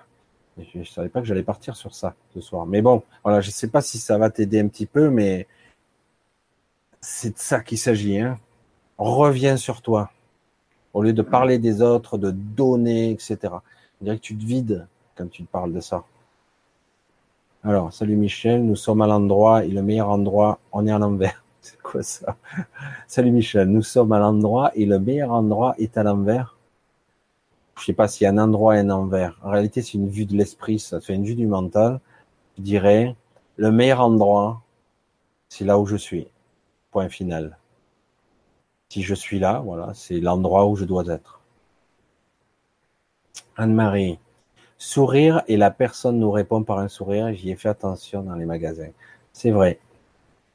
je 0.58 0.80
ne 0.80 0.84
savais 0.84 1.10
pas 1.10 1.22
que 1.22 1.28
j'allais 1.28 1.44
partir 1.44 1.76
sur 1.76 1.96
ça 1.96 2.16
ce 2.34 2.42
soir. 2.42 2.66
Mais 2.66 2.82
bon, 2.82 3.04
voilà, 3.24 3.40
je 3.40 3.48
ne 3.48 3.54
sais 3.54 3.70
pas 3.70 3.82
si 3.82 4.00
ça 4.00 4.18
va 4.18 4.30
t'aider 4.30 4.60
un 4.60 4.68
petit 4.68 4.86
peu, 4.86 5.10
mais 5.10 5.48
c'est 7.00 7.36
de 7.36 7.40
ça 7.40 7.62
qu'il 7.62 7.78
s'agit. 7.78 8.20
Hein 8.20 8.38
reviens 8.98 9.58
sur 9.58 9.82
toi. 9.82 10.12
Au 10.94 11.02
lieu 11.02 11.14
de 11.14 11.22
parler 11.22 11.58
des 11.58 11.82
autres, 11.82 12.18
de 12.18 12.32
donner, 12.32 13.12
etc. 13.12 13.38
On 14.02 14.04
dirait 14.04 14.18
que 14.18 14.24
tu 14.24 14.38
te 14.38 14.44
vides 14.44 14.88
quand 15.16 15.30
tu 15.30 15.44
parles 15.44 15.74
de 15.74 15.80
ça. 15.80 16.04
Alors, 17.64 17.94
salut 17.94 18.16
Michel, 18.16 18.66
nous 18.66 18.76
sommes 18.76 19.04
à 19.04 19.08
l'endroit 19.08 19.64
et 19.64 19.68
le 19.68 19.84
meilleur 19.84 20.10
endroit, 20.10 20.60
on 20.72 20.88
est 20.88 20.92
à 20.92 20.98
l'envers. 20.98 21.44
C'est 21.62 21.80
quoi 21.80 22.02
ça? 22.02 22.36
Salut 23.08 23.30
Michel, 23.30 23.68
nous 23.68 23.84
sommes 23.84 24.12
à 24.14 24.18
l'endroit 24.18 24.72
et 24.74 24.88
le 24.88 24.98
meilleur 25.00 25.32
endroit 25.32 25.76
est 25.78 25.96
à 25.96 26.02
l'envers. 26.02 26.58
Je 27.78 27.86
sais 27.86 27.94
pas 27.94 28.08
s'il 28.08 28.26
un 28.26 28.40
endroit 28.40 28.78
et 28.78 28.80
un 28.80 28.90
envers. 28.90 29.40
En 29.44 29.52
réalité, 29.52 29.84
c'est 29.84 29.94
une 29.94 30.10
vue 30.10 30.26
de 30.26 30.36
l'esprit, 30.36 30.80
ça 30.80 31.00
fait 31.02 31.14
une 31.14 31.24
vue 31.24 31.36
du 31.36 31.46
mental. 31.46 32.00
Je 32.58 32.64
dirais, 32.64 33.16
le 33.58 33.72
meilleur 33.72 34.02
endroit, 34.02 34.64
c'est 35.48 35.66
là 35.66 35.78
où 35.78 35.86
je 35.86 35.98
suis. 35.98 36.28
Point 36.90 37.10
final. 37.10 37.60
Si 38.90 39.04
je 39.04 39.14
suis 39.14 39.38
là, 39.38 39.60
voilà, 39.64 39.94
c'est 39.94 40.20
l'endroit 40.20 40.66
où 40.66 40.76
je 40.76 40.86
dois 40.86 41.06
être. 41.10 41.42
Anne-Marie, 43.56 44.18
sourire 44.82 45.44
et 45.48 45.58
la 45.58 45.70
personne 45.70 46.18
nous 46.18 46.32
répond 46.32 46.64
par 46.64 46.80
un 46.80 46.88
sourire, 46.88 47.32
j'y 47.34 47.52
ai 47.52 47.56
fait 47.56 47.70
attention 47.70 48.24
dans 48.24 48.34
les 48.34 48.46
magasins. 48.46 48.90
C'est 49.32 49.52
vrai. 49.52 49.80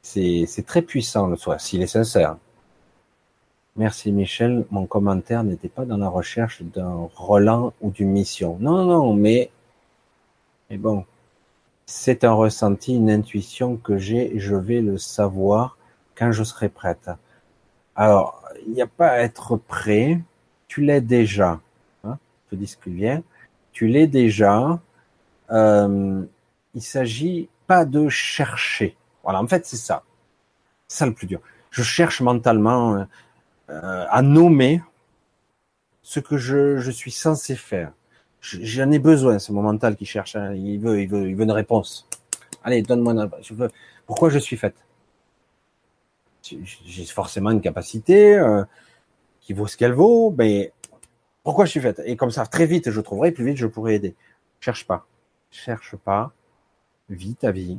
C'est 0.03 0.66
très 0.66 0.82
puissant 0.82 1.28
le 1.28 1.36
soir, 1.36 1.61
s'il 1.61 1.81
est 1.81 1.86
sincère. 1.86 2.36
Merci 3.77 4.11
Michel, 4.11 4.65
mon 4.70 4.86
commentaire 4.86 5.44
n'était 5.44 5.69
pas 5.69 5.85
dans 5.85 5.97
la 5.97 6.09
recherche 6.09 6.62
d'un 6.62 7.09
Roland 7.15 7.73
ou 7.81 7.90
d'une 7.90 8.11
mission. 8.11 8.57
Non, 8.59 8.85
non, 8.85 9.15
mais, 9.15 9.51
mais 10.70 10.77
bon, 10.77 11.05
c'est 11.85 12.24
un 12.24 12.32
ressenti, 12.32 12.97
une 12.97 13.11
intuition 13.11 13.77
que 13.77 13.97
j'ai, 13.97 14.39
je 14.40 14.57
vais 14.57 14.81
le 14.81 14.98
savoir 14.98 15.78
quand 16.16 16.32
je 16.32 16.43
serai 16.43 16.69
prête. 16.69 17.11
Alors, 17.94 18.43
il 18.66 18.73
n'y 18.73 18.82
a 18.82 18.89
pas 18.89 19.09
à 19.09 19.19
être 19.19 19.57
prêt, 19.57 20.20
tu 20.66 20.81
l'es 20.81 21.01
déjà. 21.01 21.61
Hein, 22.03 22.19
je 22.47 22.57
te 22.57 22.61
dis 22.61 22.66
ce 22.66 22.77
qui 22.77 22.90
vient. 22.90 23.23
Tu 23.77 23.89
l'es 23.89 24.07
déjà. 24.07 24.81
Euh, 25.51 26.24
il 26.73 26.81
s'agit 26.81 27.51
pas 27.66 27.85
de 27.85 28.09
chercher. 28.09 28.97
Voilà, 29.23 29.43
en 29.43 29.47
fait, 29.47 29.66
c'est 29.66 29.77
ça. 29.77 30.03
C'est 30.89 31.01
ça 31.01 31.07
le 31.07 31.12
plus 31.12 31.27
dur. 31.27 31.43
Je 31.70 31.82
cherche 31.82 32.23
mentalement 32.23 33.07
euh, 33.69 34.07
à 34.09 34.23
nommer 34.23 34.81
ce 36.01 36.20
que 36.20 36.39
je, 36.39 36.90
suis 36.90 37.11
censé 37.11 37.55
faire. 37.55 37.93
J'en 38.40 38.90
ai 38.93 38.98
besoin, 38.98 39.39
c'est 39.39 39.53
mon 39.53 39.61
mental 39.61 39.94
qui 39.94 40.07
cherche. 40.07 40.36
Hein. 40.36 40.55
Il 40.55 40.78
veut, 40.78 41.03
il 41.03 41.09
veut, 41.11 41.28
il 41.28 41.36
veut 41.36 41.44
une 41.44 41.53
réponse. 41.53 42.09
Allez, 42.65 42.81
donne-moi 42.81 43.12
une 43.12 43.20
réponse. 43.20 43.40
Je 43.43 43.53
veux. 43.53 43.70
Pourquoi 44.07 44.31
je 44.31 44.39
suis 44.39 44.57
faite? 44.57 44.77
J'ai 46.43 47.05
forcément 47.05 47.51
une 47.51 47.61
capacité 47.61 48.36
euh, 48.36 48.65
qui 49.43 49.53
vaut 49.53 49.66
ce 49.66 49.77
qu'elle 49.77 49.93
vaut, 49.93 50.35
mais 50.39 50.73
pourquoi 51.47 51.64
je 51.64 51.70
suis 51.70 51.81
faite 51.81 52.02
Et 52.05 52.16
comme 52.16 52.32
ça, 52.32 52.44
très 52.44 52.66
vite, 52.66 52.90
je 52.90 53.01
trouverai, 53.01 53.31
plus 53.31 53.44
vite, 53.44 53.56
je 53.56 53.68
pourrai 53.68 53.94
aider. 53.94 54.16
Cherche 54.59 54.85
pas. 54.85 55.06
Cherche 55.48 55.94
pas. 55.94 56.32
Vis 57.09 57.36
ta 57.36 57.52
vie. 57.52 57.78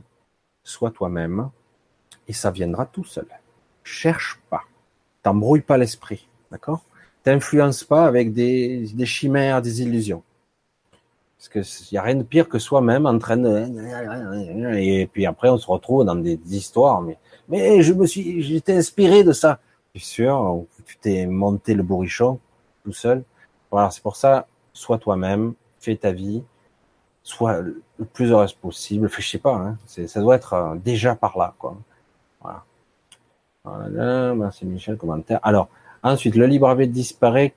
Sois 0.63 0.89
toi-même. 0.89 1.49
Et 2.29 2.33
ça 2.33 2.49
viendra 2.49 2.85
tout 2.85 3.03
seul. 3.03 3.27
Cherche 3.83 4.39
pas. 4.49 4.61
T'embrouille 5.21 5.59
pas 5.59 5.77
l'esprit. 5.77 6.29
D'accord? 6.49 6.85
T'influence 7.23 7.83
pas 7.83 8.05
avec 8.05 8.31
des, 8.31 8.87
chimères, 9.03 9.61
des 9.61 9.81
illusions. 9.81 10.23
Parce 11.37 11.49
qu'il 11.49 11.95
n'y 11.95 11.97
a 11.97 12.03
rien 12.03 12.15
de 12.15 12.23
pire 12.23 12.47
que 12.47 12.59
soi-même 12.59 13.05
en 13.05 13.19
train 13.19 13.35
de... 13.35 14.77
Et 14.77 15.07
puis 15.07 15.25
après, 15.25 15.49
on 15.49 15.57
se 15.57 15.67
retrouve 15.67 16.05
dans 16.05 16.15
des 16.15 16.39
histoires, 16.55 17.01
mais 17.49 17.81
je 17.81 17.91
me 17.91 18.05
suis, 18.05 18.41
j'étais 18.43 18.77
inspiré 18.77 19.25
de 19.25 19.33
ça. 19.33 19.59
Je 19.93 20.05
sûr, 20.05 20.63
tu 20.85 20.97
t'es 20.99 21.25
monté 21.25 21.73
le 21.73 21.83
bourrichon 21.83 22.39
tout 22.85 22.93
seul. 22.93 23.25
Voilà, 23.71 23.91
c'est 23.91 24.01
pour 24.01 24.15
ça, 24.15 24.47
sois 24.73 24.97
toi-même, 24.97 25.53
fais 25.79 25.95
ta 25.95 26.11
vie, 26.11 26.43
sois 27.23 27.61
le 27.61 28.05
plus 28.13 28.31
heureuse 28.31 28.53
possible. 28.53 29.09
je 29.09 29.27
sais 29.27 29.37
pas, 29.37 29.55
hein, 29.55 29.77
ça 29.85 30.21
doit 30.21 30.35
être 30.35 30.53
euh, 30.53 30.75
déjà 30.75 31.15
par 31.15 31.37
là, 31.37 31.53
quoi. 31.59 31.75
Voilà. 32.41 32.63
Voilà, 33.63 34.33
merci 34.33 34.65
Michel, 34.65 34.97
commentaire. 34.97 35.39
Alors, 35.43 35.67
ensuite, 36.01 36.35
le 36.35 36.45
libre 36.45 36.69
arbitre 36.69 36.93
disparaît 36.93 37.53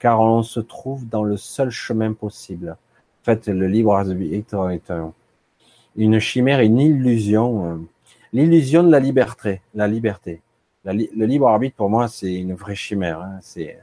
car 0.00 0.20
on 0.20 0.42
se 0.42 0.58
trouve 0.58 1.06
dans 1.08 1.22
le 1.22 1.36
seul 1.36 1.70
chemin 1.70 2.12
possible. 2.14 2.70
En 2.70 3.24
fait, 3.24 3.46
le 3.46 3.68
libre 3.68 3.94
arbitre 3.94 4.70
est 4.70 4.92
une 5.96 6.18
chimère, 6.18 6.60
une 6.60 6.80
illusion. 6.80 7.72
Euh, 7.72 7.76
l'illusion 8.32 8.82
de 8.82 8.90
la 8.90 8.98
liberté. 8.98 9.60
La 9.74 9.86
liberté. 9.86 10.40
le 10.84 11.26
libre 11.26 11.48
arbitre, 11.48 11.76
pour 11.76 11.90
moi, 11.90 12.08
c'est 12.08 12.34
une 12.34 12.54
vraie 12.54 12.74
chimère. 12.74 13.20
Hein. 13.20 13.38
C'est, 13.42 13.78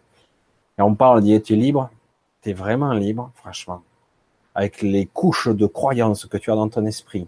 on 0.83 0.95
parle 0.95 1.21
d'y 1.21 1.33
être 1.33 1.49
libre, 1.49 1.89
tu 2.41 2.49
es 2.49 2.53
vraiment 2.53 2.93
libre, 2.93 3.31
franchement. 3.35 3.81
Avec 4.55 4.81
les 4.81 5.05
couches 5.05 5.49
de 5.49 5.65
croyances 5.65 6.25
que 6.25 6.37
tu 6.37 6.51
as 6.51 6.55
dans 6.55 6.69
ton 6.69 6.85
esprit 6.85 7.27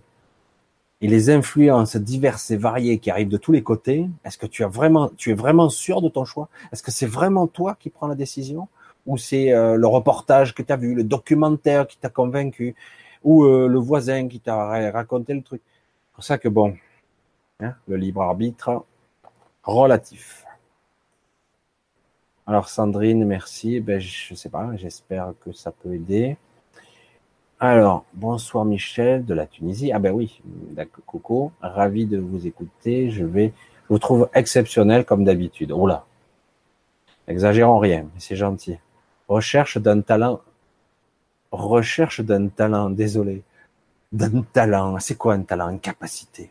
et 1.01 1.07
les 1.07 1.29
influences 1.29 1.95
diverses 1.95 2.51
et 2.51 2.57
variées 2.57 2.99
qui 2.99 3.09
arrivent 3.09 3.29
de 3.29 3.37
tous 3.37 3.51
les 3.51 3.63
côtés, 3.63 4.09
est-ce 4.25 4.37
que 4.37 4.45
tu 4.45 4.63
as 4.63 4.67
vraiment, 4.67 5.09
tu 5.15 5.31
es 5.31 5.33
vraiment 5.33 5.69
sûr 5.69 6.01
de 6.01 6.09
ton 6.09 6.25
choix? 6.25 6.49
Est-ce 6.71 6.83
que 6.83 6.91
c'est 6.91 7.05
vraiment 7.05 7.47
toi 7.47 7.77
qui 7.79 7.89
prends 7.89 8.07
la 8.07 8.15
décision? 8.15 8.67
Ou 9.05 9.17
c'est 9.17 9.53
euh, 9.53 9.75
le 9.75 9.87
reportage 9.87 10.53
que 10.53 10.61
tu 10.61 10.73
as 10.73 10.77
vu, 10.77 10.93
le 10.93 11.03
documentaire 11.03 11.87
qui 11.87 11.97
t'a 11.97 12.09
convaincu, 12.09 12.75
ou 13.23 13.45
euh, 13.45 13.67
le 13.67 13.79
voisin 13.79 14.27
qui 14.27 14.39
t'a 14.39 14.91
raconté 14.91 15.33
le 15.33 15.41
truc? 15.41 15.61
C'est 15.65 16.15
pour 16.15 16.23
ça 16.23 16.37
que 16.37 16.49
bon, 16.49 16.75
hein, 17.61 17.73
le 17.87 17.95
libre 17.95 18.21
arbitre 18.21 18.83
relatif. 19.63 20.45
Alors 22.49 22.67
Sandrine, 22.67 23.25
merci. 23.25 23.79
Ben, 23.79 24.01
je 24.01 24.33
sais 24.33 24.49
pas, 24.49 24.75
j'espère 24.75 25.33
que 25.45 25.51
ça 25.51 25.71
peut 25.71 25.93
aider. 25.93 26.35
Alors, 27.59 28.05
bonsoir 28.15 28.65
Michel 28.65 29.23
de 29.23 29.35
la 29.35 29.45
Tunisie. 29.45 29.91
Ah 29.91 29.99
ben 29.99 30.11
oui, 30.11 30.41
d'accord, 30.71 31.03
Coco, 31.05 31.51
ravi 31.61 32.07
de 32.07 32.17
vous 32.17 32.47
écouter. 32.47 33.11
Je 33.11 33.23
vais, 33.23 33.53
je 33.83 33.89
vous 33.89 33.99
trouve 33.99 34.29
exceptionnel 34.33 35.05
comme 35.05 35.25
d'habitude. 35.25 35.71
Oh 35.71 35.85
là, 35.85 36.07
exagérons 37.27 37.77
rien, 37.77 38.01
mais 38.01 38.19
c'est 38.19 38.35
gentil. 38.35 38.79
Recherche 39.27 39.77
d'un 39.77 40.01
talent, 40.01 40.41
recherche 41.51 42.21
d'un 42.21 42.47
talent, 42.47 42.89
désolé, 42.89 43.43
d'un 44.11 44.41
talent. 44.41 44.97
C'est 44.97 45.19
quoi 45.19 45.35
un 45.35 45.43
talent 45.43 45.69
Une 45.69 45.79
capacité? 45.79 46.49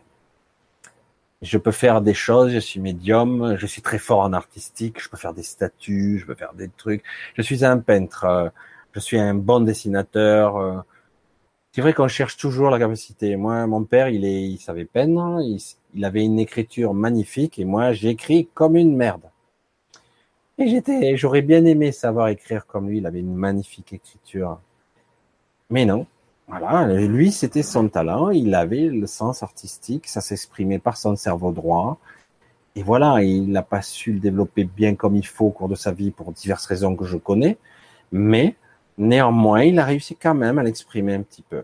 Je 1.41 1.57
peux 1.57 1.71
faire 1.71 2.01
des 2.01 2.13
choses, 2.13 2.51
je 2.51 2.59
suis 2.59 2.81
médium, 2.81 3.55
je 3.57 3.65
suis 3.65 3.81
très 3.81 3.97
fort 3.97 4.19
en 4.19 4.33
artistique, 4.33 5.01
je 5.01 5.09
peux 5.09 5.17
faire 5.17 5.33
des 5.33 5.43
statues, 5.43 6.19
je 6.19 6.25
peux 6.25 6.35
faire 6.35 6.53
des 6.53 6.69
trucs. 6.69 7.03
Je 7.35 7.41
suis 7.41 7.63
un 7.63 7.79
peintre, 7.79 8.25
euh, 8.25 8.49
je 8.93 8.99
suis 8.99 9.17
un 9.19 9.35
bon 9.35 9.61
dessinateur. 9.61 10.57
Euh. 10.57 10.79
C'est 11.71 11.81
vrai 11.81 11.93
qu'on 11.93 12.07
cherche 12.09 12.37
toujours 12.37 12.69
la 12.69 12.79
capacité. 12.79 13.35
Moi, 13.37 13.65
mon 13.67 13.85
père, 13.85 14.09
il, 14.09 14.25
est, 14.25 14.43
il 14.49 14.57
savait 14.59 14.85
peindre, 14.85 15.39
il, 15.41 16.05
avait 16.05 16.25
une 16.25 16.39
écriture 16.39 16.93
magnifique, 16.93 17.59
et 17.59 17.65
moi, 17.65 17.93
j'écris 17.93 18.49
comme 18.53 18.75
une 18.75 18.95
merde. 18.95 19.23
Et 20.57 20.67
j'étais, 20.67 21.15
j'aurais 21.15 21.41
bien 21.41 21.63
aimé 21.65 21.91
savoir 21.93 22.27
écrire 22.27 22.65
comme 22.65 22.89
lui. 22.89 22.97
Il 22.97 23.05
avait 23.05 23.19
une 23.21 23.35
magnifique 23.35 23.93
écriture. 23.93 24.59
Mais 25.69 25.85
non, 25.85 26.05
voilà, 26.49 26.87
lui, 27.05 27.31
c'était 27.31 27.61
son 27.61 27.87
talent, 27.89 28.31
il 28.31 28.55
avait 28.55 28.87
le 28.87 29.05
sens 29.05 29.43
artistique, 29.43 30.07
ça 30.07 30.19
s'exprimait 30.19 30.79
par 30.79 30.97
son 30.97 31.15
cerveau 31.15 31.51
droit. 31.51 31.99
Et 32.75 32.81
voilà, 32.81 33.21
il 33.21 33.51
n'a 33.51 33.61
pas 33.61 33.81
su 33.81 34.13
le 34.13 34.19
développer 34.19 34.63
bien 34.63 34.95
comme 34.95 35.15
il 35.15 35.25
faut 35.25 35.47
au 35.47 35.51
cours 35.51 35.69
de 35.69 35.75
sa 35.75 35.91
vie 35.91 36.11
pour 36.11 36.31
diverses 36.31 36.65
raisons 36.65 36.95
que 36.95 37.05
je 37.05 37.17
connais, 37.17 37.57
mais 38.11 38.55
néanmoins, 38.97 39.63
il 39.63 39.77
a 39.79 39.85
réussi 39.85 40.15
quand 40.15 40.33
même 40.33 40.57
à 40.57 40.63
l'exprimer 40.63 41.13
un 41.13 41.21
petit 41.21 41.43
peu. 41.43 41.63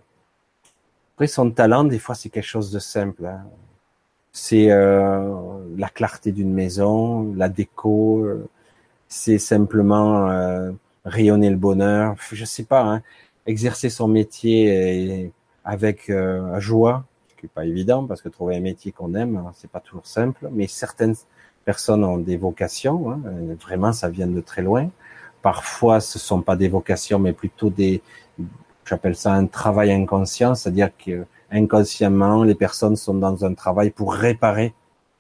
Après, 1.15 1.27
son 1.27 1.49
talent, 1.49 1.85
des 1.85 1.99
fois, 1.99 2.13
c'est 2.13 2.29
quelque 2.29 2.43
chose 2.43 2.71
de 2.71 2.79
simple. 2.79 3.25
Hein. 3.25 3.43
C'est 4.33 4.69
euh, 4.69 5.33
la 5.77 5.89
clarté 5.89 6.31
d'une 6.31 6.53
maison, 6.53 7.33
la 7.35 7.49
déco, 7.49 8.19
euh, 8.25 8.47
c'est 9.07 9.37
simplement 9.37 10.29
euh, 10.29 10.71
rayonner 11.05 11.49
le 11.49 11.55
bonheur. 11.55 12.15
Je 12.31 12.45
sais 12.45 12.65
pas. 12.65 12.81
Hein 12.81 13.01
exercer 13.45 13.89
son 13.89 14.07
métier 14.07 15.31
avec 15.63 16.09
euh, 16.09 16.59
joie, 16.59 17.05
ce 17.27 17.35
qui 17.35 17.47
est 17.47 17.49
pas 17.49 17.65
évident 17.65 18.05
parce 18.05 18.21
que 18.21 18.29
trouver 18.29 18.55
un 18.55 18.61
métier 18.61 18.91
qu'on 18.91 19.13
aime, 19.15 19.37
hein, 19.37 19.51
c'est 19.55 19.69
pas 19.69 19.79
toujours 19.79 20.05
simple. 20.05 20.49
Mais 20.51 20.67
certaines 20.67 21.15
personnes 21.65 22.03
ont 22.03 22.17
des 22.17 22.37
vocations, 22.37 23.11
hein, 23.11 23.19
vraiment, 23.59 23.91
ça 23.91 24.09
vient 24.09 24.27
de 24.27 24.41
très 24.41 24.61
loin. 24.61 24.89
Parfois, 25.41 25.99
ce 25.99 26.19
sont 26.19 26.41
pas 26.41 26.55
des 26.55 26.67
vocations, 26.67 27.19
mais 27.19 27.33
plutôt 27.33 27.69
des, 27.69 28.01
j'appelle 28.85 29.15
ça 29.15 29.33
un 29.33 29.47
travail 29.47 29.91
inconscient, 29.91 30.55
c'est-à-dire 30.55 30.89
que 30.97 31.25
inconsciemment, 31.51 32.43
les 32.43 32.55
personnes 32.55 32.95
sont 32.95 33.15
dans 33.15 33.45
un 33.45 33.53
travail 33.53 33.91
pour 33.91 34.13
réparer 34.13 34.73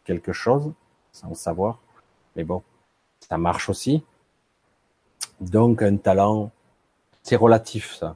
quelque 0.03 0.33
chose, 0.33 0.71
sans 1.11 1.29
le 1.29 1.35
savoir. 1.35 1.79
Mais 2.35 2.43
bon, 2.43 2.61
ça 3.27 3.37
marche 3.37 3.69
aussi. 3.69 4.03
Donc, 5.41 5.81
un 5.81 5.97
talent 5.97 6.51
c'est 7.25 7.35
relatif, 7.35 7.95
ça. 7.95 8.15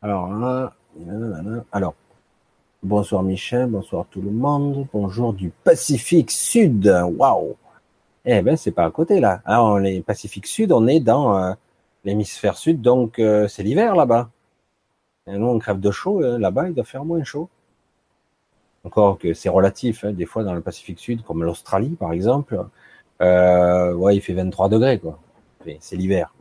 Alors, 0.00 0.30
alors, 1.70 1.94
bonsoir 2.82 3.22
Michel, 3.22 3.66
bonsoir 3.66 4.06
tout 4.10 4.22
le 4.22 4.30
monde, 4.30 4.86
bonjour 4.90 5.34
du 5.34 5.50
Pacifique 5.50 6.30
Sud. 6.30 6.86
Waouh! 6.86 7.56
Eh 8.24 8.40
ben, 8.40 8.56
c'est 8.56 8.70
pas 8.72 8.86
à 8.86 8.90
côté 8.90 9.20
là. 9.20 9.42
Alors, 9.44 9.78
les 9.78 10.00
Pacifique 10.00 10.46
Sud, 10.46 10.72
on 10.72 10.86
est 10.86 11.00
dans 11.00 11.36
euh, 11.36 11.52
l'hémisphère 12.04 12.56
sud, 12.56 12.80
donc 12.80 13.18
euh, 13.18 13.46
c'est 13.48 13.62
l'hiver 13.62 13.94
là-bas. 13.96 14.30
Et 15.26 15.36
nous, 15.36 15.46
on 15.46 15.58
crève 15.58 15.78
de 15.78 15.90
chaud. 15.90 16.24
Hein. 16.24 16.38
Là-bas, 16.38 16.68
il 16.68 16.74
doit 16.74 16.84
faire 16.84 17.04
moins 17.04 17.22
chaud. 17.22 17.50
Encore 18.84 19.18
que 19.18 19.34
c'est 19.34 19.50
relatif. 19.50 20.04
Hein. 20.04 20.12
Des 20.12 20.24
fois, 20.24 20.42
dans 20.42 20.54
le 20.54 20.62
Pacifique 20.62 21.00
Sud, 21.00 21.22
comme 21.22 21.44
l'Australie, 21.44 21.96
par 22.00 22.12
exemple, 22.12 22.64
euh, 23.20 23.92
ouais, 23.92 24.16
il 24.16 24.22
fait 24.22 24.32
23 24.32 24.70
degrés, 24.70 24.98
quoi. 24.98 25.18
C'est 25.80 25.96
l'hiver. 25.96 26.32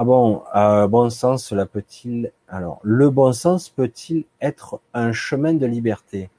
Ah 0.00 0.04
bon, 0.04 0.44
euh, 0.54 0.86
bon 0.86 1.10
sens, 1.10 1.44
cela 1.44 1.66
peut-il. 1.66 2.32
Alors, 2.46 2.78
le 2.84 3.10
bon 3.10 3.32
sens 3.32 3.68
peut-il 3.68 4.24
être 4.40 4.80
un 4.94 5.12
chemin 5.12 5.54
de 5.54 5.66
liberté? 5.66 6.30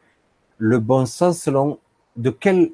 Le 0.58 0.80
bon 0.80 1.06
sens, 1.06 1.40
selon 1.40 1.80
de 2.16 2.30
quel 2.30 2.72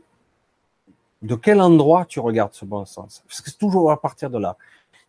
de 1.23 1.33
quel 1.35 1.59
endroit 1.59 2.05
tu 2.05 2.19
regardes 2.19 2.53
ce 2.53 2.65
bon 2.65 2.85
sens? 2.85 3.23
Parce 3.27 3.41
que 3.41 3.49
c'est 3.49 3.57
toujours 3.57 3.91
à 3.91 3.99
partir 3.99 4.29
de 4.29 4.37
là. 4.37 4.57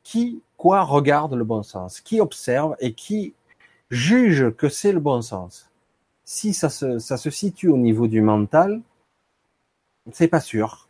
Qui, 0.02 0.40
quoi 0.56 0.82
regarde 0.82 1.34
le 1.34 1.44
bon 1.44 1.62
sens? 1.62 2.00
Qui 2.00 2.20
observe 2.20 2.74
et 2.80 2.94
qui 2.94 3.34
juge 3.90 4.50
que 4.56 4.70
c'est 4.70 4.92
le 4.92 5.00
bon 5.00 5.20
sens? 5.20 5.70
Si 6.24 6.54
ça 6.54 6.70
se, 6.70 6.98
ça 6.98 7.18
se 7.18 7.28
situe 7.28 7.68
au 7.68 7.76
niveau 7.76 8.08
du 8.08 8.22
mental, 8.22 8.80
c'est 10.10 10.28
pas 10.28 10.40
sûr. 10.40 10.88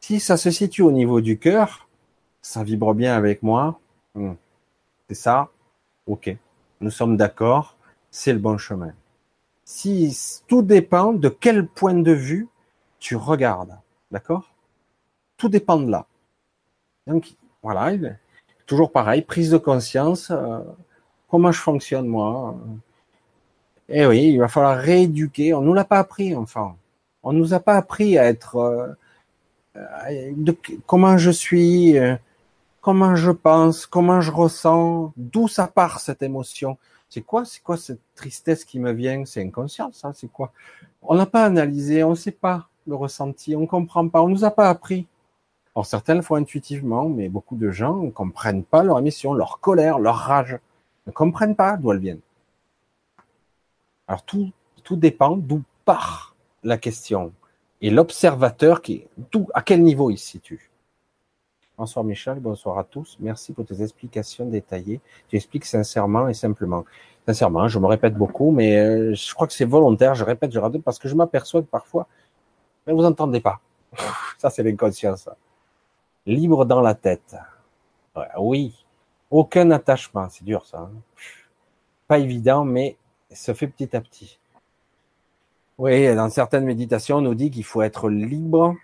Si 0.00 0.18
ça 0.18 0.36
se 0.36 0.50
situe 0.50 0.82
au 0.82 0.90
niveau 0.90 1.20
du 1.20 1.38
cœur, 1.38 1.88
ça 2.42 2.64
vibre 2.64 2.94
bien 2.94 3.14
avec 3.14 3.42
moi, 3.44 3.78
Hmm. 4.14 4.34
C'est 5.08 5.14
ça? 5.14 5.48
Ok. 6.06 6.36
Nous 6.80 6.90
sommes 6.90 7.16
d'accord, 7.16 7.76
c'est 8.10 8.32
le 8.32 8.38
bon 8.38 8.58
chemin. 8.58 8.92
Si 9.64 10.42
tout 10.48 10.62
dépend 10.62 11.12
de 11.12 11.28
quel 11.28 11.66
point 11.66 11.94
de 11.94 12.12
vue 12.12 12.48
tu 12.98 13.16
regardes, 13.16 13.76
d'accord? 14.10 14.52
Tout 15.36 15.48
dépend 15.48 15.78
de 15.78 15.90
là. 15.90 16.06
Donc 17.06 17.34
voilà, 17.62 17.92
toujours 18.66 18.92
pareil, 18.92 19.22
prise 19.22 19.50
de 19.50 19.58
conscience. 19.58 20.30
Euh, 20.30 20.60
comment 21.28 21.52
je 21.52 21.60
fonctionne 21.60 22.06
moi? 22.06 22.56
Eh 23.88 24.06
oui, 24.06 24.30
il 24.32 24.38
va 24.38 24.48
falloir 24.48 24.78
rééduquer. 24.78 25.52
On 25.54 25.60
nous 25.62 25.74
l'a 25.74 25.84
pas 25.84 25.98
appris, 25.98 26.34
enfin. 26.34 26.76
On 27.22 27.32
nous 27.32 27.52
a 27.52 27.60
pas 27.60 27.76
appris 27.76 28.16
à 28.18 28.24
être. 28.24 28.56
Euh, 28.56 30.32
de, 30.36 30.56
comment 30.86 31.18
je 31.18 31.30
suis. 31.30 31.98
Euh, 31.98 32.16
comment 32.80 33.16
je 33.16 33.30
pense, 33.30 33.86
comment 33.86 34.20
je 34.20 34.30
ressens, 34.30 35.12
d'où 35.16 35.48
ça 35.48 35.66
part 35.66 36.00
cette 36.00 36.22
émotion. 36.22 36.78
C'est 37.08 37.22
quoi, 37.22 37.44
c'est 37.44 37.62
quoi 37.62 37.76
cette 37.76 38.00
tristesse 38.14 38.64
qui 38.64 38.78
me 38.78 38.92
vient? 38.92 39.24
C'est 39.24 39.42
inconscient, 39.42 39.90
ça, 39.92 40.12
c'est 40.14 40.30
quoi? 40.30 40.52
On 41.02 41.14
n'a 41.14 41.26
pas 41.26 41.44
analysé, 41.44 42.04
on 42.04 42.10
ne 42.10 42.14
sait 42.14 42.30
pas 42.30 42.68
le 42.86 42.94
ressenti, 42.94 43.56
on 43.56 43.60
ne 43.60 43.66
comprend 43.66 44.08
pas, 44.08 44.22
on 44.22 44.28
nous 44.28 44.44
a 44.44 44.50
pas 44.50 44.68
appris. 44.68 45.06
Alors 45.74 45.86
certains 45.86 46.14
le 46.14 46.22
font 46.22 46.36
intuitivement, 46.36 47.08
mais 47.08 47.28
beaucoup 47.28 47.56
de 47.56 47.70
gens 47.70 47.96
ne 47.96 48.10
comprennent 48.10 48.64
pas 48.64 48.82
leur 48.82 48.98
émotion, 48.98 49.34
leur 49.34 49.60
colère, 49.60 49.98
leur 49.98 50.16
rage, 50.16 50.58
ne 51.06 51.12
comprennent 51.12 51.56
pas 51.56 51.76
d'où 51.76 51.92
elles 51.92 51.98
viennent. 51.98 52.20
Alors 54.08 54.24
tout, 54.24 54.50
tout 54.82 54.96
dépend 54.96 55.36
d'où 55.36 55.62
part 55.84 56.34
la 56.64 56.78
question 56.78 57.32
et 57.80 57.90
l'observateur 57.90 58.82
qui, 58.82 59.04
d'où, 59.32 59.48
à 59.54 59.62
quel 59.62 59.82
niveau 59.82 60.10
il 60.10 60.18
se 60.18 60.26
situe. 60.26 60.69
Bonsoir 61.80 62.04
Michel, 62.04 62.40
bonsoir 62.40 62.76
à 62.76 62.84
tous. 62.84 63.16
Merci 63.20 63.54
pour 63.54 63.64
tes 63.64 63.82
explications 63.82 64.44
détaillées. 64.44 65.00
Tu 65.28 65.36
expliques 65.36 65.64
sincèrement 65.64 66.28
et 66.28 66.34
simplement. 66.34 66.84
Sincèrement, 67.26 67.68
je 67.68 67.78
me 67.78 67.86
répète 67.86 68.12
beaucoup, 68.12 68.50
mais 68.50 68.76
euh, 68.76 69.14
je 69.14 69.32
crois 69.32 69.46
que 69.46 69.54
c'est 69.54 69.64
volontaire. 69.64 70.14
Je 70.14 70.22
répète, 70.22 70.52
je 70.52 70.58
répète 70.58 70.82
parce 70.82 70.98
que 70.98 71.08
je 71.08 71.14
m'aperçois 71.14 71.62
que 71.62 71.66
parfois, 71.68 72.06
mais 72.86 72.92
vous 72.92 73.06
entendez 73.06 73.40
pas. 73.40 73.60
ça, 74.36 74.50
c'est 74.50 74.62
l'inconscience. 74.62 75.30
Libre 76.26 76.66
dans 76.66 76.82
la 76.82 76.94
tête. 76.94 77.34
oui. 78.38 78.84
Aucun 79.30 79.70
attachement. 79.70 80.28
C'est 80.28 80.44
dur, 80.44 80.66
ça. 80.66 80.80
Hein. 80.80 80.92
Pas 82.08 82.18
évident, 82.18 82.66
mais 82.66 82.98
ça 83.30 83.54
fait 83.54 83.68
petit 83.68 83.96
à 83.96 84.02
petit. 84.02 84.38
Oui, 85.78 86.14
dans 86.14 86.28
certaines 86.28 86.66
méditations, 86.66 87.16
on 87.16 87.22
nous 87.22 87.34
dit 87.34 87.50
qu'il 87.50 87.64
faut 87.64 87.80
être 87.80 88.10
libre 88.10 88.76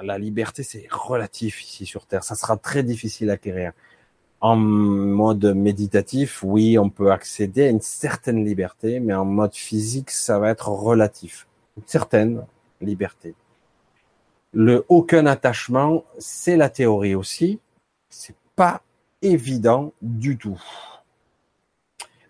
la 0.00 0.18
liberté, 0.18 0.62
c'est 0.62 0.86
relatif 0.90 1.62
ici 1.62 1.86
sur 1.86 2.06
Terre. 2.06 2.24
Ça 2.24 2.34
sera 2.34 2.56
très 2.56 2.82
difficile 2.82 3.30
à 3.30 3.34
acquérir. 3.34 3.72
En 4.40 4.56
mode 4.56 5.44
méditatif, 5.54 6.42
oui, 6.42 6.78
on 6.78 6.90
peut 6.90 7.12
accéder 7.12 7.66
à 7.66 7.68
une 7.68 7.80
certaine 7.80 8.44
liberté, 8.44 8.98
mais 8.98 9.14
en 9.14 9.24
mode 9.24 9.54
physique, 9.54 10.10
ça 10.10 10.38
va 10.38 10.50
être 10.50 10.68
relatif. 10.68 11.46
Une 11.76 11.86
certaine 11.86 12.44
liberté. 12.80 13.34
Le 14.52 14.84
aucun 14.88 15.26
attachement, 15.26 16.04
c'est 16.18 16.56
la 16.56 16.68
théorie 16.68 17.14
aussi. 17.14 17.60
C'est 18.08 18.34
pas 18.56 18.82
évident 19.22 19.92
du 20.02 20.36
tout. 20.36 20.60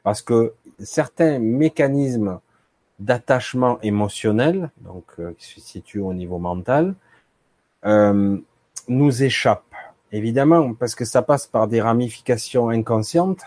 Parce 0.03 0.21
que 0.23 0.53
certains 0.79 1.39
mécanismes 1.39 2.41
d'attachement 2.99 3.81
émotionnel, 3.81 4.71
donc 4.83 5.05
euh, 5.19 5.33
qui 5.39 5.47
se 5.47 5.61
situent 5.61 6.01
au 6.01 6.13
niveau 6.13 6.39
mental, 6.39 6.95
euh, 7.85 8.39
nous 8.89 9.23
échappe. 9.23 9.65
Évidemment, 10.13 10.75
parce 10.75 10.95
que 10.95 11.05
ça 11.05 11.23
passe 11.23 11.47
par 11.47 11.69
des 11.69 11.81
ramifications 11.81 12.69
inconscientes 12.69 13.43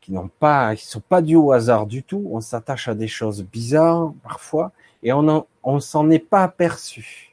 qui 0.00 0.12
n'ont 0.12 0.28
pas, 0.28 0.74
qui 0.74 0.86
sont 0.86 1.00
pas 1.00 1.22
dues 1.22 1.36
au 1.36 1.52
hasard 1.52 1.86
du 1.86 2.02
tout. 2.02 2.28
On 2.32 2.40
s'attache 2.40 2.88
à 2.88 2.94
des 2.94 3.08
choses 3.08 3.44
bizarres 3.44 4.12
parfois 4.22 4.72
et 5.02 5.12
on 5.12 5.46
on 5.62 5.80
s'en 5.80 6.10
est 6.10 6.18
pas 6.18 6.42
aperçu 6.42 7.32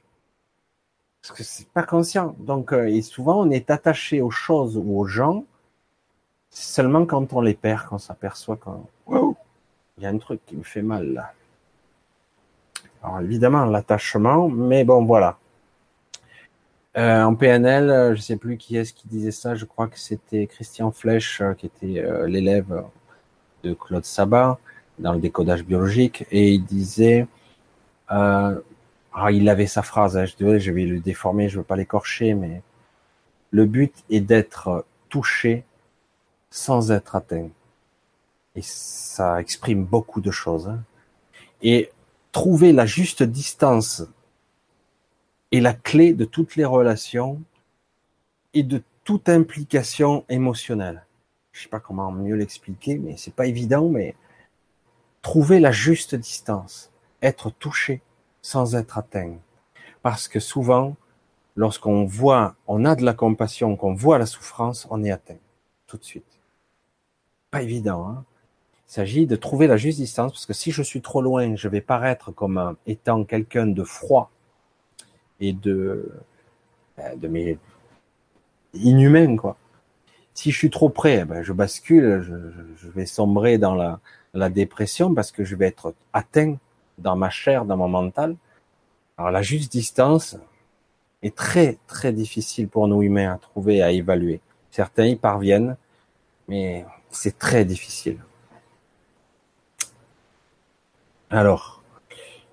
parce 1.22 1.38
que 1.38 1.44
c'est 1.44 1.68
pas 1.68 1.84
conscient. 1.84 2.36
Donc, 2.40 2.74
euh, 2.74 2.88
et 2.88 3.02
souvent 3.02 3.40
on 3.40 3.50
est 3.52 3.70
attaché 3.70 4.22
aux 4.22 4.32
choses 4.32 4.78
ou 4.78 4.98
aux 5.00 5.06
gens 5.06 5.44
seulement 6.50 7.06
quand 7.06 7.34
on 7.34 7.42
les 7.42 7.54
perd 7.54 7.86
qu'on 7.88 8.00
s'aperçoit 8.00 8.58
qu'on, 8.58 8.88
il 9.98 10.04
y 10.04 10.06
a 10.06 10.10
un 10.10 10.18
truc 10.18 10.42
qui 10.46 10.56
me 10.56 10.64
fait 10.64 10.82
mal 10.82 11.14
là. 11.14 11.34
Alors 13.04 13.22
évidemment 13.22 13.66
l'attachement, 13.66 14.50
mais 14.50 14.84
bon 14.84 15.06
voilà. 15.06 15.38
Euh, 16.98 17.24
en 17.24 17.36
PNL, 17.36 17.90
euh, 17.90 18.16
je 18.16 18.22
sais 18.22 18.36
plus 18.36 18.58
qui 18.58 18.76
est-ce 18.76 18.94
qui 18.94 19.08
disait 19.08 19.32
ça. 19.32 19.56
Je 19.56 19.66
crois 19.66 19.88
que 19.88 20.00
c'était 20.00 20.48
Christian 20.48 20.92
Flech 20.92 21.40
euh, 21.42 21.54
qui 21.54 21.68
était 21.68 22.04
l'élève 22.28 22.84
de 23.64 23.74
Claude 23.74 24.06
Sabat 24.06 24.60
dans 24.98 25.14
le 25.14 25.20
décodage 25.20 25.64
biologique 25.64 26.26
et 26.32 26.52
il 26.54 26.66
disait, 26.66 27.28
ah, 28.08 28.56
il 29.32 29.50
avait 29.50 29.68
sa 29.68 29.84
phrase. 29.84 30.18
Hein, 30.18 30.26
je, 30.26 30.60
je 30.60 30.72
vais 30.72 30.86
le 30.86 31.00
déformer, 31.00 31.50
je 31.50 31.58
veux 31.58 31.64
pas 31.64 31.76
l'écorcher, 31.76 32.34
mais 32.34 32.62
le 33.52 33.66
but 33.66 33.94
est 34.10 34.22
d'être 34.22 34.86
touché 35.10 35.64
sans 36.50 36.92
être 36.92 37.16
atteint. 37.16 37.50
Et 38.56 38.62
ça 38.62 39.40
exprime 39.40 39.86
beaucoup 39.86 40.22
de 40.22 40.32
choses. 40.32 40.68
Hein. 40.70 40.80
Et 41.62 41.92
trouver 42.32 42.74
la 42.74 42.86
juste 42.86 43.24
distance 43.24 44.04
est 45.52 45.60
la 45.60 45.74
clé 45.74 46.14
de 46.14 46.26
toutes 46.26 46.56
les 46.56 46.66
relations 46.66 47.42
et 48.54 48.64
de 48.64 48.84
toute 49.04 49.30
implication 49.30 50.26
émotionnelle. 50.30 51.06
Je 51.52 51.64
sais 51.64 51.70
pas 51.70 51.80
comment 51.80 52.12
mieux 52.12 52.36
l'expliquer, 52.36 52.98
mais 52.98 53.18
c'est 53.18 53.34
pas 53.34 53.48
évident, 53.48 53.90
mais 53.90 54.16
trouver 55.22 55.60
la 55.60 55.72
juste 55.72 56.16
distance, 56.16 56.92
être 57.22 57.50
touché 57.50 58.02
sans 58.42 58.76
être 58.76 58.98
atteint. 58.98 59.36
Parce 60.02 60.28
que 60.28 60.40
souvent, 60.40 60.96
lorsqu'on 61.56 62.06
voit, 62.06 62.56
on 62.68 62.86
a 62.86 62.96
de 62.96 63.04
la 63.04 63.14
compassion, 63.14 63.76
qu'on 63.76 63.94
voit 63.94 64.18
la 64.18 64.26
souffrance, 64.26 64.88
on 64.90 65.04
est 65.04 65.12
atteint 65.12 65.40
tout 65.88 65.98
de 65.98 66.04
suite. 66.04 66.40
Pas 67.52 67.64
évident. 67.64 68.08
Hein 68.08 68.24
il 68.90 68.94
s'agit 68.94 69.28
de 69.28 69.36
trouver 69.36 69.68
la 69.68 69.78
juste 69.78 70.00
distance, 70.00 70.32
parce 70.32 70.46
que 70.48 70.54
si 70.54 70.72
je 70.72 70.82
suis 70.82 71.02
trop 71.02 71.22
loin, 71.22 71.56
je 71.56 71.68
vais 71.68 71.80
paraître 71.80 72.32
comme 72.32 72.76
étant 72.88 73.24
quelqu'un 73.24 73.68
de 73.68 73.84
froid, 73.84 74.32
et 75.40 75.54
de, 75.54 76.12
ben, 76.98 77.18
de 77.18 77.28
mes 77.28 77.58
inhumain 78.74 79.36
quoi. 79.38 79.58
Si 80.34 80.52
je 80.52 80.58
suis 80.58 80.70
trop 80.70 80.90
près, 80.90 81.26
ben 81.26 81.42
je 81.44 81.54
bascule, 81.54 82.22
je, 82.22 82.36
je, 82.78 82.90
vais 82.90 83.06
sombrer 83.06 83.58
dans 83.58 83.76
la, 83.76 84.00
la 84.34 84.50
dépression 84.50 85.14
parce 85.14 85.32
que 85.32 85.44
je 85.44 85.56
vais 85.56 85.68
être 85.68 85.94
atteint 86.14 86.56
dans 86.98 87.16
ma 87.16 87.30
chair, 87.30 87.66
dans 87.66 87.78
mon 87.78 87.90
mental. 87.90 88.36
Alors 89.18 89.32
la 89.32 89.42
juste 89.42 89.72
distance 89.72 90.38
est 91.24 91.36
très 91.36 91.78
très 91.88 92.14
difficile 92.14 92.70
pour 92.70 92.88
nous 92.88 93.02
humains 93.04 93.34
à 93.34 93.38
trouver, 93.38 93.82
à 93.82 93.92
évaluer. 93.92 94.40
Certains 94.72 95.06
y 95.06 95.16
parviennent, 95.16 95.76
mais 96.48 96.86
c'est 97.10 97.38
très 97.38 97.66
difficile. 97.66 98.20
Alors, 101.32 101.79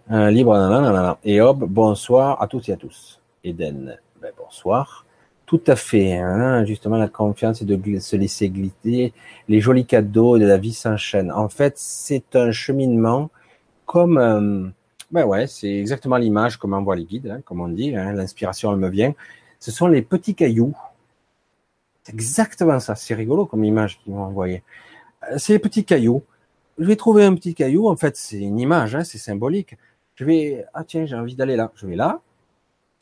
libre, 0.09 1.19
et 1.25 1.41
hop, 1.41 1.59
bonsoir 1.59 2.41
à 2.41 2.47
tous 2.47 2.69
et 2.69 2.73
à 2.73 2.77
tous. 2.77 3.21
Eden, 3.45 3.99
ben 4.21 4.33
bonsoir. 4.37 5.05
Tout 5.47 5.61
à 5.67 5.77
fait, 5.77 6.15
hein, 6.15 6.65
justement 6.65 6.97
la 6.97 7.09
confiance 7.09 7.63
et 7.63 7.65
de 7.65 7.99
se 8.01 8.17
laisser 8.17 8.49
glisser, 8.49 9.13
les 9.49 9.61
jolis 9.61 9.87
cadeaux 9.87 10.39
de 10.39 10.45
la 10.45 10.59
vie 10.59 10.73
s'enchaînent. 10.73 11.31
En 11.31 11.49
fait, 11.49 11.75
c'est 11.77 12.35
un 12.35 12.51
cheminement 12.51 13.31
comme, 13.85 14.19
euh, 14.19 14.69
ben 15.13 15.25
ouais, 15.25 15.47
c'est 15.47 15.73
exactement 15.73 16.17
l'image 16.17 16.57
comme 16.57 16.75
envoie 16.75 16.97
les 16.97 17.05
guides, 17.05 17.29
hein, 17.29 17.41
comme 17.45 17.61
on 17.61 17.69
dit, 17.69 17.95
hein, 17.95 18.13
l'inspiration 18.13 18.73
elle 18.73 18.79
me 18.79 18.89
vient. 18.89 19.15
Ce 19.61 19.71
sont 19.71 19.87
les 19.87 20.03
petits 20.03 20.35
cailloux. 20.35 20.75
C'est 22.03 22.15
exactement 22.15 22.81
ça, 22.81 22.95
c'est 22.97 23.15
rigolo 23.15 23.47
comme 23.47 23.65
image 23.65 23.99
qu'ils 23.99 24.13
m'ont 24.13 24.23
envoyé. 24.23 24.63
Euh, 25.31 25.39
c'est 25.39 25.53
les 25.53 25.59
petits 25.61 25.85
cailloux. 25.85 26.23
Je 26.79 26.85
vais 26.85 26.97
trouver 26.97 27.25
un 27.25 27.35
petit 27.35 27.55
caillou, 27.55 27.89
en 27.89 27.97
fait 27.97 28.17
c'est 28.17 28.39
une 28.41 28.59
image, 28.59 29.01
c'est 29.05 29.19
symbolique 29.19 29.77
je 30.17 30.25
vais, 30.25 30.67
ah 30.75 30.83
tiens, 30.83 31.07
j'ai 31.07 31.15
envie 31.15 31.37
d'aller 31.37 31.57
là. 31.57 31.71
Je 31.77 31.87
vais 31.87 31.95
là, 31.95 32.21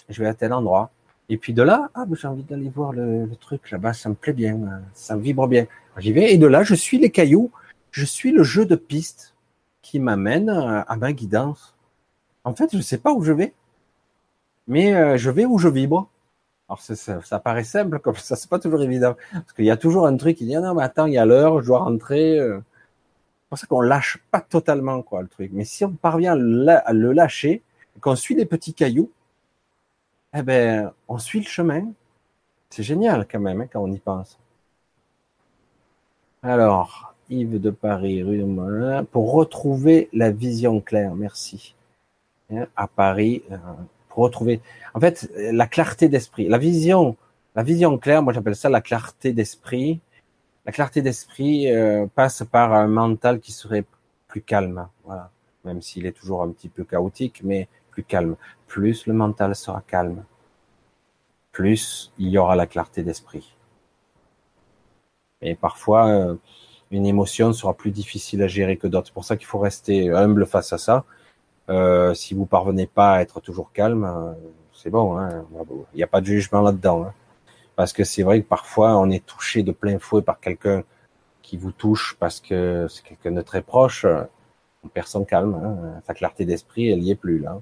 je 0.09 0.21
vais 0.23 0.29
à 0.29 0.35
tel 0.35 0.53
endroit. 0.53 0.91
Et 1.29 1.39
puis 1.39 1.55
de 1.55 1.63
là, 1.63 1.91
ah, 1.95 2.05
j'ai 2.13 2.29
envie 2.29 2.43
d'aller 2.43 2.69
voir 2.69 2.93
le, 2.93 3.29
truc 3.41 3.71
là-bas, 3.71 3.95
ça 3.95 4.11
me 4.11 4.15
plaît 4.15 4.35
bien, 4.35 4.83
ça 4.93 5.17
me 5.17 5.23
vibre 5.23 5.49
bien. 5.49 5.67
J'y 5.97 6.13
vais, 6.13 6.35
et 6.35 6.39
de 6.39 6.47
là, 6.47 6.65
je 6.65 6.75
suis 6.75 6.99
les 6.99 7.11
cailloux, 7.11 7.51
je 7.93 8.05
suis 8.05 8.33
le 8.33 8.43
jeu 8.43 8.67
de 8.67 8.77
piste 8.77 9.35
qui 9.81 10.01
m'amène 10.01 10.51
à 10.51 10.97
ma 10.97 11.13
guidance. 11.13 11.75
En 12.43 12.55
fait, 12.55 12.77
je 12.77 12.83
sais 12.83 12.99
pas 12.99 13.13
où 13.13 13.23
je 13.23 13.33
vais, 13.33 13.55
mais 14.67 14.95
euh, 14.95 15.17
je 15.17 15.31
vais 15.31 15.47
où 15.47 15.59
je 15.59 15.69
vibre. 15.69 16.11
Alors 16.69 16.81
ça, 16.81 17.21
ça, 17.23 17.39
paraît 17.41 17.65
simple 17.65 18.01
comme 18.01 18.17
ça, 18.17 18.37
c'est 18.37 18.51
pas 18.51 18.59
toujours 18.59 18.83
évident, 18.83 19.17
parce 19.33 19.53
qu'il 19.55 19.67
y 19.67 19.71
a 19.71 19.77
toujours 19.77 20.07
un 20.07 20.17
truc 20.17 20.37
qui 20.37 20.47
dit 20.47 20.57
ah 20.57 20.61
non 20.61 20.75
mais 20.75 20.83
attends, 20.83 21.07
il 21.07 21.13
y 21.15 21.19
a 21.19 21.25
l'heure, 21.25 21.63
je 21.63 21.67
dois 21.67 21.81
rentrer. 21.81 22.39
Pour 23.49 23.59
ça 23.59 23.67
qu'on 23.67 23.81
lâche 23.81 24.19
pas 24.31 24.41
totalement 24.41 25.03
quoi 25.03 25.23
le 25.23 25.29
truc. 25.29 25.51
Mais 25.53 25.65
si 25.65 25.85
on 25.85 25.93
parvient 25.93 26.33
à 26.33 26.93
le 26.93 27.13
lâcher, 27.13 27.63
qu'on 28.01 28.17
suit 28.17 28.35
les 28.35 28.47
petits 28.47 28.75
cailloux, 28.75 29.11
eh 30.35 30.43
ben 30.43 30.93
on 31.09 31.19
suit 31.19 31.41
le 31.41 31.47
chemin. 31.47 31.93
C'est 32.71 32.83
génial 32.83 33.27
quand 33.31 33.41
même 33.41 33.61
hein, 33.61 33.69
quand 33.73 33.81
on 33.81 33.93
y 33.93 33.99
pense. 33.99 34.39
Alors, 36.43 37.15
Yves 37.31 37.61
de 37.61 37.71
Paris, 37.71 38.23
rue 38.23 38.39
de 38.39 39.03
pour 39.05 39.33
retrouver 39.33 40.09
la 40.13 40.31
vision 40.31 40.81
claire. 40.81 41.15
Merci. 41.15 41.75
Hein, 42.53 42.67
à 42.77 42.87
Paris, 42.87 43.43
euh, 43.51 43.57
pour 44.09 44.25
retrouver, 44.25 44.61
en 44.93 45.01
fait, 45.01 45.31
la 45.37 45.67
clarté 45.67 46.09
d'esprit, 46.09 46.49
la 46.49 46.59
vision, 46.59 47.17
la 47.55 47.63
vision 47.63 47.97
claire. 47.97 48.23
Moi, 48.23 48.33
j'appelle 48.33 48.57
ça 48.57 48.69
la 48.69 48.83
clarté 48.83 49.33
d'esprit 49.33 50.01
la 50.67 50.73
clarté 50.73 51.03
d'esprit 51.03 51.71
euh, 51.71 52.07
passe 52.15 52.43
par 52.51 52.73
un 52.73 52.87
mental 52.87 53.41
qui 53.41 53.53
serait 53.53 53.85
plus 54.29 54.43
calme, 54.43 54.89
voilà. 55.05 55.31
Même 55.65 55.83
s'il 55.83 56.07
est 56.07 56.13
toujours 56.13 56.43
un 56.43 56.51
petit 56.51 56.69
peu 56.69 56.85
chaotique, 56.85 57.41
mais 57.43 57.69
plus 57.91 58.03
calme. 58.03 58.37
Plus 58.67 59.07
le 59.07 59.15
mental 59.15 59.55
sera 59.55 59.83
calme, 59.87 60.25
plus 61.53 62.13
il 62.19 62.29
y 62.29 62.39
aura 62.39 62.57
la 62.57 62.67
clarté 62.67 63.03
d'esprit. 63.03 63.55
Et 65.43 65.55
parfois, 65.55 66.09
euh, 66.09 66.35
une 66.91 67.07
émotion 67.07 67.53
sera 67.53 67.75
plus 67.75 67.91
difficile 67.91 68.43
à 68.43 68.49
gérer 68.49 68.77
que 68.77 68.87
d'autres. 68.87 69.09
C'est 69.09 69.15
pour 69.15 69.25
ça 69.25 69.37
qu'il 69.37 69.47
faut 69.47 69.59
rester 69.59 70.11
humble 70.11 70.47
face 70.47 70.73
à 70.73 70.79
ça. 70.79 71.05
Euh, 71.71 72.15
si 72.15 72.35
vous 72.35 72.47
parvenez 72.47 72.87
pas 72.87 73.15
à 73.15 73.21
être 73.23 73.41
toujours 73.41 73.73
calme, 73.73 74.37
c'est 74.73 74.91
bon. 74.91 75.17
Hein. 75.19 75.47
Il 75.95 75.97
n'y 75.97 76.03
a 76.03 76.07
pas 76.07 76.21
de 76.21 76.27
jugement 76.27 76.63
là-dedans. 76.63 77.05
Hein. 77.05 77.15
Parce 77.77 77.93
que 77.93 78.05
c'est 78.05 78.23
vrai 78.23 78.43
que 78.43 78.49
parfois 78.49 78.99
on 78.99 79.11
est 79.11 79.25
touché 79.25 79.63
de 79.63 79.73
plein 79.73 79.99
fouet 79.99 80.23
par 80.23 80.41
quelqu'un 80.41 80.85
qui 81.43 81.57
vous 81.57 81.73
touche 81.73 82.17
parce 82.19 82.41
que 82.41 82.87
c'est 82.89 83.03
quelqu'un 83.03 83.33
de 83.33 83.43
très 83.43 83.63
proche. 83.63 84.07
On 84.85 84.89
perd 84.89 85.07
son 85.07 85.25
calme, 85.25 85.55
hein. 85.55 86.01
sa 86.07 86.15
clarté 86.15 86.45
d'esprit, 86.45 86.91
elle 86.91 87.03
y 87.03 87.11
est 87.11 87.17
plus 87.17 87.39
là. 87.39 87.61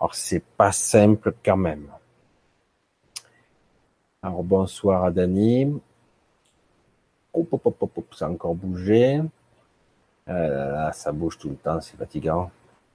Alors 0.00 0.14
c'est 0.14 0.42
pas 0.56 0.72
simple 0.72 1.34
quand 1.44 1.56
même. 1.56 1.88
Alors 4.22 4.42
bonsoir 4.42 5.04
à 5.04 5.10
Dani. 5.10 5.80
Hop, 7.34 7.48
hop, 7.52 7.66
hop, 7.66 7.82
hop, 7.96 8.14
ça 8.14 8.26
a 8.26 8.30
encore 8.30 8.54
bougé. 8.54 9.20
Euh, 10.28 10.72
là, 10.72 10.92
ça 10.92 11.12
bouge 11.12 11.38
tout 11.38 11.48
le 11.48 11.56
temps, 11.56 11.80
c'est 11.80 11.96
fatigant. 11.96 12.50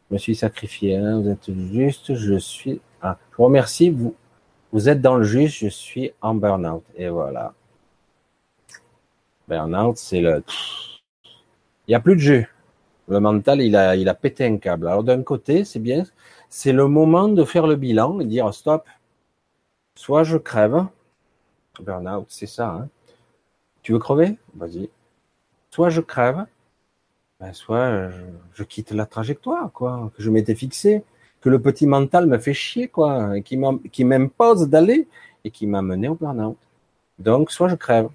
Je 0.10 0.14
me 0.14 0.20
suis 0.20 0.36
sacrifié, 0.36 0.96
hein. 0.96 1.20
vous 1.20 1.30
êtes 1.30 1.52
juste, 1.52 2.14
je 2.16 2.38
suis. 2.38 2.80
Ah, 3.02 3.18
je 3.32 3.38
vous 3.38 3.44
remercie, 3.44 3.90
vous, 3.90 4.16
vous 4.72 4.90
êtes 4.90 5.02
dans 5.02 5.16
le 5.16 5.24
juste, 5.24 5.58
je 5.58 5.68
suis 5.68 6.12
en 6.22 6.36
burn-out. 6.36 6.84
Et 6.96 7.10
voilà. 7.10 7.54
Burn-out, 9.48 9.98
c'est 9.98 10.22
le... 10.22 10.44
Il 11.88 11.92
n'y 11.92 11.96
a 11.96 12.00
plus 12.00 12.16
de 12.16 12.22
jeu. 12.22 12.46
Le 13.08 13.20
mental, 13.20 13.62
il 13.62 13.76
a, 13.76 14.14
pété 14.14 14.46
un 14.46 14.58
câble. 14.58 14.88
Alors 14.88 15.04
d'un 15.04 15.24
côté, 15.24 15.64
c'est 15.64 15.80
bien, 15.80 16.04
c'est 16.50 16.74
le 16.74 16.88
moment 16.88 17.30
de 17.30 17.44
faire 17.46 17.66
le 17.66 17.76
bilan 17.78 18.20
et 18.20 18.26
dire 18.26 18.54
stop. 18.54 18.86
Soit 19.96 20.24
je 20.24 20.38
crève, 20.38 20.86
burn-out, 21.80 22.26
c'est 22.30 22.48
ça. 22.48 22.70
Hein. 22.70 22.90
Tu 23.82 23.94
veux 23.94 24.00
crever? 24.00 24.38
Vas-y. 24.56 24.90
Soit 25.72 25.90
je 25.90 26.02
crève, 26.02 26.46
ben 27.40 27.54
soit 27.54 28.10
je, 28.10 28.22
je, 28.54 28.64
quitte 28.64 28.92
la 28.92 29.06
trajectoire 29.06 29.72
quoi 29.72 30.12
que 30.16 30.24
je 30.24 30.32
m'étais 30.32 30.56
fixé 30.56 31.04
que 31.48 31.52
le 31.52 31.62
petit 31.62 31.88
mental 31.88 32.28
me 32.28 32.40
fait 32.40 32.54
chier, 32.54 32.90
quoi, 32.90 33.40
qui 33.40 34.04
m'impose 34.04 34.68
d'aller 34.68 35.08
et 35.46 35.50
qui 35.50 35.66
m'a 35.66 35.82
mené 35.82 36.10
au 36.10 36.16
burn-out. 36.16 36.58
Donc, 37.20 37.52
soit 37.52 37.70
je 37.70 37.76
crève, 37.76 38.10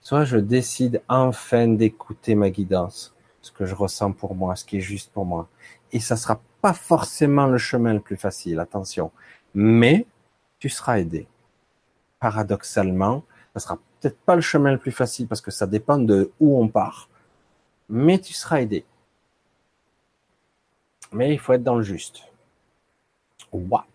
soit 0.00 0.24
je 0.24 0.38
décide 0.38 1.00
enfin 1.08 1.68
d'écouter 1.68 2.34
ma 2.34 2.50
guidance, 2.50 3.14
ce 3.42 3.52
que 3.52 3.64
je 3.64 3.76
ressens 3.76 4.10
pour 4.10 4.34
moi, 4.34 4.56
ce 4.56 4.64
qui 4.64 4.78
est 4.78 4.80
juste 4.80 5.12
pour 5.12 5.24
moi. 5.24 5.46
Et 5.92 6.00
ça 6.00 6.16
sera 6.16 6.40
pas 6.62 6.72
forcément 6.72 7.46
le 7.46 7.58
chemin 7.58 7.94
le 7.94 8.00
plus 8.00 8.16
facile, 8.16 8.58
attention. 8.58 9.12
Mais 9.54 10.04
tu 10.58 10.68
seras 10.68 10.98
aidé. 10.98 11.28
paradoxalement, 12.18 13.22
ça 13.54 13.60
sera 13.60 13.78
peut-être 14.00 14.18
pas 14.18 14.34
le 14.34 14.40
chemin 14.40 14.72
le 14.72 14.78
plus 14.78 14.90
facile 14.90 15.28
parce 15.28 15.40
que 15.40 15.52
ça 15.52 15.68
dépend 15.68 15.98
de 15.98 16.32
où 16.40 16.60
on 16.60 16.66
part, 16.66 17.08
mais 17.88 18.18
tu 18.18 18.32
seras 18.32 18.62
aidé. 18.62 18.84
Mais 21.12 21.32
il 21.32 21.38
faut 21.38 21.52
être 21.52 21.62
dans 21.62 21.76
le 21.76 21.84
juste. 21.84 22.33
What? 23.54 23.86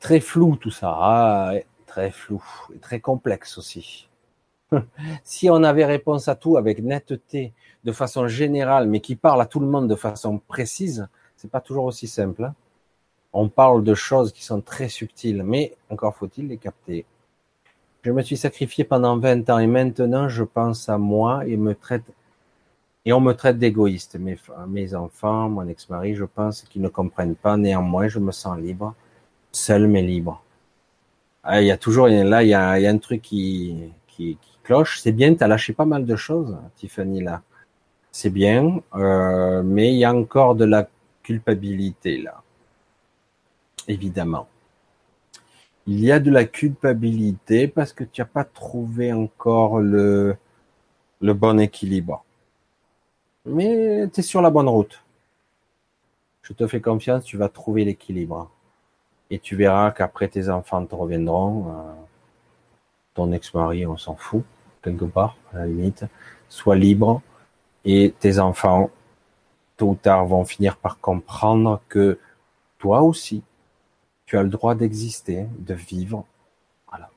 Très 0.00 0.18
flou 0.18 0.56
tout 0.56 0.72
ça, 0.72 0.92
ah, 0.98 1.52
très 1.86 2.10
flou 2.10 2.42
et 2.74 2.78
très 2.78 2.98
complexe 2.98 3.56
aussi. 3.56 4.08
si 5.24 5.48
on 5.48 5.62
avait 5.62 5.84
réponse 5.84 6.26
à 6.26 6.34
tout 6.34 6.56
avec 6.56 6.80
netteté, 6.80 7.52
de 7.84 7.92
façon 7.92 8.26
générale, 8.26 8.88
mais 8.88 8.98
qui 8.98 9.14
parle 9.14 9.40
à 9.40 9.46
tout 9.46 9.60
le 9.60 9.68
monde 9.68 9.88
de 9.88 9.94
façon 9.94 10.38
précise, 10.38 11.06
c'est 11.36 11.50
pas 11.50 11.60
toujours 11.60 11.84
aussi 11.84 12.08
simple. 12.08 12.44
Hein. 12.44 12.54
on 13.32 13.48
parle 13.48 13.84
de 13.84 13.94
choses 13.94 14.32
qui 14.32 14.44
sont 14.44 14.60
très 14.60 14.88
subtiles, 14.88 15.44
mais 15.44 15.76
encore 15.88 16.16
faut-il 16.16 16.48
les 16.48 16.56
capter. 16.56 17.06
Je 18.02 18.10
me 18.10 18.22
suis 18.22 18.36
sacrifié 18.36 18.82
pendant 18.82 19.18
20 19.18 19.50
ans 19.50 19.58
et 19.60 19.68
maintenant 19.68 20.28
je 20.28 20.42
pense 20.42 20.88
à 20.88 20.98
moi 20.98 21.46
et 21.46 21.56
me 21.56 21.74
traite 21.74 22.04
et 23.06 23.12
on 23.12 23.20
me 23.20 23.32
traite 23.32 23.58
d'égoïste. 23.58 24.16
Mes, 24.18 24.36
mes 24.68 24.94
enfants, 24.94 25.48
mon 25.48 25.66
ex-mari, 25.68 26.16
je 26.16 26.24
pense 26.24 26.62
qu'ils 26.62 26.82
ne 26.82 26.88
comprennent 26.88 27.36
pas. 27.36 27.56
Néanmoins, 27.56 28.08
je 28.08 28.18
me 28.18 28.32
sens 28.32 28.58
libre, 28.58 28.94
seul 29.52 29.86
mais 29.86 30.02
libre. 30.02 30.42
Ah, 31.44 31.62
il 31.62 31.68
y 31.68 31.70
a 31.70 31.78
toujours 31.78 32.08
là, 32.08 32.42
il 32.42 32.48
y 32.48 32.54
a, 32.54 32.78
il 32.78 32.82
y 32.82 32.86
a 32.86 32.90
un 32.90 32.98
truc 32.98 33.22
qui, 33.22 33.92
qui, 34.08 34.36
qui 34.42 34.58
cloche. 34.64 34.98
C'est 35.00 35.12
bien, 35.12 35.34
tu 35.36 35.44
as 35.44 35.48
lâché 35.48 35.72
pas 35.72 35.84
mal 35.84 36.04
de 36.04 36.16
choses, 36.16 36.58
Tiffany 36.74 37.22
là. 37.22 37.42
C'est 38.10 38.30
bien, 38.30 38.80
euh, 38.96 39.62
mais 39.62 39.92
il 39.92 39.98
y 39.98 40.04
a 40.04 40.12
encore 40.12 40.56
de 40.56 40.64
la 40.64 40.88
culpabilité 41.22 42.20
là. 42.20 42.42
Évidemment. 43.86 44.48
Il 45.86 46.00
y 46.00 46.10
a 46.10 46.18
de 46.18 46.32
la 46.32 46.44
culpabilité 46.44 47.68
parce 47.68 47.92
que 47.92 48.02
tu 48.02 48.20
n'as 48.20 48.26
pas 48.26 48.42
trouvé 48.42 49.12
encore 49.12 49.78
le, 49.78 50.36
le 51.20 51.34
bon 51.34 51.60
équilibre. 51.60 52.25
Mais 53.46 54.08
tu 54.12 54.20
es 54.20 54.22
sur 54.22 54.42
la 54.42 54.50
bonne 54.50 54.68
route. 54.68 55.02
Je 56.42 56.52
te 56.52 56.66
fais 56.66 56.80
confiance, 56.80 57.24
tu 57.24 57.36
vas 57.36 57.48
trouver 57.48 57.84
l'équilibre. 57.84 58.50
Et 59.30 59.38
tu 59.38 59.56
verras 59.56 59.92
qu'après 59.92 60.28
tes 60.28 60.48
enfants 60.48 60.84
te 60.84 60.94
reviendront. 60.94 61.68
Euh, 61.68 61.92
ton 63.14 63.32
ex-mari, 63.32 63.86
on 63.86 63.96
s'en 63.96 64.16
fout, 64.16 64.44
quelque 64.82 65.04
part, 65.04 65.36
à 65.52 65.58
la 65.58 65.66
limite. 65.66 66.04
Sois 66.48 66.76
libre. 66.76 67.22
Et 67.84 68.14
tes 68.18 68.40
enfants, 68.40 68.90
tôt 69.76 69.90
ou 69.90 69.94
tard, 69.94 70.26
vont 70.26 70.44
finir 70.44 70.76
par 70.76 70.98
comprendre 70.98 71.80
que 71.88 72.18
toi 72.78 73.02
aussi, 73.02 73.42
tu 74.26 74.36
as 74.36 74.42
le 74.42 74.48
droit 74.48 74.74
d'exister, 74.74 75.46
de 75.58 75.74
vivre. 75.74 76.26
Voilà. 76.88 77.10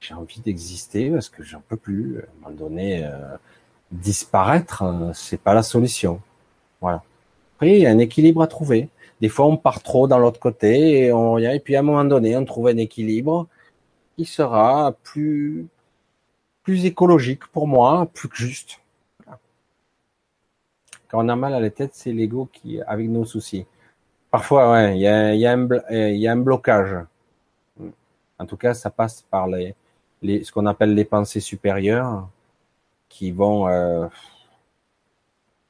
J'ai 0.00 0.14
envie 0.14 0.40
d'exister 0.40 1.10
parce 1.10 1.28
que 1.28 1.42
j'en 1.42 1.60
peux 1.60 1.76
plus. 1.76 2.20
À 2.20 2.22
un 2.22 2.50
moment 2.50 2.56
donné, 2.56 3.04
euh, 3.04 3.36
disparaître, 3.92 4.82
euh, 4.82 5.12
c'est 5.14 5.40
pas 5.40 5.54
la 5.54 5.62
solution. 5.62 6.20
Voilà. 6.80 7.02
Après, 7.56 7.76
il 7.76 7.82
y 7.82 7.86
a 7.86 7.90
un 7.90 7.98
équilibre 7.98 8.42
à 8.42 8.46
trouver. 8.46 8.88
Des 9.20 9.28
fois, 9.28 9.46
on 9.46 9.56
part 9.56 9.82
trop 9.82 10.08
dans 10.08 10.18
l'autre 10.18 10.40
côté 10.40 11.04
et 11.04 11.12
on 11.12 11.38
et 11.38 11.60
puis 11.60 11.76
à 11.76 11.80
un 11.80 11.82
moment 11.82 12.04
donné, 12.04 12.36
on 12.36 12.44
trouve 12.44 12.68
un 12.68 12.76
équilibre 12.76 13.46
qui 14.16 14.24
sera 14.24 14.92
plus 15.04 15.66
plus 16.64 16.84
écologique 16.86 17.46
pour 17.48 17.68
moi, 17.68 18.08
plus 18.14 18.28
juste. 18.32 18.80
Quand 21.08 21.24
on 21.24 21.28
a 21.28 21.36
mal 21.36 21.54
à 21.54 21.60
la 21.60 21.70
tête, 21.70 21.90
c'est 21.94 22.12
l'ego 22.12 22.48
qui 22.52 22.80
avec 22.82 23.08
nos 23.08 23.24
soucis. 23.24 23.66
Parfois, 24.30 24.72
ouais, 24.72 24.96
il 24.96 25.00
y 25.00 25.06
a, 25.06 25.52
un, 25.52 25.68
y 25.90 26.26
a 26.26 26.32
un 26.32 26.36
blocage. 26.36 26.96
En 28.38 28.46
tout 28.46 28.56
cas, 28.56 28.74
ça 28.74 28.90
passe 28.90 29.22
par 29.30 29.46
les, 29.46 29.74
les 30.22 30.42
ce 30.42 30.50
qu'on 30.52 30.66
appelle 30.66 30.94
les 30.94 31.04
pensées 31.04 31.40
supérieures 31.40 32.26
qui 33.12 33.30
vont 33.30 33.68
euh, 33.68 34.06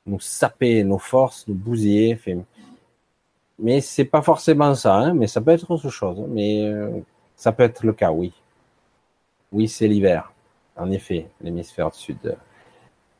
nous 0.06 0.20
saper 0.20 0.84
nos 0.84 0.98
forces, 0.98 1.46
nous 1.48 1.54
bousiller. 1.54 2.14
Fait... 2.14 2.38
Mais 3.58 3.80
c'est 3.80 4.04
pas 4.04 4.22
forcément 4.22 4.74
ça, 4.76 4.94
hein, 4.94 5.12
mais 5.12 5.26
ça 5.26 5.40
peut 5.40 5.50
être 5.50 5.68
autre 5.70 5.90
chose. 5.90 6.24
Mais 6.28 6.64
euh, 6.64 7.00
ça 7.34 7.50
peut 7.50 7.64
être 7.64 7.84
le 7.84 7.92
cas, 7.92 8.12
oui. 8.12 8.32
Oui, 9.50 9.68
c'est 9.68 9.88
l'hiver. 9.88 10.32
En 10.76 10.90
effet, 10.90 11.28
l'hémisphère 11.40 11.92
sud. 11.92 12.36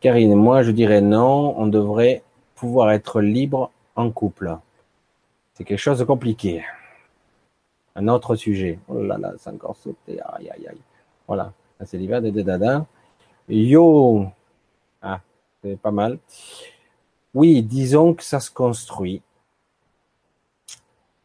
Karine, 0.00 0.34
moi 0.34 0.62
je 0.62 0.70
dirais 0.70 1.00
non, 1.00 1.54
on 1.58 1.66
devrait 1.66 2.22
pouvoir 2.54 2.92
être 2.92 3.20
libre 3.20 3.70
en 3.96 4.10
couple. 4.10 4.56
C'est 5.54 5.64
quelque 5.64 5.78
chose 5.78 5.98
de 5.98 6.04
compliqué. 6.04 6.64
Un 7.96 8.08
autre 8.08 8.36
sujet. 8.36 8.78
Oh 8.88 9.02
là 9.02 9.18
là, 9.18 9.32
c'est 9.36 9.50
encore 9.50 9.76
sauté. 9.76 10.20
Aïe, 10.20 10.48
aïe, 10.48 10.66
aïe. 10.68 10.80
Voilà. 11.26 11.52
C'est 11.84 11.98
l'hiver 11.98 12.22
des 12.22 12.30
dada. 12.30 12.86
Yo, 13.54 14.28
ah, 15.02 15.20
c'est 15.62 15.78
pas 15.78 15.90
mal. 15.90 16.18
Oui, 17.34 17.62
disons 17.62 18.14
que 18.14 18.22
ça 18.22 18.40
se 18.40 18.50
construit. 18.50 19.20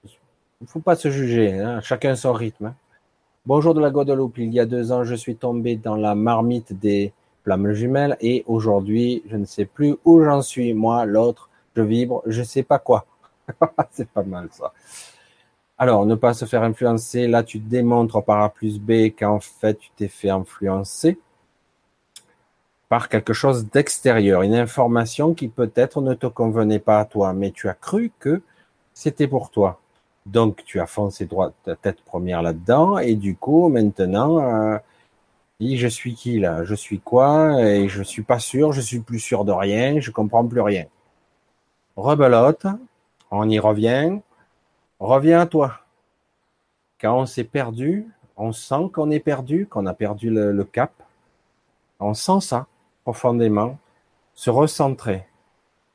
Il 0.04 0.64
ne 0.64 0.68
faut 0.68 0.82
pas 0.82 0.98
se 0.98 1.10
juger, 1.10 1.54
hein. 1.54 1.80
chacun 1.80 2.18
son 2.18 2.34
rythme. 2.34 2.66
Hein. 2.66 2.76
Bonjour 3.46 3.74
de 3.74 3.80
la 3.80 3.92
Guadeloupe. 3.92 4.40
Il 4.40 4.54
y 4.54 4.60
a 4.60 4.66
deux 4.66 4.92
ans, 4.92 5.06
je 5.06 5.16
suis 5.16 5.38
tombé 5.38 5.78
dans 5.78 5.96
la 5.96 6.16
marmite 6.16 6.78
des 6.78 7.14
flammes 7.46 7.72
jumelles 7.72 8.18
et 8.20 8.44
aujourd'hui, 8.46 9.24
je 9.30 9.38
ne 9.38 9.46
sais 9.46 9.64
plus 9.64 9.96
où 10.04 10.22
j'en 10.22 10.42
suis. 10.42 10.74
Moi, 10.74 11.06
l'autre, 11.06 11.50
je 11.78 11.82
vibre, 11.82 12.24
je 12.26 12.44
sais 12.44 12.64
pas 12.64 12.80
quoi. 12.80 13.06
c'est 13.92 14.10
pas 14.10 14.24
mal 14.24 14.50
ça. 14.52 14.74
Alors, 15.78 16.06
ne 16.06 16.16
pas 16.16 16.34
se 16.34 16.44
faire 16.44 16.64
influencer. 16.64 17.26
Là, 17.26 17.44
tu 17.44 17.60
démontres 17.60 18.22
par 18.22 18.42
A 18.42 18.50
plus 18.50 18.80
B 18.82 19.16
qu'en 19.18 19.40
fait, 19.40 19.76
tu 19.76 19.92
t'es 19.96 20.10
fait 20.10 20.30
influencer 20.30 21.18
par 22.90 23.10
quelque 23.10 23.34
chose 23.34 23.70
d'extérieur, 23.70 24.44
une 24.44 24.56
information 24.56 25.34
qui 25.34 25.50
peut-être 25.50 26.02
ne 26.02 26.14
te 26.14 26.28
convenait 26.28 26.80
pas 26.80 27.00
à 27.00 27.06
toi, 27.06 27.34
mais 27.34 27.52
tu 27.52 27.68
as 27.68 27.74
cru 27.74 28.12
que 28.20 28.42
c'était 28.94 29.28
pour 29.28 29.50
toi. 29.50 29.80
Donc 30.26 30.64
tu 30.66 30.80
as 30.80 30.88
foncé 30.88 31.26
droit 31.26 31.52
ta 31.64 31.76
tête 31.76 32.02
première 32.02 32.42
là-dedans, 32.42 32.98
et 32.98 33.16
du 33.16 33.36
coup 33.36 33.68
maintenant, 33.70 34.40
euh, 34.40 34.78
je 35.60 35.88
suis 35.88 36.16
qui 36.16 36.40
là? 36.40 36.64
Je 36.64 36.76
suis 36.76 37.00
quoi? 37.00 37.62
Et 37.62 37.88
je 37.90 38.04
suis 38.04 38.22
pas 38.24 38.40
sûr, 38.40 38.72
je 38.72 38.82
suis 38.82 39.00
plus 39.00 39.20
sûr 39.20 39.44
de 39.44 39.52
rien, 39.52 40.00
je 40.00 40.12
comprends 40.12 40.46
plus 40.46 40.62
rien. 40.62 40.86
Rebelote, 41.96 42.68
on 43.32 43.50
y 43.50 43.60
revient. 43.60 44.20
Reviens 45.00 45.42
à 45.42 45.46
toi. 45.46 45.80
Quand 47.02 47.20
on 47.20 47.26
s'est 47.26 47.44
perdu, 47.44 48.08
on 48.38 48.52
sent 48.52 48.90
qu'on 48.94 49.12
est 49.12 49.20
perdu, 49.20 49.68
qu'on 49.68 49.86
a 49.86 49.94
perdu 49.94 50.30
le 50.30 50.64
cap. 50.64 50.92
On 52.00 52.14
sent 52.14 52.42
ça 52.42 52.68
profondément, 53.08 53.78
se 54.34 54.50
recentrer. 54.50 55.26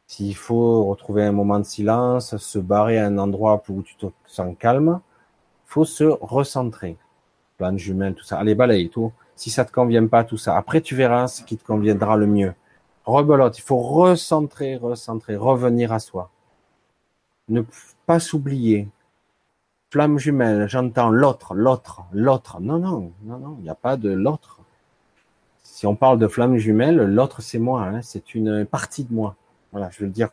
S'il 0.06 0.34
faut 0.34 0.86
retrouver 0.86 1.24
un 1.24 1.32
moment 1.32 1.58
de 1.58 1.64
silence, 1.64 2.38
se 2.38 2.58
barrer 2.58 2.98
à 2.98 3.04
un 3.04 3.18
endroit 3.18 3.62
où 3.68 3.82
tu 3.82 3.96
te 3.96 4.06
sens 4.24 4.56
calme, 4.58 4.98
faut 5.66 5.84
se 5.84 6.04
recentrer. 6.04 6.96
Plan 7.58 7.76
jumelle, 7.76 8.14
tout 8.14 8.24
ça. 8.24 8.38
Allez, 8.38 8.54
balaye 8.54 8.88
tout. 8.88 9.12
Si 9.36 9.50
ça 9.50 9.66
te 9.66 9.72
convient 9.72 10.06
pas, 10.06 10.24
tout 10.24 10.38
ça. 10.38 10.56
Après, 10.56 10.80
tu 10.80 10.96
verras 10.96 11.28
ce 11.28 11.42
qui 11.42 11.58
te 11.58 11.66
conviendra 11.66 12.16
le 12.16 12.26
mieux. 12.26 12.54
Rebelote. 13.04 13.58
Il 13.58 13.62
faut 13.62 13.80
recentrer, 13.80 14.76
recentrer, 14.76 15.36
revenir 15.36 15.92
à 15.92 15.98
soi. 15.98 16.30
Ne 17.50 17.60
pas 18.06 18.20
s'oublier. 18.20 18.88
Flamme 19.90 20.18
jumelle, 20.18 20.66
j'entends 20.66 21.10
l'autre, 21.10 21.54
l'autre, 21.54 22.04
l'autre. 22.10 22.58
Non, 22.62 22.78
non, 22.78 23.12
non, 23.22 23.38
non, 23.38 23.56
il 23.58 23.64
n'y 23.64 23.68
a 23.68 23.74
pas 23.74 23.98
de 23.98 24.10
l'autre. 24.10 24.61
Si 25.82 25.86
on 25.88 25.96
parle 25.96 26.20
de 26.20 26.28
flamme 26.28 26.58
jumelle, 26.58 26.94
l'autre 27.12 27.42
c'est 27.42 27.58
moi, 27.58 27.82
hein, 27.82 28.02
c'est 28.02 28.36
une 28.36 28.64
partie 28.64 29.02
de 29.02 29.12
moi. 29.12 29.34
Voilà, 29.72 29.90
je 29.90 29.98
vais 29.98 30.06
le 30.06 30.12
dire 30.12 30.28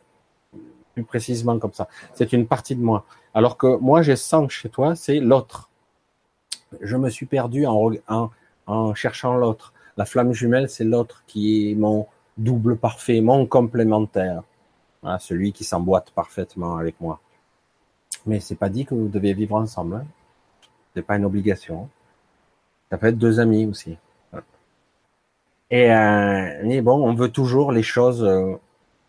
plus 0.94 1.02
précisément 1.02 1.58
comme 1.58 1.72
ça. 1.72 1.88
C'est 2.14 2.32
une 2.32 2.46
partie 2.46 2.76
de 2.76 2.80
moi. 2.80 3.04
Alors 3.34 3.56
que 3.56 3.76
moi, 3.78 4.00
j'ai 4.02 4.14
sens 4.14 4.52
chez 4.52 4.68
toi, 4.68 4.94
c'est 4.94 5.18
l'autre. 5.18 5.68
Je 6.80 6.96
me 6.96 7.10
suis 7.10 7.26
perdu 7.26 7.66
en, 7.66 8.94
cherchant 8.94 9.34
l'autre. 9.34 9.74
La 9.96 10.04
flamme 10.04 10.32
jumelle, 10.32 10.70
c'est 10.70 10.84
l'autre 10.84 11.24
qui 11.26 11.72
est 11.72 11.74
mon 11.74 12.06
double 12.38 12.76
parfait, 12.76 13.20
mon 13.20 13.44
complémentaire. 13.44 14.44
Celui 15.18 15.52
qui 15.52 15.64
s'emboîte 15.64 16.12
parfaitement 16.12 16.76
avec 16.76 16.94
moi. 17.00 17.18
Mais 18.24 18.38
c'est 18.38 18.54
pas 18.54 18.68
dit 18.68 18.84
que 18.84 18.94
vous 18.94 19.08
devez 19.08 19.34
vivre 19.34 19.56
ensemble. 19.56 19.96
Hein. 19.96 20.06
C'est 20.94 21.02
pas 21.02 21.16
une 21.16 21.24
obligation. 21.24 21.88
Ça 22.88 22.98
peut 22.98 23.08
être 23.08 23.18
deux 23.18 23.40
amis 23.40 23.66
aussi. 23.66 23.98
Et 25.70 25.92
euh, 25.92 26.82
bon, 26.82 27.08
on 27.08 27.14
veut 27.14 27.30
toujours 27.30 27.70
les 27.72 27.82
choses 27.82 28.24
euh, 28.24 28.56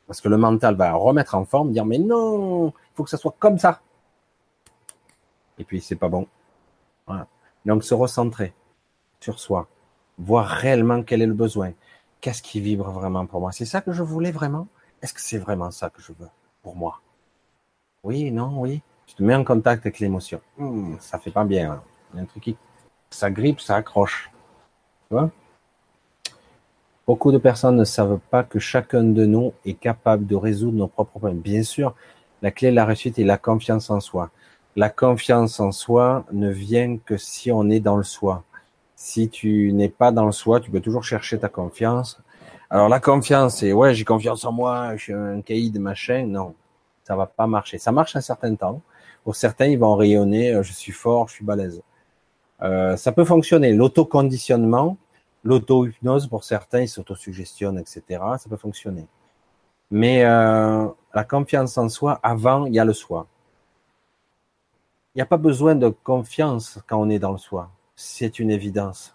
parce 0.08 0.22
que 0.22 0.30
le 0.30 0.38
mental 0.38 0.76
va 0.76 0.94
remettre 0.94 1.36
en 1.36 1.46
forme, 1.46 1.72
dire 1.72 1.86
mais 1.86 1.98
non, 1.98 2.68
il 2.70 2.96
faut 2.96 3.04
que 3.04 3.10
ça 3.10 3.18
soit 3.18 3.36
comme 3.40 3.58
ça. 3.58 3.82
Et 5.58 5.64
puis 5.64 5.82
c'est 5.82 5.96
pas 5.96 6.10
bon. 6.10 6.28
Voilà. 7.08 7.28
Donc 7.66 7.84
se 7.84 7.94
recentrer 7.94 8.54
sur 9.20 9.40
soi, 9.40 9.68
voir 10.18 10.46
réellement 10.46 11.04
quel 11.04 11.22
est 11.22 11.28
le 11.28 11.34
besoin, 11.34 11.74
qu'est-ce 12.20 12.42
qui 12.42 12.60
vibre 12.60 12.92
vraiment 12.92 13.26
pour 13.26 13.42
moi. 13.42 13.52
C'est 13.52 13.66
ça 13.66 13.82
que 13.82 13.92
je 13.92 14.04
voulais 14.04 14.32
vraiment. 14.32 14.68
Est-ce 15.02 15.14
que 15.14 15.22
c'est 15.22 15.40
vraiment 15.40 15.72
ça 15.72 15.90
que 15.90 16.02
je 16.02 16.14
veux 16.14 16.30
pour 16.62 16.76
moi? 16.76 17.02
Oui, 18.04 18.32
non, 18.32 18.60
oui. 18.60 18.82
Tu 19.08 19.16
te 19.16 19.24
mets 19.24 19.36
en 19.36 19.44
contact 19.44 19.86
avec 19.86 20.00
l'émotion. 20.00 20.42
Hmm, 20.58 20.96
ça 21.00 21.20
fait 21.20 21.32
pas 21.32 21.44
bien. 21.44 21.72
Hein. 21.74 21.84
Il 22.14 22.18
y 22.18 22.20
a 22.20 22.24
un 22.24 22.26
truc 22.26 22.44
qui 22.44 22.58
Ça 23.10 23.30
grippe, 23.30 23.60
ça 23.60 23.76
accroche. 23.76 24.32
Tu 25.10 25.16
vois? 25.16 25.30
Beaucoup 27.12 27.34
de 27.34 27.38
personnes 27.38 27.76
ne 27.76 27.84
savent 27.84 28.20
pas 28.30 28.42
que 28.42 28.58
chacun 28.58 29.04
de 29.04 29.26
nous 29.26 29.52
est 29.66 29.74
capable 29.74 30.26
de 30.26 30.36
résoudre 30.38 30.78
nos 30.78 30.88
propres 30.88 31.20
problèmes. 31.20 31.42
Bien 31.42 31.62
sûr, 31.62 31.94
la 32.42 32.52
clé 32.52 32.72
de 32.72 32.76
la 32.78 32.86
réussite 32.86 33.20
est 33.20 33.26
la 33.26 33.38
confiance 33.38 33.90
en 33.90 34.00
soi. 34.00 34.30
La 34.78 34.90
confiance 34.90 35.60
en 35.60 35.74
soi 35.74 36.24
ne 36.32 36.50
vient 36.50 36.96
que 37.06 37.18
si 37.18 37.52
on 37.52 37.70
est 37.70 37.82
dans 37.82 37.98
le 37.98 38.04
soi. 38.04 38.46
Si 38.96 39.28
tu 39.28 39.74
n'es 39.74 39.90
pas 39.90 40.14
dans 40.14 40.26
le 40.26 40.32
soi, 40.32 40.62
tu 40.62 40.72
peux 40.72 40.80
toujours 40.80 41.04
chercher 41.04 41.38
ta 41.38 41.50
confiance. 41.50 42.18
Alors 42.70 42.88
la 42.88 43.02
confiance, 43.02 43.58
c'est 43.58 43.74
ouais, 43.74 43.94
j'ai 43.94 44.06
confiance 44.06 44.46
en 44.46 44.54
moi, 44.54 44.96
je 44.96 45.04
suis 45.04 45.14
un 45.14 45.42
caïd, 45.42 45.82
machin. 45.82 46.26
Non, 46.26 46.56
ça 47.04 47.18
va 47.18 47.26
pas 47.26 47.46
marcher. 47.46 47.78
Ça 47.78 47.92
marche 47.92 48.16
un 48.16 48.22
certain 48.22 48.56
temps. 48.56 48.82
Pour 49.26 49.36
certains, 49.36 49.66
ils 49.66 49.78
vont 49.78 49.98
rayonner, 49.98 50.54
euh, 50.54 50.64
je 50.64 50.72
suis 50.72 50.94
fort, 50.94 51.28
je 51.28 51.34
suis 51.34 51.44
balèze. 51.44 51.82
Euh, 52.62 52.96
ça 52.96 53.12
peut 53.12 53.26
fonctionner. 53.26 53.74
L'autoconditionnement, 53.74 54.96
l'auto-hypnose, 55.44 56.28
pour 56.28 56.44
certains, 56.44 56.82
ils 56.82 56.88
s'autosuggestionnent, 56.88 57.80
etc. 57.80 58.04
Ça 58.38 58.50
peut 58.50 58.58
fonctionner. 58.58 59.08
Mais 59.90 60.24
euh, 60.24 60.88
la 61.14 61.24
confiance 61.24 61.78
en 61.78 61.90
soi, 61.90 62.20
avant, 62.24 62.66
il 62.66 62.74
y 62.74 62.80
a 62.80 62.86
le 62.86 62.94
soi. 62.94 63.28
Il 65.14 65.18
n'y 65.18 65.22
a 65.22 65.26
pas 65.26 65.38
besoin 65.38 65.76
de 65.76 65.90
confiance 65.90 66.80
quand 66.88 66.98
on 66.98 67.10
est 67.10 67.20
dans 67.20 67.34
le 67.34 67.38
soi. 67.38 67.70
C'est 67.96 68.40
une 68.40 68.50
évidence. 68.50 69.14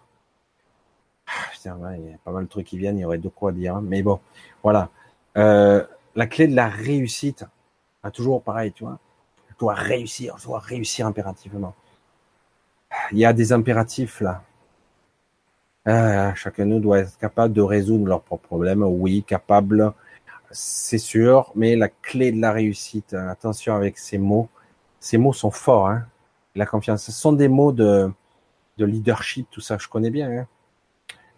Ah, 1.27 1.31
putain, 1.51 1.77
il 1.95 2.11
y 2.11 2.13
a 2.13 2.17
pas 2.23 2.31
mal 2.31 2.43
de 2.43 2.49
trucs 2.49 2.67
qui 2.67 2.77
viennent, 2.77 2.97
il 2.97 3.01
y 3.01 3.05
aurait 3.05 3.17
de 3.17 3.29
quoi 3.29 3.51
dire. 3.51 3.75
Hein. 3.75 3.81
Mais 3.83 4.03
bon, 4.03 4.19
voilà. 4.61 4.89
Euh, 5.37 5.83
la 6.15 6.27
clé 6.27 6.47
de 6.47 6.55
la 6.55 6.69
réussite, 6.69 7.45
ah, 8.03 8.11
toujours 8.11 8.43
pareil, 8.43 8.71
tu 8.71 8.83
vois. 8.83 8.99
Je 9.49 9.55
dois 9.57 9.73
réussir, 9.73 10.37
je 10.37 10.45
dois 10.45 10.59
réussir 10.59 11.07
impérativement. 11.07 11.73
Il 13.11 13.17
y 13.17 13.25
a 13.25 13.33
des 13.33 13.51
impératifs 13.51 14.21
là. 14.21 14.43
Ah, 15.89 16.35
chacun 16.35 16.65
de 16.65 16.71
nous 16.71 16.79
doit 16.81 16.99
être 16.99 17.17
capable 17.17 17.53
de 17.53 17.61
résoudre 17.61 18.07
leurs 18.07 18.21
propres 18.21 18.45
problèmes. 18.47 18.83
Oui, 18.83 19.23
capable, 19.23 19.93
c'est 20.51 20.97
sûr, 20.97 21.53
mais 21.55 21.77
la 21.77 21.87
clé 21.87 22.33
de 22.33 22.41
la 22.41 22.51
réussite, 22.51 23.13
attention 23.13 23.73
avec 23.73 23.97
ces 23.97 24.17
mots, 24.17 24.49
ces 24.99 25.17
mots 25.17 25.31
sont 25.33 25.51
forts, 25.51 25.87
hein. 25.87 26.05
La 26.55 26.65
confiance, 26.65 27.03
ce 27.05 27.11
sont 27.13 27.31
des 27.33 27.47
mots 27.47 27.71
de, 27.71 28.11
de 28.77 28.85
leadership, 28.85 29.47
tout 29.49 29.61
ça, 29.61 29.77
je 29.77 29.87
connais 29.87 30.09
bien. 30.09 30.29
Hein. 30.29 30.47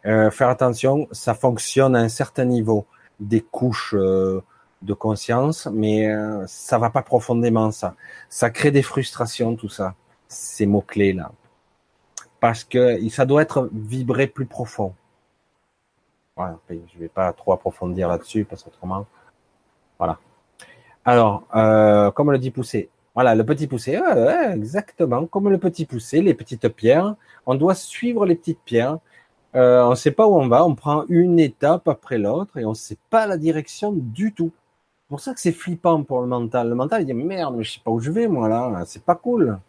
Euh, 0.06 0.32
faire 0.32 0.50
attention, 0.50 1.08
ça 1.12 1.36
fonctionne 1.36 1.96
à 1.96 2.00
un 2.00 2.10
certain 2.10 2.46
niveau, 2.46 2.88
des 3.20 3.42
couches 3.42 3.94
euh, 3.96 4.42
de 4.82 4.94
conscience, 4.94 5.68
mais 5.72 6.08
euh, 6.10 6.44
ça 6.48 6.80
va 6.80 6.90
pas 6.90 7.04
profondément 7.04 7.70
ça. 7.72 7.96
Ça 8.30 8.50
crée 8.50 8.72
des 8.72 8.82
frustrations, 8.82 9.56
tout 9.56 9.70
ça, 9.70 9.94
ces 10.28 10.66
mots 10.66 10.82
clés 10.82 11.14
là, 11.14 11.32
parce 12.40 12.64
que 12.64 13.08
ça 13.10 13.26
doit 13.26 13.42
être 13.42 13.70
vibré 13.74 14.28
plus 14.28 14.46
profond. 14.46 14.94
Voilà, 16.36 16.58
je 16.70 17.00
vais 17.00 17.10
pas 17.10 17.34
trop 17.34 17.52
approfondir 17.54 18.08
là-dessus 18.08 18.46
parce 18.46 18.64
qu'autrement, 18.64 19.06
voilà. 19.98 20.18
Alors, 21.04 21.44
euh, 21.56 22.12
comme 22.12 22.32
le 22.32 22.38
dit 22.38 22.52
Poussé, 22.52 22.90
voilà, 23.16 23.36
le 23.36 23.44
petit 23.44 23.68
poussé, 23.68 24.00
exactement, 24.54 25.26
comme 25.26 25.50
le 25.50 25.58
petit 25.58 25.86
poussé, 25.86 26.22
les 26.22 26.34
petites 26.34 26.70
pierres, 26.70 27.16
on 27.46 27.56
doit 27.56 27.76
suivre 27.76 28.26
les 28.26 28.36
petites 28.36 28.62
pierres. 28.64 29.00
Euh, 29.56 29.84
on 29.84 29.90
ne 29.92 29.96
sait 29.96 30.12
pas 30.12 30.28
où 30.28 30.36
on 30.36 30.48
va, 30.48 30.66
on 30.66 30.76
prend 30.76 31.06
une 31.10 31.40
étape 31.40 31.88
après 31.88 32.18
l'autre 32.18 32.58
et 32.58 32.66
on 32.66 32.70
ne 32.70 32.76
sait 32.76 32.98
pas 33.10 33.28
la 33.28 33.38
direction 33.38 33.92
du 33.92 34.32
tout. 34.32 34.52
C'est 35.02 35.10
pour 35.10 35.20
ça 35.20 35.34
que 35.34 35.42
c'est 35.42 35.52
flippant 35.52 36.04
pour 36.04 36.22
le 36.22 36.28
mental. 36.28 36.70
Le 36.70 36.76
mental, 36.76 37.02
il 37.02 37.06
dit 37.06 37.14
merde, 37.14 37.56
mais 37.58 37.64
je 37.64 37.74
sais 37.74 37.82
pas 37.84 37.92
où 37.92 38.00
je 38.00 38.12
vais, 38.12 38.28
moi 38.28 38.48
là, 38.48 38.84
c'est 38.86 39.04
pas 39.04 39.16
cool. 39.16 39.60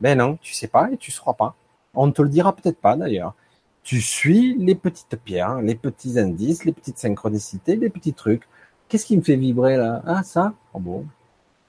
Ben 0.00 0.18
non, 0.18 0.38
tu 0.40 0.54
sais 0.54 0.68
pas 0.68 0.90
et 0.90 0.96
tu 0.96 1.10
ne 1.10 1.14
sauras 1.14 1.34
pas. 1.34 1.54
On 1.96 2.06
ne 2.06 2.12
te 2.12 2.22
le 2.22 2.28
dira 2.28 2.54
peut-être 2.54 2.78
pas 2.78 2.96
d'ailleurs. 2.96 3.34
Tu 3.82 4.00
suis 4.00 4.54
les 4.56 4.74
petites 4.74 5.16
pierres, 5.16 5.60
les 5.62 5.74
petits 5.74 6.18
indices, 6.18 6.64
les 6.64 6.72
petites 6.72 6.98
synchronicités, 6.98 7.76
les 7.76 7.90
petits 7.90 8.12
trucs. 8.12 8.48
Qu'est-ce 8.88 9.06
qui 9.06 9.16
me 9.16 9.22
fait 9.22 9.36
vibrer 9.36 9.76
là? 9.76 10.02
Ah 10.06 10.22
ça? 10.22 10.54
Oh 10.74 10.78
bon? 10.78 11.06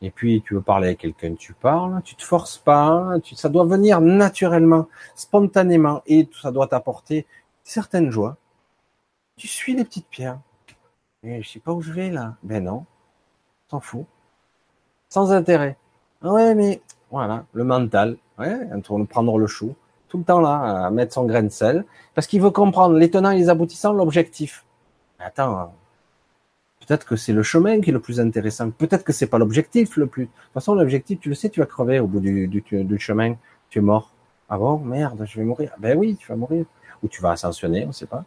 Et 0.01 0.11
puis 0.11 0.43
tu 0.45 0.53
veux 0.53 0.61
parler 0.61 0.89
à 0.89 0.95
quelqu'un, 0.95 1.33
tu 1.35 1.53
parles, 1.53 2.01
tu 2.03 2.15
te 2.15 2.23
forces 2.23 2.57
pas, 2.57 3.13
ça 3.33 3.49
doit 3.49 3.65
venir 3.65 3.99
naturellement, 4.01 4.87
spontanément, 5.15 6.03
et 6.05 6.29
ça 6.39 6.51
doit 6.51 6.67
t'apporter 6.67 7.25
certaines 7.63 8.11
joies. 8.11 8.37
Tu 9.37 9.47
suis 9.47 9.75
les 9.75 9.83
petites 9.83 10.07
pierres. 10.07 10.39
Et 11.23 11.41
je 11.41 11.49
sais 11.49 11.59
pas 11.59 11.73
où 11.73 11.81
je 11.81 11.91
vais 11.91 12.11
là. 12.11 12.35
Ben 12.43 12.63
non, 12.63 12.85
t'en 13.69 13.79
fous. 13.79 14.05
Sans 15.09 15.31
intérêt. 15.31 15.77
Ah 16.21 16.31
ouais, 16.31 16.53
mais 16.53 16.81
voilà, 17.09 17.45
le 17.53 17.63
mental, 17.63 18.17
ouais, 18.37 18.67
prendre 19.09 19.37
le 19.37 19.47
chou 19.47 19.75
tout 20.07 20.17
le 20.17 20.23
temps 20.23 20.39
là, 20.39 20.85
à 20.85 20.89
mettre 20.89 21.13
son 21.13 21.25
grain 21.25 21.43
de 21.43 21.49
sel, 21.49 21.85
parce 22.15 22.27
qu'il 22.27 22.41
veut 22.41 22.51
comprendre 22.51 22.95
les 22.95 23.09
tenants 23.09 23.31
et 23.31 23.37
les 23.37 23.49
aboutissants, 23.49 23.93
l'objectif. 23.93 24.65
Attends, 25.19 25.73
peut-être 26.79 27.05
que 27.05 27.15
c'est 27.15 27.33
le 27.33 27.43
chemin 27.43 27.81
qui 27.81 27.89
est 27.89 27.93
le 27.93 27.99
plus 27.99 28.19
intéressant, 28.19 28.71
peut-être 28.71 29.03
que 29.03 29.13
c'est 29.13 29.27
pas 29.27 29.37
l'objectif 29.37 29.97
le 29.97 30.07
plus. 30.07 30.25
De 30.25 30.29
toute 30.29 30.53
façon, 30.53 30.75
l'objectif, 30.75 31.19
tu 31.19 31.29
le 31.29 31.35
sais, 31.35 31.49
tu 31.49 31.59
vas 31.59 31.65
crever 31.65 31.99
au 31.99 32.07
bout 32.07 32.19
du, 32.19 32.47
du, 32.47 32.61
du 32.61 32.99
chemin, 32.99 33.35
tu 33.69 33.79
es 33.79 33.81
mort. 33.81 34.13
Ah 34.49 34.57
bon, 34.57 34.77
merde, 34.79 35.25
je 35.25 35.39
vais 35.39 35.45
mourir. 35.45 35.71
Ben 35.77 35.97
oui, 35.97 36.15
tu 36.15 36.27
vas 36.27 36.35
mourir. 36.35 36.65
Ou 37.03 37.07
tu 37.07 37.21
vas 37.21 37.31
ascensionner, 37.31 37.83
on 37.83 37.89
ne 37.89 37.91
sait 37.91 38.05
pas. 38.05 38.23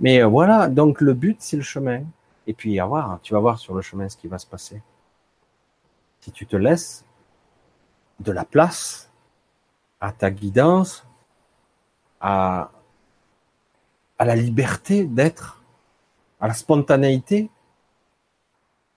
Mais 0.00 0.20
euh, 0.22 0.26
voilà, 0.26 0.68
donc 0.68 1.00
le 1.00 1.14
but, 1.14 1.36
c'est 1.40 1.56
le 1.56 1.62
chemin. 1.62 2.02
Et 2.46 2.52
puis, 2.52 2.78
à 2.80 2.86
voir, 2.86 3.20
tu 3.22 3.34
vas 3.34 3.40
voir 3.40 3.58
sur 3.58 3.74
le 3.74 3.82
chemin 3.82 4.08
ce 4.08 4.16
qui 4.16 4.26
va 4.26 4.38
se 4.38 4.46
passer. 4.46 4.82
Si 6.20 6.32
tu 6.32 6.46
te 6.46 6.56
laisses 6.56 7.04
de 8.20 8.32
la 8.32 8.44
place 8.44 9.07
à 10.00 10.12
ta 10.12 10.30
guidance, 10.30 11.06
à, 12.20 12.70
à 14.18 14.24
la 14.24 14.36
liberté 14.36 15.04
d'être, 15.04 15.62
à 16.40 16.48
la 16.48 16.54
spontanéité, 16.54 17.50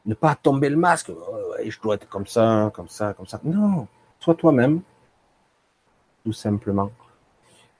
ne 0.05 0.13
pas 0.13 0.35
tomber 0.35 0.69
le 0.69 0.77
masque, 0.77 1.09
oh, 1.09 1.55
je 1.63 1.79
dois 1.79 1.95
être 1.95 2.09
comme 2.09 2.27
ça, 2.27 2.71
comme 2.73 2.87
ça, 2.87 3.13
comme 3.13 3.27
ça. 3.27 3.39
Non, 3.43 3.87
sois 4.19 4.35
toi-même, 4.35 4.81
tout 6.23 6.33
simplement. 6.33 6.91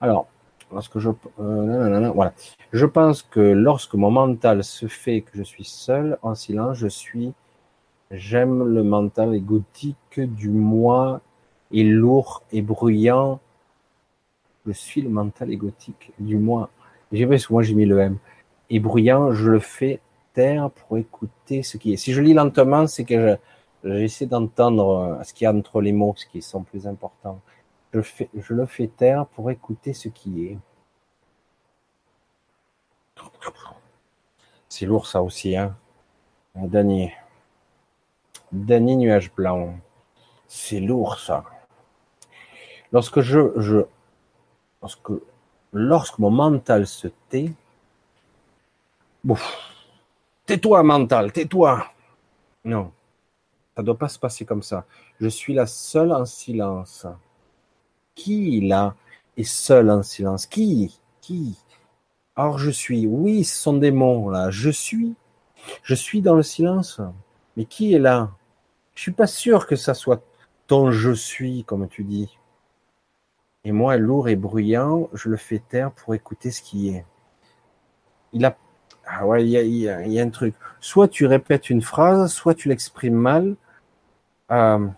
Alors, 0.00 0.26
lorsque 0.70 0.98
je, 0.98 1.10
euh, 1.40 2.10
voilà, 2.10 2.32
je 2.72 2.86
pense 2.86 3.22
que 3.22 3.40
lorsque 3.40 3.94
mon 3.94 4.10
mental 4.10 4.64
se 4.64 4.86
fait 4.86 5.22
que 5.22 5.36
je 5.36 5.42
suis 5.42 5.64
seul, 5.64 6.18
en 6.22 6.34
silence, 6.34 6.76
je 6.76 6.88
suis, 6.88 7.32
j'aime 8.10 8.64
le 8.64 8.82
mental 8.82 9.34
égotique 9.34 10.20
du 10.20 10.48
moi 10.48 11.20
et 11.72 11.84
lourd 11.84 12.42
et 12.52 12.62
bruyant. 12.62 13.40
Je 14.66 14.72
suis 14.72 15.02
le 15.02 15.08
mental 15.08 15.50
égotique 15.50 16.12
du 16.18 16.36
moi. 16.36 16.70
J'ai 17.10 17.26
parce 17.26 17.46
que 17.46 17.52
moi 17.52 17.62
j'ai 17.62 17.74
mis 17.74 17.86
le 17.86 17.98
M. 17.98 18.18
Et 18.70 18.78
bruyant, 18.80 19.32
je 19.32 19.50
le 19.50 19.58
fais 19.58 20.00
taire 20.32 20.70
pour 20.70 20.98
écouter 20.98 21.62
ce 21.62 21.76
qui 21.76 21.92
est. 21.92 21.96
Si 21.96 22.12
je 22.12 22.22
lis 22.22 22.34
lentement, 22.34 22.86
c'est 22.86 23.04
que 23.04 23.36
j'essaie 23.84 24.26
d'entendre 24.26 25.18
euh, 25.20 25.22
ce 25.24 25.34
qu'il 25.34 25.44
y 25.44 25.48
a 25.48 25.52
entre 25.52 25.80
les 25.80 25.92
mots, 25.92 26.14
ce 26.16 26.26
qui 26.26 26.42
sont 26.42 26.62
plus 26.62 26.86
importants. 26.86 27.40
Je, 27.92 28.00
fais, 28.00 28.30
je 28.34 28.54
le 28.54 28.66
fais 28.66 28.86
taire 28.86 29.26
pour 29.26 29.50
écouter 29.50 29.92
ce 29.92 30.08
qui 30.08 30.46
est. 30.46 30.58
C'est 34.68 34.86
lourd 34.86 35.06
ça 35.06 35.22
aussi, 35.22 35.56
hein. 35.56 35.76
Dany. 36.54 37.12
Dany 38.52 38.96
Nuage 38.96 39.32
Blanc. 39.34 39.74
C'est 40.48 40.80
lourd 40.80 41.18
ça. 41.18 41.44
Lorsque 42.92 43.20
je, 43.20 43.40
je 43.56 43.78
lorsque, 44.82 45.12
lorsque 45.72 46.18
mon 46.18 46.30
mental 46.30 46.86
se 46.86 47.08
tait, 47.28 47.52
tais-toi 50.46 50.82
mental, 50.82 51.32
tais-toi. 51.32 51.86
Non, 52.64 52.92
ça 53.76 53.82
doit 53.82 53.98
pas 53.98 54.08
se 54.08 54.18
passer 54.18 54.44
comme 54.44 54.62
ça. 54.62 54.84
Je 55.20 55.28
suis 55.28 55.54
la 55.54 55.66
seule 55.66 56.12
en 56.12 56.26
silence. 56.26 57.06
Qui 58.14 58.60
là 58.60 58.94
est 59.36 59.44
seul 59.44 59.90
en 59.90 60.02
silence? 60.02 60.46
Qui? 60.46 61.00
Qui? 61.22 61.56
Or 62.36 62.58
je 62.58 62.70
suis. 62.70 63.06
Oui, 63.06 63.44
ce 63.44 63.56
sont 63.56 63.78
des 63.78 63.90
mots 63.90 64.30
là. 64.30 64.50
Je 64.50 64.70
suis. 64.70 65.14
Je 65.82 65.94
suis 65.94 66.20
dans 66.20 66.34
le 66.34 66.42
silence. 66.42 67.00
Mais 67.56 67.64
qui 67.64 67.94
est 67.94 67.98
là? 67.98 68.30
Je 68.94 69.02
suis 69.02 69.12
pas 69.12 69.26
sûr 69.26 69.66
que 69.66 69.76
ça 69.76 69.94
soit 69.94 70.22
ton 70.66 70.90
je 70.90 71.12
suis, 71.12 71.64
comme 71.64 71.88
tu 71.88 72.04
dis. 72.04 72.38
Et 73.64 73.72
moi, 73.72 73.96
lourd 73.96 74.28
et 74.28 74.36
bruyant, 74.36 75.08
je 75.12 75.28
le 75.28 75.36
fais 75.36 75.60
taire 75.60 75.92
pour 75.92 76.14
écouter 76.14 76.50
ce 76.50 76.62
qui 76.62 76.88
est. 76.90 77.04
Il 78.32 78.44
a, 78.44 78.56
ah 79.06 79.26
ouais, 79.26 79.44
il 79.44 79.50
y 79.50 79.88
a, 79.88 80.22
un 80.22 80.30
truc. 80.30 80.54
Soit 80.80 81.08
tu 81.08 81.26
répètes 81.26 81.70
une 81.70 81.82
phrase, 81.82 82.32
soit 82.32 82.54
tu 82.54 82.68
l'exprimes 82.68 83.14
mal. 83.14 83.56
Euh, 84.50 84.88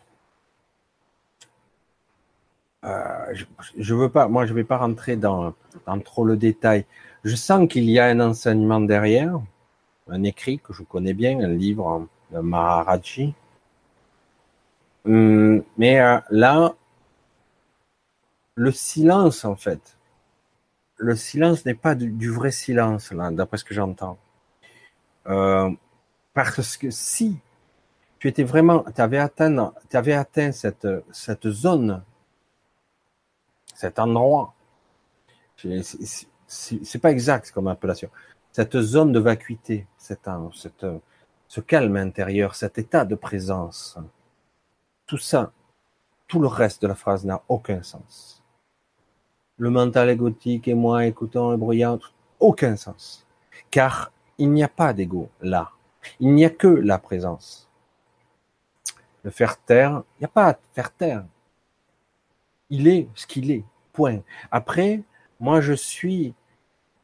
euh, 2.84 3.34
je, 3.34 3.44
je, 3.78 3.94
veux 3.94 4.08
pas, 4.10 4.28
moi, 4.28 4.46
je 4.46 4.54
vais 4.54 4.64
pas 4.64 4.78
rentrer 4.78 5.16
dans, 5.16 5.54
dans 5.86 6.00
trop 6.00 6.24
le 6.24 6.36
détail. 6.36 6.84
Je 7.24 7.36
sens 7.36 7.68
qu'il 7.68 7.88
y 7.90 7.98
a 7.98 8.06
un 8.06 8.20
enseignement 8.20 8.80
derrière, 8.80 9.40
un 10.08 10.22
écrit 10.24 10.58
que 10.58 10.72
je 10.72 10.82
connais 10.82 11.14
bien, 11.14 11.40
un 11.40 11.48
livre 11.48 12.06
de 12.30 12.38
Maharaji. 12.40 13.34
Hum, 15.06 15.62
mais 15.76 16.00
euh, 16.00 16.18
là, 16.30 16.74
le 18.54 18.72
silence, 18.72 19.44
en 19.44 19.56
fait, 19.56 19.96
le 20.96 21.16
silence 21.16 21.64
n'est 21.64 21.74
pas 21.74 21.94
du, 21.94 22.30
vrai 22.30 22.50
silence, 22.50 23.12
là, 23.12 23.30
d'après 23.30 23.58
ce 23.58 23.64
que 23.64 23.74
j'entends. 23.74 24.18
Euh, 25.26 25.70
parce 26.32 26.76
que 26.76 26.90
si 26.90 27.38
tu 28.18 28.28
étais 28.28 28.44
vraiment, 28.44 28.84
tu 28.94 29.00
avais 29.00 29.18
atteint, 29.18 29.72
avais 29.92 30.12
atteint 30.12 30.52
cette, 30.52 30.88
cette 31.12 31.48
zone, 31.50 32.02
cet 33.74 33.98
endroit, 33.98 34.54
c'est 36.46 36.98
pas 37.00 37.10
exact 37.10 37.50
comme 37.50 37.68
appellation, 37.68 38.10
cette 38.52 38.80
zone 38.80 39.12
de 39.12 39.18
vacuité, 39.18 39.86
cette, 39.98 40.28
cette, 40.54 40.86
ce 41.48 41.60
calme 41.60 41.96
intérieur, 41.96 42.54
cet 42.54 42.78
état 42.78 43.04
de 43.04 43.14
présence, 43.14 43.98
tout 45.06 45.18
ça, 45.18 45.52
tout 46.28 46.40
le 46.40 46.48
reste 46.48 46.82
de 46.82 46.88
la 46.88 46.94
phrase 46.94 47.24
n'a 47.24 47.42
aucun 47.48 47.82
sens. 47.82 48.33
Le 49.56 49.70
mental 49.70 50.10
égotique 50.10 50.66
et 50.66 50.74
moi 50.74 51.06
écoutant 51.06 51.54
et 51.54 51.56
bruyant, 51.56 52.00
aucun 52.40 52.76
sens. 52.76 53.24
Car 53.70 54.10
il 54.38 54.50
n'y 54.50 54.64
a 54.64 54.68
pas 54.68 54.92
d'ego 54.92 55.28
là. 55.40 55.70
Il 56.18 56.34
n'y 56.34 56.44
a 56.44 56.50
que 56.50 56.66
la 56.66 56.98
présence. 56.98 57.68
Le 59.22 59.30
faire 59.30 59.56
taire, 59.58 60.02
il 60.16 60.22
n'y 60.22 60.24
a 60.26 60.28
pas 60.28 60.50
à 60.50 60.58
faire 60.72 60.92
taire. 60.92 61.24
Il 62.68 62.88
est 62.88 63.08
ce 63.14 63.26
qu'il 63.26 63.50
est. 63.50 63.64
Point. 63.92 64.20
Après, 64.50 65.02
moi 65.38 65.60
je 65.60 65.72
suis, 65.72 66.34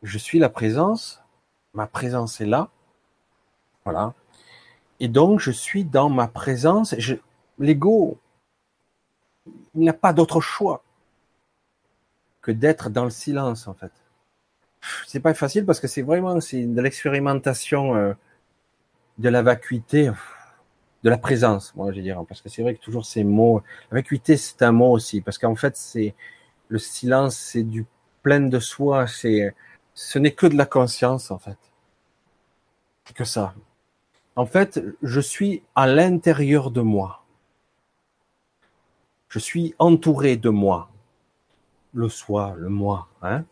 je 0.02 0.18
suis 0.18 0.40
la 0.40 0.48
présence. 0.48 1.22
Ma 1.72 1.86
présence 1.86 2.40
est 2.40 2.46
là. 2.46 2.68
Voilà. 3.84 4.12
Et 4.98 5.06
donc 5.06 5.38
je 5.38 5.52
suis 5.52 5.84
dans 5.84 6.10
ma 6.10 6.26
présence. 6.26 6.96
L'ego, 7.58 8.18
il 9.46 9.84
n'a 9.84 9.92
pas 9.92 10.12
d'autre 10.12 10.40
choix 10.40 10.82
que 12.42 12.52
d'être 12.52 12.90
dans 12.90 13.04
le 13.04 13.10
silence 13.10 13.68
en 13.68 13.74
fait. 13.74 13.92
C'est 15.06 15.20
pas 15.20 15.34
facile 15.34 15.66
parce 15.66 15.80
que 15.80 15.88
c'est 15.88 16.02
vraiment 16.02 16.40
c'est 16.40 16.64
de 16.64 16.80
l'expérimentation 16.80 17.96
euh, 17.96 18.14
de 19.18 19.28
la 19.28 19.42
vacuité, 19.42 20.10
de 21.02 21.10
la 21.10 21.18
présence, 21.18 21.74
moi 21.74 21.92
je 21.92 22.00
dire, 22.00 22.24
parce 22.26 22.40
que 22.40 22.48
c'est 22.48 22.62
vrai 22.62 22.74
que 22.74 22.80
toujours 22.80 23.04
ces 23.04 23.24
mots, 23.24 23.62
la 23.90 23.98
vacuité 23.98 24.36
c'est 24.36 24.62
un 24.62 24.72
mot 24.72 24.92
aussi, 24.92 25.20
parce 25.20 25.38
qu'en 25.38 25.54
fait 25.54 25.76
c'est 25.76 26.14
le 26.68 26.78
silence, 26.78 27.36
c'est 27.36 27.62
du 27.62 27.84
plein 28.22 28.40
de 28.40 28.58
soi, 28.58 29.06
c'est 29.06 29.54
ce 29.94 30.18
n'est 30.18 30.32
que 30.32 30.46
de 30.46 30.56
la 30.56 30.66
conscience 30.66 31.30
en 31.30 31.38
fait, 31.38 31.58
que 33.12 33.24
ça. 33.24 33.54
En 34.36 34.46
fait, 34.46 34.80
je 35.02 35.20
suis 35.20 35.62
à 35.74 35.86
l'intérieur 35.86 36.70
de 36.70 36.80
moi. 36.80 37.24
Je 39.28 39.38
suis 39.38 39.74
entouré 39.78 40.36
de 40.36 40.48
moi. 40.48 40.90
Le 41.92 42.08
soi, 42.08 42.54
le 42.56 42.68
moi. 42.68 43.08
Hein 43.22 43.44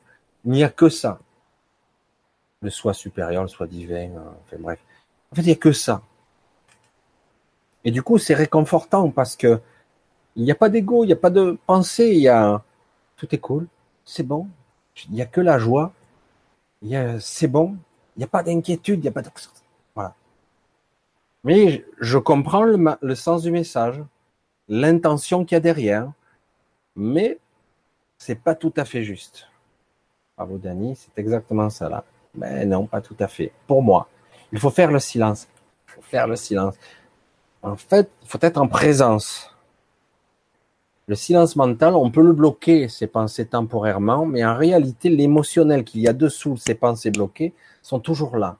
il 0.44 0.52
n'y 0.52 0.64
a 0.64 0.70
que 0.70 0.88
ça. 0.88 1.20
Le 2.62 2.70
soi 2.70 2.94
supérieur, 2.94 3.42
le 3.42 3.48
soi 3.48 3.66
divin, 3.66 4.10
euh, 4.10 4.30
enfin 4.44 4.56
bref. 4.58 4.78
En 5.30 5.36
fait, 5.36 5.42
il 5.42 5.46
n'y 5.46 5.52
a 5.52 5.56
que 5.56 5.72
ça. 5.72 6.02
Et 7.84 7.90
du 7.90 8.02
coup, 8.02 8.18
c'est 8.18 8.34
réconfortant 8.34 9.10
parce 9.10 9.36
que 9.36 9.60
il 10.36 10.44
n'y 10.44 10.50
a 10.50 10.54
pas 10.54 10.68
d'ego, 10.68 11.04
il 11.04 11.08
n'y 11.08 11.12
a 11.12 11.16
pas 11.16 11.30
de 11.30 11.58
pensée, 11.66 12.10
il 12.10 12.20
y 12.20 12.28
a 12.28 12.62
tout 13.16 13.32
est 13.34 13.38
cool, 13.38 13.66
c'est 14.04 14.22
bon. 14.22 14.48
Il 15.08 15.14
n'y 15.14 15.22
a 15.22 15.26
que 15.26 15.40
la 15.40 15.58
joie. 15.58 15.92
Il 16.82 16.88
y 16.88 16.96
a 16.96 17.20
c'est 17.20 17.48
bon. 17.48 17.76
Il 18.16 18.20
n'y 18.20 18.24
a 18.24 18.28
pas 18.28 18.42
d'inquiétude, 18.42 19.00
il 19.00 19.02
n'y 19.02 19.08
a 19.08 19.12
pas 19.12 19.22
de 19.22 19.30
voilà. 19.94 20.14
Mais 21.44 21.84
je 22.00 22.18
comprends 22.18 22.64
le 22.64 23.14
sens 23.14 23.42
du 23.42 23.50
message 23.50 24.02
l'intention 24.68 25.44
qu'il 25.44 25.56
y 25.56 25.58
a 25.58 25.60
derrière, 25.60 26.10
mais 26.96 27.38
c'est 28.18 28.40
pas 28.42 28.54
tout 28.54 28.72
à 28.76 28.84
fait 28.84 29.04
juste. 29.04 29.48
Bravo 30.36 30.58
Dani, 30.58 30.96
c'est 30.96 31.18
exactement 31.18 31.70
ça 31.70 31.88
là. 31.88 32.04
Mais 32.34 32.64
non, 32.66 32.86
pas 32.86 33.00
tout 33.00 33.16
à 33.18 33.28
fait. 33.28 33.52
Pour 33.66 33.82
moi, 33.82 34.08
il 34.52 34.58
faut 34.58 34.70
faire 34.70 34.92
le 34.92 34.98
silence. 34.98 35.48
Il 35.88 35.92
faut 35.94 36.02
faire 36.02 36.26
le 36.26 36.36
silence. 36.36 36.74
En 37.62 37.76
fait, 37.76 38.10
il 38.22 38.28
faut 38.28 38.38
être 38.42 38.58
en 38.58 38.68
présence. 38.68 39.54
Le 41.06 41.14
silence 41.14 41.56
mental, 41.56 41.94
on 41.94 42.10
peut 42.10 42.22
le 42.22 42.34
bloquer, 42.34 42.88
ces 42.88 43.06
pensées 43.06 43.46
temporairement, 43.46 44.26
mais 44.26 44.44
en 44.44 44.54
réalité, 44.54 45.08
l'émotionnel 45.08 45.82
qu'il 45.82 46.02
y 46.02 46.08
a 46.08 46.12
dessous 46.12 46.58
ces 46.58 46.74
pensées 46.74 47.10
bloquées 47.10 47.54
sont 47.82 47.98
toujours 47.98 48.36
là. 48.36 48.58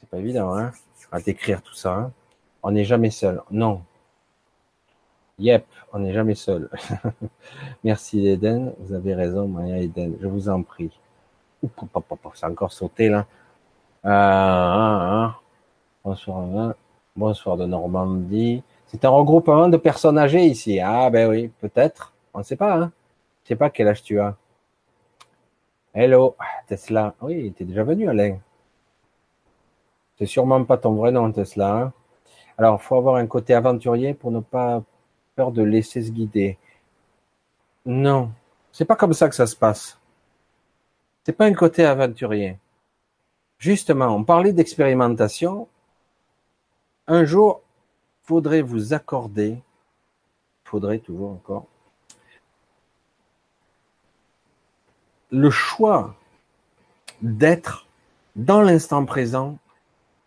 C'est 0.00 0.08
pas 0.10 0.18
évident, 0.18 0.54
hein, 0.54 0.72
à 1.10 1.20
décrire 1.20 1.62
tout 1.62 1.74
ça. 1.74 1.94
Hein. 1.94 2.12
On 2.62 2.72
n'est 2.72 2.84
jamais 2.84 3.10
seul. 3.10 3.42
Non. 3.50 3.82
Yep, 5.38 5.66
on 5.92 6.00
n'est 6.00 6.12
jamais 6.12 6.34
seul. 6.34 6.68
Merci 7.84 8.26
Eden, 8.26 8.74
vous 8.80 8.92
avez 8.92 9.14
raison, 9.14 9.46
Maya 9.46 9.78
Eden, 9.78 10.16
je 10.20 10.26
vous 10.26 10.48
en 10.48 10.62
prie. 10.62 10.90
C'est 12.34 12.46
encore 12.46 12.72
sauté 12.72 13.08
là. 13.08 13.26
Ah, 14.02 15.34
ah, 15.34 15.40
bonsoir, 16.04 16.74
bonsoir 17.14 17.56
de 17.56 17.66
Normandie. 17.66 18.62
C'est 18.86 19.04
un 19.04 19.10
regroupement 19.10 19.68
de 19.68 19.76
personnes 19.76 20.18
âgées 20.18 20.46
ici. 20.46 20.80
Ah 20.80 21.10
ben 21.10 21.28
oui, 21.28 21.50
peut-être. 21.60 22.12
On 22.34 22.38
ne 22.38 22.44
sait 22.44 22.56
pas. 22.56 22.74
Hein. 22.76 22.92
Je 23.44 23.48
sais 23.48 23.56
pas 23.56 23.70
quel 23.70 23.88
âge 23.88 24.02
tu 24.02 24.18
as. 24.18 24.36
Hello, 25.94 26.36
Tesla. 26.66 27.14
Oui, 27.20 27.52
tu 27.56 27.62
es 27.62 27.66
déjà 27.66 27.84
venu, 27.84 28.08
Alain. 28.08 28.38
C'est 30.18 30.26
sûrement 30.26 30.64
pas 30.64 30.78
ton 30.78 30.94
vrai 30.94 31.12
nom, 31.12 31.30
Tesla. 31.32 31.76
Hein. 31.76 31.92
Alors, 32.56 32.80
il 32.80 32.84
faut 32.84 32.96
avoir 32.96 33.16
un 33.16 33.26
côté 33.26 33.54
aventurier 33.54 34.14
pour 34.14 34.30
ne 34.30 34.40
pas 34.40 34.82
peur 35.38 35.52
de 35.52 35.62
laisser 35.62 36.02
se 36.02 36.10
guider. 36.10 36.58
Non, 37.86 38.32
c'est 38.72 38.84
pas 38.84 38.96
comme 38.96 39.12
ça 39.12 39.28
que 39.28 39.36
ça 39.36 39.46
se 39.46 39.54
passe. 39.54 39.96
C'est 41.22 41.32
pas 41.32 41.46
un 41.46 41.54
côté 41.54 41.84
aventurier. 41.84 42.58
Justement, 43.58 44.08
on 44.08 44.24
parlait 44.24 44.52
d'expérimentation. 44.52 45.68
Un 47.06 47.24
jour, 47.24 47.62
faudrait 48.24 48.62
vous 48.62 48.94
accorder, 48.94 49.62
faudrait 50.64 50.98
toujours 50.98 51.30
encore, 51.30 51.66
le 55.30 55.50
choix 55.50 56.16
d'être 57.22 57.86
dans 58.34 58.60
l'instant 58.60 59.04
présent 59.04 59.56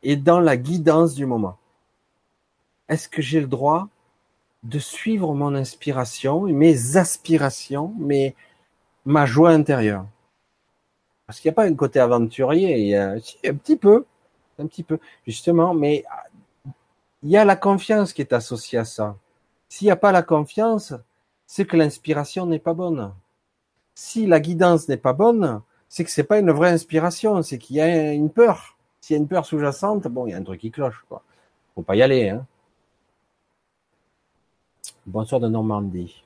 et 0.03 0.15
dans 0.15 0.39
la 0.39 0.55
guidance 0.55 1.15
du 1.15 1.25
moment. 1.25 1.57
Est-ce 2.87 3.09
que 3.09 3.21
j'ai 3.21 3.41
le 3.41 3.47
droit 3.47 3.89
de 4.63 4.79
suivre 4.79 5.33
mon 5.33 5.55
inspiration, 5.55 6.41
mes 6.41 6.97
aspirations, 6.97 7.93
mais 7.97 8.35
ma 9.05 9.25
joie 9.25 9.51
intérieure 9.51 10.05
Parce 11.25 11.39
qu'il 11.39 11.49
n'y 11.49 11.53
a 11.53 11.55
pas 11.55 11.65
un 11.65 11.75
côté 11.75 11.99
aventurier, 11.99 12.77
il 12.79 12.87
y 12.87 12.95
a, 12.95 13.11
un 13.11 13.55
petit 13.55 13.77
peu, 13.77 14.05
un 14.59 14.67
petit 14.67 14.83
peu, 14.83 14.99
justement, 15.25 15.73
mais 15.73 16.03
il 17.23 17.29
y 17.29 17.37
a 17.37 17.45
la 17.45 17.55
confiance 17.55 18.13
qui 18.13 18.21
est 18.21 18.33
associée 18.33 18.79
à 18.79 18.85
ça. 18.85 19.15
S'il 19.69 19.85
n'y 19.87 19.91
a 19.91 19.95
pas 19.95 20.11
la 20.11 20.23
confiance, 20.23 20.93
c'est 21.47 21.65
que 21.65 21.77
l'inspiration 21.77 22.45
n'est 22.45 22.59
pas 22.59 22.73
bonne. 22.73 23.13
Si 23.95 24.25
la 24.25 24.39
guidance 24.39 24.87
n'est 24.87 24.97
pas 24.97 25.13
bonne, 25.13 25.61
c'est 25.89 26.03
que 26.03 26.11
c'est 26.11 26.23
pas 26.23 26.39
une 26.39 26.51
vraie 26.51 26.71
inspiration, 26.71 27.41
c'est 27.41 27.57
qu'il 27.57 27.77
y 27.77 27.81
a 27.81 28.13
une 28.13 28.29
peur. 28.29 28.77
S'il 29.01 29.15
y 29.15 29.19
a 29.19 29.21
une 29.21 29.27
peur 29.27 29.45
sous-jacente, 29.45 30.07
bon, 30.07 30.27
il 30.27 30.31
y 30.31 30.33
a 30.33 30.37
un 30.37 30.43
truc 30.43 30.61
qui 30.61 30.71
cloche, 30.71 31.03
quoi. 31.09 31.23
Faut 31.75 31.81
pas 31.81 31.95
y 31.95 32.01
aller, 32.01 32.29
hein. 32.29 32.45
Bonsoir 35.05 35.41
de 35.41 35.47
Normandie. 35.47 36.23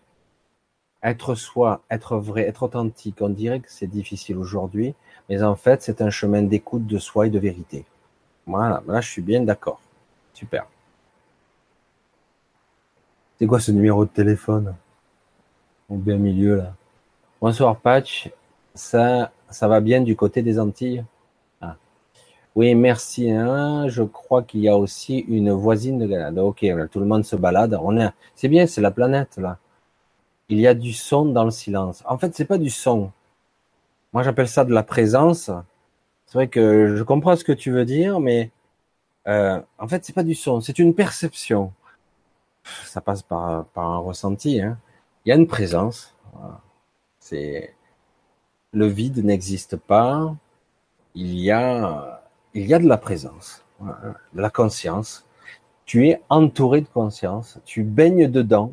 Être 1.01 1.35
soi, 1.35 1.81
être 1.89 2.17
vrai, 2.17 2.41
être 2.43 2.63
authentique, 2.63 3.21
on 3.21 3.29
dirait 3.29 3.59
que 3.59 3.71
c'est 3.71 3.87
difficile 3.87 4.37
aujourd'hui, 4.37 4.95
mais 5.29 5.43
en 5.43 5.55
fait, 5.55 5.81
c'est 5.81 6.01
un 6.01 6.09
chemin 6.09 6.41
d'écoute 6.41 6.85
de 6.85 6.97
soi 6.97 7.27
et 7.27 7.29
de 7.29 7.39
vérité. 7.39 7.85
Voilà, 8.45 8.83
là, 8.87 9.01
je 9.01 9.09
suis 9.09 9.21
bien 9.21 9.41
d'accord. 9.41 9.79
Super. 10.33 10.67
C'est 13.39 13.47
quoi 13.47 13.59
ce 13.59 13.71
numéro 13.71 14.05
de 14.05 14.09
téléphone? 14.09 14.75
Au 15.89 15.95
bien 15.97 16.17
milieu, 16.17 16.57
là. 16.57 16.75
Bonsoir, 17.41 17.77
Patch. 17.77 18.29
Ça, 18.73 19.31
ça 19.49 19.67
va 19.67 19.79
bien 19.79 20.01
du 20.01 20.15
côté 20.15 20.41
des 20.41 20.59
Antilles? 20.59 21.03
Oui, 22.55 22.73
merci. 22.73 23.29
Hein. 23.31 23.87
Je 23.89 24.03
crois 24.03 24.41
qu'il 24.43 24.61
y 24.61 24.69
a 24.69 24.77
aussi 24.77 25.19
une 25.19 25.51
voisine 25.51 25.99
de 25.99 26.07
Galade. 26.07 26.37
Ok, 26.39 26.65
tout 26.91 26.99
le 26.99 27.05
monde 27.05 27.25
se 27.25 27.35
balade. 27.35 27.77
On 27.81 27.97
est, 27.97 28.09
c'est 28.33 28.47
bien, 28.47 28.65
c'est 28.67 28.81
la 28.81 28.91
planète 28.91 29.37
là. 29.37 29.59
Il 30.49 30.59
y 30.59 30.67
a 30.67 30.73
du 30.75 30.93
son 30.93 31.25
dans 31.25 31.43
le 31.45 31.51
silence. 31.51 32.03
En 32.07 32.17
fait, 32.17 32.35
c'est 32.35 32.45
pas 32.45 32.57
du 32.57 32.69
son. 32.69 33.11
Moi, 34.13 34.23
j'appelle 34.23 34.47
ça 34.47 34.65
de 34.65 34.73
la 34.73 34.83
présence. 34.83 35.51
C'est 36.25 36.33
vrai 36.37 36.47
que 36.49 36.95
je 36.95 37.03
comprends 37.03 37.35
ce 37.35 37.43
que 37.43 37.51
tu 37.51 37.71
veux 37.71 37.85
dire, 37.85 38.19
mais 38.19 38.51
euh, 39.27 39.61
en 39.79 39.87
fait, 39.87 40.05
c'est 40.05 40.13
pas 40.13 40.23
du 40.23 40.35
son. 40.35 40.61
C'est 40.61 40.79
une 40.79 40.95
perception. 40.95 41.73
Ça 42.85 43.01
passe 43.01 43.23
par, 43.23 43.65
par 43.67 43.89
un 43.91 43.97
ressenti. 43.99 44.61
Hein. 44.61 44.77
Il 45.25 45.29
y 45.29 45.31
a 45.33 45.35
une 45.35 45.47
présence. 45.47 46.15
C'est 47.19 47.73
le 48.73 48.87
vide 48.87 49.23
n'existe 49.25 49.77
pas. 49.77 50.35
Il 51.15 51.39
y 51.39 51.51
a 51.51 52.24
il 52.55 52.67
y 52.67 52.73
a 52.73 52.79
de 52.79 52.87
la 52.87 52.97
présence, 52.97 53.63
de 53.81 54.41
la 54.41 54.49
conscience. 54.49 55.25
Tu 55.85 56.07
es 56.07 56.21
entouré 56.29 56.81
de 56.81 56.87
conscience, 56.87 57.59
tu 57.65 57.83
baignes 57.83 58.31
dedans. 58.31 58.71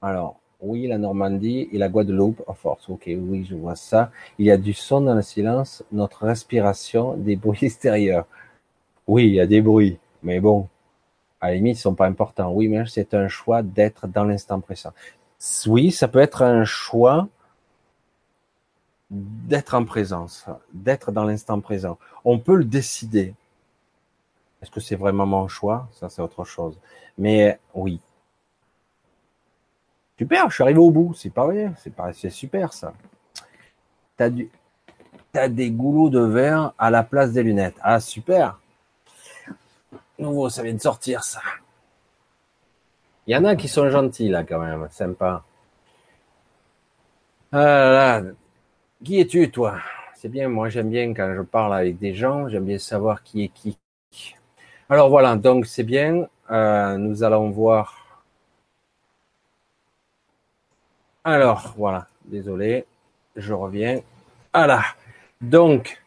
Alors, 0.00 0.40
oui, 0.60 0.86
la 0.86 0.98
Normandie 0.98 1.68
et 1.72 1.78
la 1.78 1.88
Guadeloupe, 1.88 2.42
en 2.46 2.54
force. 2.54 2.88
Ok, 2.88 3.02
oui, 3.06 3.44
je 3.44 3.56
vois 3.56 3.74
ça. 3.74 4.12
Il 4.38 4.46
y 4.46 4.50
a 4.50 4.56
du 4.56 4.72
son 4.72 5.00
dans 5.02 5.14
le 5.14 5.22
silence, 5.22 5.84
notre 5.90 6.24
respiration, 6.24 7.16
des 7.16 7.36
bruits 7.36 7.58
extérieurs. 7.62 8.26
Oui, 9.08 9.26
il 9.26 9.34
y 9.34 9.40
a 9.40 9.46
des 9.46 9.60
bruits, 9.60 9.98
mais 10.22 10.38
bon, 10.38 10.68
à 11.40 11.48
la 11.48 11.56
limite, 11.56 11.76
ils 11.78 11.80
sont 11.80 11.96
pas 11.96 12.06
importants. 12.06 12.52
Oui, 12.52 12.68
mais 12.68 12.84
c'est 12.86 13.14
un 13.14 13.26
choix 13.26 13.62
d'être 13.62 14.06
dans 14.06 14.24
l'instant 14.24 14.60
présent. 14.60 14.92
Oui, 15.66 15.90
ça 15.90 16.06
peut 16.06 16.20
être 16.20 16.42
un 16.42 16.64
choix 16.64 17.28
d'être 19.12 19.74
en 19.74 19.84
présence, 19.84 20.46
d'être 20.72 21.12
dans 21.12 21.24
l'instant 21.24 21.60
présent. 21.60 21.98
On 22.24 22.38
peut 22.38 22.56
le 22.56 22.64
décider. 22.64 23.34
Est-ce 24.62 24.70
que 24.70 24.80
c'est 24.80 24.96
vraiment 24.96 25.26
mon 25.26 25.48
choix? 25.48 25.88
Ça, 25.92 26.08
c'est 26.08 26.22
autre 26.22 26.44
chose. 26.44 26.78
Mais 27.18 27.58
oui. 27.74 28.00
Super, 30.16 30.48
je 30.48 30.54
suis 30.54 30.62
arrivé 30.62 30.78
au 30.78 30.90
bout. 30.90 31.12
C'est 31.14 31.30
pas 31.30 31.44
vrai. 31.44 31.72
C'est 32.14 32.30
super 32.30 32.72
ça. 32.72 32.94
T'as 34.16 34.30
t'as 35.32 35.48
des 35.48 35.70
goulots 35.70 36.10
de 36.10 36.20
verre 36.20 36.72
à 36.78 36.90
la 36.90 37.02
place 37.02 37.32
des 37.32 37.42
lunettes. 37.42 37.76
Ah 37.82 38.00
super. 38.00 38.58
Nouveau, 40.18 40.48
ça 40.48 40.62
vient 40.62 40.74
de 40.74 40.80
sortir 40.80 41.24
ça. 41.24 41.40
Il 43.26 43.34
y 43.34 43.36
en 43.36 43.44
a 43.44 43.56
qui 43.56 43.68
sont 43.68 43.88
gentils 43.90 44.28
là 44.28 44.44
quand 44.44 44.58
même, 44.58 44.88
sympa. 44.90 45.42
Ah 47.50 48.20
Qui 49.04 49.18
es-tu 49.18 49.50
toi? 49.50 49.78
C'est 50.14 50.28
bien, 50.28 50.48
moi 50.48 50.68
j'aime 50.68 50.88
bien 50.88 51.12
quand 51.12 51.34
je 51.34 51.42
parle 51.42 51.74
avec 51.74 51.98
des 51.98 52.14
gens, 52.14 52.48
j'aime 52.48 52.66
bien 52.66 52.78
savoir 52.78 53.24
qui 53.24 53.44
est 53.44 53.48
qui. 53.48 53.76
Alors 54.88 55.10
voilà, 55.10 55.34
donc 55.34 55.66
c'est 55.66 55.82
bien. 55.82 56.28
Euh, 56.50 56.96
nous 56.98 57.24
allons 57.24 57.50
voir. 57.50 58.24
Alors 61.24 61.74
voilà, 61.76 62.06
désolé, 62.26 62.84
je 63.34 63.52
reviens. 63.52 64.00
Voilà. 64.54 64.82
Donc, 65.40 66.00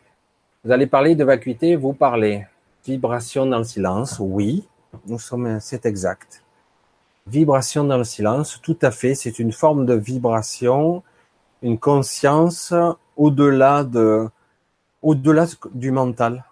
vous 0.63 0.71
allez 0.71 0.87
parler 0.87 1.15
de 1.15 1.25
vacuité, 1.25 1.75
vous 1.75 1.93
parlez. 1.93 2.45
Vibration 2.85 3.45
dans 3.45 3.57
le 3.57 3.63
silence, 3.65 4.17
oui, 4.19 4.67
nous 5.07 5.19
sommes, 5.19 5.59
c'est 5.59 5.85
exact. 5.85 6.43
Vibration 7.27 7.83
dans 7.83 7.97
le 7.97 8.03
silence, 8.05 8.61
tout 8.61 8.77
à 8.81 8.91
fait, 8.91 9.15
c'est 9.15 9.39
une 9.39 9.51
forme 9.51 9.85
de 9.85 9.95
vibration, 9.95 11.03
une 11.65 11.79
conscience 11.79 12.75
au-delà 13.17 13.83
de, 13.83 14.29
au-delà 15.01 15.47
du 15.73 15.89
mental. 15.89 16.45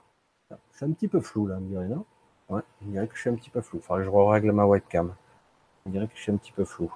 Je 0.49 0.55
suis 0.75 0.85
un 0.85 0.91
petit 0.91 1.07
peu 1.07 1.19
flou 1.19 1.45
là, 1.45 1.57
on 1.59 1.61
dirait, 1.61 1.87
non? 1.87 2.03
Ouais, 2.49 2.61
on 2.83 2.89
dirait 2.89 3.05
que 3.05 3.15
je 3.15 3.21
suis 3.21 3.29
un 3.29 3.35
petit 3.35 3.51
peu 3.51 3.61
flou. 3.61 3.77
Que 3.77 4.03
je 4.03 4.09
règle 4.09 4.51
ma 4.51 4.65
webcam. 4.65 5.13
On 5.85 5.91
dirait 5.91 6.07
que 6.07 6.15
je 6.15 6.21
suis 6.21 6.31
un 6.31 6.37
petit 6.37 6.51
peu 6.51 6.65
flou. 6.65 6.91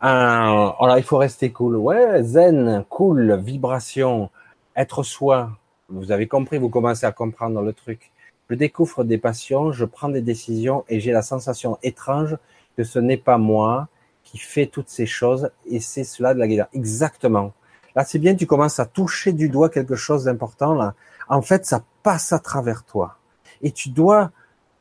Ah, 0.00 0.74
alors 0.80 0.98
il 0.98 1.04
faut 1.04 1.18
rester 1.18 1.52
cool. 1.52 1.76
Ouais, 1.76 2.20
zen, 2.24 2.84
cool, 2.88 3.38
vibration, 3.38 4.28
être 4.74 5.04
soi. 5.04 5.52
Vous 5.88 6.10
avez 6.10 6.26
compris, 6.26 6.58
vous 6.58 6.68
commencez 6.68 7.06
à 7.06 7.12
comprendre 7.12 7.62
le 7.62 7.72
truc. 7.72 8.10
Je 8.48 8.56
découvre 8.56 9.04
des 9.04 9.18
passions, 9.18 9.70
je 9.70 9.84
prends 9.84 10.08
des 10.08 10.22
décisions 10.22 10.84
et 10.88 10.98
j'ai 10.98 11.12
la 11.12 11.22
sensation 11.22 11.78
étrange 11.84 12.36
que 12.76 12.82
ce 12.82 12.98
n'est 12.98 13.16
pas 13.16 13.38
moi 13.38 13.86
qui 14.30 14.38
fais 14.38 14.66
toutes 14.66 14.88
ces 14.88 15.06
choses 15.06 15.50
et 15.66 15.80
c'est 15.80 16.04
cela 16.04 16.34
de 16.34 16.38
la 16.38 16.46
guérison. 16.46 16.68
Exactement. 16.72 17.52
Là, 17.96 18.04
c'est 18.04 18.20
bien, 18.20 18.36
tu 18.36 18.46
commences 18.46 18.78
à 18.78 18.86
toucher 18.86 19.32
du 19.32 19.48
doigt 19.48 19.68
quelque 19.68 19.96
chose 19.96 20.24
d'important. 20.24 20.74
Là, 20.74 20.94
en 21.28 21.42
fait, 21.42 21.66
ça 21.66 21.82
passe 22.04 22.32
à 22.32 22.38
travers 22.38 22.84
toi 22.84 23.18
et 23.60 23.72
tu 23.72 23.88
dois, 23.90 24.30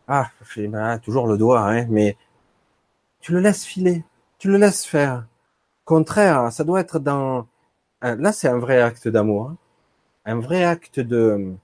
ah, 0.08 0.30
toujours 1.02 1.26
le 1.28 1.38
doigt, 1.38 1.62
hein, 1.62 1.88
mais 1.90 2.16
tu 3.22 3.32
le 3.32 3.40
laisses 3.40 3.66
filer, 3.66 4.04
tu 4.38 4.50
le 4.50 4.58
laisses 4.58 4.86
faire. 4.86 5.26
Contraire, 5.84 6.52
ça 6.52 6.64
doit 6.64 6.80
être 6.82 7.00
dans. 7.00 7.48
Euh, 8.04 8.16
là, 8.20 8.32
c'est 8.32 8.48
un 8.48 8.60
vrai 8.60 8.80
acte 8.80 9.08
d'amour, 9.08 9.50
hein. 9.50 9.58
un 10.26 10.40
vrai 10.40 10.64
acte 10.64 11.00
de 11.00 11.58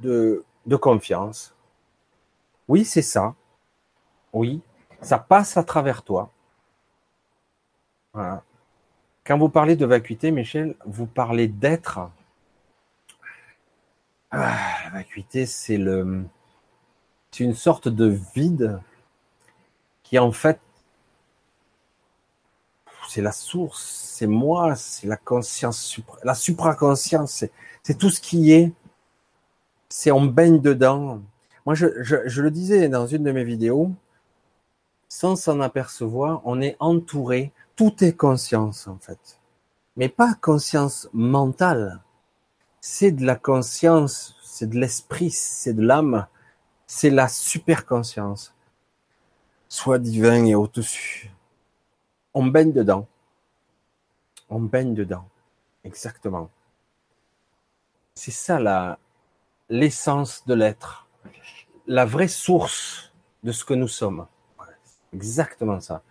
de 0.00 0.76
confiance. 0.76 1.54
Oui, 2.68 2.84
c'est 2.84 3.02
ça. 3.02 3.34
Oui, 4.32 4.60
ça 5.00 5.18
passe 5.18 5.56
à 5.56 5.64
travers 5.64 6.02
toi. 6.02 6.30
Quand 8.14 9.38
vous 9.38 9.48
parlez 9.48 9.76
de 9.76 9.86
vacuité, 9.86 10.30
Michel, 10.30 10.74
vous 10.86 11.06
parlez 11.06 11.48
d'être. 11.48 12.00
Ah, 14.30 14.56
la 14.84 14.90
vacuité, 14.90 15.46
c'est 15.46 15.78
le, 15.78 16.24
c'est 17.30 17.44
une 17.44 17.54
sorte 17.54 17.88
de 17.88 18.18
vide 18.34 18.80
qui 20.02 20.18
en 20.18 20.32
fait, 20.32 20.60
c'est 23.08 23.22
la 23.22 23.32
source, 23.32 23.82
c'est 24.14 24.26
moi, 24.26 24.76
c'est 24.76 25.06
la 25.06 25.16
conscience, 25.16 26.00
la 26.22 26.34
supraconscience, 26.34 27.44
c'est 27.82 27.98
tout 27.98 28.10
ce 28.10 28.20
qui 28.20 28.52
est 28.52 28.72
c'est 29.94 30.10
on 30.10 30.22
baigne 30.26 30.60
dedans. 30.60 31.22
Moi, 31.66 31.76
je, 31.76 31.86
je, 32.02 32.42
le 32.42 32.50
disais 32.50 32.88
dans 32.88 33.06
une 33.06 33.22
de 33.22 33.30
mes 33.30 33.44
vidéos, 33.44 33.92
sans 35.08 35.36
s'en 35.36 35.60
apercevoir, 35.60 36.42
on 36.44 36.60
est 36.60 36.76
entouré, 36.80 37.52
tout 37.76 38.04
est 38.04 38.14
conscience 38.16 38.86
en 38.86 38.98
fait, 38.98 39.40
mais 39.96 40.08
pas 40.08 40.34
conscience 40.34 41.08
mentale. 41.12 42.00
C'est 42.80 43.12
de 43.12 43.24
la 43.24 43.36
conscience, 43.36 44.36
c'est 44.42 44.68
de 44.68 44.78
l'esprit, 44.78 45.30
c'est 45.30 45.72
de 45.72 45.82
l'âme, 45.82 46.26
c'est 46.86 47.10
la 47.10 47.28
super 47.28 47.86
conscience, 47.86 48.54
soit 49.68 49.98
divin 49.98 50.44
et 50.44 50.54
au-dessus. 50.54 51.30
On 52.34 52.46
baigne 52.46 52.72
dedans. 52.72 53.06
On 54.50 54.60
baigne 54.60 54.94
dedans. 54.94 55.26
Exactement. 55.84 56.50
C'est 58.14 58.30
ça 58.30 58.60
la, 58.60 58.98
l'essence 59.68 60.44
de 60.46 60.54
l'être, 60.54 61.08
la 61.86 62.04
vraie 62.04 62.28
source 62.28 63.12
de 63.42 63.52
ce 63.52 63.64
que 63.64 63.74
nous 63.74 63.88
sommes. 63.88 64.26
Exactement 65.12 65.80
ça. 65.80 66.02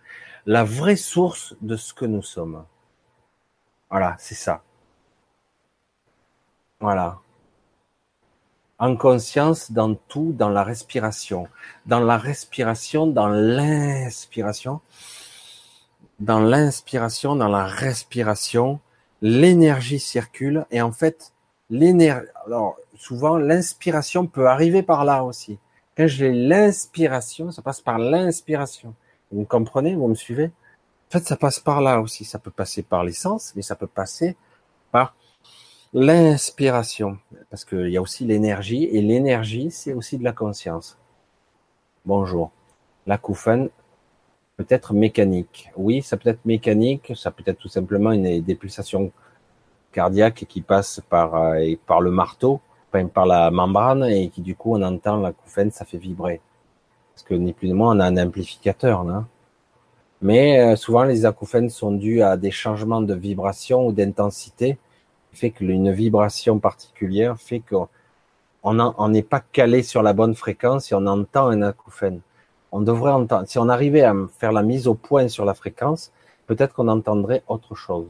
La 0.46 0.62
vraie 0.62 0.96
source 0.96 1.54
de 1.62 1.76
ce 1.76 1.94
que 1.94 2.04
nous 2.04 2.22
sommes. 2.22 2.64
Voilà, 3.90 4.16
c'est 4.18 4.34
ça. 4.34 4.62
Voilà. 6.80 7.18
En 8.78 8.96
conscience 8.96 9.72
dans 9.72 9.94
tout, 9.94 10.34
dans 10.36 10.50
la 10.50 10.62
respiration. 10.62 11.48
Dans 11.86 12.00
la 12.00 12.18
respiration, 12.18 13.06
dans 13.06 13.28
l'inspiration. 13.28 14.80
Dans 16.20 16.40
l'inspiration, 16.40 17.36
dans 17.36 17.48
la 17.48 17.64
respiration, 17.64 18.80
l'énergie 19.22 19.98
circule 19.98 20.66
et 20.70 20.82
en 20.82 20.92
fait, 20.92 21.32
l'énergie. 21.70 22.28
Alors, 22.46 22.76
souvent, 22.96 23.38
l'inspiration 23.38 24.26
peut 24.26 24.46
arriver 24.46 24.82
par 24.82 25.06
là 25.06 25.24
aussi. 25.24 25.58
Quand 25.96 26.06
j'ai 26.06 26.32
l'inspiration, 26.32 27.50
ça 27.50 27.62
passe 27.62 27.80
par 27.80 27.98
l'inspiration. 27.98 28.94
Vous 29.34 29.40
me 29.40 29.46
comprenez 29.46 29.96
Vous 29.96 30.06
me 30.06 30.14
suivez? 30.14 30.46
En 30.46 31.10
fait, 31.18 31.24
ça 31.26 31.36
passe 31.36 31.58
par 31.58 31.80
là 31.80 32.00
aussi. 32.00 32.24
Ça 32.24 32.38
peut 32.38 32.50
passer 32.50 32.82
par 32.82 33.04
l'essence, 33.04 33.52
mais 33.56 33.62
ça 33.62 33.74
peut 33.74 33.86
passer 33.88 34.36
par 34.92 35.14
l'inspiration. 35.92 37.18
Parce 37.50 37.64
qu'il 37.64 37.90
y 37.90 37.96
a 37.96 38.00
aussi 38.00 38.24
l'énergie, 38.24 38.84
et 38.84 39.02
l'énergie, 39.02 39.70
c'est 39.70 39.92
aussi 39.92 40.16
de 40.18 40.24
la 40.24 40.32
conscience. 40.32 40.96
Bonjour. 42.06 42.52
L'acouphène 43.06 43.68
peut 44.56 44.66
être 44.68 44.94
mécanique. 44.94 45.70
Oui, 45.76 46.00
ça 46.00 46.16
peut 46.16 46.30
être 46.30 46.44
mécanique, 46.44 47.12
ça 47.16 47.30
peut 47.30 47.44
être 47.46 47.58
tout 47.58 47.68
simplement 47.68 48.12
une, 48.12 48.40
des 48.40 48.54
pulsations 48.54 49.10
cardiaques 49.92 50.46
qui 50.48 50.62
passent 50.62 51.02
par, 51.10 51.34
euh, 51.34 51.74
par 51.86 52.00
le 52.00 52.10
marteau 52.12 52.60
par 53.02 53.26
la 53.26 53.50
membrane 53.50 54.04
et 54.04 54.28
qui 54.28 54.40
du 54.40 54.54
coup 54.54 54.74
on 54.76 54.82
entend 54.82 55.16
l'acouphène, 55.16 55.70
ça 55.70 55.84
fait 55.84 55.98
vibrer. 55.98 56.40
Parce 57.14 57.22
que 57.24 57.34
ni 57.34 57.52
plus 57.52 57.68
ni 57.68 57.74
moins 57.74 57.96
on 57.96 58.00
a 58.00 58.06
un 58.06 58.16
amplificateur. 58.16 59.04
là. 59.04 59.24
Mais 60.22 60.60
euh, 60.60 60.76
souvent 60.76 61.04
les 61.04 61.26
acouphènes 61.26 61.70
sont 61.70 61.92
dus 61.92 62.22
à 62.22 62.36
des 62.36 62.50
changements 62.50 63.02
de 63.02 63.14
vibration 63.14 63.86
ou 63.86 63.92
d'intensité, 63.92 64.78
fait 65.32 65.50
qu'une 65.50 65.90
vibration 65.92 66.58
particulière 66.58 67.38
fait 67.38 67.60
qu'on 67.60 67.88
on 68.62 69.08
n'est 69.08 69.22
pas 69.22 69.40
calé 69.40 69.82
sur 69.82 70.02
la 70.02 70.12
bonne 70.12 70.34
fréquence 70.34 70.90
et 70.90 70.94
on 70.94 71.06
entend 71.06 71.48
un 71.48 71.62
acouphène. 71.62 72.20
On 72.72 72.80
devrait 72.80 73.12
entendre, 73.12 73.46
si 73.48 73.58
on 73.58 73.68
arrivait 73.68 74.02
à 74.02 74.14
faire 74.38 74.52
la 74.52 74.62
mise 74.62 74.86
au 74.88 74.94
point 74.94 75.28
sur 75.28 75.44
la 75.44 75.54
fréquence, 75.54 76.12
peut-être 76.46 76.74
qu'on 76.74 76.88
entendrait 76.88 77.42
autre 77.46 77.74
chose. 77.74 78.06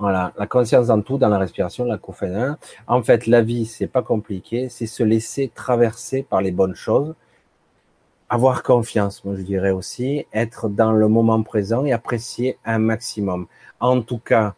Voilà, 0.00 0.32
la 0.38 0.46
conscience 0.46 0.86
dans 0.86 1.02
tout, 1.02 1.18
dans 1.18 1.28
la 1.28 1.36
respiration, 1.36 1.84
la 1.84 1.98
cofénin. 1.98 2.56
En 2.86 3.02
fait, 3.02 3.26
la 3.26 3.42
vie, 3.42 3.66
c'est 3.66 3.86
pas 3.86 4.00
compliqué, 4.00 4.70
c'est 4.70 4.86
se 4.86 5.02
laisser 5.02 5.52
traverser 5.54 6.22
par 6.22 6.40
les 6.40 6.52
bonnes 6.52 6.74
choses, 6.74 7.14
avoir 8.30 8.62
confiance, 8.62 9.22
moi 9.26 9.34
je 9.36 9.42
dirais 9.42 9.72
aussi, 9.72 10.24
être 10.32 10.70
dans 10.70 10.92
le 10.92 11.06
moment 11.08 11.42
présent 11.42 11.84
et 11.84 11.92
apprécier 11.92 12.56
un 12.64 12.78
maximum. 12.78 13.46
En 13.78 14.00
tout 14.00 14.16
cas, 14.16 14.54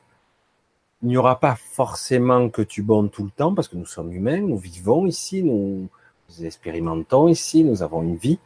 il 1.02 1.09
n'y 1.09 1.16
aura 1.16 1.40
pas 1.40 1.56
forcément 1.56 2.48
que 2.48 2.62
tu 2.62 2.82
bonnes 2.82 3.10
tout 3.10 3.24
le 3.24 3.31
temps, 3.31 3.52
parce 3.52 3.66
que 3.66 3.77
nous 3.77 3.86
sommes 3.86 4.12
humains, 4.12 4.43
nous 4.43 4.59
vivons 4.59 5.06
ici, 5.06 5.43
nous, 5.43 5.89
nous 6.28 6.44
expérimentons 6.44 7.27
ici, 7.27 7.64
nous 7.64 7.82
avons 7.82 8.02
une 8.02 8.14
vie. 8.16 8.39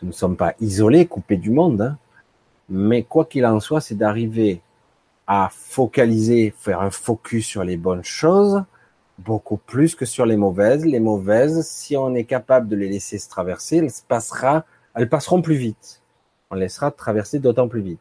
Nous 0.00 0.08
ne 0.08 0.12
sommes 0.14 0.38
pas 0.38 0.54
isolés, 0.58 1.04
coupés 1.04 1.36
du 1.36 1.50
monde, 1.50 1.82
hein. 1.82 1.98
mais 2.70 3.02
quoi 3.02 3.26
qu'il 3.26 3.44
en 3.44 3.60
soit, 3.60 3.82
c'est 3.82 3.96
d'arriver 3.96 4.62
à 5.28 5.50
focaliser, 5.52 6.54
faire 6.56 6.80
un 6.80 6.90
focus 6.90 7.46
sur 7.46 7.62
les 7.62 7.76
bonnes 7.76 8.02
choses, 8.02 8.64
beaucoup 9.18 9.58
plus 9.58 9.94
que 9.94 10.06
sur 10.06 10.24
les 10.24 10.38
mauvaises. 10.38 10.86
Les 10.86 11.00
mauvaises, 11.00 11.68
si 11.68 11.98
on 11.98 12.14
est 12.14 12.24
capable 12.24 12.66
de 12.66 12.76
les 12.76 12.88
laisser 12.88 13.18
se 13.18 13.28
traverser, 13.28 13.76
elles, 13.76 13.90
passera, 14.08 14.64
elles 14.94 15.10
passeront 15.10 15.42
plus 15.42 15.56
vite. 15.56 16.02
On 16.50 16.54
laissera 16.54 16.90
traverser 16.90 17.40
d'autant 17.40 17.68
plus 17.68 17.82
vite. 17.82 18.00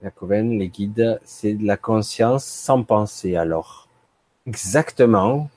La 0.00 0.12
Coven, 0.12 0.58
les 0.58 0.68
guides, 0.68 1.20
c'est 1.24 1.54
de 1.54 1.66
la 1.66 1.76
conscience 1.76 2.44
sans 2.44 2.84
penser 2.84 3.34
alors. 3.34 3.88
Exactement. 4.46 5.50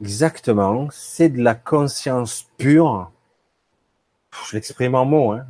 Exactement. 0.00 0.88
C'est 0.92 1.30
de 1.30 1.42
la 1.42 1.56
conscience 1.56 2.46
pure. 2.58 3.10
Je 4.48 4.54
l'exprime 4.54 4.94
en 4.94 5.04
mots, 5.04 5.32
hein. 5.32 5.46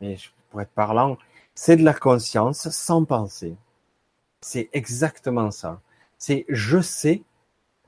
Mais 0.00 0.16
pour 0.50 0.62
être 0.62 0.70
parlant, 0.70 1.18
c'est 1.56 1.76
de 1.76 1.82
la 1.84 1.94
conscience 1.94 2.68
sans 2.68 3.04
penser. 3.04 3.56
C'est 4.40 4.68
exactement 4.72 5.50
ça. 5.50 5.80
C'est 6.18 6.44
je 6.48 6.80
sais 6.80 7.22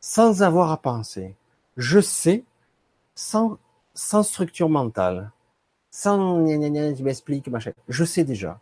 sans 0.00 0.42
avoir 0.42 0.72
à 0.72 0.78
penser. 0.78 1.36
Je 1.76 2.00
sais 2.00 2.44
sans, 3.14 3.58
sans 3.94 4.22
structure 4.24 4.68
mentale. 4.68 5.30
Sans 5.90 6.46
je 6.46 7.50
machin. 7.50 7.72
Je 7.88 8.04
sais 8.04 8.24
déjà. 8.24 8.58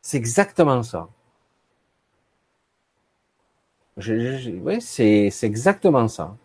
C'est 0.00 0.16
exactement 0.16 0.82
ça. 0.82 1.08
oui, 3.96 4.80
c'est 4.80 5.30
exactement 5.42 6.08
ça. 6.08 6.36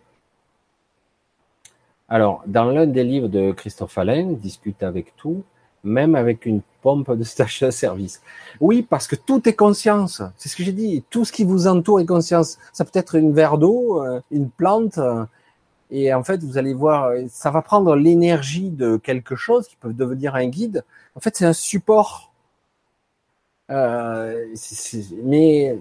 Alors, 2.08 2.42
dans 2.46 2.66
l'un 2.66 2.86
des 2.86 3.04
livres 3.04 3.28
de 3.28 3.52
Christophe 3.52 3.96
Alain, 3.98 4.32
Discute 4.32 4.82
avec 4.82 5.16
tout, 5.16 5.44
même 5.86 6.14
avec 6.14 6.46
une 6.46 6.60
pompe 6.82 7.10
de 7.16 7.24
station 7.24 7.70
service. 7.70 8.20
Oui, 8.60 8.82
parce 8.82 9.06
que 9.06 9.16
tout 9.16 9.48
est 9.48 9.54
conscience. 9.54 10.22
C'est 10.36 10.48
ce 10.48 10.56
que 10.56 10.62
j'ai 10.62 10.72
dit. 10.72 11.04
Tout 11.10 11.24
ce 11.24 11.32
qui 11.32 11.44
vous 11.44 11.66
entoure 11.66 12.00
est 12.00 12.06
conscience. 12.06 12.58
Ça 12.72 12.84
peut 12.84 12.98
être 12.98 13.14
une 13.14 13.32
verre 13.32 13.58
d'eau, 13.58 14.02
euh, 14.04 14.20
une 14.30 14.50
plante, 14.50 14.98
euh, 14.98 15.24
et 15.90 16.12
en 16.12 16.24
fait, 16.24 16.42
vous 16.42 16.58
allez 16.58 16.74
voir, 16.74 17.12
ça 17.28 17.50
va 17.50 17.62
prendre 17.62 17.94
l'énergie 17.94 18.70
de 18.70 18.96
quelque 18.96 19.36
chose 19.36 19.68
qui 19.68 19.76
peut 19.76 19.92
devenir 19.92 20.34
un 20.34 20.48
guide. 20.48 20.84
En 21.14 21.20
fait, 21.20 21.36
c'est 21.36 21.44
un 21.44 21.52
support. 21.52 22.32
Euh, 23.70 24.46
mais 25.24 25.78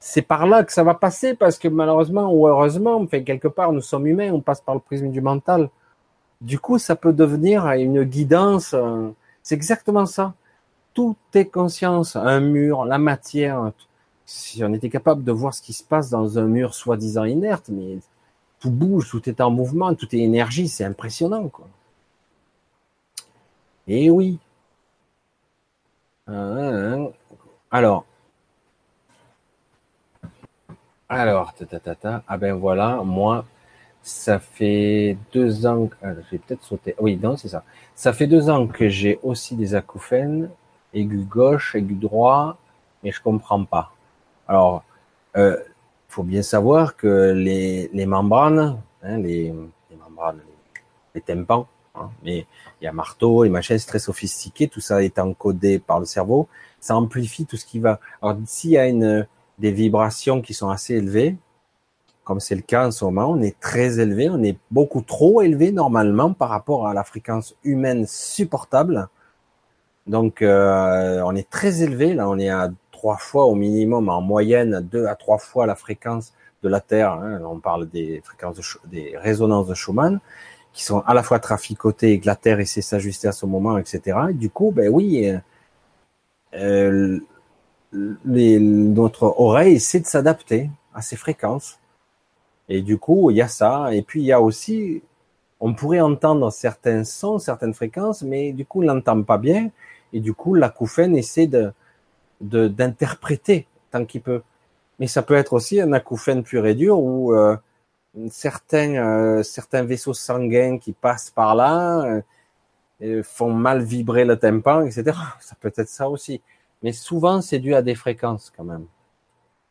c'est 0.00 0.22
par 0.22 0.46
là 0.46 0.64
que 0.64 0.72
ça 0.72 0.82
va 0.84 0.94
passer 0.94 1.34
parce 1.34 1.58
que 1.58 1.68
malheureusement 1.68 2.32
ou 2.32 2.46
heureusement, 2.46 3.04
fait 3.06 3.22
quelque 3.24 3.48
part, 3.48 3.72
nous 3.72 3.80
sommes 3.80 4.06
humains, 4.06 4.32
on 4.32 4.40
passe 4.40 4.60
par 4.60 4.74
le 4.74 4.80
prisme 4.80 5.10
du 5.10 5.20
mental. 5.20 5.70
Du 6.40 6.58
coup, 6.58 6.78
ça 6.78 6.96
peut 6.96 7.12
devenir 7.12 7.66
une 7.72 8.04
guidance. 8.04 8.74
Euh, 8.74 9.10
c'est 9.42 9.54
exactement 9.54 10.06
ça. 10.06 10.34
Tout 10.94 11.16
est 11.34 11.46
conscience. 11.46 12.16
Un 12.16 12.40
mur, 12.40 12.84
la 12.84 12.98
matière. 12.98 13.72
Si 14.26 14.62
on 14.64 14.72
était 14.72 14.90
capable 14.90 15.24
de 15.24 15.32
voir 15.32 15.54
ce 15.54 15.62
qui 15.62 15.72
se 15.72 15.82
passe 15.82 16.10
dans 16.10 16.38
un 16.38 16.46
mur 16.46 16.74
soi-disant 16.74 17.24
inerte, 17.24 17.68
mais 17.68 17.98
tout 18.60 18.70
bouge, 18.70 19.10
tout 19.10 19.28
est 19.28 19.40
en 19.40 19.50
mouvement, 19.50 19.94
tout 19.94 20.14
est 20.14 20.20
énergie, 20.20 20.68
c'est 20.68 20.84
impressionnant, 20.84 21.48
quoi. 21.48 21.66
Et 23.88 24.04
eh 24.06 24.10
oui. 24.10 24.38
Euh, 26.28 27.08
alors. 27.70 28.04
Alors, 31.08 31.52
ta, 31.54 31.66
ta, 31.66 31.94
ta, 31.96 32.22
ah 32.28 32.38
ben 32.38 32.54
voilà, 32.54 33.02
moi, 33.02 33.44
ça 34.02 34.38
fait 34.38 35.16
deux 35.32 35.66
ans, 35.66 35.90
ah, 36.02 36.12
j'ai 36.30 36.38
peut-être 36.38 36.62
sauté, 36.62 36.94
oui, 37.00 37.18
non, 37.22 37.36
c'est 37.36 37.48
ça. 37.48 37.64
Ça 37.94 38.12
fait 38.12 38.26
deux 38.26 38.48
ans 38.48 38.66
que 38.66 38.88
j'ai 38.88 39.18
aussi 39.22 39.56
des 39.56 39.74
acouphènes, 39.74 40.50
aigu 40.94 41.18
gauche, 41.18 41.74
aigu 41.74 41.94
droit, 41.94 42.58
mais 43.02 43.12
je 43.12 43.20
comprends 43.20 43.64
pas. 43.64 43.92
Alors, 44.48 44.84
euh, 45.36 45.56
faut 46.08 46.22
bien 46.22 46.42
savoir 46.42 46.96
que 46.96 47.32
les, 47.32 47.90
les 47.92 48.06
membranes, 48.06 48.80
hein, 49.02 49.18
les, 49.18 49.54
les, 49.90 49.96
membranes, 49.96 50.40
les, 51.14 51.20
tympans, 51.20 51.68
hein, 51.94 52.10
mais 52.24 52.46
il 52.80 52.84
y 52.84 52.88
a 52.88 52.92
marteau 52.92 53.44
et 53.44 53.48
machin, 53.48 53.78
c'est 53.78 53.86
très 53.86 53.98
sophistiqué, 53.98 54.66
tout 54.66 54.80
ça 54.80 55.02
est 55.04 55.18
encodé 55.18 55.78
par 55.78 56.00
le 56.00 56.06
cerveau, 56.06 56.48
ça 56.80 56.96
amplifie 56.96 57.46
tout 57.46 57.56
ce 57.56 57.66
qui 57.66 57.78
va. 57.78 58.00
Alors 58.22 58.36
s'il 58.46 58.70
y 58.70 58.78
a 58.78 58.88
une, 58.88 59.26
des 59.60 59.70
vibrations 59.70 60.40
qui 60.40 60.54
sont 60.54 60.70
assez 60.70 60.94
élevées, 60.94 61.36
comme 62.30 62.38
c'est 62.38 62.54
le 62.54 62.62
cas 62.62 62.86
en 62.86 62.92
ce 62.92 63.04
moment, 63.04 63.32
on 63.32 63.42
est 63.42 63.58
très 63.58 63.98
élevé, 63.98 64.30
on 64.30 64.40
est 64.44 64.56
beaucoup 64.70 65.02
trop 65.02 65.42
élevé 65.42 65.72
normalement 65.72 66.32
par 66.32 66.48
rapport 66.48 66.86
à 66.86 66.94
la 66.94 67.02
fréquence 67.02 67.56
humaine 67.64 68.06
supportable. 68.06 69.08
Donc 70.06 70.40
euh, 70.40 71.20
on 71.26 71.34
est 71.34 71.50
très 71.50 71.82
élevé, 71.82 72.14
là 72.14 72.28
on 72.28 72.38
est 72.38 72.48
à 72.48 72.70
trois 72.92 73.16
fois 73.16 73.46
au 73.46 73.56
minimum, 73.56 74.08
en 74.08 74.20
moyenne, 74.20 74.78
deux 74.92 75.06
à 75.06 75.16
trois 75.16 75.38
fois 75.38 75.66
la 75.66 75.74
fréquence 75.74 76.32
de 76.62 76.68
la 76.68 76.78
Terre. 76.78 77.14
Hein. 77.14 77.40
on 77.44 77.58
parle 77.58 77.90
des 77.90 78.22
fréquences, 78.24 78.78
des 78.84 79.16
résonances 79.18 79.66
de 79.66 79.74
Schumann, 79.74 80.20
qui 80.72 80.84
sont 80.84 81.00
à 81.08 81.14
la 81.14 81.24
fois 81.24 81.40
traficotées 81.40 82.12
et 82.12 82.20
que 82.20 82.26
la 82.26 82.36
Terre 82.36 82.60
essaie 82.60 82.78
de 82.78 82.84
s'ajuster 82.84 83.26
à 83.26 83.32
ce 83.32 83.44
moment, 83.44 83.76
etc. 83.76 84.16
du 84.34 84.50
coup, 84.50 84.70
ben 84.70 84.88
oui, 84.88 85.34
euh, 86.54 87.18
les, 88.24 88.60
notre 88.60 89.24
oreille 89.24 89.74
essaie 89.74 89.98
de 89.98 90.06
s'adapter 90.06 90.70
à 90.94 91.02
ces 91.02 91.16
fréquences. 91.16 91.79
Et 92.70 92.82
du 92.82 92.98
coup, 92.98 93.30
il 93.30 93.36
y 93.36 93.42
a 93.42 93.48
ça. 93.48 93.92
Et 93.92 94.02
puis, 94.02 94.20
il 94.22 94.26
y 94.26 94.32
a 94.32 94.40
aussi, 94.40 95.02
on 95.58 95.74
pourrait 95.74 96.00
entendre 96.00 96.50
certains 96.52 97.04
sons, 97.04 97.38
certaines 97.40 97.74
fréquences, 97.74 98.22
mais 98.22 98.52
du 98.52 98.64
coup, 98.64 98.80
on 98.82 98.86
l'entend 98.86 99.22
pas 99.24 99.38
bien. 99.38 99.70
Et 100.12 100.20
du 100.20 100.32
coup, 100.32 100.54
l'acouphène 100.54 101.16
essaie 101.16 101.48
de, 101.48 101.72
d'interpréter 102.40 103.66
tant 103.90 104.04
qu'il 104.04 104.22
peut. 104.22 104.42
Mais 105.00 105.08
ça 105.08 105.22
peut 105.22 105.34
être 105.34 105.52
aussi 105.52 105.80
un 105.80 105.92
acouphène 105.92 106.44
pur 106.44 106.64
et 106.66 106.74
dur 106.74 107.00
où 107.00 107.34
euh, 107.34 107.56
certains, 108.30 108.94
euh, 108.96 109.42
certains 109.42 109.82
vaisseaux 109.82 110.14
sanguins 110.14 110.78
qui 110.78 110.92
passent 110.92 111.30
par 111.30 111.54
là 111.56 112.22
euh, 113.02 113.22
font 113.24 113.52
mal 113.52 113.82
vibrer 113.82 114.24
le 114.24 114.38
tympan, 114.38 114.82
etc. 114.82 115.16
Ça 115.40 115.56
peut 115.60 115.72
être 115.76 115.88
ça 115.88 116.08
aussi. 116.08 116.40
Mais 116.82 116.92
souvent, 116.92 117.40
c'est 117.40 117.58
dû 117.58 117.74
à 117.74 117.82
des 117.82 117.94
fréquences 117.94 118.52
quand 118.56 118.64
même. 118.64 118.86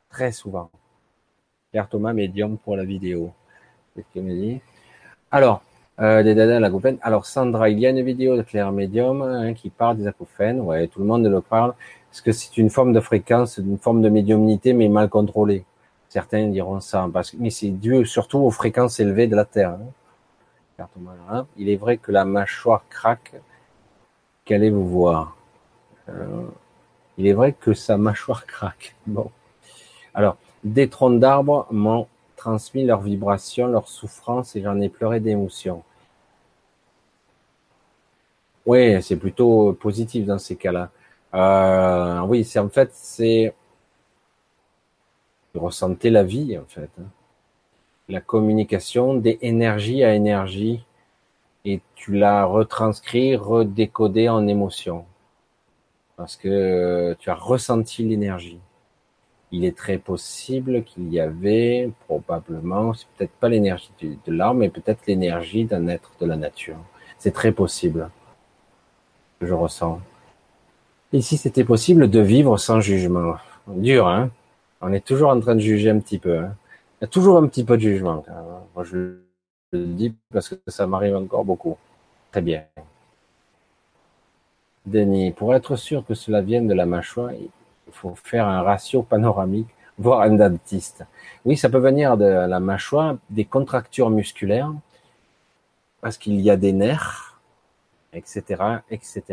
Très 0.09 0.31
souvent. 0.31 0.69
Pierre 1.71 1.87
Thomas, 1.87 2.13
médium 2.13 2.57
pour 2.57 2.75
la 2.75 2.83
vidéo. 2.83 3.31
Qu'il 4.13 4.23
me 4.23 4.59
Alors, 5.29 5.61
euh, 5.99 6.23
des 6.23 6.33
dada 6.33 6.59
la 6.59 6.71
Alors 7.01 7.25
Sandra, 7.25 7.69
il 7.69 7.79
y 7.79 7.85
a 7.85 7.89
une 7.89 8.01
vidéo 8.01 8.37
de 8.37 8.41
Claire 8.41 8.71
Médium 8.71 9.21
hein, 9.21 9.53
qui 9.53 9.69
parle 9.69 9.97
des 9.97 10.07
acouphènes. 10.07 10.61
Ouais, 10.61 10.87
tout 10.87 10.99
le 10.99 11.05
monde 11.05 11.25
le 11.25 11.41
parle. 11.41 11.73
Parce 12.09 12.21
que 12.21 12.31
c'est 12.31 12.57
une 12.57 12.69
forme 12.69 12.93
de 12.93 12.99
fréquence, 12.99 13.57
une 13.57 13.77
forme 13.77 14.01
de 14.01 14.09
médiumnité, 14.09 14.73
mais 14.73 14.87
mal 14.87 15.09
contrôlée? 15.09 15.65
Certains 16.07 16.47
diront 16.47 16.79
ça, 16.79 17.07
parce 17.13 17.31
que, 17.31 17.37
mais 17.39 17.51
c'est 17.51 17.69
dû 17.69 18.03
surtout 18.05 18.39
aux 18.39 18.49
fréquences 18.49 18.99
élevées 18.99 19.27
de 19.27 19.35
la 19.35 19.45
Terre. 19.45 19.77
Hein. 21.29 21.45
Il 21.57 21.69
est 21.69 21.75
vrai 21.75 21.97
que 21.97 22.11
la 22.11 22.25
mâchoire 22.25 22.83
craque. 22.89 23.33
Qu'allez-vous 24.45 24.87
voir? 24.87 25.35
Euh, 26.07 26.47
Il 27.17 27.27
est 27.27 27.33
vrai 27.33 27.53
que 27.53 27.73
sa 27.73 27.97
mâchoire 27.97 28.47
craque. 28.47 28.95
Bon. 29.05 29.29
Alors, 30.15 30.37
des 30.63 30.89
troncs 30.89 31.19
d'arbres 31.19 31.67
m'ont 31.71 32.07
transmis 32.35 32.85
leurs 32.85 33.01
vibrations, 33.01 33.67
leurs 33.67 33.87
souffrances, 33.89 34.55
et 34.55 34.61
j'en 34.61 34.79
ai 34.79 34.89
pleuré 34.89 35.19
d'émotion. 35.19 35.83
Oui, 38.65 39.01
c'est 39.01 39.17
plutôt 39.17 39.73
positif 39.73 40.25
dans 40.25 40.37
ces 40.37 40.55
cas-là. 40.55 40.91
Euh, 41.33 42.21
oui, 42.21 42.43
c'est 42.43 42.59
en 42.59 42.69
fait, 42.69 42.91
c'est 42.93 43.53
ressentir 45.55 46.11
la 46.11 46.23
vie, 46.23 46.57
en 46.57 46.65
fait. 46.65 46.89
Hein. 46.99 47.09
La 48.07 48.21
communication 48.21 49.15
des 49.15 49.37
énergies 49.41 50.03
à 50.03 50.13
énergie 50.15 50.83
et 51.65 51.81
tu 51.95 52.13
l'as 52.13 52.45
retranscrit, 52.45 53.35
redécodé 53.35 54.29
en 54.29 54.47
émotion. 54.47 55.05
Parce 56.15 56.35
que 56.35 57.15
tu 57.19 57.29
as 57.29 57.35
ressenti 57.35 58.03
l'énergie. 58.03 58.59
Il 59.51 59.65
est 59.65 59.75
très 59.75 59.97
possible 59.97 60.83
qu'il 60.83 61.11
y 61.11 61.19
avait 61.19 61.89
probablement, 62.07 62.93
c'est 62.93 63.07
peut-être 63.17 63.31
pas 63.31 63.49
l'énergie 63.49 63.89
de 64.01 64.31
l'arme, 64.31 64.59
mais 64.59 64.69
peut-être 64.69 65.07
l'énergie 65.07 65.65
d'un 65.65 65.87
être 65.87 66.11
de 66.19 66.25
la 66.27 66.35
nature. 66.35 66.77
C'est 67.17 67.31
très 67.33 67.51
possible. 67.51 68.09
je 69.41 69.53
ressens. 69.53 69.99
Et 71.13 71.21
si 71.21 71.37
c'était 71.37 71.63
possible 71.63 72.09
de 72.09 72.19
vivre 72.19 72.57
sans 72.57 72.81
jugement? 72.81 73.35
Dur, 73.67 74.07
hein? 74.07 74.29
On 74.81 74.93
est 74.93 75.05
toujours 75.05 75.31
en 75.31 75.39
train 75.39 75.55
de 75.55 75.59
juger 75.59 75.89
un 75.89 75.99
petit 75.99 76.19
peu. 76.19 76.37
Hein 76.37 76.55
Il 77.01 77.03
y 77.03 77.05
a 77.05 77.07
toujours 77.07 77.37
un 77.37 77.47
petit 77.47 77.63
peu 77.63 77.75
de 77.75 77.81
jugement. 77.81 78.23
Moi, 78.75 78.83
je 78.83 79.17
le 79.71 79.85
dis 79.85 80.13
parce 80.31 80.49
que 80.49 80.55
ça 80.67 80.85
m'arrive 80.87 81.15
encore 81.15 81.43
beaucoup. 81.45 81.77
Très 82.31 82.41
bien. 82.41 82.63
Denis, 84.85 85.31
pour 85.31 85.53
être 85.55 85.75
sûr 85.75 86.05
que 86.05 86.13
cela 86.13 86.41
vienne 86.41 86.67
de 86.67 86.73
la 86.73 86.85
mâchoire, 86.85 87.31
faut 87.91 88.15
faire 88.15 88.47
un 88.47 88.61
ratio 88.61 89.03
panoramique, 89.03 89.69
voire 89.97 90.21
un 90.21 90.31
dentiste. 90.31 91.05
Oui, 91.45 91.57
ça 91.57 91.69
peut 91.69 91.79
venir 91.79 92.17
de 92.17 92.25
la 92.25 92.59
mâchoire, 92.59 93.17
des 93.29 93.45
contractures 93.45 94.09
musculaires, 94.09 94.71
parce 96.01 96.17
qu'il 96.17 96.39
y 96.39 96.49
a 96.49 96.57
des 96.57 96.73
nerfs 96.73 97.29
etc., 98.13 98.43
etc. 98.89 99.23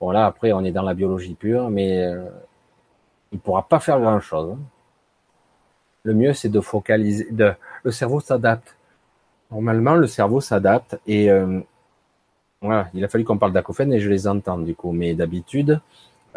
Bon 0.00 0.10
là 0.10 0.26
après 0.26 0.52
on 0.52 0.64
est 0.64 0.72
dans 0.72 0.82
la 0.82 0.94
biologie 0.94 1.34
pure, 1.34 1.70
mais 1.70 2.04
euh, 2.04 2.28
il 3.32 3.38
pourra 3.38 3.68
pas 3.68 3.80
faire 3.80 4.00
grand 4.00 4.20
chose. 4.20 4.52
Hein. 4.52 4.58
Le 6.04 6.14
mieux 6.14 6.32
c'est 6.32 6.48
de 6.48 6.60
focaliser. 6.60 7.28
De, 7.30 7.52
le 7.82 7.90
cerveau 7.90 8.20
s'adapte. 8.20 8.76
Normalement 9.50 9.94
le 9.94 10.06
cerveau 10.06 10.40
s'adapte 10.40 10.98
et 11.06 11.30
euh, 11.30 11.60
voilà. 12.60 12.88
Il 12.94 13.04
a 13.04 13.08
fallu 13.08 13.24
qu'on 13.24 13.38
parle 13.38 13.52
d'acouphènes 13.52 13.92
et 13.92 14.00
je 14.00 14.08
les 14.10 14.26
entends 14.26 14.58
du 14.58 14.74
coup, 14.74 14.92
mais 14.92 15.14
d'habitude 15.14 15.80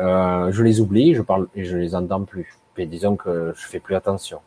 euh, 0.01 0.51
je 0.51 0.63
les 0.63 0.81
oublie, 0.81 1.13
je 1.13 1.21
parle 1.21 1.47
et 1.55 1.63
je 1.63 1.77
les 1.77 1.95
entends 1.95 2.23
plus. 2.23 2.57
Et 2.77 2.85
disons 2.85 3.15
que 3.15 3.53
je 3.55 3.67
fais 3.67 3.79
plus 3.79 3.95
attention. 3.95 4.39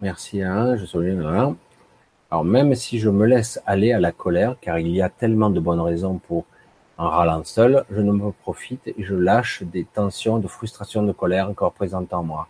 Merci, 0.00 0.42
hein, 0.42 0.76
je 0.76 0.86
souviens. 0.86 1.20
Hein. 1.26 1.56
Alors 2.30 2.44
même 2.44 2.74
si 2.76 3.00
je 3.00 3.10
me 3.10 3.26
laisse 3.26 3.60
aller 3.66 3.92
à 3.92 3.98
la 3.98 4.12
colère, 4.12 4.56
car 4.60 4.78
il 4.78 4.88
y 4.88 5.02
a 5.02 5.08
tellement 5.08 5.50
de 5.50 5.58
bonnes 5.58 5.80
raisons 5.80 6.18
pour 6.18 6.44
en 6.96 7.08
râlant 7.08 7.42
seul, 7.44 7.84
je 7.90 8.00
ne 8.00 8.12
me 8.12 8.30
profite 8.30 8.86
et 8.86 8.94
je 8.98 9.14
lâche 9.14 9.62
des 9.62 9.84
tensions, 9.84 10.38
de 10.38 10.46
frustration, 10.46 11.02
de 11.02 11.12
colère 11.12 11.48
encore 11.48 11.72
présentes 11.72 12.12
en 12.12 12.22
moi. 12.22 12.46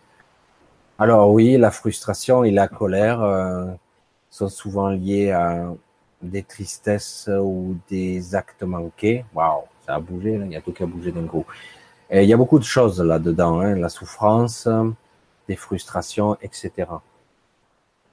Alors 0.99 1.31
oui, 1.31 1.57
la 1.57 1.71
frustration 1.71 2.43
et 2.43 2.51
la 2.51 2.67
colère 2.67 3.21
euh, 3.21 3.71
sont 4.29 4.49
souvent 4.49 4.89
liées 4.89 5.31
à 5.31 5.73
des 6.21 6.43
tristesses 6.43 7.29
ou 7.41 7.77
des 7.89 8.35
actes 8.35 8.63
manqués. 8.63 9.25
Waouh, 9.33 9.63
ça 9.85 9.95
a 9.95 9.99
bougé, 9.99 10.33
il 10.33 10.51
y 10.51 10.55
a 10.55 10.61
tout 10.61 10.71
qui 10.71 10.83
a 10.83 10.85
bougé 10.85 11.11
d'un 11.11 11.25
coup. 11.25 11.45
Il 12.13 12.25
y 12.25 12.33
a 12.33 12.37
beaucoup 12.37 12.59
de 12.59 12.65
choses 12.65 13.01
là-dedans, 13.01 13.61
hein, 13.61 13.75
la 13.75 13.87
souffrance, 13.87 14.67
des 15.47 15.55
frustrations, 15.55 16.37
etc. 16.41 16.87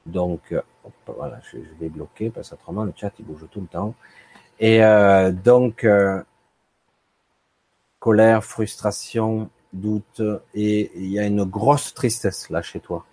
Donc, 0.06 0.52
euh, 0.52 0.62
voilà, 1.06 1.40
je, 1.52 1.58
vais 1.78 1.88
bloquer 1.88 2.30
parce 2.30 2.50
qu'autrement 2.50 2.84
le 2.84 2.92
chat 2.96 3.12
il 3.18 3.24
bouge 3.24 3.46
tout 3.50 3.60
le 3.60 3.66
temps. 3.66 3.94
Et 4.58 4.82
euh, 4.82 5.30
donc, 5.30 5.84
euh, 5.84 6.22
colère, 8.00 8.42
frustration, 8.42 9.50
doute, 9.72 10.22
et 10.54 10.90
il 10.96 11.10
y 11.10 11.18
a 11.18 11.26
une 11.26 11.44
grosse 11.44 11.92
tristesse 11.94 12.50
là 12.50 12.62
chez 12.62 12.80
toi. 12.80 13.04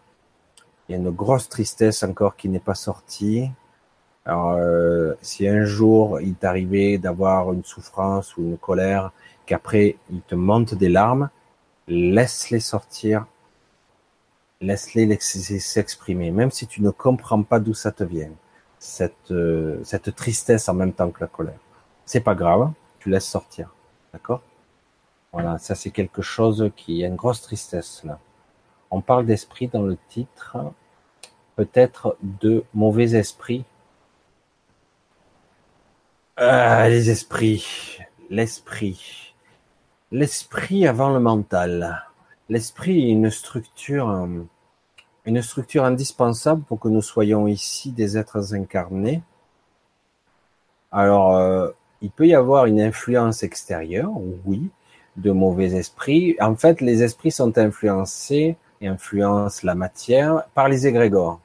Il 0.87 0.93
y 0.93 0.95
a 0.95 0.97
une 0.97 1.11
grosse 1.11 1.49
tristesse 1.49 2.03
encore 2.03 2.35
qui 2.35 2.47
n'est 2.47 2.59
pas 2.59 2.75
sortie. 2.75 3.49
Alors, 4.25 4.59
si 5.21 5.47
un 5.47 5.63
jour 5.65 6.19
il 6.19 6.35
t'arrivait 6.35 6.97
d'avoir 6.97 7.53
une 7.53 7.63
souffrance 7.63 8.35
ou 8.37 8.41
une 8.41 8.57
colère, 8.57 9.11
qu'après 9.45 9.97
il 10.11 10.21
te 10.21 10.35
monte 10.35 10.73
des 10.73 10.89
larmes, 10.89 11.29
laisse-les 11.87 12.59
sortir 12.59 13.25
laisse-les 14.61 15.17
s'exprimer, 15.19 16.31
même 16.31 16.51
si 16.51 16.67
tu 16.67 16.81
ne 16.81 16.89
comprends 16.89 17.43
pas 17.43 17.59
d'où 17.59 17.73
ça 17.73 17.91
te 17.91 18.03
vient, 18.03 18.31
cette, 18.79 19.31
euh, 19.31 19.79
cette 19.83 20.15
tristesse 20.15 20.69
en 20.69 20.73
même 20.73 20.93
temps 20.93 21.11
que 21.11 21.21
la 21.21 21.27
colère. 21.27 21.59
C'est 22.05 22.21
pas 22.21 22.35
grave, 22.35 22.71
tu 22.99 23.09
laisses 23.09 23.27
sortir, 23.27 23.73
d'accord? 24.13 24.41
Voilà, 25.33 25.57
ça 25.57 25.75
c'est 25.75 25.91
quelque 25.91 26.21
chose 26.21 26.71
qui 26.75 27.03
a 27.03 27.07
une 27.07 27.15
grosse 27.15 27.41
tristesse 27.41 28.03
là. 28.03 28.19
On 28.91 29.01
parle 29.01 29.25
d'esprit 29.25 29.67
dans 29.67 29.81
le 29.81 29.97
titre, 30.07 30.57
peut-être 31.55 32.15
de 32.21 32.63
mauvais 32.73 33.15
esprit. 33.15 33.65
Ah, 36.37 36.89
les 36.89 37.09
esprits, 37.09 37.99
l'esprit, 38.29 39.33
l'esprit 40.11 40.85
avant 40.85 41.13
le 41.13 41.21
mental. 41.21 42.03
L'esprit 42.49 43.05
est 43.07 43.11
une 43.11 43.31
structure, 43.31 44.09
euh, 44.09 44.43
une 45.25 45.41
structure 45.41 45.85
indispensable 45.85 46.63
pour 46.63 46.79
que 46.79 46.89
nous 46.89 47.01
soyons 47.01 47.47
ici 47.47 47.91
des 47.91 48.17
êtres 48.17 48.53
incarnés. 48.53 49.23
Alors, 50.91 51.37
euh, 51.37 51.69
il 52.01 52.11
peut 52.11 52.27
y 52.27 52.35
avoir 52.35 52.65
une 52.65 52.81
influence 52.81 53.41
extérieure, 53.43 54.11
oui, 54.45 54.69
de 55.15 55.31
mauvais 55.31 55.71
esprits. 55.73 56.35
En 56.41 56.55
fait, 56.55 56.81
les 56.81 57.01
esprits 57.01 57.31
sont 57.31 57.57
influencés 57.57 58.57
influencent 58.81 59.61
la 59.63 59.73
matière 59.73 60.43
par 60.53 60.69
les 60.69 60.85
égrégores. 60.85 61.39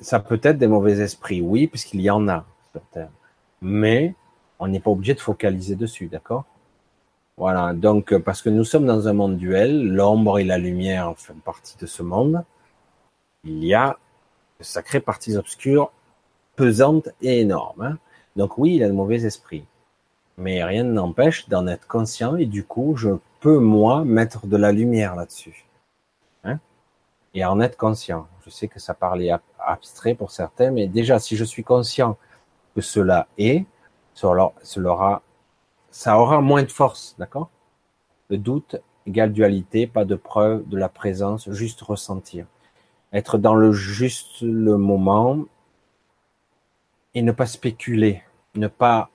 Ça 0.00 0.20
peut 0.20 0.40
être 0.42 0.58
des 0.58 0.66
mauvais 0.66 1.00
esprits, 1.00 1.40
oui, 1.40 1.66
puisqu'il 1.66 2.00
y 2.00 2.10
en 2.10 2.28
a 2.28 2.44
sur. 2.72 3.08
Mais 3.60 4.14
on 4.58 4.68
n'est 4.68 4.80
pas 4.80 4.90
obligé 4.90 5.14
de 5.14 5.20
focaliser 5.20 5.76
dessus, 5.76 6.06
d'accord? 6.06 6.44
Voilà, 7.36 7.72
donc 7.72 8.12
euh, 8.12 8.20
parce 8.20 8.42
que 8.42 8.50
nous 8.50 8.64
sommes 8.64 8.84
dans 8.84 9.08
un 9.08 9.14
monde 9.14 9.38
duel, 9.38 9.86
l'ombre 9.86 10.38
et 10.38 10.44
la 10.44 10.58
lumière 10.58 11.14
font 11.16 11.34
partie 11.34 11.76
de 11.78 11.86
ce 11.86 12.02
monde. 12.02 12.44
Il 13.44 13.64
y 13.64 13.72
a 13.72 13.98
de 14.58 14.64
sacrées 14.64 15.00
parties 15.00 15.36
obscures, 15.38 15.90
pesantes 16.56 17.08
et 17.22 17.40
énormes. 17.40 17.82
Hein. 17.82 17.98
Donc 18.36 18.58
oui, 18.58 18.76
il 18.76 18.82
a 18.82 18.88
de 18.88 18.92
mauvais 18.92 19.24
esprits. 19.24 19.64
Mais 20.36 20.62
rien 20.62 20.84
ne 20.84 20.92
n'empêche 20.92 21.48
d'en 21.48 21.66
être 21.66 21.86
conscient 21.86 22.36
et 22.36 22.46
du 22.46 22.64
coup, 22.64 22.94
je 22.96 23.10
peux, 23.40 23.58
moi, 23.58 24.04
mettre 24.04 24.46
de 24.46 24.58
la 24.58 24.72
lumière 24.72 25.16
là-dessus. 25.16 25.64
Et 27.34 27.44
en 27.44 27.60
être 27.60 27.76
conscient. 27.76 28.26
Je 28.44 28.50
sais 28.50 28.68
que 28.68 28.80
ça 28.80 28.94
parlait 28.94 29.30
abstrait 29.58 30.14
pour 30.14 30.30
certains, 30.30 30.70
mais 30.70 30.88
déjà, 30.88 31.18
si 31.18 31.36
je 31.36 31.44
suis 31.44 31.62
conscient 31.62 32.16
que 32.74 32.80
cela 32.80 33.28
est, 33.38 33.64
ça 34.14 34.28
aura 36.18 36.40
moins 36.40 36.62
de 36.62 36.70
force, 36.70 37.14
d'accord? 37.18 37.50
Le 38.28 38.38
doute 38.38 38.76
égale 39.06 39.32
dualité, 39.32 39.86
pas 39.86 40.04
de 40.04 40.16
preuve 40.16 40.68
de 40.68 40.76
la 40.76 40.88
présence, 40.88 41.50
juste 41.50 41.80
ressentir. 41.82 42.46
Être 43.12 43.38
dans 43.38 43.54
le 43.54 43.72
juste 43.72 44.40
le 44.40 44.76
moment 44.76 45.44
et 47.14 47.22
ne 47.22 47.32
pas 47.32 47.46
spéculer, 47.46 48.22
ne 48.54 48.68
pas 48.68 49.10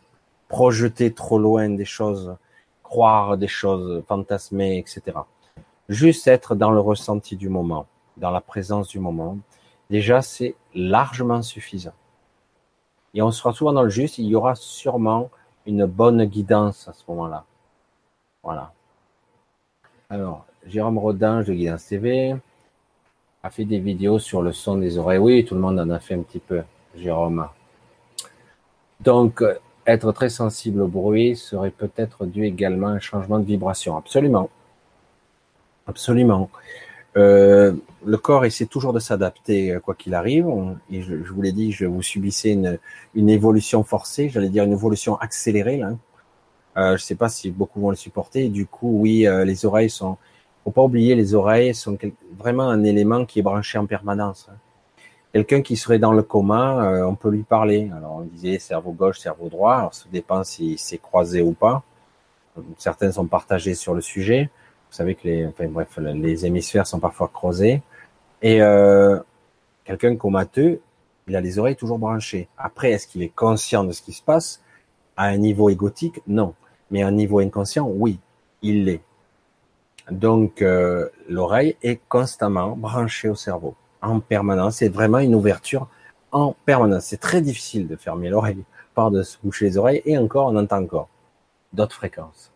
projeter 0.48 1.14
trop 1.14 1.40
loin 1.40 1.70
des 1.70 1.86
choses, 1.86 2.36
croire 2.84 3.38
des 3.38 3.48
choses, 3.48 4.04
fantasmer, 4.08 4.78
etc. 4.78 5.18
Juste 5.88 6.28
être 6.28 6.56
dans 6.56 6.72
le 6.72 6.80
ressenti 6.80 7.36
du 7.38 7.48
moment, 7.48 7.88
dans 8.18 8.32
la 8.32 8.42
présence 8.42 8.88
du 8.90 9.00
moment. 9.00 9.38
Déjà, 9.90 10.22
c'est 10.22 10.56
largement 10.74 11.42
suffisant. 11.42 11.94
Et 13.14 13.22
on 13.22 13.32
sera 13.32 13.54
souvent 13.54 13.74
dans 13.74 13.84
le 13.84 13.90
juste, 13.90 14.18
il 14.18 14.26
y 14.26 14.36
aura 14.36 14.56
sûrement 14.56 15.30
une 15.66 15.86
bonne 15.86 16.26
guidance 16.26 16.88
à 16.88 16.94
ce 16.94 17.04
moment-là. 17.08 17.46
Voilà. 18.44 18.74
Alors, 20.10 20.46
Jérôme 20.66 20.98
Rodin 20.98 21.42
de 21.42 21.54
Guidance 21.54 21.86
TV 21.86 22.36
a 23.44 23.50
fait 23.50 23.66
des 23.66 23.80
vidéos 23.80 24.20
sur 24.20 24.42
le 24.42 24.52
son 24.52 24.78
des 24.78 24.98
oreilles. 24.98 25.20
Oui, 25.20 25.46
tout 25.46 25.56
le 25.56 25.62
monde 25.62 25.80
en 25.80 25.90
a 25.90 26.00
fait 26.00 26.16
un 26.16 26.22
petit 26.22 26.40
peu, 26.40 26.64
Jérôme. 26.96 27.48
Donc, 29.00 29.44
être 29.86 30.12
très 30.12 30.30
sensible 30.30 30.82
au 30.82 30.88
bruit 30.88 31.36
serait 31.36 31.72
peut-être 31.72 32.26
dû 32.26 32.46
également 32.46 32.88
à 32.88 32.92
un 32.92 33.00
changement 33.00 33.40
de 33.40 33.46
vibration. 33.46 33.96
Absolument. 33.98 34.50
Absolument. 35.88 36.50
Euh, 37.18 37.74
le 38.06 38.18
corps 38.18 38.46
essaie 38.46 38.66
toujours 38.66 38.92
de 38.92 39.00
s'adapter 39.00 39.72
euh, 39.72 39.80
quoi 39.80 39.96
qu'il 39.96 40.14
arrive. 40.14 40.48
je, 40.92 41.16
vous 41.16 41.42
l'ai 41.42 41.54
dit, 41.54 41.72
je 41.72 41.86
vous 41.86 42.02
subissez 42.02 42.52
une, 43.16 43.30
évolution 43.30 43.84
forcée, 43.84 44.30
j'allais 44.30 44.50
dire 44.50 44.64
une 44.66 44.74
évolution 44.74 45.16
accélérée. 45.18 45.78
Là. 45.78 45.94
Euh, 46.78 46.90
je 46.90 46.94
ne 46.94 46.98
sais 46.98 47.16
pas 47.16 47.30
si 47.30 47.52
beaucoup 47.52 47.80
vont 47.80 47.90
le 47.90 47.96
supporter. 47.96 48.50
du 48.50 48.66
coup, 48.66 49.00
oui, 49.02 49.28
les 49.46 49.66
oreilles 49.66 49.90
sont. 49.90 50.18
Faut 50.64 50.72
pas 50.72 50.82
oublier, 50.82 51.14
les 51.14 51.36
oreilles 51.36 51.76
sont 51.76 51.96
vraiment 52.40 52.68
un 52.68 52.84
élément 52.84 53.24
qui 53.26 53.38
est 53.38 53.44
branché 53.44 53.78
en 53.78 53.86
permanence. 53.86 54.48
Hein. 54.52 54.56
Quelqu'un 55.32 55.62
qui 55.62 55.76
serait 55.78 56.00
dans 56.00 56.12
le 56.12 56.24
coma, 56.24 57.04
on 57.06 57.14
peut 57.14 57.30
lui 57.30 57.44
parler. 57.44 57.92
Alors 57.96 58.16
on 58.16 58.22
disait 58.22 58.58
cerveau 58.58 58.92
gauche, 58.92 59.20
cerveau 59.20 59.48
droit. 59.48 59.76
Alors 59.76 59.94
ça 59.94 60.06
dépend 60.12 60.44
si 60.44 60.76
c'est 60.80 60.98
croisé 60.98 61.44
ou 61.44 61.52
pas. 61.52 61.84
Certains 62.78 63.12
sont 63.12 63.28
partagés 63.28 63.76
sur 63.76 63.94
le 63.94 64.02
sujet. 64.02 64.50
Vous 64.96 65.00
savez 65.00 65.16
que 65.16 65.28
les, 65.28 65.46
enfin, 65.46 65.68
bref, 65.68 65.98
les 65.98 66.46
hémisphères 66.46 66.88
sont 66.88 67.02
parfois 67.02 67.28
creusés. 67.28 67.82
Et 68.42 68.62
euh, 68.62 69.20
quelqu'un 69.84 70.16
comateux, 70.16 70.80
il 71.28 71.36
a 71.36 71.42
les 71.42 71.60
oreilles 71.60 71.76
toujours 71.76 72.00
branchées. 72.00 72.48
Après, 72.58 72.92
est-ce 72.92 73.06
qu'il 73.06 73.22
est 73.22 73.36
conscient 73.36 73.84
de 73.84 73.92
ce 73.92 74.02
qui 74.02 74.14
se 74.14 74.24
passe? 74.24 74.62
À 75.18 75.26
un 75.26 75.36
niveau 75.36 75.70
égotique, 75.70 76.22
non. 76.28 76.54
Mais 76.92 77.04
à 77.04 77.08
un 77.08 77.12
niveau 77.12 77.40
inconscient, 77.40 77.86
oui, 77.86 78.22
il 78.62 78.86
l'est. 78.86 79.02
Donc, 80.10 80.62
euh, 80.62 81.10
l'oreille 81.28 81.76
est 81.84 82.00
constamment 82.08 82.78
branchée 82.78 83.28
au 83.28 83.36
cerveau, 83.36 83.76
en 84.02 84.22
permanence. 84.22 84.78
C'est 84.78 84.88
vraiment 84.88 85.20
une 85.20 85.36
ouverture 85.36 85.90
en 86.32 86.56
permanence. 86.66 87.04
C'est 87.04 87.20
très 87.20 87.42
difficile 87.42 87.90
de 87.90 87.98
fermer 87.98 88.30
l'oreille, 88.30 88.64
par 88.94 89.12
de 89.12 89.24
se 89.24 89.38
boucher 89.44 89.66
les 89.66 89.78
oreilles, 89.78 90.02
et 90.06 90.18
encore, 90.18 90.48
on 90.48 90.56
entend 90.56 90.82
encore 90.82 91.10
d'autres 91.74 91.98
fréquences. 91.98 92.54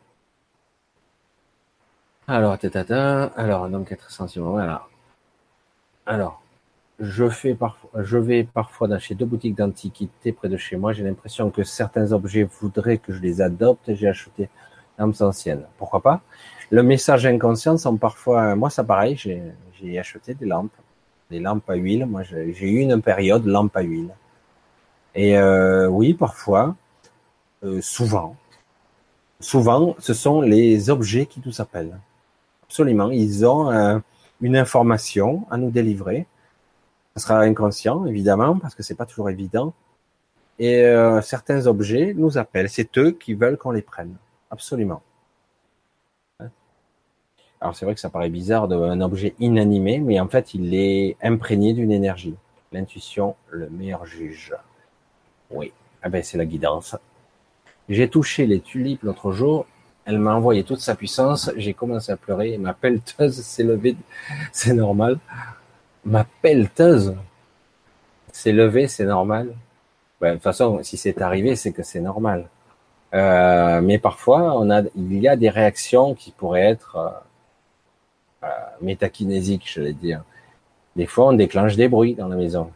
Alors, 2.31 2.59
tata, 2.59 3.23
alors, 3.35 3.67
être 3.89 4.11
sensible, 4.11 4.45
voilà. 4.45 4.83
Alors, 6.05 6.43
je 6.99 7.27
fais 7.27 7.55
parfois, 7.55 8.03
je 8.03 8.19
vais 8.19 8.43
parfois 8.43 8.87
dans 8.87 8.99
chez 8.99 9.15
deux 9.15 9.25
boutiques 9.25 9.55
d'antiquités 9.55 10.31
près 10.31 10.47
de 10.47 10.55
chez 10.55 10.77
moi. 10.77 10.93
J'ai 10.93 11.03
l'impression 11.03 11.49
que 11.49 11.63
certains 11.63 12.11
objets 12.11 12.43
voudraient 12.43 12.99
que 12.99 13.13
je 13.13 13.19
les 13.19 13.41
adopte. 13.41 13.95
J'ai 13.95 14.07
acheté 14.07 14.47
lampes 14.99 15.19
anciennes. 15.21 15.65
Pourquoi 15.79 16.01
pas? 16.01 16.21
Le 16.69 16.83
message 16.83 17.25
inconscient 17.25 17.77
sont 17.77 17.97
parfois, 17.97 18.55
moi 18.55 18.69
ça 18.69 18.83
pareil, 18.83 19.15
j'ai 19.17 19.97
acheté 19.97 20.35
des 20.35 20.45
lampes, 20.45 20.71
des 21.31 21.39
lampes 21.39 21.67
à 21.67 21.73
huile. 21.73 22.05
Moi 22.05 22.21
j'ai 22.21 22.69
eu 22.69 22.81
une 22.81 23.01
période 23.01 23.47
lampe 23.47 23.75
à 23.75 23.81
huile. 23.81 24.13
Et 25.15 25.35
euh, 25.35 25.87
oui, 25.87 26.13
parfois, 26.13 26.75
euh, 27.63 27.81
souvent, 27.81 28.35
souvent, 29.39 29.95
ce 29.97 30.13
sont 30.13 30.41
les 30.41 30.91
objets 30.91 31.25
qui 31.25 31.41
nous 31.43 31.59
appellent. 31.59 31.97
Absolument, 32.69 33.09
ils 33.09 33.47
ont 33.47 33.71
euh, 33.71 33.97
une 34.41 34.55
information 34.55 35.45
à 35.49 35.57
nous 35.57 35.71
délivrer. 35.71 36.27
Ce 37.15 37.23
sera 37.23 37.39
inconscient, 37.39 38.05
évidemment, 38.05 38.59
parce 38.59 38.75
que 38.75 38.83
c'est 38.83 38.95
pas 38.95 39.07
toujours 39.07 39.29
évident. 39.31 39.73
Et 40.59 40.83
euh, 40.83 41.19
certains 41.21 41.65
objets 41.65 42.13
nous 42.15 42.37
appellent. 42.37 42.69
C'est 42.69 42.95
eux 42.99 43.11
qui 43.11 43.33
veulent 43.33 43.57
qu'on 43.57 43.71
les 43.71 43.81
prenne. 43.81 44.15
Absolument. 44.51 45.01
Alors 47.61 47.75
c'est 47.75 47.85
vrai 47.85 47.93
que 47.93 47.99
ça 47.99 48.09
paraît 48.09 48.29
bizarre 48.29 48.67
d'un 48.67 49.01
objet 49.01 49.33
inanimé, 49.39 49.99
mais 49.99 50.19
en 50.19 50.27
fait 50.29 50.53
il 50.53 50.73
est 50.73 51.17
imprégné 51.21 51.73
d'une 51.73 51.91
énergie. 51.91 52.35
L'intuition, 52.71 53.35
le 53.49 53.69
meilleur 53.69 54.05
juge. 54.05 54.53
Oui, 55.51 55.73
ah 56.01 56.09
ben 56.09 56.23
c'est 56.23 56.37
la 56.37 56.45
guidance. 56.45 56.95
J'ai 57.89 58.09
touché 58.09 58.45
les 58.45 58.61
tulipes 58.61 59.03
l'autre 59.03 59.33
jour, 59.33 59.65
elle 60.05 60.19
m'a 60.19 60.33
envoyé 60.33 60.63
toute 60.63 60.79
sa 60.79 60.95
puissance, 60.95 61.51
j'ai 61.55 61.73
commencé 61.73 62.11
à 62.11 62.17
pleurer, 62.17 62.57
ma 62.57 62.73
pelleteuse 62.73 63.35
s'est 63.41 63.63
levée, 63.63 63.95
c'est 64.51 64.73
normal. 64.73 65.19
Ma 66.05 66.25
pelleteuse 66.41 67.15
s'est 68.31 68.51
levée, 68.51 68.87
c'est 68.87 69.05
normal. 69.05 69.53
Ben, 70.21 70.31
de 70.31 70.33
toute 70.35 70.43
façon, 70.43 70.79
si 70.83 70.97
c'est 70.97 71.21
arrivé, 71.21 71.55
c'est 71.55 71.71
que 71.71 71.83
c'est 71.83 72.01
normal. 72.01 72.49
Euh, 73.13 73.81
mais 73.81 73.97
parfois, 73.99 74.59
on 74.59 74.69
a, 74.69 74.83
il 74.95 75.19
y 75.19 75.27
a 75.27 75.35
des 75.35 75.49
réactions 75.49 76.13
qui 76.15 76.31
pourraient 76.31 76.69
être 76.69 76.95
euh, 76.97 77.09
euh, 78.47 78.49
métakinésiques, 78.81 79.69
je 79.71 79.81
vais 79.81 79.93
dire. 79.93 80.23
Des 80.95 81.05
fois, 81.05 81.27
on 81.27 81.33
déclenche 81.33 81.75
des 81.75 81.87
bruits 81.87 82.15
dans 82.15 82.27
la 82.27 82.35
maison. 82.35 82.71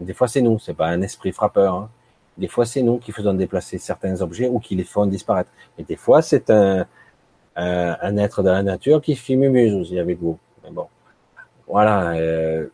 Des 0.00 0.14
fois, 0.14 0.28
c'est 0.28 0.42
nous, 0.42 0.58
c'est 0.58 0.74
pas 0.74 0.88
un 0.88 1.02
esprit 1.02 1.32
frappeur. 1.32 1.74
Hein. 1.74 1.90
Des 2.38 2.48
fois, 2.48 2.64
c'est 2.64 2.82
nous 2.82 2.98
qui 2.98 3.12
faisons 3.12 3.34
déplacer 3.34 3.78
certains 3.78 4.20
objets 4.22 4.48
ou 4.48 4.60
qui 4.60 4.76
les 4.76 4.84
font 4.84 5.06
disparaître. 5.06 5.50
Mais 5.76 5.84
des 5.84 5.96
fois, 5.96 6.22
c'est 6.22 6.50
un, 6.50 6.86
un, 7.56 8.16
être 8.16 8.42
de 8.42 8.50
la 8.50 8.62
nature 8.62 9.02
qui 9.02 9.16
fait 9.16 9.36
mumuse 9.36 9.74
aussi 9.74 9.98
avec 9.98 10.18
vous. 10.20 10.38
Mais 10.64 10.70
bon, 10.70 10.86
voilà. 11.66 12.12
Euh, 12.12 12.68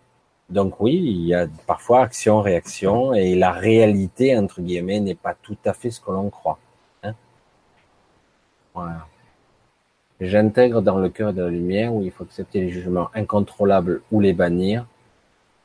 donc 0.50 0.80
oui, 0.80 0.94
il 0.94 1.26
y 1.26 1.34
a 1.34 1.46
parfois 1.66 2.02
action, 2.02 2.42
réaction, 2.42 3.14
et 3.14 3.34
la 3.34 3.52
réalité 3.52 4.36
entre 4.36 4.60
guillemets 4.60 5.00
n'est 5.00 5.14
pas 5.14 5.34
tout 5.42 5.56
à 5.64 5.72
fait 5.72 5.90
ce 5.90 6.00
que 6.00 6.10
l'on 6.10 6.28
croit. 6.28 6.58
Hein 7.02 7.14
voilà. 8.74 9.06
J'intègre 10.20 10.82
dans 10.82 10.98
le 10.98 11.08
cœur 11.08 11.32
de 11.32 11.42
la 11.42 11.48
lumière 11.48 11.94
où 11.94 12.02
il 12.02 12.10
faut 12.10 12.24
accepter 12.24 12.60
les 12.60 12.70
jugements 12.70 13.08
incontrôlables 13.14 14.02
ou 14.12 14.20
les 14.20 14.32
bannir. 14.32 14.86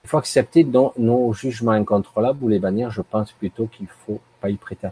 Il 0.04 0.10
faut 0.10 0.18
accepter 0.18 0.66
nos 0.98 1.34
jugements 1.34 1.72
incontrôlables 1.72 2.44
ou 2.44 2.48
les 2.48 2.60
bannir. 2.60 2.90
Je 2.90 3.02
pense 3.02 3.32
plutôt 3.34 3.68
qu'il 3.68 3.88
faut 3.88 4.20
pas 4.42 4.50
y 4.50 4.56
prêter. 4.56 4.90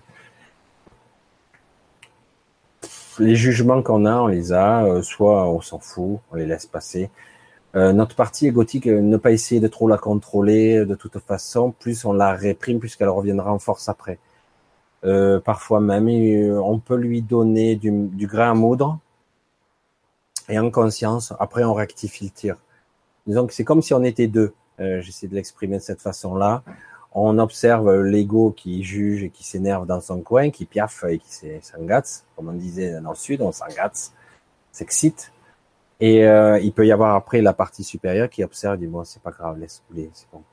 Les 3.19 3.35
jugements 3.35 3.81
qu'on 3.81 4.05
a, 4.05 4.15
on 4.17 4.27
les 4.27 4.53
a, 4.53 4.85
euh, 4.85 5.01
soit 5.01 5.49
on 5.49 5.59
s'en 5.59 5.79
fout, 5.79 6.19
on 6.31 6.35
les 6.35 6.45
laisse 6.45 6.67
passer. 6.67 7.09
Euh, 7.75 7.91
notre 7.91 8.15
partie 8.15 8.45
égotique, 8.45 8.85
euh, 8.85 9.01
ne 9.01 9.17
pas 9.17 9.31
essayer 9.31 9.59
de 9.59 9.67
trop 9.67 9.87
la 9.87 9.97
contrôler 9.97 10.85
de 10.85 10.93
toute 10.93 11.17
façon, 11.19 11.71
plus 11.71 12.05
on 12.05 12.13
la 12.13 12.33
réprime, 12.33 12.79
puisqu'elle 12.79 13.09
reviendra 13.09 13.51
en 13.51 13.59
force 13.59 13.89
après. 13.89 14.19
Parfois 15.45 15.79
même, 15.79 16.09
on 16.59 16.79
peut 16.79 16.97
lui 16.97 17.21
donner 17.21 17.77
du, 17.77 17.91
du 17.91 18.27
grain 18.27 18.51
à 18.51 18.53
moudre, 18.53 18.99
et 20.49 20.59
en 20.59 20.69
conscience, 20.69 21.33
après 21.39 21.63
on 21.63 21.73
rectifie 21.73 22.25
le 22.25 22.31
tir. 22.31 22.57
Disons 23.25 23.47
que 23.47 23.53
c'est 23.53 23.63
comme 23.63 23.81
si 23.81 23.93
on 23.93 24.03
était 24.03 24.27
deux. 24.27 24.53
Euh, 24.79 25.01
J'essaie 25.01 25.27
de 25.27 25.35
l'exprimer 25.35 25.77
de 25.77 25.81
cette 25.81 26.01
façon-là. 26.01 26.63
On 27.13 27.39
observe 27.39 28.01
l'ego 28.03 28.51
qui 28.51 28.83
juge 28.83 29.23
et 29.23 29.29
qui 29.29 29.43
s'énerve 29.43 29.87
dans 29.87 30.01
son 30.01 30.21
coin, 30.21 30.51
qui 30.51 30.65
piaffe 30.65 31.03
et 31.07 31.17
qui 31.19 31.31
s'engate, 31.61 32.25
comme 32.35 32.49
on 32.49 32.53
disait 32.53 32.99
dans 33.01 33.09
le 33.09 33.15
sud, 33.15 33.41
on 33.41 33.51
s'engate, 33.51 34.11
s'excite. 34.71 35.31
Et 35.99 36.25
euh, 36.27 36.59
il 36.59 36.73
peut 36.73 36.85
y 36.85 36.91
avoir 36.91 37.15
après 37.15 37.41
la 37.41 37.53
partie 37.53 37.83
supérieure 37.83 38.29
qui 38.29 38.43
observe 38.43 38.75
et 38.75 38.77
dit 38.77 38.87
bon 38.87 39.03
c'est 39.03 39.21
pas 39.21 39.31
grave, 39.31 39.57
laisse 39.59 39.81
couler, 39.87 40.09
c'est 40.13 40.27
bon. 40.31 40.43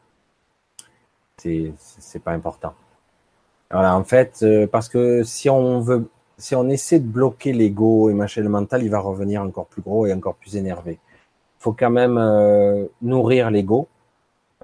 C'est 1.36 2.22
pas 2.22 2.32
important. 2.32 2.74
Voilà, 3.70 3.96
en 3.96 4.04
fait, 4.04 4.40
euh, 4.42 4.66
parce 4.66 4.88
que 4.88 5.22
si 5.24 5.50
on 5.50 5.80
veut 5.80 6.08
si 6.38 6.54
on 6.54 6.68
essaie 6.68 6.98
de 6.98 7.06
bloquer 7.06 7.52
l'ego 7.52 8.10
et 8.10 8.14
machin 8.14 8.42
le 8.42 8.48
mental, 8.48 8.82
il 8.82 8.90
va 8.90 8.98
revenir 9.00 9.42
encore 9.42 9.66
plus 9.66 9.82
gros 9.82 10.06
et 10.06 10.12
encore 10.12 10.34
plus 10.34 10.56
énervé. 10.56 10.92
Il 10.92 11.62
faut 11.62 11.72
quand 11.72 11.90
même 11.90 12.18
euh, 12.18 12.86
nourrir 13.02 13.50
l'ego 13.50 13.88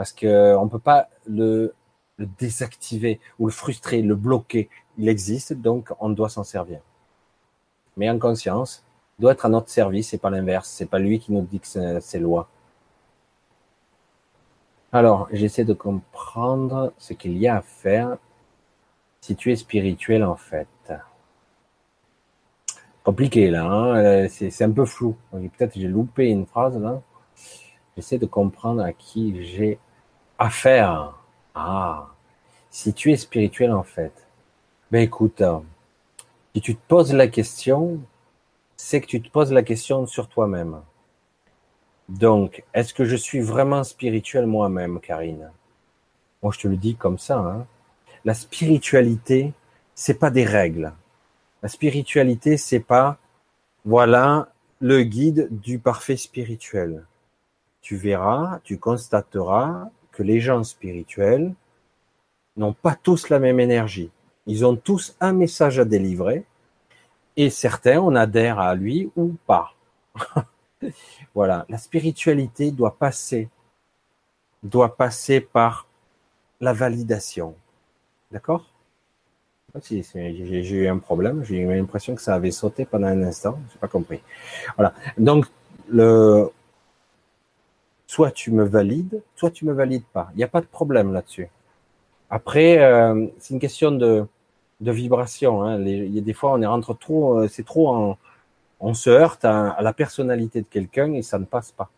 parce 0.00 0.14
que 0.14 0.56
on 0.56 0.66
peut 0.66 0.78
pas 0.78 1.10
le, 1.26 1.74
désactiver 2.38 3.20
ou 3.38 3.48
le 3.48 3.52
frustrer, 3.52 4.00
le 4.00 4.14
bloquer. 4.14 4.70
Il 4.96 5.10
existe, 5.10 5.52
donc 5.52 5.92
on 6.00 6.08
doit 6.08 6.30
s'en 6.30 6.42
servir. 6.42 6.80
Mais 7.98 8.08
en 8.08 8.18
conscience, 8.18 8.82
il 9.18 9.22
doit 9.22 9.32
être 9.32 9.44
à 9.44 9.50
notre 9.50 9.68
service 9.68 10.14
et 10.14 10.18
pas 10.18 10.30
l'inverse. 10.30 10.70
C'est 10.70 10.86
pas 10.86 10.98
lui 10.98 11.18
qui 11.18 11.32
nous 11.32 11.42
dicte 11.42 11.78
ses 12.00 12.18
lois. 12.18 12.48
Alors, 14.90 15.28
j'essaie 15.32 15.66
de 15.66 15.74
comprendre 15.74 16.94
ce 16.96 17.12
qu'il 17.12 17.36
y 17.36 17.46
a 17.46 17.58
à 17.58 17.60
faire 17.60 18.16
si 19.20 19.36
tu 19.36 19.52
es 19.52 19.56
spirituel 19.56 20.24
en 20.24 20.36
fait 20.36 20.66
compliqué 23.02 23.50
là, 23.50 23.64
hein 23.64 23.96
euh, 23.96 24.28
c'est 24.28 24.62
un 24.62 24.70
peu 24.70 24.84
flou. 24.84 25.16
Peut-être 25.32 25.76
j'ai 25.76 25.88
loupé 25.88 26.28
une 26.28 26.46
phrase 26.46 26.78
là. 26.78 27.02
J'essaie 27.96 28.18
de 28.18 28.26
comprendre 28.26 28.82
à 28.82 28.92
qui 28.92 29.42
j'ai 29.44 29.78
affaire. 30.40 31.12
Ah, 31.54 32.08
si 32.70 32.94
tu 32.94 33.12
es 33.12 33.16
spirituel 33.16 33.72
en 33.72 33.82
fait, 33.82 34.12
ben 34.90 35.02
écoute, 35.02 35.42
hein, 35.42 35.62
si 36.54 36.62
tu 36.62 36.74
te 36.74 36.80
poses 36.88 37.12
la 37.12 37.28
question, 37.28 38.00
c'est 38.76 39.00
que 39.02 39.06
tu 39.06 39.20
te 39.20 39.30
poses 39.30 39.52
la 39.52 39.62
question 39.62 40.06
sur 40.06 40.28
toi-même. 40.28 40.80
Donc, 42.08 42.64
est-ce 42.74 42.94
que 42.94 43.04
je 43.04 43.14
suis 43.14 43.40
vraiment 43.40 43.84
spirituel 43.84 44.46
moi-même, 44.46 44.98
Karine? 44.98 45.50
Moi, 46.42 46.52
je 46.52 46.60
te 46.60 46.68
le 46.68 46.76
dis 46.76 46.96
comme 46.96 47.18
ça. 47.18 47.38
Hein. 47.38 47.66
La 48.24 48.34
spiritualité, 48.34 49.52
c'est 49.94 50.18
pas 50.18 50.30
des 50.30 50.44
règles. 50.44 50.92
La 51.62 51.68
spiritualité, 51.68 52.56
c'est 52.56 52.80
pas, 52.80 53.18
voilà, 53.84 54.48
le 54.80 55.02
guide 55.02 55.48
du 55.50 55.78
parfait 55.78 56.16
spirituel. 56.16 57.04
Tu 57.82 57.96
verras, 57.96 58.60
tu 58.64 58.78
constateras 58.78 59.90
les 60.22 60.40
gens 60.40 60.64
spirituels 60.64 61.52
n'ont 62.56 62.72
pas 62.72 62.94
tous 62.94 63.28
la 63.28 63.38
même 63.38 63.60
énergie. 63.60 64.10
Ils 64.46 64.64
ont 64.64 64.76
tous 64.76 65.16
un 65.20 65.32
message 65.32 65.78
à 65.78 65.84
délivrer 65.84 66.44
et 67.36 67.50
certains, 67.50 68.00
on 68.00 68.14
adhère 68.14 68.58
à 68.58 68.74
lui 68.74 69.10
ou 69.16 69.34
pas. 69.46 69.72
voilà, 71.34 71.64
la 71.68 71.78
spiritualité 71.78 72.70
doit 72.70 72.96
passer, 72.96 73.48
doit 74.62 74.96
passer 74.96 75.40
par 75.40 75.86
la 76.60 76.72
validation. 76.72 77.54
D'accord? 78.30 78.66
Si, 79.80 80.02
j'ai 80.02 80.70
eu 80.70 80.88
un 80.88 80.98
problème, 80.98 81.44
j'ai 81.44 81.60
eu 81.60 81.66
l'impression 81.66 82.16
que 82.16 82.22
ça 82.22 82.34
avait 82.34 82.50
sauté 82.50 82.84
pendant 82.84 83.06
un 83.06 83.22
instant, 83.22 83.58
j'ai 83.72 83.78
pas 83.78 83.86
compris. 83.86 84.20
Voilà. 84.76 84.92
Donc, 85.16 85.46
le, 85.88 86.50
soit 88.10 88.32
tu 88.32 88.50
me 88.50 88.64
valides, 88.64 89.22
soit 89.36 89.52
tu 89.52 89.64
me 89.64 89.72
valides 89.72 90.04
pas. 90.12 90.30
Il 90.34 90.38
n'y 90.38 90.42
a 90.42 90.48
pas 90.48 90.60
de 90.60 90.66
problème 90.66 91.12
là-dessus. 91.12 91.48
Après, 92.28 92.78
euh, 92.78 93.28
c'est 93.38 93.54
une 93.54 93.60
question 93.60 93.92
de, 93.92 94.26
de 94.80 94.90
vibration. 94.90 95.62
Hein. 95.62 95.80
il 95.80 96.12
y 96.12 96.18
a 96.18 96.20
des 96.20 96.32
fois, 96.32 96.52
on 96.54 96.60
est 96.60 96.66
rentre 96.66 96.92
trop, 96.92 97.38
euh, 97.38 97.46
c'est 97.46 97.62
trop 97.62 97.88
en, 97.94 98.18
on 98.80 98.94
se 98.94 99.10
heurte 99.10 99.44
à, 99.44 99.76
la 99.80 99.92
personnalité 99.92 100.60
de 100.60 100.66
quelqu'un 100.66 101.12
et 101.12 101.22
ça 101.22 101.38
ne 101.38 101.44
passe 101.44 101.70
pas. 101.70 101.88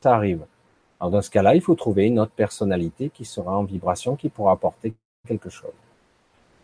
Ça 0.00 0.16
arrive. 0.16 0.44
Alors 0.98 1.12
dans 1.12 1.22
ce 1.22 1.30
cas-là, 1.30 1.54
il 1.54 1.60
faut 1.60 1.76
trouver 1.76 2.06
une 2.06 2.18
autre 2.18 2.32
personnalité 2.32 3.10
qui 3.10 3.24
sera 3.24 3.56
en 3.56 3.62
vibration, 3.62 4.16
qui 4.16 4.30
pourra 4.30 4.50
apporter 4.50 4.92
quelque 5.24 5.50
chose. 5.50 5.70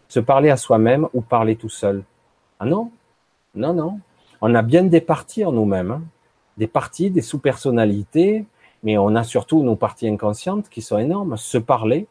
Se 0.09 0.19
parler 0.19 0.51
à 0.51 0.57
soi-même 0.57 1.07
ou 1.15 1.21
parler 1.21 1.55
tout 1.55 1.69
seul 1.69 2.03
Ah 2.59 2.67
non, 2.67 2.91
non, 3.55 3.73
non. 3.73 4.01
On 4.41 4.53
a 4.53 4.63
bien 4.63 4.83
des 4.83 5.01
parties 5.01 5.45
en 5.45 5.53
nous-mêmes, 5.53 5.93
hein. 5.93 6.03
des 6.57 6.67
parties, 6.67 7.11
des 7.11 7.23
sous-personnalités, 7.23 8.47
mais 8.83 8.99
on 8.99 9.15
a 9.15 9.25
surtout 9.25 9.63
nos 9.63 9.77
parties 9.77 10.09
inconscientes 10.09 10.69
qui 10.69 10.83
sont 10.83 10.99
énormes. 10.99 11.37
Se 11.37 11.59
parler, 11.59 12.07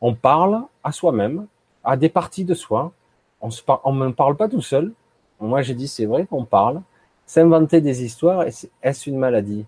on 0.00 0.14
parle 0.14 0.62
à 0.84 0.92
soi-même, 0.92 1.46
à 1.84 1.96
des 1.96 2.08
parties 2.08 2.44
de 2.44 2.54
soi. 2.54 2.92
On 3.40 3.92
ne 3.92 4.10
parle 4.12 4.36
pas 4.36 4.48
tout 4.48 4.62
seul. 4.62 4.92
Moi, 5.40 5.62
j'ai 5.62 5.74
dit, 5.74 5.88
c'est 5.88 6.06
vrai 6.06 6.26
qu'on 6.26 6.44
parle. 6.44 6.82
S'inventer 7.26 7.80
des 7.80 8.04
histoires, 8.04 8.44
est-ce 8.82 9.10
une 9.10 9.18
maladie? 9.18 9.66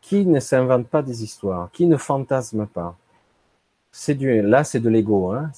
Qui 0.00 0.26
ne 0.26 0.40
s'invente 0.40 0.86
pas 0.88 1.02
des 1.02 1.22
histoires? 1.22 1.70
Qui 1.72 1.86
ne 1.86 1.96
fantasme 1.96 2.66
pas? 2.66 2.96
C'est 3.92 4.14
du, 4.14 4.42
là, 4.42 4.64
c'est 4.64 4.80
de 4.80 4.88
l'ego. 4.88 5.32
Hein 5.32 5.50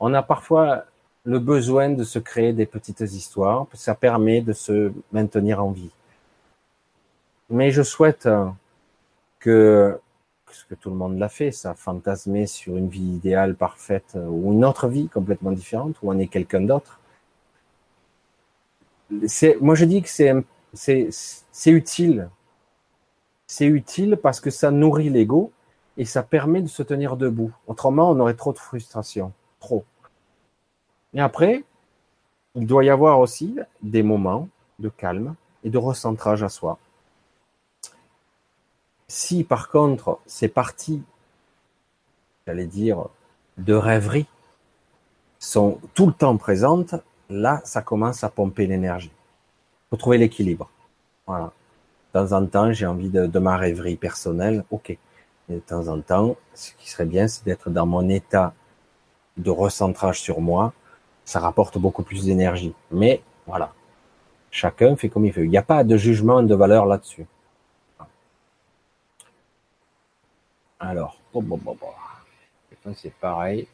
on 0.00 0.14
a 0.14 0.22
parfois 0.22 0.84
le 1.24 1.38
besoin 1.38 1.90
de 1.90 2.02
se 2.02 2.18
créer 2.18 2.52
des 2.52 2.66
petites 2.66 3.00
histoires, 3.00 3.66
ça 3.74 3.94
permet 3.94 4.40
de 4.40 4.54
se 4.54 4.92
maintenir 5.12 5.62
en 5.62 5.70
vie. 5.70 5.90
Mais 7.50 7.70
je 7.70 7.82
souhaite 7.82 8.28
que, 9.40 9.98
tout 10.80 10.90
le 10.90 10.96
monde 10.96 11.18
l'a 11.18 11.28
fait, 11.28 11.50
ça, 11.50 11.74
fantasmer 11.74 12.46
sur 12.46 12.76
une 12.76 12.88
vie 12.88 13.14
idéale, 13.14 13.56
parfaite, 13.56 14.12
euh, 14.16 14.26
ou 14.26 14.52
une 14.52 14.64
autre 14.64 14.88
vie 14.88 15.08
complètement 15.08 15.52
différente, 15.52 15.96
où 16.02 16.10
on 16.12 16.18
est 16.18 16.28
quelqu'un 16.28 16.60
d'autre. 16.60 17.00
moi 19.60 19.74
je 19.74 19.84
dis 19.84 20.02
que 20.02 20.08
c'est 20.08 21.70
utile. 21.70 22.28
C'est 23.46 23.66
utile 23.66 24.16
parce 24.22 24.40
que 24.40 24.50
ça 24.50 24.70
nourrit 24.70 25.10
l'ego 25.10 25.50
et 25.96 26.04
ça 26.04 26.22
permet 26.22 26.62
de 26.62 26.68
se 26.68 26.84
tenir 26.84 27.16
debout. 27.16 27.52
Autrement, 27.66 28.10
on 28.10 28.20
aurait 28.20 28.34
trop 28.34 28.52
de 28.52 28.58
frustration. 28.58 29.32
Trop. 29.58 29.84
Et 31.14 31.20
après, 31.20 31.64
il 32.54 32.66
doit 32.66 32.84
y 32.84 32.90
avoir 32.90 33.18
aussi 33.18 33.58
des 33.82 34.02
moments 34.02 34.48
de 34.78 34.88
calme 34.88 35.34
et 35.64 35.70
de 35.70 35.78
recentrage 35.78 36.42
à 36.42 36.48
soi. 36.48 36.78
Si 39.10 39.42
par 39.42 39.70
contre 39.70 40.20
ces 40.24 40.46
parties, 40.46 41.02
j'allais 42.46 42.68
dire, 42.68 43.08
de 43.58 43.74
rêverie, 43.74 44.28
sont 45.40 45.80
tout 45.94 46.06
le 46.06 46.12
temps 46.12 46.36
présentes, 46.36 46.94
là, 47.28 47.60
ça 47.64 47.82
commence 47.82 48.22
à 48.22 48.28
pomper 48.28 48.68
l'énergie. 48.68 49.10
Faut 49.90 49.96
trouver 49.96 50.16
l'équilibre. 50.16 50.70
Voilà. 51.26 51.50
De 52.14 52.20
temps 52.20 52.36
en 52.36 52.46
temps, 52.46 52.72
j'ai 52.72 52.86
envie 52.86 53.08
de, 53.08 53.38
ma 53.40 53.56
rêverie 53.56 53.96
personnelle, 53.96 54.64
ok. 54.70 54.96
De 55.48 55.58
temps 55.58 55.88
en 55.88 56.00
temps, 56.00 56.36
ce 56.54 56.70
qui 56.78 56.88
serait 56.88 57.04
bien, 57.04 57.26
c'est 57.26 57.44
d'être 57.44 57.68
dans 57.68 57.86
mon 57.86 58.08
état 58.08 58.54
de 59.38 59.50
recentrage 59.50 60.20
sur 60.20 60.40
moi. 60.40 60.72
Ça 61.24 61.40
rapporte 61.40 61.78
beaucoup 61.78 62.04
plus 62.04 62.26
d'énergie. 62.26 62.74
Mais 62.92 63.22
voilà, 63.44 63.72
chacun 64.52 64.94
fait 64.94 65.08
comme 65.08 65.26
il 65.26 65.32
veut. 65.32 65.46
Il 65.46 65.50
n'y 65.50 65.58
a 65.58 65.62
pas 65.62 65.82
de 65.82 65.96
jugement 65.96 66.44
de 66.44 66.54
valeur 66.54 66.86
là-dessus. 66.86 67.26
Alors, 70.80 71.18
c'est 72.96 73.12
pareil. 73.12 73.68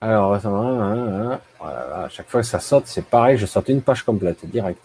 Alors, 0.00 0.32
à 0.32 2.08
chaque 2.08 2.28
fois 2.28 2.40
que 2.40 2.46
ça 2.46 2.60
saute, 2.60 2.86
c'est 2.86 3.04
pareil, 3.04 3.36
je 3.36 3.46
saute 3.46 3.68
une 3.68 3.82
page 3.82 4.04
complète, 4.04 4.46
direct. 4.46 4.82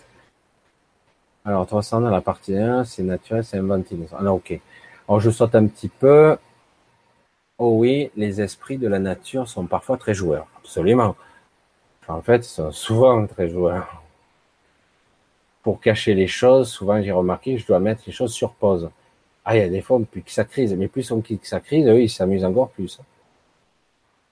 Alors, 1.46 1.68
300 1.68 2.02
dans 2.02 2.10
la 2.10 2.22
partie 2.22 2.58
1, 2.58 2.84
c'est 2.86 3.04
naturel, 3.04 3.44
c'est 3.44 3.58
inventé. 3.58 3.96
Alors, 4.18 4.36
ok. 4.38 4.60
Alors, 5.08 5.20
je 5.20 5.30
saute 5.30 5.54
un 5.54 5.68
petit 5.68 5.90
peu. 5.90 6.36
Oh 7.60 7.78
oui, 7.78 8.12
les 8.16 8.42
esprits 8.42 8.78
de 8.78 8.88
la 8.88 9.00
nature 9.00 9.48
sont 9.48 9.68
parfois 9.68 9.98
très 9.98 10.14
joueurs. 10.14 10.48
Absolument. 10.58 11.16
en 12.08 12.22
fait, 12.22 12.38
ils 12.38 12.50
sont 12.50 12.72
souvent 12.72 13.26
très 13.28 13.50
joueurs. 13.50 14.02
Pour 15.62 15.80
cacher 15.80 16.14
les 16.16 16.28
choses, 16.28 16.70
souvent 16.70 17.02
j'ai 17.02 17.12
remarqué 17.12 17.58
je 17.58 17.66
dois 17.66 17.80
mettre 17.80 18.04
les 18.06 18.14
choses 18.14 18.34
sur 18.34 18.54
pause. 18.54 18.90
Ah, 19.46 19.56
il 19.56 19.60
y 19.60 19.64
a 19.64 19.70
des 19.70 19.82
fois, 19.82 20.00
plus 20.12 20.24
que 20.24 20.32
ça 20.32 20.44
crise, 20.44 20.74
mais 20.76 20.88
plus 20.88 21.12
on 21.12 21.22
clique 21.22 21.46
ça 21.46 21.60
crise, 21.60 21.88
eux, 21.88 22.02
ils 22.02 22.10
s'amusent 22.10 22.46
encore 22.46 22.70
plus. 22.70 23.00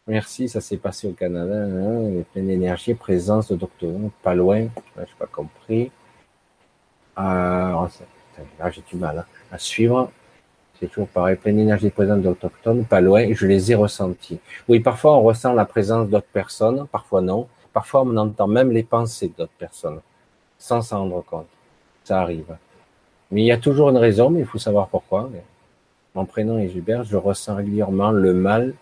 Merci, 0.08 0.50
ça 0.50 0.60
s'est 0.60 0.78
passé 0.78 1.08
au 1.08 1.14
Canada, 1.14 1.54
hein, 1.54 2.24
pleine 2.34 2.48
d'énergie, 2.48 2.94
présence 2.94 3.50
de 3.50 3.56
docteur, 3.56 3.92
pas 4.24 4.34
loin, 4.36 4.68
je 4.96 5.02
n'ai 5.02 5.08
pas 5.18 5.28
compris. 5.28 5.92
Ah, 7.16 7.88
là, 8.60 8.72
j'ai 8.72 8.82
du 8.82 8.96
mal 8.96 9.20
hein, 9.20 9.26
à 9.52 9.58
suivre. 9.60 10.12
C'est 10.80 10.88
toujours 10.88 11.08
pareil, 11.08 11.38
pleine 11.38 11.58
d'énergie 11.58 11.90
présente 11.92 12.22
d'autochtones, 12.22 12.84
pas 12.86 13.00
loin, 13.00 13.32
je 13.32 13.46
les 13.46 13.72
ai 13.72 13.76
ressentis. 13.76 14.40
Oui, 14.68 14.80
parfois 14.80 15.16
on 15.18 15.22
ressent 15.22 15.54
la 15.54 15.66
présence 15.66 16.10
d'autres 16.10 16.28
personnes, 16.34 16.88
parfois 16.92 17.22
non. 17.22 17.48
Parfois 17.72 18.02
on 18.02 18.18
entend 18.18 18.48
même 18.48 18.72
les 18.72 18.84
pensées 18.84 19.32
d'autres 19.38 19.54
personnes, 19.58 20.02
sans 20.58 20.82
s'en 20.82 21.00
rendre 21.02 21.24
compte. 21.24 21.48
Ça 22.04 22.22
arrive. 22.22 22.58
Mais 23.34 23.42
il 23.42 23.46
y 23.46 23.52
a 23.52 23.58
toujours 23.58 23.90
une 23.90 23.98
raison, 23.98 24.30
mais 24.30 24.42
il 24.42 24.46
faut 24.46 24.60
savoir 24.60 24.90
pourquoi. 24.90 25.28
Mon 26.14 26.24
prénom 26.24 26.60
est 26.60 26.70
Gilbert, 26.70 27.04
je 27.04 27.18
ressens 27.18 27.56
régulièrement 27.56 28.12
le 28.12 28.32
mal 28.32 28.76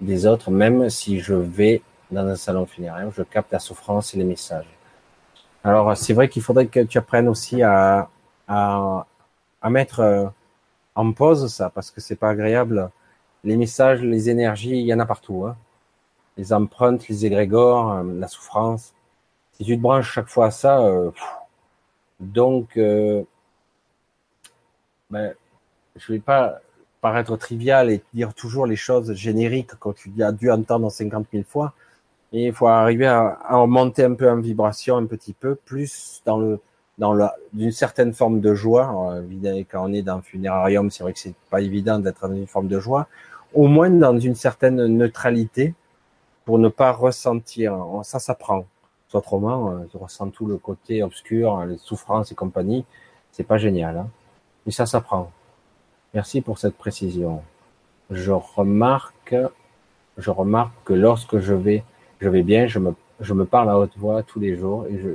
des 0.00 0.26
autres, 0.26 0.50
même 0.50 0.90
si 0.90 1.20
je 1.20 1.34
vais 1.34 1.80
dans 2.10 2.26
un 2.26 2.34
salon 2.34 2.66
funéraire, 2.66 3.08
je 3.12 3.22
capte 3.22 3.52
la 3.52 3.60
souffrance 3.60 4.12
et 4.12 4.18
les 4.18 4.24
messages. 4.24 4.66
Alors, 5.62 5.96
c'est 5.96 6.12
vrai 6.12 6.28
qu'il 6.28 6.42
faudrait 6.42 6.66
que 6.66 6.80
tu 6.80 6.98
apprennes 6.98 7.28
aussi 7.28 7.62
à, 7.62 8.08
à, 8.48 9.06
à 9.62 9.70
mettre 9.70 10.00
euh, 10.00 10.26
en 10.96 11.12
pause 11.12 11.46
ça, 11.46 11.70
parce 11.70 11.92
que 11.92 12.00
c'est 12.00 12.16
pas 12.16 12.30
agréable. 12.30 12.90
Les 13.44 13.56
messages, 13.56 14.02
les 14.02 14.28
énergies, 14.28 14.76
il 14.76 14.86
y 14.86 14.92
en 14.92 14.98
a 14.98 15.06
partout. 15.06 15.44
Hein. 15.46 15.56
Les 16.36 16.52
empreintes, 16.52 17.06
les 17.06 17.26
égrégores, 17.26 17.92
euh, 17.92 18.02
la 18.18 18.26
souffrance. 18.26 18.92
Si 19.52 19.64
tu 19.64 19.76
te 19.76 19.80
branches 19.80 20.10
chaque 20.12 20.28
fois 20.28 20.46
à 20.46 20.50
ça, 20.50 20.80
euh, 20.80 21.12
donc 22.18 22.76
ben, 25.10 25.34
je 25.96 26.12
vais 26.12 26.18
pas 26.18 26.60
paraître 27.00 27.36
trivial 27.36 27.90
et 27.90 28.02
dire 28.14 28.34
toujours 28.34 28.66
les 28.66 28.76
choses 28.76 29.12
génériques 29.14 29.78
que 29.78 29.90
tu 29.92 30.10
as 30.22 30.32
dû 30.32 30.50
entendre 30.50 30.90
50 30.90 31.26
000 31.32 31.44
fois. 31.44 31.74
Et 32.32 32.46
il 32.46 32.52
faut 32.52 32.66
arriver 32.66 33.06
à, 33.06 33.38
à 33.44 33.66
monter 33.66 34.04
un 34.04 34.14
peu 34.14 34.28
en 34.28 34.40
vibration, 34.40 34.96
un 34.96 35.06
petit 35.06 35.34
peu, 35.34 35.54
plus 35.54 36.22
dans 36.24 36.38
le 36.38 36.60
dans 36.98 37.12
la, 37.12 37.34
d'une 37.52 37.72
certaine 37.72 38.12
forme 38.12 38.40
de 38.40 38.54
joie. 38.54 38.84
Alors, 38.84 39.22
quand 39.70 39.88
on 39.88 39.92
est 39.92 40.02
dans 40.02 40.16
le 40.16 40.22
funérarium, 40.22 40.90
c'est 40.90 41.02
vrai 41.02 41.12
que 41.12 41.18
c'est 41.18 41.34
pas 41.50 41.60
évident 41.60 41.98
d'être 41.98 42.28
dans 42.28 42.34
une 42.34 42.46
forme 42.46 42.68
de 42.68 42.78
joie. 42.78 43.08
Au 43.52 43.66
moins 43.66 43.90
dans 43.90 44.18
une 44.18 44.34
certaine 44.34 44.84
neutralité 44.86 45.74
pour 46.44 46.58
ne 46.58 46.68
pas 46.68 46.92
ressentir. 46.92 47.76
Ça 48.02 48.18
s'apprend. 48.18 48.66
Autrement, 49.12 49.84
je 49.92 49.96
ressens 49.96 50.30
tout 50.30 50.46
le 50.46 50.58
côté 50.58 51.04
obscur, 51.04 51.64
les 51.66 51.78
souffrances 51.78 52.32
et 52.32 52.34
compagnie. 52.34 52.84
C'est 53.30 53.44
pas 53.44 53.58
génial. 53.58 53.96
Hein 53.98 54.08
mais 54.66 54.72
ça 54.72 54.86
s'apprend. 54.86 55.30
Merci 56.12 56.40
pour 56.40 56.58
cette 56.58 56.76
précision. 56.76 57.42
Je 58.10 58.32
remarque, 58.32 59.34
je 60.18 60.30
remarque 60.30 60.72
que 60.84 60.92
lorsque 60.92 61.38
je 61.38 61.54
vais, 61.54 61.82
je 62.20 62.28
vais 62.28 62.42
bien, 62.42 62.66
je 62.66 62.78
me, 62.78 62.94
je 63.20 63.34
me 63.34 63.44
parle 63.44 63.70
à 63.70 63.78
haute 63.78 63.96
voix 63.96 64.22
tous 64.22 64.40
les 64.40 64.56
jours 64.56 64.86
et 64.86 64.98
je, 64.98 65.08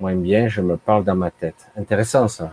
moins 0.00 0.14
bien, 0.14 0.48
je 0.48 0.60
me 0.60 0.76
parle 0.76 1.04
dans 1.04 1.14
ma 1.14 1.30
tête. 1.30 1.70
Intéressant 1.76 2.28
ça. 2.28 2.52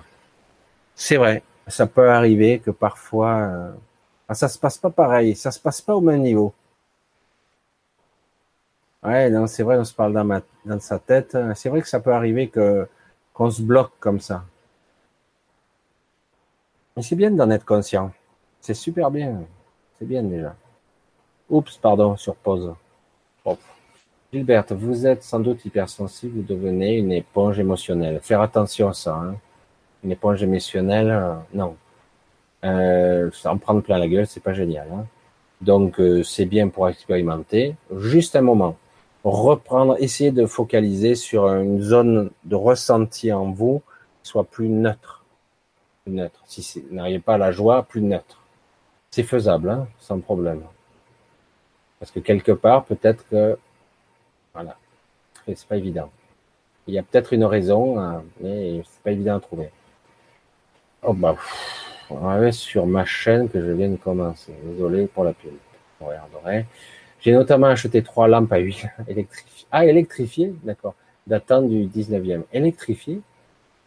C'est 0.95 1.17
vrai. 1.17 1.43
Ça 1.67 1.87
peut 1.87 2.09
arriver 2.09 2.59
que 2.59 2.71
parfois, 2.71 3.35
euh, 3.37 3.71
ah, 4.27 4.33
ça 4.33 4.47
se 4.47 4.59
passe 4.59 4.77
pas 4.77 4.89
pareil, 4.89 5.35
ça 5.35 5.51
se 5.51 5.59
passe 5.59 5.81
pas 5.81 5.95
au 5.95 6.01
même 6.01 6.21
niveau. 6.21 6.53
Ouais, 9.03 9.29
non, 9.29 9.47
c'est 9.47 9.63
vrai, 9.63 9.77
on 9.77 9.83
se 9.83 9.93
parle 9.93 10.13
dans, 10.13 10.23
ma, 10.23 10.41
dans 10.65 10.79
sa 10.79 10.99
tête. 10.99 11.35
C'est 11.55 11.69
vrai 11.69 11.81
que 11.81 11.87
ça 11.87 11.99
peut 11.99 12.13
arriver 12.13 12.49
que 12.49 12.87
qu'on 13.33 13.49
se 13.49 13.61
bloque 13.61 13.93
comme 13.99 14.19
ça. 14.19 14.43
Mais 16.95 17.03
c'est 17.03 17.15
bien 17.15 17.31
d'en 17.31 17.49
être 17.49 17.65
conscient. 17.65 18.11
C'est 18.59 18.73
super 18.73 19.11
bien. 19.11 19.43
C'est 19.97 20.05
bien 20.05 20.23
déjà. 20.23 20.55
Oups, 21.49 21.77
pardon, 21.77 22.17
sur 22.17 22.35
pause. 22.35 22.73
Gilberte, 24.33 24.71
vous 24.71 25.05
êtes 25.05 25.23
sans 25.23 25.41
doute 25.41 25.65
hypersensible, 25.65 26.37
vous 26.37 26.43
devenez 26.43 26.95
une 26.95 27.11
éponge 27.11 27.59
émotionnelle. 27.59 28.21
Faire 28.21 28.39
attention 28.39 28.87
à 28.87 28.93
ça. 28.93 29.13
Hein. 29.13 29.35
Une 30.05 30.11
éponge 30.11 30.41
émotionnelle, 30.41 31.09
euh, 31.09 31.35
non. 31.53 31.75
Euh, 32.63 33.29
en 33.43 33.57
prendre 33.57 33.81
plein 33.81 33.97
la 33.97 34.07
gueule, 34.07 34.25
c'est 34.25 34.39
pas 34.41 34.53
génial. 34.53 34.87
Hein. 34.93 35.05
Donc 35.59 35.99
euh, 35.99 36.23
c'est 36.23 36.45
bien 36.45 36.69
pour 36.69 36.87
expérimenter. 36.87 37.75
Juste 37.97 38.37
un 38.37 38.41
moment. 38.41 38.77
Reprendre, 39.25 39.97
essayer 39.99 40.31
de 40.31 40.45
focaliser 40.45 41.15
sur 41.15 41.47
une 41.47 41.81
zone 41.81 42.31
de 42.45 42.55
ressenti 42.55 43.33
en 43.33 43.51
vous, 43.51 43.81
soit 44.23 44.45
plus 44.45 44.69
neutre 44.69 45.20
neutre. 46.07 46.41
Si 46.45 46.81
vous 46.81 46.95
n'arrivez 46.95 47.19
pas 47.19 47.35
à 47.35 47.37
la 47.37 47.51
joie, 47.51 47.83
plus 47.83 48.01
neutre. 48.01 48.41
C'est 49.11 49.23
faisable, 49.23 49.69
hein, 49.69 49.87
sans 49.99 50.19
problème. 50.19 50.63
Parce 51.99 52.11
que 52.11 52.19
quelque 52.19 52.51
part, 52.51 52.85
peut-être 52.85 53.27
que, 53.27 53.57
voilà, 54.53 54.77
c'est 55.45 55.67
pas 55.67 55.77
évident. 55.77 56.09
Il 56.87 56.93
y 56.93 56.99
a 56.99 57.03
peut-être 57.03 57.33
une 57.33 57.45
raison, 57.45 57.99
hein, 57.99 58.23
mais 58.39 58.81
c'est 58.83 59.03
pas 59.03 59.11
évident 59.11 59.37
à 59.37 59.39
trouver. 59.39 59.69
Oh 61.03 61.13
bah, 61.13 61.35
on 62.09 62.15
va 62.15 62.51
sur 62.51 62.85
ma 62.85 63.05
chaîne 63.05 63.49
que 63.49 63.61
je 63.61 63.71
viens 63.71 63.89
de 63.89 63.95
commencer. 63.95 64.53
Désolé 64.63 65.07
pour 65.07 65.23
la 65.23 65.33
pub. 65.33 65.51
On 65.99 66.07
regarderait. 66.07 66.65
J'ai 67.19 67.33
notamment 67.33 67.67
acheté 67.67 68.01
trois 68.01 68.27
lampes 68.27 68.51
à 68.51 68.57
huile 68.57 68.91
électrifiées. 69.07 69.67
Ah, 69.71 69.85
électrifiées, 69.85 70.53
d'accord. 70.63 70.95
Datant 71.27 71.61
du 71.61 71.85
19e. 71.85 72.43
Électrifiées? 72.51 73.21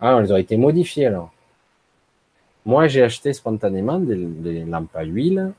Ah, 0.01 0.17
elles 0.21 0.33
ont 0.33 0.37
été 0.37 0.57
modifiées 0.57 1.07
alors. 1.07 1.34
Moi, 2.67 2.87
j'ai 2.89 3.03
acheté 3.03 3.33
spontanément 3.33 3.99
des, 3.99 4.65
lampes 4.65 4.95
à 4.95 5.05
huile, 5.05 5.53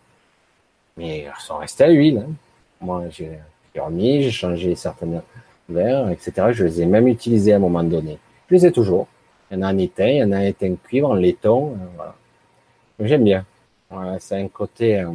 mais 0.98 1.20
elles 1.20 1.34
sont 1.40 1.58
restées 1.58 1.84
à 1.84 1.90
huile. 1.90 2.26
Hein. 2.28 2.34
Moi, 2.82 3.04
j'ai 3.12 3.40
remis, 3.78 4.24
j'ai 4.24 4.32
changé 4.32 4.76
certains 4.76 5.22
verres, 5.70 6.10
etc. 6.10 6.48
Je 6.52 6.66
les 6.66 6.82
ai 6.82 6.86
même 6.86 7.08
utilisés 7.08 7.54
à 7.54 7.58
un 7.58 7.60
moment 7.60 7.84
donné. 7.84 8.18
Je 8.50 8.56
les 8.56 8.66
ai 8.66 8.72
toujours. 8.72 9.08
Il 9.52 9.58
y 9.58 9.60
en 9.60 9.64
a 9.64 9.74
en 9.74 9.78
éteint, 9.78 10.08
il 10.08 10.18
y 10.18 10.24
en 10.24 10.32
a 10.32 10.38
en 10.38 10.42
éteint 10.42 10.76
cuivre, 10.84 11.10
en 11.10 11.14
laiton. 11.14 11.78
Euh. 12.00 13.06
J'aime 13.06 13.24
bien. 13.24 13.46
Voilà, 13.90 14.18
c'est 14.20 14.42
un 14.42 14.48
côté, 14.48 15.00
euh, 15.00 15.12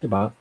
je 0.00 0.06
sais 0.06 0.10
pas. 0.10 0.32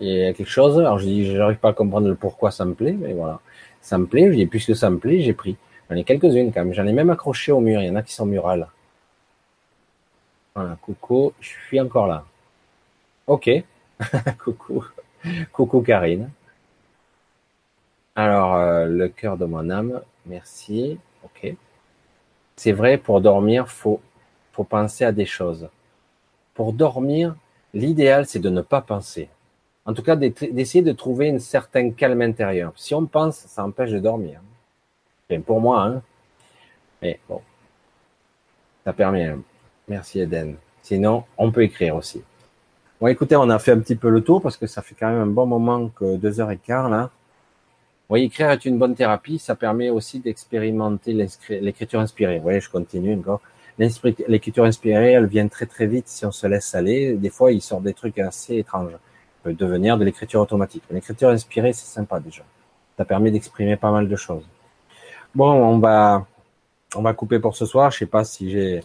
Il 0.00 0.08
y 0.08 0.24
a 0.24 0.32
quelque 0.32 0.48
chose. 0.48 0.78
Alors 0.78 0.98
je 0.98 1.04
dis, 1.04 1.34
j'arrive 1.34 1.58
pas 1.58 1.70
à 1.70 1.72
comprendre 1.72 2.08
le 2.08 2.14
pourquoi 2.14 2.50
ça 2.50 2.64
me 2.64 2.74
plaît, 2.74 2.96
mais 2.98 3.14
voilà. 3.14 3.40
Ça 3.80 3.98
me 3.98 4.06
plaît. 4.06 4.28
Je 4.30 4.36
dis, 4.36 4.46
puisque 4.46 4.76
ça 4.76 4.90
me 4.90 4.98
plaît, 4.98 5.20
j'ai 5.20 5.32
pris. 5.32 5.56
J'en 5.90 5.96
ai 5.96 6.04
quelques-unes 6.04 6.52
quand 6.52 6.64
même. 6.64 6.74
J'en 6.74 6.86
ai 6.86 6.92
même 6.92 7.10
accroché 7.10 7.52
au 7.52 7.60
mur. 7.60 7.80
Il 7.80 7.86
y 7.86 7.90
en 7.90 7.96
a 7.96 8.02
qui 8.02 8.12
sont 8.12 8.26
murales. 8.26 8.68
Voilà, 10.54 10.76
coucou, 10.80 11.32
je 11.40 11.48
suis 11.66 11.80
encore 11.80 12.06
là. 12.06 12.24
Ok. 13.26 13.50
Coucou. 14.38 14.84
Coucou 15.52 15.80
Karine. 15.80 16.30
Alors, 18.14 18.54
euh, 18.54 18.86
le 18.86 19.08
cœur 19.08 19.38
de 19.38 19.46
mon 19.46 19.70
âme, 19.70 20.02
merci. 20.26 20.98
Ok. 21.24 21.54
C'est 22.56 22.72
vrai, 22.72 22.98
pour 22.98 23.20
dormir, 23.20 23.68
faut, 23.68 24.00
faut 24.52 24.64
penser 24.64 25.04
à 25.04 25.12
des 25.12 25.24
choses. 25.24 25.68
Pour 26.54 26.72
dormir, 26.74 27.34
l'idéal, 27.72 28.26
c'est 28.26 28.38
de 28.38 28.50
ne 28.50 28.60
pas 28.60 28.82
penser. 28.82 29.30
En 29.86 29.94
tout 29.94 30.02
cas, 30.02 30.16
d'essayer 30.16 30.82
de 30.82 30.92
trouver 30.92 31.28
une 31.28 31.40
certaine 31.40 31.94
calme 31.94 32.22
intérieure. 32.22 32.72
Si 32.76 32.94
on 32.94 33.06
pense, 33.06 33.36
ça 33.36 33.64
empêche 33.64 33.90
de 33.90 33.98
dormir. 33.98 34.40
pour 35.46 35.60
moi, 35.60 35.82
hein. 35.84 36.02
Mais 37.00 37.18
bon, 37.28 37.40
ça 38.84 38.92
permet. 38.92 39.34
Merci 39.92 40.20
Eden. 40.20 40.56
Sinon, 40.80 41.24
on 41.36 41.52
peut 41.52 41.62
écrire 41.62 41.96
aussi. 41.96 42.22
Bon, 42.98 43.08
écoutez, 43.08 43.36
on 43.36 43.50
a 43.50 43.58
fait 43.58 43.72
un 43.72 43.78
petit 43.78 43.94
peu 43.94 44.08
le 44.08 44.22
tour 44.22 44.40
parce 44.40 44.56
que 44.56 44.66
ça 44.66 44.80
fait 44.80 44.94
quand 44.98 45.10
même 45.10 45.20
un 45.20 45.26
bon 45.26 45.44
moment 45.44 45.90
que 45.90 46.16
deux 46.16 46.40
heures 46.40 46.50
et 46.50 46.56
quart 46.56 46.88
là. 46.88 47.10
Oui, 48.08 48.22
écrire 48.22 48.50
est 48.52 48.64
une 48.64 48.78
bonne 48.78 48.94
thérapie. 48.94 49.38
Ça 49.38 49.54
permet 49.54 49.90
aussi 49.90 50.20
d'expérimenter 50.20 51.12
l'écriture 51.50 52.00
inspirée. 52.00 52.38
Vous 52.38 52.44
voyez, 52.44 52.60
je 52.60 52.70
continue 52.70 53.14
encore. 53.14 53.42
L'écriture 53.78 54.64
inspirée, 54.64 55.12
elle 55.12 55.26
vient 55.26 55.46
très 55.46 55.66
très 55.66 55.86
vite 55.86 56.08
si 56.08 56.24
on 56.24 56.32
se 56.32 56.46
laisse 56.46 56.74
aller. 56.74 57.12
Des 57.12 57.30
fois, 57.30 57.52
il 57.52 57.60
sort 57.60 57.82
des 57.82 57.92
trucs 57.92 58.18
assez 58.18 58.56
étranges 58.56 58.96
peut 59.42 59.52
devenir 59.52 59.98
de 59.98 60.04
l'écriture 60.04 60.40
automatique. 60.40 60.84
L'écriture 60.90 61.28
inspirée, 61.28 61.74
c'est 61.74 61.92
sympa 61.92 62.18
déjà. 62.18 62.44
Ça 62.96 63.04
permet 63.04 63.30
d'exprimer 63.30 63.76
pas 63.76 63.90
mal 63.90 64.08
de 64.08 64.16
choses. 64.16 64.46
Bon, 65.34 65.50
on 65.50 65.78
va, 65.78 66.26
on 66.94 67.02
va 67.02 67.12
couper 67.12 67.40
pour 67.40 67.56
ce 67.56 67.66
soir. 67.66 67.90
Je 67.90 67.98
sais 67.98 68.06
pas 68.06 68.24
si 68.24 68.50
j'ai, 68.50 68.80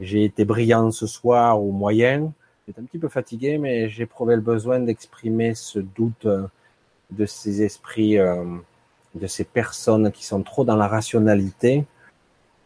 j'ai 0.00 0.24
été 0.24 0.44
brillant 0.44 0.90
ce 0.90 1.06
soir 1.06 1.62
ou 1.62 1.72
moyen. 1.72 2.32
J'étais 2.66 2.80
un 2.80 2.84
petit 2.84 2.98
peu 2.98 3.08
fatigué, 3.08 3.58
mais 3.58 3.88
j'ai 3.88 4.04
éprouvé 4.04 4.36
le 4.36 4.42
besoin 4.42 4.78
d'exprimer 4.78 5.54
ce 5.54 5.78
doute 5.78 6.26
euh, 6.26 6.46
de 7.10 7.26
ces 7.26 7.62
esprits, 7.62 8.18
euh, 8.18 8.44
de 9.14 9.26
ces 9.26 9.44
personnes 9.44 10.12
qui 10.12 10.24
sont 10.24 10.42
trop 10.42 10.64
dans 10.64 10.76
la 10.76 10.86
rationalité 10.86 11.84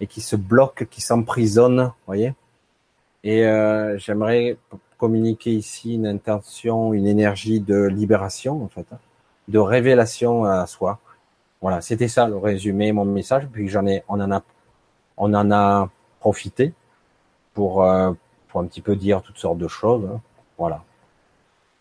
et 0.00 0.06
qui 0.06 0.20
se 0.20 0.36
bloquent, 0.36 0.84
qui 0.84 1.00
s'emprisonnent, 1.00 1.92
voyez. 2.06 2.34
Et 3.24 3.46
euh, 3.46 3.96
j'aimerais 3.98 4.56
communiquer 4.98 5.52
ici 5.52 5.94
une 5.94 6.06
intention, 6.06 6.92
une 6.92 7.06
énergie 7.06 7.60
de 7.60 7.84
libération, 7.84 8.64
en 8.64 8.68
fait, 8.68 8.86
hein, 8.92 8.98
de 9.48 9.58
révélation 9.58 10.44
à 10.44 10.66
soi. 10.66 10.98
Voilà, 11.60 11.80
c'était 11.80 12.08
ça 12.08 12.26
le 12.26 12.36
résumé, 12.36 12.92
mon 12.92 13.04
message. 13.04 13.46
Puis 13.52 13.68
j'en 13.68 13.86
ai, 13.86 14.02
on 14.08 14.20
en 14.20 14.32
a, 14.32 14.42
on 15.16 15.32
en 15.32 15.50
a 15.52 15.88
profité 16.18 16.74
pour, 17.54 17.84
euh, 17.84 18.12
pour 18.48 18.60
un 18.60 18.66
petit 18.66 18.80
peu 18.80 18.96
dire 18.96 19.22
toutes 19.22 19.38
sortes 19.38 19.58
de 19.58 19.68
choses. 19.68 20.04
Hein. 20.12 20.20
Voilà. 20.58 20.84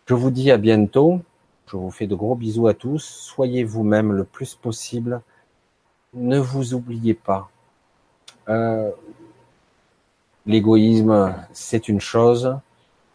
Je 0.06 0.14
vous 0.14 0.30
dis 0.30 0.50
à 0.50 0.58
bientôt. 0.58 1.20
Je 1.66 1.76
vous 1.76 1.90
fais 1.90 2.06
de 2.06 2.14
gros 2.14 2.34
bisous 2.34 2.66
à 2.66 2.74
tous. 2.74 3.02
Soyez 3.02 3.64
vous-même 3.64 4.12
le 4.12 4.24
plus 4.24 4.54
possible. 4.54 5.22
Ne 6.14 6.38
vous 6.38 6.74
oubliez 6.74 7.14
pas. 7.14 7.48
Euh, 8.48 8.90
L'égoïsme, 10.44 11.34
c'est 11.52 11.88
une 11.88 12.00
chose 12.00 12.56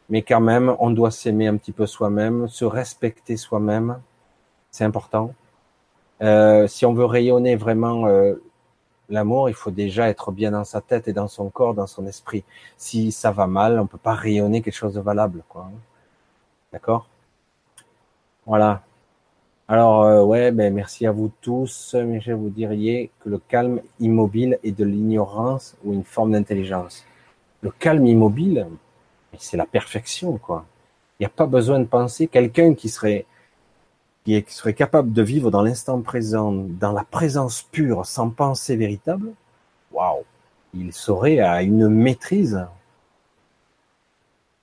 mais 0.10 0.22
quand 0.22 0.42
même, 0.42 0.76
on 0.80 0.90
doit 0.90 1.12
s'aimer 1.12 1.48
un 1.48 1.58
petit 1.58 1.72
peu 1.72 1.86
soi-même, 1.86 2.48
se 2.48 2.66
respecter 2.66 3.38
soi-même, 3.38 4.00
c'est 4.72 4.86
important. 4.86 5.34
Euh, 6.22 6.68
si 6.68 6.86
on 6.86 6.94
veut 6.94 7.06
rayonner 7.06 7.56
vraiment 7.56 8.08
euh, 8.08 8.36
l'amour, 9.10 9.50
il 9.50 9.56
faut 9.56 9.72
déjà 9.72 10.10
être 10.10 10.32
bien 10.32 10.52
dans 10.52 10.64
sa 10.64 10.82
tête 10.82 11.08
et 11.08 11.14
dans 11.14 11.28
son 11.28 11.50
corps, 11.50 11.74
dans 11.74 11.88
son 11.88 12.06
esprit. 12.08 12.44
Si 12.78 13.12
ça 13.12 13.32
va 13.32 13.48
mal, 13.48 13.80
on 13.80 13.88
peut 13.88 13.98
pas 13.98 14.14
rayonner 14.14 14.62
quelque 14.62 14.76
chose 14.76 14.94
de 14.94 15.02
valable, 15.02 15.44
quoi. 15.50 15.70
D'accord? 16.74 17.08
Voilà. 18.46 18.82
Alors 19.70 20.04
euh, 20.04 20.24
ouais, 20.24 20.52
ben 20.52 20.74
merci 20.74 21.06
à 21.06 21.12
vous 21.12 21.32
tous. 21.42 21.96
Mais 21.96 22.22
je 22.22 22.32
vous 22.32 22.50
diriez 22.50 23.12
que 23.20 23.30
le 23.30 23.38
calme 23.38 23.82
immobile 24.00 24.60
est 24.64 24.72
de 24.72 24.86
l'ignorance 24.86 25.76
ou 25.84 25.94
une 25.94 26.04
forme 26.04 26.32
d'intelligence. 26.32 27.06
Le 27.62 27.72
calme 27.72 28.06
immobile, 28.06 28.68
c'est 29.38 29.58
la 29.58 29.66
perfection, 29.66 30.38
quoi. 30.38 30.66
Il 31.20 31.24
n'y 31.24 31.26
a 31.28 31.30
pas 31.30 31.48
besoin 31.48 31.80
de 31.80 31.86
penser. 31.86 32.28
Quelqu'un 32.28 32.76
qui 32.76 32.90
serait, 32.90 33.26
qui 34.28 34.54
serait 34.54 34.74
capable 34.74 35.14
de 35.14 35.22
vivre 35.22 35.52
dans 35.52 35.62
l'instant 35.62 36.02
présent, 36.02 36.52
dans 36.52 36.92
la 36.92 37.06
présence 37.06 37.62
pure, 37.62 38.06
sans 38.06 38.30
pensée 38.30 38.76
véritable, 38.76 39.32
waouh, 39.92 40.26
il 40.74 40.92
serait 40.92 41.40
à 41.40 41.64
une 41.64 41.88
maîtrise. 41.88 42.68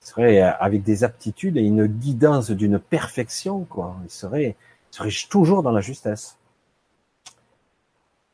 Il 0.01 0.07
serait 0.07 0.39
avec 0.39 0.83
des 0.83 1.03
aptitudes 1.03 1.57
et 1.57 1.63
une 1.63 1.87
guidance 1.87 2.51
d'une 2.51 2.77
perfection, 2.77 3.63
quoi. 3.63 3.95
Il 4.03 4.11
serait, 4.11 4.55
serait 4.91 5.09
toujours 5.29 5.63
dans 5.63 5.71
la 5.71 5.81
justesse. 5.81 6.37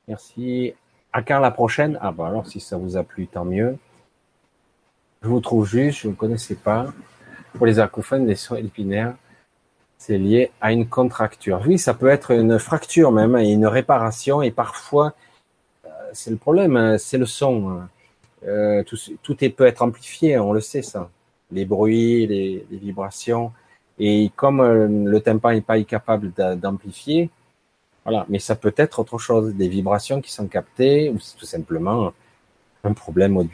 Merci. 0.09 0.73
À 1.13 1.21
quand 1.21 1.39
la 1.39 1.51
prochaine? 1.51 1.97
Ah, 2.01 2.11
bah 2.11 2.27
alors, 2.27 2.45
si 2.45 2.59
ça 2.59 2.75
vous 2.75 2.97
a 2.97 3.03
plu, 3.03 3.27
tant 3.27 3.45
mieux. 3.45 3.77
Je 5.21 5.29
vous 5.29 5.39
trouve 5.39 5.65
juste, 5.65 5.99
je 5.99 6.09
ne 6.09 6.13
connaissais 6.13 6.55
pas. 6.55 6.87
Pour 7.53 7.65
les 7.65 7.79
acouphènes, 7.79 8.27
les 8.27 8.35
sons 8.35 8.55
épinaires, 8.55 9.15
c'est 10.01 10.17
lié 10.17 10.49
à 10.61 10.71
une 10.71 10.87
contracture. 10.89 11.61
Oui, 11.67 11.77
ça 11.77 11.93
peut 11.93 12.07
être 12.07 12.31
une 12.31 12.57
fracture 12.57 13.11
même 13.11 13.37
et 13.37 13.51
une 13.51 13.67
réparation. 13.67 14.41
Et 14.41 14.49
parfois, 14.49 15.13
euh, 15.85 15.89
c'est 16.11 16.31
le 16.31 16.37
problème, 16.37 16.75
hein, 16.75 16.97
c'est 16.97 17.19
le 17.19 17.27
son. 17.27 17.69
Hein. 17.69 17.89
Euh, 18.47 18.83
tout, 18.83 19.35
peut 19.35 19.67
être 19.67 19.83
amplifié, 19.83 20.39
on 20.39 20.53
le 20.53 20.59
sait 20.59 20.81
ça. 20.81 21.11
Les 21.51 21.65
bruits, 21.65 22.25
les, 22.25 22.65
les 22.71 22.77
vibrations. 22.77 23.51
Et 23.99 24.31
comme 24.35 24.61
euh, 24.61 24.87
le 24.87 25.19
tympan 25.21 25.51
n'est 25.53 25.61
pas 25.61 25.79
capable 25.83 26.31
d'amplifier, 26.33 27.29
voilà. 28.03 28.25
Mais 28.27 28.39
ça 28.39 28.55
peut 28.55 28.73
être 28.77 28.97
autre 28.97 29.19
chose, 29.19 29.53
des 29.53 29.67
vibrations 29.67 30.19
qui 30.19 30.31
sont 30.31 30.47
captées, 30.47 31.11
ou 31.11 31.19
tout 31.37 31.45
simplement 31.45 32.11
un 32.83 32.93
problème 32.93 33.47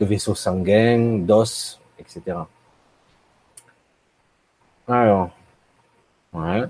de 0.00 0.06
vaisseaux 0.06 0.34
sanguins, 0.34 1.18
d'os, 1.18 1.78
etc. 1.98 2.38
Alors, 4.88 5.30
ouais. 6.34 6.64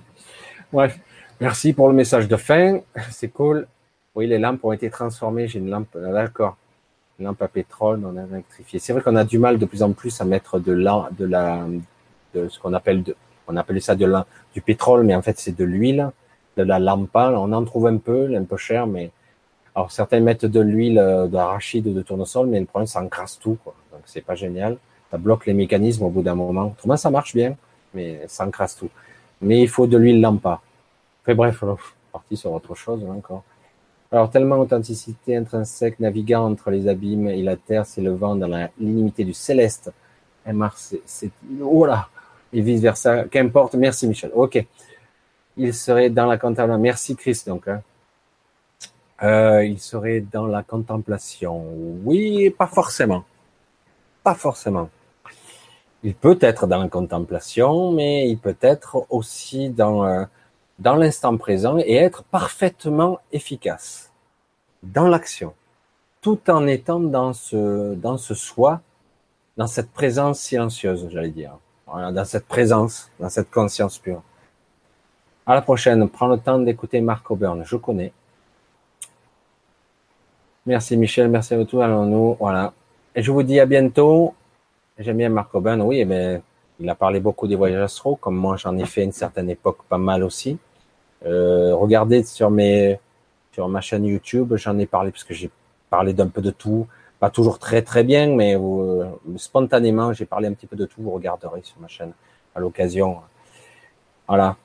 Bref, 0.73 0.99
merci 1.41 1.73
pour 1.73 1.89
le 1.89 1.95
message 1.95 2.29
de 2.29 2.37
fin. 2.37 2.81
C'est 3.11 3.29
cool. 3.29 3.67
Oui, 4.15 4.27
les 4.27 4.39
lampes 4.39 4.65
ont 4.65 4.73
été 4.73 4.91
transformées. 4.91 5.49
J'ai 5.49 5.59
une 5.59 5.71
lampe, 5.71 5.97
ah, 5.97 6.13
d'accord, 6.13 6.57
une 7.19 7.27
lampe 7.27 7.43
à 7.43 7.49
pétrole 7.49 8.03
on 8.05 8.17
a 8.17 8.25
électrifié. 8.25 8.79
C'est 8.79 8.93
vrai 8.93 9.03
qu'on 9.03 9.17
a 9.17 9.25
du 9.25 9.39
mal 9.39 9.59
de 9.59 9.67
plus 9.67 9.83
en 9.83 9.93
plus 9.93 10.21
à 10.21 10.25
mettre 10.25 10.59
de 10.59 10.73
la, 10.73 11.09
de 11.19 11.25
la, 11.25 11.67
de 12.35 12.49
ce 12.49 12.59
qu'on 12.59 12.73
appelle 12.73 13.03
de, 13.03 13.17
on 13.47 13.57
appelait 13.57 13.81
ça 13.81 13.95
de 13.95 14.07
la, 14.07 14.27
du 14.55 14.61
pétrole, 14.61 15.05
mais 15.05 15.15
en 15.15 15.23
fait 15.23 15.39
c'est 15.39 15.57
de 15.57 15.65
l'huile, 15.65 16.11
de 16.57 16.63
la 16.63 16.79
lampa. 16.79 17.33
On 17.37 17.53
en 17.53 17.65
trouve 17.65 17.87
un 17.89 17.99
peu, 17.99 18.35
un 18.35 18.45
peu 18.45 18.57
cher, 18.57 18.87
mais 18.87 19.11
alors 19.75 19.91
certains 19.91 20.21
mettent 20.21 20.47
de 20.47 20.61
l'huile 20.61 20.99
euh, 20.99 21.27
d'arachide 21.27 21.87
ou 21.89 21.93
de 21.93 22.03
tournesol, 22.03 22.47
mais 22.47 22.61
le 22.61 22.67
problème 22.67 22.87
ça 22.87 23.03
encrasse 23.03 23.39
tout, 23.39 23.59
quoi. 23.63 23.75
Donc 23.93 24.03
c'est 24.07 24.21
pas 24.25 24.35
génial. 24.35 24.77
Ça 25.11 25.19
bloque 25.19 25.47
les 25.47 25.55
mécanismes 25.55 26.05
au 26.05 26.11
bout 26.11 26.23
d'un 26.23 26.35
moment. 26.35 26.73
Autrement 26.73 26.97
ça 26.97 27.11
marche 27.11 27.35
bien, 27.35 27.57
mais 27.93 28.23
ça 28.29 28.47
encrasse 28.47 28.77
tout. 28.77 28.91
Mais 29.45 29.61
il 29.63 29.69
faut 29.69 29.87
de 29.87 29.97
l'huile 29.97 30.21
lampa. 30.21 30.61
Enfin 31.23 31.35
bref, 31.35 31.63
parti 32.13 32.37
sur 32.37 32.53
autre 32.53 32.75
chose 32.75 33.05
hein, 33.05 33.15
encore. 33.17 33.45
Alors 34.13 34.31
tellement 34.31 34.59
authenticité 34.59 35.37
intrinsèque 35.37 35.99
naviguant 35.99 36.47
entre 36.47 36.71
les 36.71 36.87
abîmes 36.87 37.29
et 37.29 37.43
la 37.43 37.57
terre, 37.57 37.85
s'élevant 37.87 38.37
dans 38.37 38.47
la 38.47 38.71
du 38.79 39.33
céleste. 39.33 39.93
Et 40.47 40.53
Mars, 40.53 40.95
c'est 41.05 41.31
voilà 41.59 42.09
et 42.53 42.61
vice 42.61 42.81
versa. 42.81 43.25
Qu'importe. 43.25 43.75
Merci 43.75 44.07
Michel. 44.07 44.31
Ok. 44.35 44.65
Il 45.57 45.75
serait 45.75 46.11
dans 46.11 46.27
la 46.27 46.39
contemplation. 46.39 46.79
Merci 46.79 47.17
Chris 47.17 47.43
donc. 47.47 47.69
Hein. 47.69 47.83
Euh, 49.23 49.65
il 49.65 49.81
serait 49.81 50.21
dans 50.21 50.47
la 50.47 50.63
contemplation. 50.63 51.65
Oui, 52.05 52.51
pas 52.51 52.67
forcément. 52.67 53.25
Pas 54.23 54.35
forcément. 54.35 54.89
Il 56.05 56.15
peut 56.15 56.39
être 56.43 56.67
dans 56.67 56.79
la 56.79 56.89
contemplation, 56.89 57.91
mais 57.91 58.29
il 58.29 58.39
peut 58.39 58.57
être 58.61 59.07
aussi 59.09 59.71
dans, 59.71 60.05
euh, 60.05 60.25
dans 60.79 60.97
l'instant 60.97 61.37
présent 61.39 61.79
et 61.79 61.95
être 61.95 62.25
parfaitement 62.25 63.21
efficace 63.33 64.13
dans 64.83 65.09
l'action, 65.09 65.55
tout 66.21 66.39
en 66.51 66.67
étant 66.67 67.01
dans 67.01 67.33
ce, 67.33 67.97
soi, 68.35 68.83
dans 69.57 69.67
cette 69.67 69.91
présence 69.93 70.41
silencieuse, 70.41 71.09
j'allais 71.11 71.31
dire. 71.31 71.57
Dans 71.87 72.25
cette 72.25 72.47
présence, 72.47 73.11
dans 73.21 73.29
cette 73.29 73.51
conscience 73.51 73.99
pure. 73.99 74.23
À 75.47 75.55
la 75.55 75.63
prochaine. 75.63 76.09
Prends 76.09 76.27
le 76.27 76.39
temps 76.39 76.59
d'écouter 76.59 77.01
Mark 77.01 77.31
Auburn. 77.31 77.63
Je 77.65 77.77
connais. 77.77 78.13
Merci 80.67 80.97
Michel, 80.97 81.29
merci 81.29 81.55
à 81.55 81.59
vous. 81.59 81.81
Allons-nous, 81.81 82.37
voilà. 82.41 82.73
Et 83.15 83.23
je 83.23 83.31
vous 83.31 83.43
dis 83.43 83.61
à 83.61 83.67
bientôt. 83.67 84.35
J'aime 84.97 85.17
bien 85.17 85.29
Marc 85.29 85.53
Aubin, 85.57 85.81
oui, 85.81 86.05
mais 86.05 86.41
il 86.79 86.89
a 86.89 86.95
parlé 86.95 87.19
beaucoup 87.19 87.49
des 87.49 87.57
voyages 87.57 87.83
astraux, 87.83 88.15
comme 88.15 88.37
moi 88.37 88.57
j'en 88.57 88.79
ai 88.79 88.85
fait 88.85 89.03
une 89.03 89.11
certaine 89.11 89.51
époque 89.51 89.79
pas 89.89 89.99
mal 89.99 90.23
aussi. 90.23 90.57
Euh, 91.27 91.75
regardez 91.75 92.23
sur 92.23 92.49
mes, 92.49 93.01
sur 93.51 93.69
ma 93.69 93.81
chaîne 93.81 94.05
YouTube, 94.05 94.55
j'en 94.55 94.79
ai 94.79 94.87
parlé 94.87 95.11
parce 95.11 95.25
que 95.25 95.35
j'ai 95.35 95.51
parlé 95.91 96.13
d'un 96.13 96.29
peu 96.29 96.41
de 96.41 96.51
tout, 96.51 96.87
pas 97.19 97.29
toujours 97.31 97.59
très 97.59 97.83
très 97.83 98.05
bien, 98.05 98.29
mais 98.37 98.57
euh, 98.57 99.05
spontanément, 99.37 100.13
j'ai 100.13 100.27
parlé 100.27 100.47
un 100.47 100.53
petit 100.53 100.69
peu 100.69 100.77
de 100.77 100.87
tout. 100.87 101.03
Vous 101.03 101.11
regarderez 101.11 101.63
sur 101.65 101.81
ma 101.81 101.89
chaîne 101.89 102.13
à 102.55 102.61
l'occasion. 102.61 103.19
Voilà. 104.29 104.57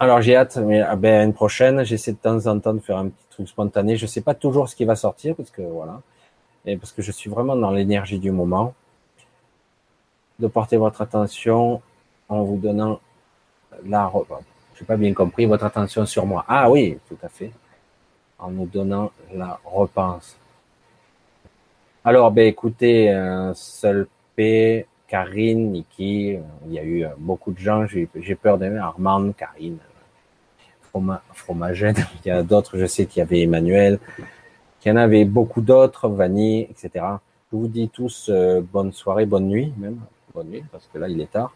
Alors 0.00 0.22
j'ai 0.22 0.36
hâte, 0.36 0.56
mais 0.56 0.80
ah 0.80 0.96
ben, 0.96 1.26
une 1.26 1.34
prochaine, 1.34 1.84
j'essaie 1.84 2.12
de 2.12 2.16
temps 2.16 2.46
en 2.46 2.58
temps 2.60 2.72
de 2.72 2.80
faire 2.80 2.96
un 2.96 3.08
petit 3.08 3.26
truc 3.28 3.48
spontané. 3.48 3.96
Je 3.96 4.06
sais 4.06 4.22
pas 4.22 4.34
toujours 4.34 4.70
ce 4.70 4.74
qui 4.76 4.86
va 4.86 4.96
sortir 4.96 5.36
parce 5.36 5.50
que 5.50 5.60
voilà, 5.60 6.00
et 6.64 6.78
parce 6.78 6.92
que 6.92 7.02
je 7.02 7.12
suis 7.12 7.28
vraiment 7.28 7.56
dans 7.56 7.70
l'énergie 7.72 8.18
du 8.18 8.30
moment. 8.30 8.72
De 10.38 10.46
porter 10.46 10.76
votre 10.76 11.02
attention 11.02 11.80
en 12.28 12.42
vous 12.42 12.56
donnant 12.56 13.00
la, 13.84 14.10
j'ai 14.78 14.84
pas 14.84 14.96
bien 14.96 15.12
compris 15.14 15.46
votre 15.46 15.64
attention 15.64 16.06
sur 16.06 16.26
moi. 16.26 16.44
Ah 16.48 16.70
oui, 16.70 16.98
tout 17.08 17.18
à 17.22 17.28
fait. 17.28 17.52
En 18.38 18.50
nous 18.50 18.66
donnant 18.66 19.12
la 19.32 19.60
repense. 19.64 20.36
Alors, 22.04 22.32
ben 22.32 22.48
écoutez, 22.48 23.10
euh, 23.12 23.54
Seul 23.54 24.08
P, 24.34 24.86
Karine, 25.06 25.70
Niki, 25.70 26.34
euh, 26.34 26.40
il 26.66 26.72
y 26.72 26.78
a 26.80 26.82
eu 26.82 27.04
euh, 27.04 27.10
beaucoup 27.16 27.52
de 27.52 27.60
gens, 27.60 27.86
j'ai 27.86 28.34
peur 28.34 28.58
d'aimer, 28.58 28.78
Armand, 28.78 29.30
Karine, 29.30 29.78
Froma, 30.90 31.22
Fromagène, 31.32 31.94
il 32.24 32.28
y 32.28 32.30
a 32.32 32.42
d'autres, 32.42 32.76
je 32.76 32.86
sais 32.86 33.06
qu'il 33.06 33.20
y 33.20 33.22
avait 33.22 33.42
Emmanuel, 33.42 34.00
qu'il 34.80 34.90
y 34.90 34.92
en 34.92 34.96
avait 34.96 35.24
beaucoup 35.24 35.60
d'autres, 35.60 36.08
Vanny, 36.08 36.62
etc. 36.62 37.04
Je 37.52 37.56
vous 37.56 37.68
dis 37.68 37.88
tous 37.88 38.32
bonne 38.72 38.92
soirée, 38.92 39.26
bonne 39.26 39.46
nuit 39.46 39.72
même, 39.76 40.00
bonne 40.34 40.48
nuit, 40.48 40.64
parce 40.72 40.88
que 40.92 40.98
là 40.98 41.08
il 41.08 41.20
est 41.20 41.30
tard. 41.30 41.54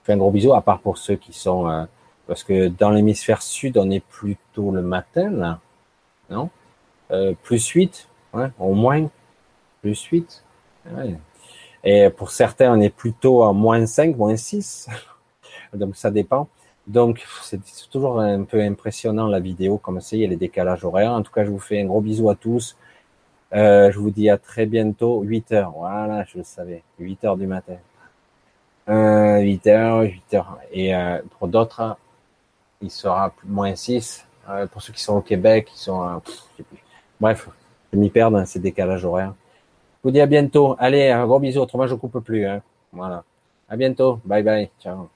Je 0.00 0.06
fais 0.06 0.12
un 0.14 0.16
gros 0.16 0.30
bisou, 0.30 0.54
à 0.54 0.62
part 0.62 0.80
pour 0.80 0.98
ceux 0.98 1.16
qui 1.16 1.32
sont, 1.32 1.86
parce 2.26 2.42
que 2.42 2.68
dans 2.68 2.90
l'hémisphère 2.90 3.42
sud, 3.42 3.78
on 3.78 3.90
est 3.90 4.04
plutôt 4.04 4.72
le 4.72 4.82
matin, 4.82 5.30
là, 5.30 5.60
non? 6.28 6.50
Plus 7.42 7.68
8, 7.68 8.08
ouais, 8.34 8.50
au 8.58 8.74
moins, 8.74 9.08
plus 9.80 10.02
8. 10.02 10.44
Et 11.84 12.10
pour 12.10 12.30
certains, 12.30 12.76
on 12.76 12.80
est 12.80 12.94
plutôt 12.94 13.42
à 13.44 13.52
moins 13.52 13.86
5, 13.86 14.16
moins 14.16 14.36
6. 14.36 14.88
Donc 15.74 15.96
ça 15.96 16.10
dépend. 16.10 16.48
Donc 16.86 17.24
c'est 17.42 17.60
toujours 17.90 18.20
un 18.20 18.42
peu 18.42 18.60
impressionnant 18.60 19.28
la 19.28 19.40
vidéo, 19.40 19.78
comme 19.78 20.00
ça, 20.00 20.16
il 20.16 20.22
y 20.22 20.24
a 20.24 20.28
les 20.28 20.36
décalages 20.36 20.84
horaires. 20.84 21.12
En 21.12 21.22
tout 21.22 21.32
cas, 21.32 21.44
je 21.44 21.50
vous 21.50 21.60
fais 21.60 21.80
un 21.80 21.86
gros 21.86 22.00
bisou 22.00 22.28
à 22.28 22.34
tous. 22.34 22.76
Euh, 23.52 23.92
je 23.92 23.98
vous 23.98 24.10
dis 24.10 24.30
à 24.30 24.38
très 24.38 24.66
bientôt, 24.66 25.22
8 25.22 25.52
heures. 25.52 25.72
Voilà, 25.76 26.24
je 26.24 26.38
le 26.38 26.44
savais, 26.44 26.82
8 26.98 27.24
heures 27.24 27.36
du 27.36 27.46
matin. 27.46 27.76
Euh, 28.88 29.40
8 29.40 29.66
heures, 29.68 30.00
8 30.02 30.34
heures. 30.34 30.58
Et 30.72 30.94
euh, 30.94 31.18
pour 31.38 31.48
d'autres, 31.48 31.96
il 32.80 32.90
sera 32.90 33.32
moins 33.44 33.74
6. 33.74 34.26
Euh, 34.48 34.66
pour 34.66 34.82
ceux 34.82 34.92
qui 34.92 35.02
sont 35.02 35.16
au 35.16 35.20
Québec, 35.20 35.68
ils 35.74 35.78
sont... 35.78 36.20
Bref, 37.20 37.48
je 37.92 37.98
m'y 37.98 38.10
perds 38.10 38.32
dans 38.32 38.44
ces 38.44 38.58
décalages 38.58 39.04
horaires. 39.04 39.34
Je 40.02 40.08
vous 40.08 40.10
dis 40.10 40.20
à 40.20 40.26
bientôt. 40.26 40.74
Allez, 40.78 41.10
un 41.10 41.26
gros 41.26 41.38
bisou, 41.38 41.60
autrement 41.60 41.86
je 41.86 41.94
coupe 41.94 42.18
plus. 42.18 42.44
Hein. 42.46 42.60
Voilà. 42.92 43.22
À 43.68 43.76
bientôt. 43.76 44.20
Bye 44.24 44.42
bye. 44.42 44.70
Ciao. 44.80 45.08